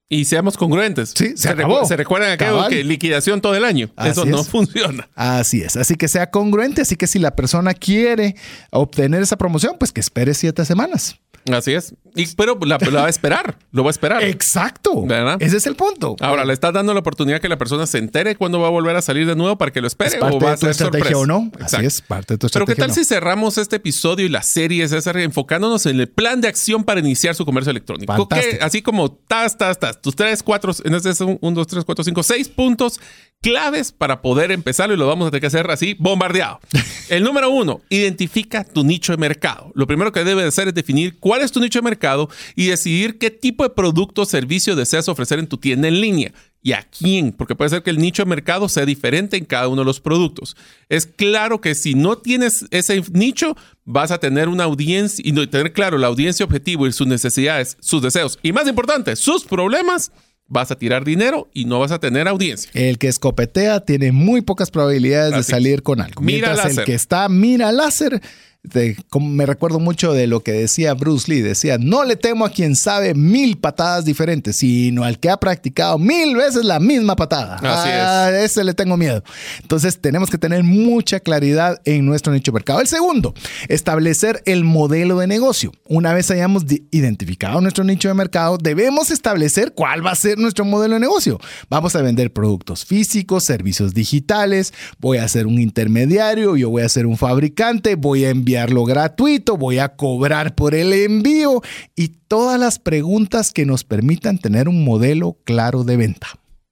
Y 0.08 0.26
seamos 0.26 0.58
congruentes. 0.58 1.14
Sí, 1.16 1.32
se 1.36 1.48
recu- 1.50 1.52
acabó. 1.54 1.84
se 1.86 1.96
recuerdan 1.96 2.32
aquello 2.32 2.68
que 2.68 2.84
liquidación 2.84 3.40
todo 3.40 3.54
el 3.54 3.64
año. 3.64 3.90
Así 3.96 4.10
Eso 4.10 4.24
no 4.26 4.40
es. 4.40 4.48
funciona. 4.48 5.08
Así 5.14 5.62
es, 5.62 5.76
así 5.76 5.94
que 5.94 6.06
sea 6.08 6.30
congruente, 6.30 6.82
así 6.82 6.96
que 6.96 7.06
si 7.06 7.18
la 7.18 7.34
persona 7.34 7.72
quiere 7.72 8.36
obtener 8.70 9.22
esa 9.22 9.38
promoción, 9.38 9.76
pues 9.78 9.90
que 9.90 10.00
espere 10.00 10.34
siete 10.34 10.64
semanas. 10.66 11.16
Así 11.50 11.72
es. 11.72 11.94
Y, 12.14 12.26
pero 12.36 12.58
la, 12.64 12.78
la 12.78 13.00
va 13.00 13.06
a 13.06 13.10
esperar. 13.10 13.56
Lo 13.72 13.82
va 13.82 13.90
a 13.90 13.92
esperar. 13.92 14.22
Exacto. 14.22 15.04
¿Verdad? 15.06 15.38
Ese 15.40 15.56
es 15.56 15.66
el 15.66 15.74
punto. 15.76 16.14
Ahora, 16.20 16.44
¿le 16.44 16.52
estás 16.52 16.72
dando 16.72 16.92
la 16.94 17.00
oportunidad 17.00 17.40
que 17.40 17.48
la 17.48 17.56
persona 17.58 17.86
se 17.86 17.98
entere 17.98 18.36
cuándo 18.36 18.60
va 18.60 18.68
a 18.68 18.70
volver 18.70 18.94
a 18.96 19.02
salir 19.02 19.26
de 19.26 19.34
nuevo 19.34 19.56
para 19.58 19.72
que 19.72 19.80
lo 19.80 19.86
espere 19.86 20.10
¿Es 20.10 20.16
parte 20.16 20.36
o 20.36 20.40
va 20.40 20.48
de 20.48 20.52
a 20.52 20.56
tu 20.56 20.60
ser 20.60 20.70
estrategia 20.70 21.10
sorpresa? 21.12 21.18
o 21.18 21.26
no? 21.26 21.46
Exacto. 21.54 21.76
Así 21.78 21.86
es, 21.86 22.00
parte 22.02 22.34
de 22.34 22.38
tu 22.38 22.46
Pero 22.46 22.64
estrategia. 22.64 22.74
¿qué 22.74 22.80
tal 22.80 22.88
no. 22.88 22.94
si 22.94 23.04
cerramos 23.04 23.58
este 23.58 23.76
episodio 23.76 24.26
y 24.26 24.28
la 24.28 24.42
serie, 24.42 24.86
César, 24.88 25.16
enfocándonos 25.16 25.86
en 25.86 25.98
el 26.00 26.08
plan 26.08 26.40
de 26.40 26.48
acción 26.48 26.84
para 26.84 27.00
iniciar 27.00 27.34
su 27.34 27.44
comercio 27.44 27.70
electrónico? 27.70 28.28
Que, 28.28 28.58
así 28.60 28.82
como 28.82 29.10
tas, 29.12 29.56
tas, 29.56 29.80
tas, 29.80 30.00
tus 30.00 30.14
tres, 30.14 30.42
cuatro, 30.42 30.72
en 30.84 30.94
este 30.94 31.10
es 31.10 31.20
un, 31.20 31.38
un, 31.40 31.54
dos, 31.54 31.66
tres, 31.66 31.84
cuatro, 31.84 32.04
cinco, 32.04 32.22
seis 32.22 32.48
puntos 32.48 33.00
claves 33.42 33.92
para 33.92 34.22
poder 34.22 34.52
empezarlo 34.52 34.94
y 34.94 34.96
lo 34.96 35.06
vamos 35.06 35.26
a 35.26 35.30
tener 35.30 35.42
que 35.42 35.48
hacer 35.48 35.70
así, 35.70 35.94
bombardeado. 35.98 36.60
El 37.10 37.24
número 37.24 37.50
uno, 37.50 37.82
identifica 37.90 38.64
tu 38.64 38.84
nicho 38.84 39.12
de 39.12 39.18
mercado. 39.18 39.70
Lo 39.74 39.86
primero 39.86 40.12
que 40.12 40.24
debes 40.24 40.46
hacer 40.46 40.68
es 40.68 40.74
definir 40.74 41.18
cuál 41.18 41.42
es 41.42 41.52
tu 41.52 41.60
nicho 41.60 41.80
de 41.80 41.84
mercado 41.84 42.30
y 42.54 42.66
decidir 42.68 43.18
qué 43.18 43.30
tipo 43.30 43.64
de 43.64 43.70
producto 43.70 44.22
o 44.22 44.24
servicio 44.24 44.76
deseas 44.76 45.08
ofrecer 45.08 45.38
en 45.38 45.48
tu 45.48 45.58
tienda 45.58 45.88
en 45.88 46.00
línea 46.00 46.32
y 46.62 46.72
a 46.72 46.84
quién, 46.84 47.32
porque 47.32 47.56
puede 47.56 47.70
ser 47.70 47.82
que 47.82 47.90
el 47.90 47.98
nicho 47.98 48.22
de 48.22 48.28
mercado 48.28 48.68
sea 48.68 48.86
diferente 48.86 49.36
en 49.36 49.44
cada 49.44 49.66
uno 49.66 49.82
de 49.82 49.86
los 49.86 50.00
productos. 50.00 50.56
Es 50.88 51.06
claro 51.06 51.60
que 51.60 51.74
si 51.74 51.94
no 51.94 52.18
tienes 52.18 52.66
ese 52.70 53.02
nicho, 53.12 53.56
vas 53.84 54.12
a 54.12 54.18
tener 54.18 54.48
una 54.48 54.64
audiencia 54.64 55.22
y 55.26 55.32
tener 55.48 55.72
claro 55.72 55.98
la 55.98 56.06
audiencia 56.06 56.44
objetivo 56.46 56.86
y 56.86 56.92
sus 56.92 57.08
necesidades, 57.08 57.76
sus 57.80 58.00
deseos 58.00 58.38
y 58.42 58.52
más 58.52 58.68
importante, 58.68 59.16
sus 59.16 59.44
problemas, 59.44 60.12
vas 60.52 60.70
a 60.70 60.76
tirar 60.76 61.04
dinero 61.04 61.48
y 61.54 61.64
no 61.64 61.80
vas 61.80 61.92
a 61.92 61.98
tener 61.98 62.28
audiencia. 62.28 62.70
El 62.74 62.98
que 62.98 63.08
escopetea 63.08 63.80
tiene 63.80 64.12
muy 64.12 64.42
pocas 64.42 64.70
probabilidades 64.70 65.32
Así 65.32 65.38
de 65.38 65.56
salir 65.56 65.82
con 65.82 66.00
algo. 66.00 66.20
Mira 66.20 66.48
Mientras 66.48 66.66
láser. 66.68 66.80
el 66.80 66.84
que 66.84 66.94
está 66.94 67.28
mira 67.30 67.72
láser, 67.72 68.20
de- 68.64 68.96
como 69.10 69.28
me 69.28 69.44
recuerdo 69.44 69.80
mucho 69.80 70.12
de 70.12 70.26
lo 70.26 70.42
que 70.42 70.52
decía 70.52 70.94
Bruce 70.94 71.30
Lee. 71.30 71.40
Decía, 71.40 71.78
no 71.78 72.04
le 72.04 72.16
temo 72.16 72.44
a 72.44 72.50
quien 72.50 72.76
sabe 72.76 73.14
mil 73.14 73.58
patadas 73.58 74.04
diferentes, 74.04 74.56
sino 74.56 75.02
al 75.04 75.18
que 75.18 75.30
ha 75.30 75.36
practicado 75.36 75.98
mil 75.98 76.36
veces 76.36 76.64
la 76.64 76.78
misma 76.78 77.16
patada. 77.16 77.56
Así 77.56 77.88
es. 77.88 77.94
A 77.94 78.44
ese 78.44 78.62
le 78.64 78.74
tengo 78.74 78.96
miedo. 78.96 79.22
Entonces 79.60 80.00
tenemos 80.00 80.30
que 80.30 80.38
tener 80.38 80.62
mucha 80.62 81.18
claridad 81.20 81.80
en 81.84 82.06
nuestro 82.06 82.32
nicho 82.32 82.52
de 82.52 82.54
mercado. 82.54 82.80
El 82.80 82.86
segundo, 82.86 83.34
establecer 83.68 84.42
el 84.46 84.64
modelo 84.64 85.18
de 85.18 85.26
negocio. 85.26 85.72
Una 85.88 86.14
vez 86.14 86.30
hayamos 86.30 86.64
identificado 86.90 87.60
nuestro 87.60 87.84
nicho 87.84 88.08
de 88.08 88.14
mercado, 88.14 88.58
debemos 88.58 89.10
establecer 89.10 89.72
cuál 89.74 90.04
va 90.06 90.12
a 90.12 90.16
ser 90.16 90.38
nuestro 90.38 90.64
modelo 90.64 90.94
de 90.94 91.00
negocio. 91.00 91.40
Vamos 91.68 91.96
a 91.96 92.02
vender 92.02 92.32
productos 92.32 92.84
físicos, 92.84 93.44
servicios 93.44 93.92
digitales, 93.92 94.72
voy 94.98 95.18
a 95.18 95.26
ser 95.28 95.46
un 95.46 95.58
intermediario, 95.60 96.56
yo 96.56 96.70
voy 96.70 96.82
a 96.82 96.88
ser 96.88 97.06
un 97.06 97.16
fabricante, 97.16 97.96
voy 97.96 98.24
a 98.24 98.30
enviarlo 98.52 98.84
gratuito, 98.84 99.56
voy 99.56 99.78
a 99.78 99.96
cobrar 99.96 100.54
por 100.54 100.74
el 100.74 100.92
envío 100.92 101.62
y 101.96 102.08
todas 102.08 102.60
las 102.60 102.78
preguntas 102.78 103.50
que 103.50 103.64
nos 103.64 103.82
permitan 103.82 104.36
tener 104.36 104.68
un 104.68 104.84
modelo 104.84 105.38
claro 105.44 105.84
de 105.84 105.96
venta. 105.96 106.28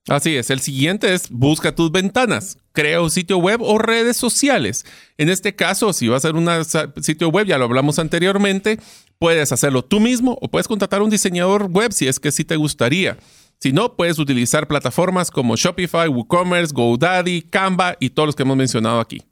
Así 0.06 0.36
es, 0.36 0.50
el 0.50 0.60
siguiente 0.60 1.14
es 1.14 1.30
busca 1.30 1.74
tus 1.74 1.90
ventanas, 1.90 2.58
crea 2.72 3.00
un 3.00 3.10
sitio 3.10 3.38
web 3.38 3.62
o 3.62 3.78
redes 3.78 4.18
sociales. 4.18 4.84
En 5.16 5.30
este 5.30 5.54
caso, 5.56 5.94
si 5.94 6.08
vas 6.08 6.22
a 6.26 6.28
hacer 6.28 6.36
un 6.36 7.02
sitio 7.02 7.30
web, 7.30 7.46
ya 7.46 7.56
lo 7.56 7.64
hablamos 7.64 7.98
anteriormente, 7.98 8.78
puedes 9.18 9.50
hacerlo 9.50 9.82
tú 9.82 10.00
mismo 10.00 10.36
o 10.42 10.50
puedes 10.50 10.68
contratar 10.68 11.00
un 11.00 11.08
diseñador 11.08 11.70
web 11.70 11.92
si 11.92 12.08
es 12.08 12.20
que 12.20 12.30
sí 12.30 12.44
te 12.44 12.56
gustaría. 12.56 13.16
Si 13.58 13.72
no, 13.72 13.96
puedes 13.96 14.18
utilizar 14.18 14.68
plataformas 14.68 15.30
como 15.30 15.56
Shopify, 15.56 16.08
WooCommerce, 16.08 16.74
GoDaddy, 16.74 17.42
Canva 17.42 17.96
y 18.00 18.10
todos 18.10 18.26
los 18.26 18.36
que 18.36 18.42
hemos 18.42 18.56
mencionado 18.58 19.00
aquí. 19.00 19.22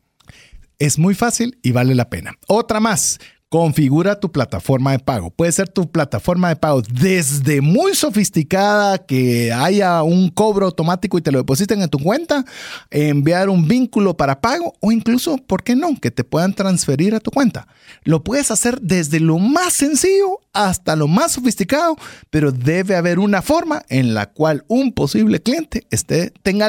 Es 0.79 0.97
muy 0.97 1.15
fácil 1.15 1.59
y 1.63 1.73
vale 1.73 1.97
la 1.97 2.09
pena. 2.09 2.39
Otra 2.47 2.79
más, 2.79 3.19
configura 3.49 4.21
tu 4.21 4.31
plataforma 4.31 4.93
de 4.93 4.99
pago. 4.99 5.31
Puede 5.31 5.51
ser 5.51 5.69
tu 5.69 5.91
plataforma 5.91 6.51
de 6.51 6.57
pago 6.57 6.83
desde 6.83 7.61
muy 7.61 7.95
sofisticada, 7.95 8.99
que 8.99 9.53
haya 9.53 10.03
un 10.03 10.29
cobro 10.29 10.67
automático 10.67 11.19
y 11.19 11.23
te 11.23 11.33
lo 11.33 11.39
depositen 11.39 11.83
en 11.83 11.89
tu 11.89 11.99
cuenta, 11.99 12.45
enviar 12.91 13.49
un 13.49 13.67
vínculo 13.67 14.17
para 14.17 14.41
pago 14.41 14.75
o 14.81 14.93
incluso, 14.93 15.39
¿por 15.39 15.65
qué 15.65 15.75
no? 15.75 15.99
Que 15.99 16.11
te 16.11 16.25
puedan 16.25 16.55
transferir 16.55 17.15
a 17.15 17.21
tu 17.21 17.31
cuenta. 17.31 17.67
Lo 18.05 18.23
puedes 18.23 18.51
hacer 18.51 18.81
desde 18.81 19.19
lo 19.19 19.39
más 19.39 19.73
sencillo 19.73 20.41
hasta 20.53 20.95
lo 20.95 21.09
más 21.09 21.33
sofisticado, 21.33 21.97
pero 22.31 22.53
debe 22.53 22.97
haber 22.97 23.19
una 23.19 23.43
forma 23.43 23.83
en 23.89 24.15
la 24.15 24.27
cual 24.27 24.65
un 24.69 24.93
posible 24.93 25.41
cliente 25.41 25.87
esté, 25.91 26.33
tenga 26.43 26.69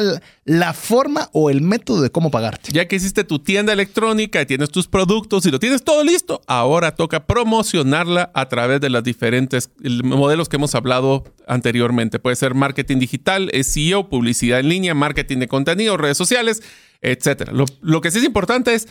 la 0.50 0.74
forma 0.74 1.30
o 1.32 1.48
el 1.48 1.60
método 1.60 2.02
de 2.02 2.10
cómo 2.10 2.32
pagarte. 2.32 2.72
Ya 2.72 2.88
que 2.88 2.96
hiciste 2.96 3.22
tu 3.22 3.38
tienda 3.38 3.72
electrónica 3.72 4.42
y 4.42 4.46
tienes 4.46 4.70
tus 4.70 4.88
productos 4.88 5.46
y 5.46 5.52
lo 5.52 5.60
tienes 5.60 5.84
todo 5.84 6.02
listo, 6.02 6.42
ahora 6.48 6.96
toca 6.96 7.24
promocionarla 7.24 8.32
a 8.34 8.48
través 8.48 8.80
de 8.80 8.90
los 8.90 9.04
diferentes 9.04 9.70
modelos 10.02 10.48
que 10.48 10.56
hemos 10.56 10.74
hablado 10.74 11.22
anteriormente. 11.46 12.18
Puede 12.18 12.34
ser 12.34 12.54
marketing 12.54 12.98
digital, 12.98 13.48
SEO, 13.62 14.08
publicidad 14.08 14.58
en 14.58 14.70
línea, 14.70 14.92
marketing 14.92 15.38
de 15.38 15.46
contenido, 15.46 15.96
redes 15.96 16.16
sociales, 16.16 16.64
etc. 17.00 17.52
Lo, 17.80 18.00
que 18.00 18.10
sí 18.10 18.18
es 18.18 18.24
importante 18.24 18.74
es, 18.74 18.88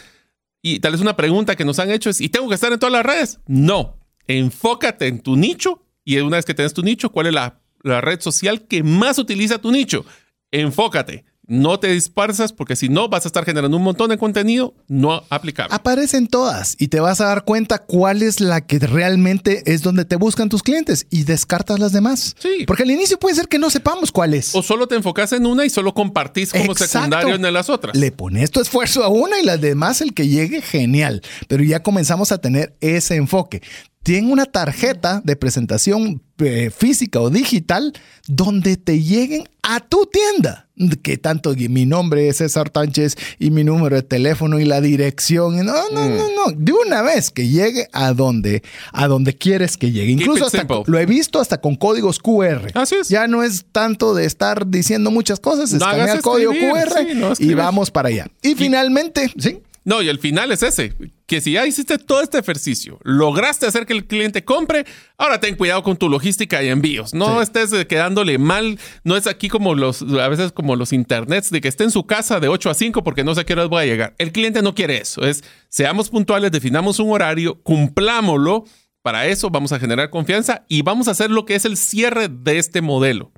y 0.61 0.79
tal 0.79 0.93
vez 0.93 1.01
una 1.01 1.17
pregunta 1.17 1.57
que 1.57 1.65
nos 1.65 1.79
han 1.79 1.91
hecho 1.91 2.09
es, 2.09 2.21
¿y 2.21 2.29
tengo 2.29 2.47
que 2.47 2.55
estar 2.55 2.71
en 2.71 2.79
todas 2.79 2.93
las 2.93 3.05
redes? 3.05 3.41
No, 3.47 3.99
enfócate 4.27 5.07
en 5.07 5.19
tu 5.19 5.35
nicho 5.35 5.83
y 6.05 6.19
una 6.19 6.37
vez 6.37 6.45
que 6.45 6.53
tenés 6.53 6.73
tu 6.73 6.83
nicho, 6.83 7.09
¿cuál 7.09 7.27
es 7.27 7.33
la 7.33 7.59
red 7.99 8.21
social 8.21 8.65
que 8.65 8.81
más 8.81 9.19
utiliza 9.19 9.59
tu 9.59 9.73
nicho? 9.73 10.05
Enfócate 10.51 11.25
no 11.49 11.79
te 11.79 11.91
dispersas 11.91 12.53
porque 12.53 12.75
si 12.75 12.87
no 12.87 13.09
vas 13.09 13.25
a 13.25 13.27
estar 13.27 13.43
generando 13.43 13.75
un 13.75 13.83
montón 13.83 14.09
de 14.09 14.17
contenido 14.17 14.73
no 14.87 15.23
aplicable. 15.29 15.73
Aparecen 15.73 16.27
todas 16.27 16.75
y 16.79 16.87
te 16.87 16.99
vas 16.99 17.19
a 17.19 17.25
dar 17.25 17.43
cuenta 17.43 17.79
cuál 17.79 18.21
es 18.21 18.39
la 18.39 18.61
que 18.61 18.79
realmente 18.79 19.63
es 19.65 19.81
donde 19.81 20.05
te 20.05 20.15
buscan 20.15 20.47
tus 20.47 20.63
clientes 20.63 21.07
y 21.09 21.23
descartas 21.23 21.79
las 21.79 21.91
demás. 21.91 22.35
Sí. 22.39 22.65
Porque 22.67 22.83
al 22.83 22.91
inicio 22.91 23.19
puede 23.19 23.35
ser 23.35 23.47
que 23.47 23.59
no 23.59 23.69
sepamos 23.69 24.11
cuál 24.11 24.35
es. 24.35 24.55
O 24.55 24.61
solo 24.61 24.87
te 24.87 24.95
enfocas 24.95 25.33
en 25.33 25.45
una 25.45 25.65
y 25.65 25.69
solo 25.69 25.93
compartís 25.93 26.53
como 26.53 26.75
secundario 26.75 27.35
en 27.35 27.53
las 27.53 27.69
otras. 27.69 27.97
Le 27.97 28.11
pones 28.11 28.51
tu 28.51 28.61
esfuerzo 28.61 29.03
a 29.03 29.07
una 29.09 29.39
y 29.39 29.45
las 29.45 29.59
demás 29.59 30.01
el 30.01 30.13
que 30.13 30.27
llegue 30.27 30.61
genial. 30.61 31.21
Pero 31.47 31.63
ya 31.63 31.81
comenzamos 31.81 32.31
a 32.31 32.37
tener 32.37 32.75
ese 32.79 33.15
enfoque 33.15 33.61
tiene 34.03 34.31
una 34.31 34.45
tarjeta 34.45 35.21
de 35.23 35.35
presentación 35.35 36.21
eh, 36.39 36.71
física 36.75 37.19
o 37.19 37.29
digital 37.29 37.93
donde 38.27 38.77
te 38.77 39.01
lleguen 39.01 39.43
a 39.61 39.81
tu 39.81 40.05
tienda. 40.05 40.67
Que 41.03 41.17
tanto 41.17 41.53
mi 41.53 41.85
nombre 41.85 42.29
es 42.29 42.37
César 42.37 42.69
Tánchez 42.69 43.17
y 43.37 43.51
mi 43.51 43.65
número 43.65 43.97
de 43.97 44.01
teléfono 44.01 44.59
y 44.59 44.65
la 44.65 44.79
dirección. 44.79 45.57
No, 45.65 45.89
no, 45.91 46.07
no, 46.07 46.29
mm. 46.29 46.35
no. 46.35 46.51
De 46.55 46.71
una 46.71 47.01
vez 47.01 47.29
que 47.29 47.49
llegue 47.49 47.89
a 47.91 48.13
donde, 48.13 48.63
a 48.93 49.07
donde 49.07 49.35
quieres 49.35 49.75
que 49.75 49.91
llegue. 49.91 50.13
Incluso 50.13 50.45
hasta 50.45 50.65
lo 50.85 50.97
he 50.97 51.05
visto 51.05 51.41
hasta 51.41 51.59
con 51.59 51.75
códigos 51.75 52.19
QR. 52.19 52.71
Así 52.75 52.95
es. 52.95 53.09
Ya 53.09 53.27
no 53.27 53.43
es 53.43 53.65
tanto 53.73 54.15
de 54.15 54.25
estar 54.25 54.67
diciendo 54.67 55.11
muchas 55.11 55.41
cosas, 55.41 55.73
escanea 55.73 56.13
el 56.13 56.21
código 56.21 56.53
QR 56.53 57.35
y 57.37 57.53
vamos 57.53 57.91
para 57.91 58.07
allá. 58.07 58.27
Y, 58.41 58.51
y 58.51 58.55
finalmente, 58.55 59.33
sí. 59.37 59.59
No, 59.83 60.01
y 60.01 60.07
el 60.07 60.19
final 60.19 60.51
es 60.53 60.63
ese, 60.63 60.93
que 61.29 61.41
si 61.41 61.51
ya 61.51 61.67
hiciste 61.67 61.99
todo 61.99 62.21
este 62.21 62.39
ejercicio, 62.39 62.99
lograste 63.03 63.67
hacer 63.67 63.85
que 63.85 63.93
el 63.93 64.07
cliente 64.07 64.43
compre, 64.43 64.85
ahora 65.15 65.39
ten 65.39 65.55
cuidado 65.55 65.83
con 65.83 65.95
tu 65.95 66.09
logística 66.09 66.63
y 66.63 66.69
envíos. 66.69 67.13
No 67.13 67.39
estés 67.39 67.71
eh, 67.71 67.85
quedándole 67.85 68.39
mal, 68.39 68.79
no 69.03 69.15
es 69.15 69.27
aquí 69.27 69.47
como 69.47 69.75
los, 69.75 70.01
a 70.01 70.27
veces 70.27 70.51
como 70.51 70.75
los 70.75 70.91
internets, 70.91 71.51
de 71.51 71.61
que 71.61 71.67
esté 71.67 71.83
en 71.83 71.91
su 71.91 72.07
casa 72.07 72.39
de 72.39 72.47
8 72.47 72.71
a 72.71 72.73
5 72.73 73.03
porque 73.03 73.23
no 73.23 73.35
sé 73.35 73.41
a 73.41 73.43
qué 73.43 73.53
hora 73.53 73.65
voy 73.65 73.83
a 73.83 73.85
llegar. 73.85 74.15
El 74.17 74.31
cliente 74.31 74.63
no 74.63 74.73
quiere 74.73 74.97
eso, 74.97 75.21
es 75.21 75.43
seamos 75.69 76.09
puntuales, 76.09 76.51
definamos 76.51 76.99
un 76.99 77.11
horario, 77.11 77.61
cumplámoslo, 77.61 78.65
para 79.03 79.27
eso 79.27 79.51
vamos 79.51 79.71
a 79.71 79.79
generar 79.79 80.09
confianza 80.09 80.65
y 80.67 80.81
vamos 80.81 81.07
a 81.07 81.11
hacer 81.11 81.29
lo 81.29 81.45
que 81.45 81.53
es 81.53 81.63
el 81.63 81.77
cierre 81.77 82.27
de 82.27 82.57
este 82.57 82.81
modelo. 82.81 83.31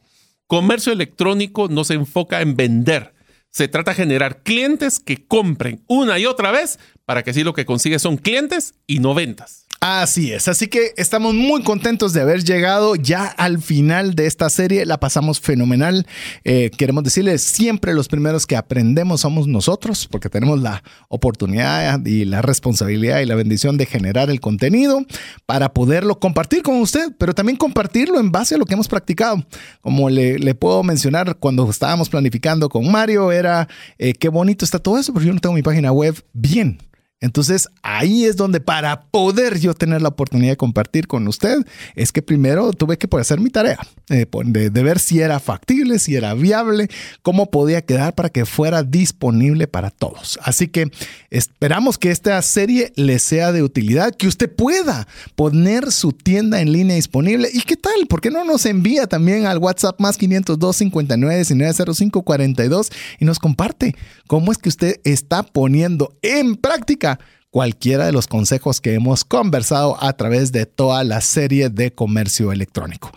Comercio 0.47 0.93
electrónico 0.93 1.67
no 1.67 1.83
se 1.83 1.95
enfoca 1.95 2.39
en 2.39 2.55
vender 2.55 3.13
se 3.51 3.67
trata 3.67 3.91
de 3.91 3.95
generar 3.95 4.43
clientes 4.43 4.99
que 4.99 5.25
compren 5.27 5.83
una 5.87 6.17
y 6.17 6.25
otra 6.25 6.51
vez 6.51 6.79
para 7.05 7.23
que 7.23 7.31
así 7.31 7.43
lo 7.43 7.53
que 7.53 7.65
consigue 7.65 7.99
son 7.99 8.17
clientes 8.17 8.73
y 8.87 8.99
no 8.99 9.13
ventas. 9.13 9.65
Así 9.83 10.31
es, 10.31 10.47
así 10.47 10.67
que 10.67 10.93
estamos 10.95 11.33
muy 11.33 11.63
contentos 11.63 12.13
de 12.13 12.21
haber 12.21 12.43
llegado 12.43 12.95
ya 12.95 13.25
al 13.25 13.59
final 13.59 14.13
de 14.13 14.27
esta 14.27 14.47
serie, 14.51 14.85
la 14.85 14.99
pasamos 14.99 15.39
fenomenal. 15.39 16.05
Eh, 16.43 16.69
queremos 16.77 17.03
decirles, 17.03 17.41
siempre 17.41 17.95
los 17.95 18.07
primeros 18.07 18.45
que 18.45 18.55
aprendemos 18.55 19.21
somos 19.21 19.47
nosotros, 19.47 20.07
porque 20.07 20.29
tenemos 20.29 20.61
la 20.61 20.83
oportunidad 21.07 22.05
y 22.05 22.25
la 22.25 22.43
responsabilidad 22.43 23.21
y 23.21 23.25
la 23.25 23.33
bendición 23.33 23.77
de 23.77 23.87
generar 23.87 24.29
el 24.29 24.39
contenido 24.39 25.03
para 25.47 25.73
poderlo 25.73 26.19
compartir 26.19 26.61
con 26.61 26.79
usted, 26.79 27.13
pero 27.17 27.33
también 27.33 27.57
compartirlo 27.57 28.19
en 28.19 28.31
base 28.31 28.53
a 28.53 28.59
lo 28.59 28.67
que 28.67 28.75
hemos 28.75 28.87
practicado. 28.87 29.43
Como 29.81 30.11
le, 30.11 30.53
puedo 30.53 30.83
mencionar, 30.83 31.37
cuando 31.37 31.67
estábamos 31.67 32.07
planificando 32.07 32.69
con 32.69 32.91
Mario, 32.91 33.31
era 33.31 33.67
eh, 33.97 34.13
qué 34.13 34.29
bonito 34.29 34.63
está 34.63 34.77
todo 34.77 34.99
eso, 34.99 35.11
pero 35.11 35.25
yo 35.25 35.33
no 35.33 35.39
tengo 35.39 35.55
mi 35.55 35.63
página 35.63 35.91
web 35.91 36.23
bien. 36.33 36.77
Entonces 37.21 37.69
ahí 37.83 38.25
es 38.25 38.35
donde 38.35 38.59
para 38.59 39.03
poder 39.03 39.59
yo 39.59 39.75
tener 39.75 40.01
la 40.01 40.09
oportunidad 40.09 40.53
de 40.53 40.57
compartir 40.57 41.07
con 41.07 41.27
usted, 41.27 41.59
es 41.95 42.11
que 42.11 42.23
primero 42.23 42.73
tuve 42.73 42.97
que 42.97 43.07
hacer 43.17 43.39
mi 43.39 43.51
tarea, 43.51 43.79
eh, 44.09 44.25
de, 44.45 44.69
ver 44.83 44.97
si 44.97 45.19
era 45.19 45.39
factible, 45.39 45.99
si 45.99 46.15
era 46.15 46.33
viable, 46.33 46.89
cómo 47.21 47.51
podía 47.51 47.83
quedar 47.83 48.15
para 48.15 48.29
que 48.29 48.45
fuera 48.45 48.81
disponible 48.81 49.67
para 49.67 49.91
todos. 49.91 50.39
Así 50.41 50.67
que 50.67 50.89
esperamos 51.29 51.99
que 51.99 52.09
esta 52.09 52.41
serie 52.41 52.91
le 52.95 53.19
sea 53.19 53.51
de 53.51 53.61
utilidad, 53.61 54.15
que 54.15 54.27
usted 54.27 54.51
pueda 54.51 55.07
poner 55.35 55.91
su 55.91 56.13
tienda 56.13 56.59
en 56.59 56.71
línea 56.71 56.95
disponible. 56.95 57.49
¿Y 57.53 57.61
qué 57.61 57.77
tal? 57.77 58.07
¿Por 58.09 58.21
qué 58.21 58.31
no 58.31 58.43
nos 58.45 58.65
envía 58.65 59.05
también 59.05 59.45
al 59.45 59.59
WhatsApp 59.59 59.99
más 60.01 60.17
502 60.17 60.75
59 60.75 61.35
19 61.35 61.93
05 61.93 62.23
42 62.23 62.91
y 63.19 63.25
nos 63.25 63.37
comparte 63.37 63.95
cómo 64.25 64.51
es 64.51 64.57
que 64.57 64.69
usted 64.69 64.99
está 65.03 65.43
poniendo 65.43 66.17
en 66.23 66.55
práctica 66.55 67.10
cualquiera 67.51 68.05
de 68.05 68.13
los 68.13 68.27
consejos 68.27 68.81
que 68.81 68.93
hemos 68.93 69.25
conversado 69.25 69.97
a 70.01 70.13
través 70.13 70.51
de 70.51 70.65
toda 70.65 71.03
la 71.03 71.21
serie 71.21 71.69
de 71.69 71.93
comercio 71.93 72.51
electrónico. 72.51 73.11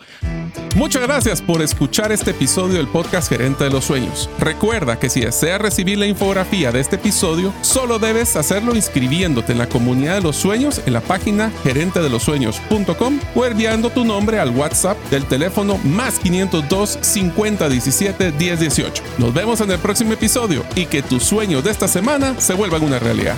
Muchas 0.75 1.03
gracias 1.03 1.41
por 1.41 1.61
escuchar 1.61 2.11
este 2.11 2.31
episodio 2.31 2.75
del 2.75 2.89
podcast 2.89 3.29
Gerente 3.29 3.63
de 3.63 3.69
los 3.69 3.85
Sueños. 3.85 4.29
Recuerda 4.39 4.99
que 4.99 5.09
si 5.09 5.21
deseas 5.21 5.61
recibir 5.61 5.97
la 5.97 6.05
infografía 6.05 6.73
de 6.73 6.81
este 6.81 6.97
episodio, 6.97 7.53
solo 7.61 7.97
debes 7.97 8.35
hacerlo 8.35 8.75
inscribiéndote 8.75 9.53
en 9.53 9.57
la 9.57 9.69
comunidad 9.69 10.15
de 10.15 10.21
los 10.21 10.35
sueños 10.35 10.81
en 10.85 10.91
la 10.91 10.99
página 10.99 11.49
gerentedelosueños.com 11.63 13.19
o 13.35 13.45
enviando 13.45 13.89
tu 13.89 14.03
nombre 14.03 14.37
al 14.37 14.49
WhatsApp 14.49 14.97
del 15.09 15.23
teléfono 15.25 15.77
más 15.77 16.19
502 16.19 16.99
50 17.01 17.69
17 17.69 18.31
10 18.33 18.59
18. 18.59 19.03
Nos 19.17 19.33
vemos 19.33 19.61
en 19.61 19.71
el 19.71 19.79
próximo 19.79 20.11
episodio 20.11 20.65
y 20.75 20.87
que 20.87 21.01
tus 21.01 21.23
sueños 21.23 21.63
de 21.63 21.71
esta 21.71 21.87
semana 21.87 22.39
se 22.41 22.53
vuelvan 22.53 22.83
una 22.83 22.99
realidad. 22.99 23.37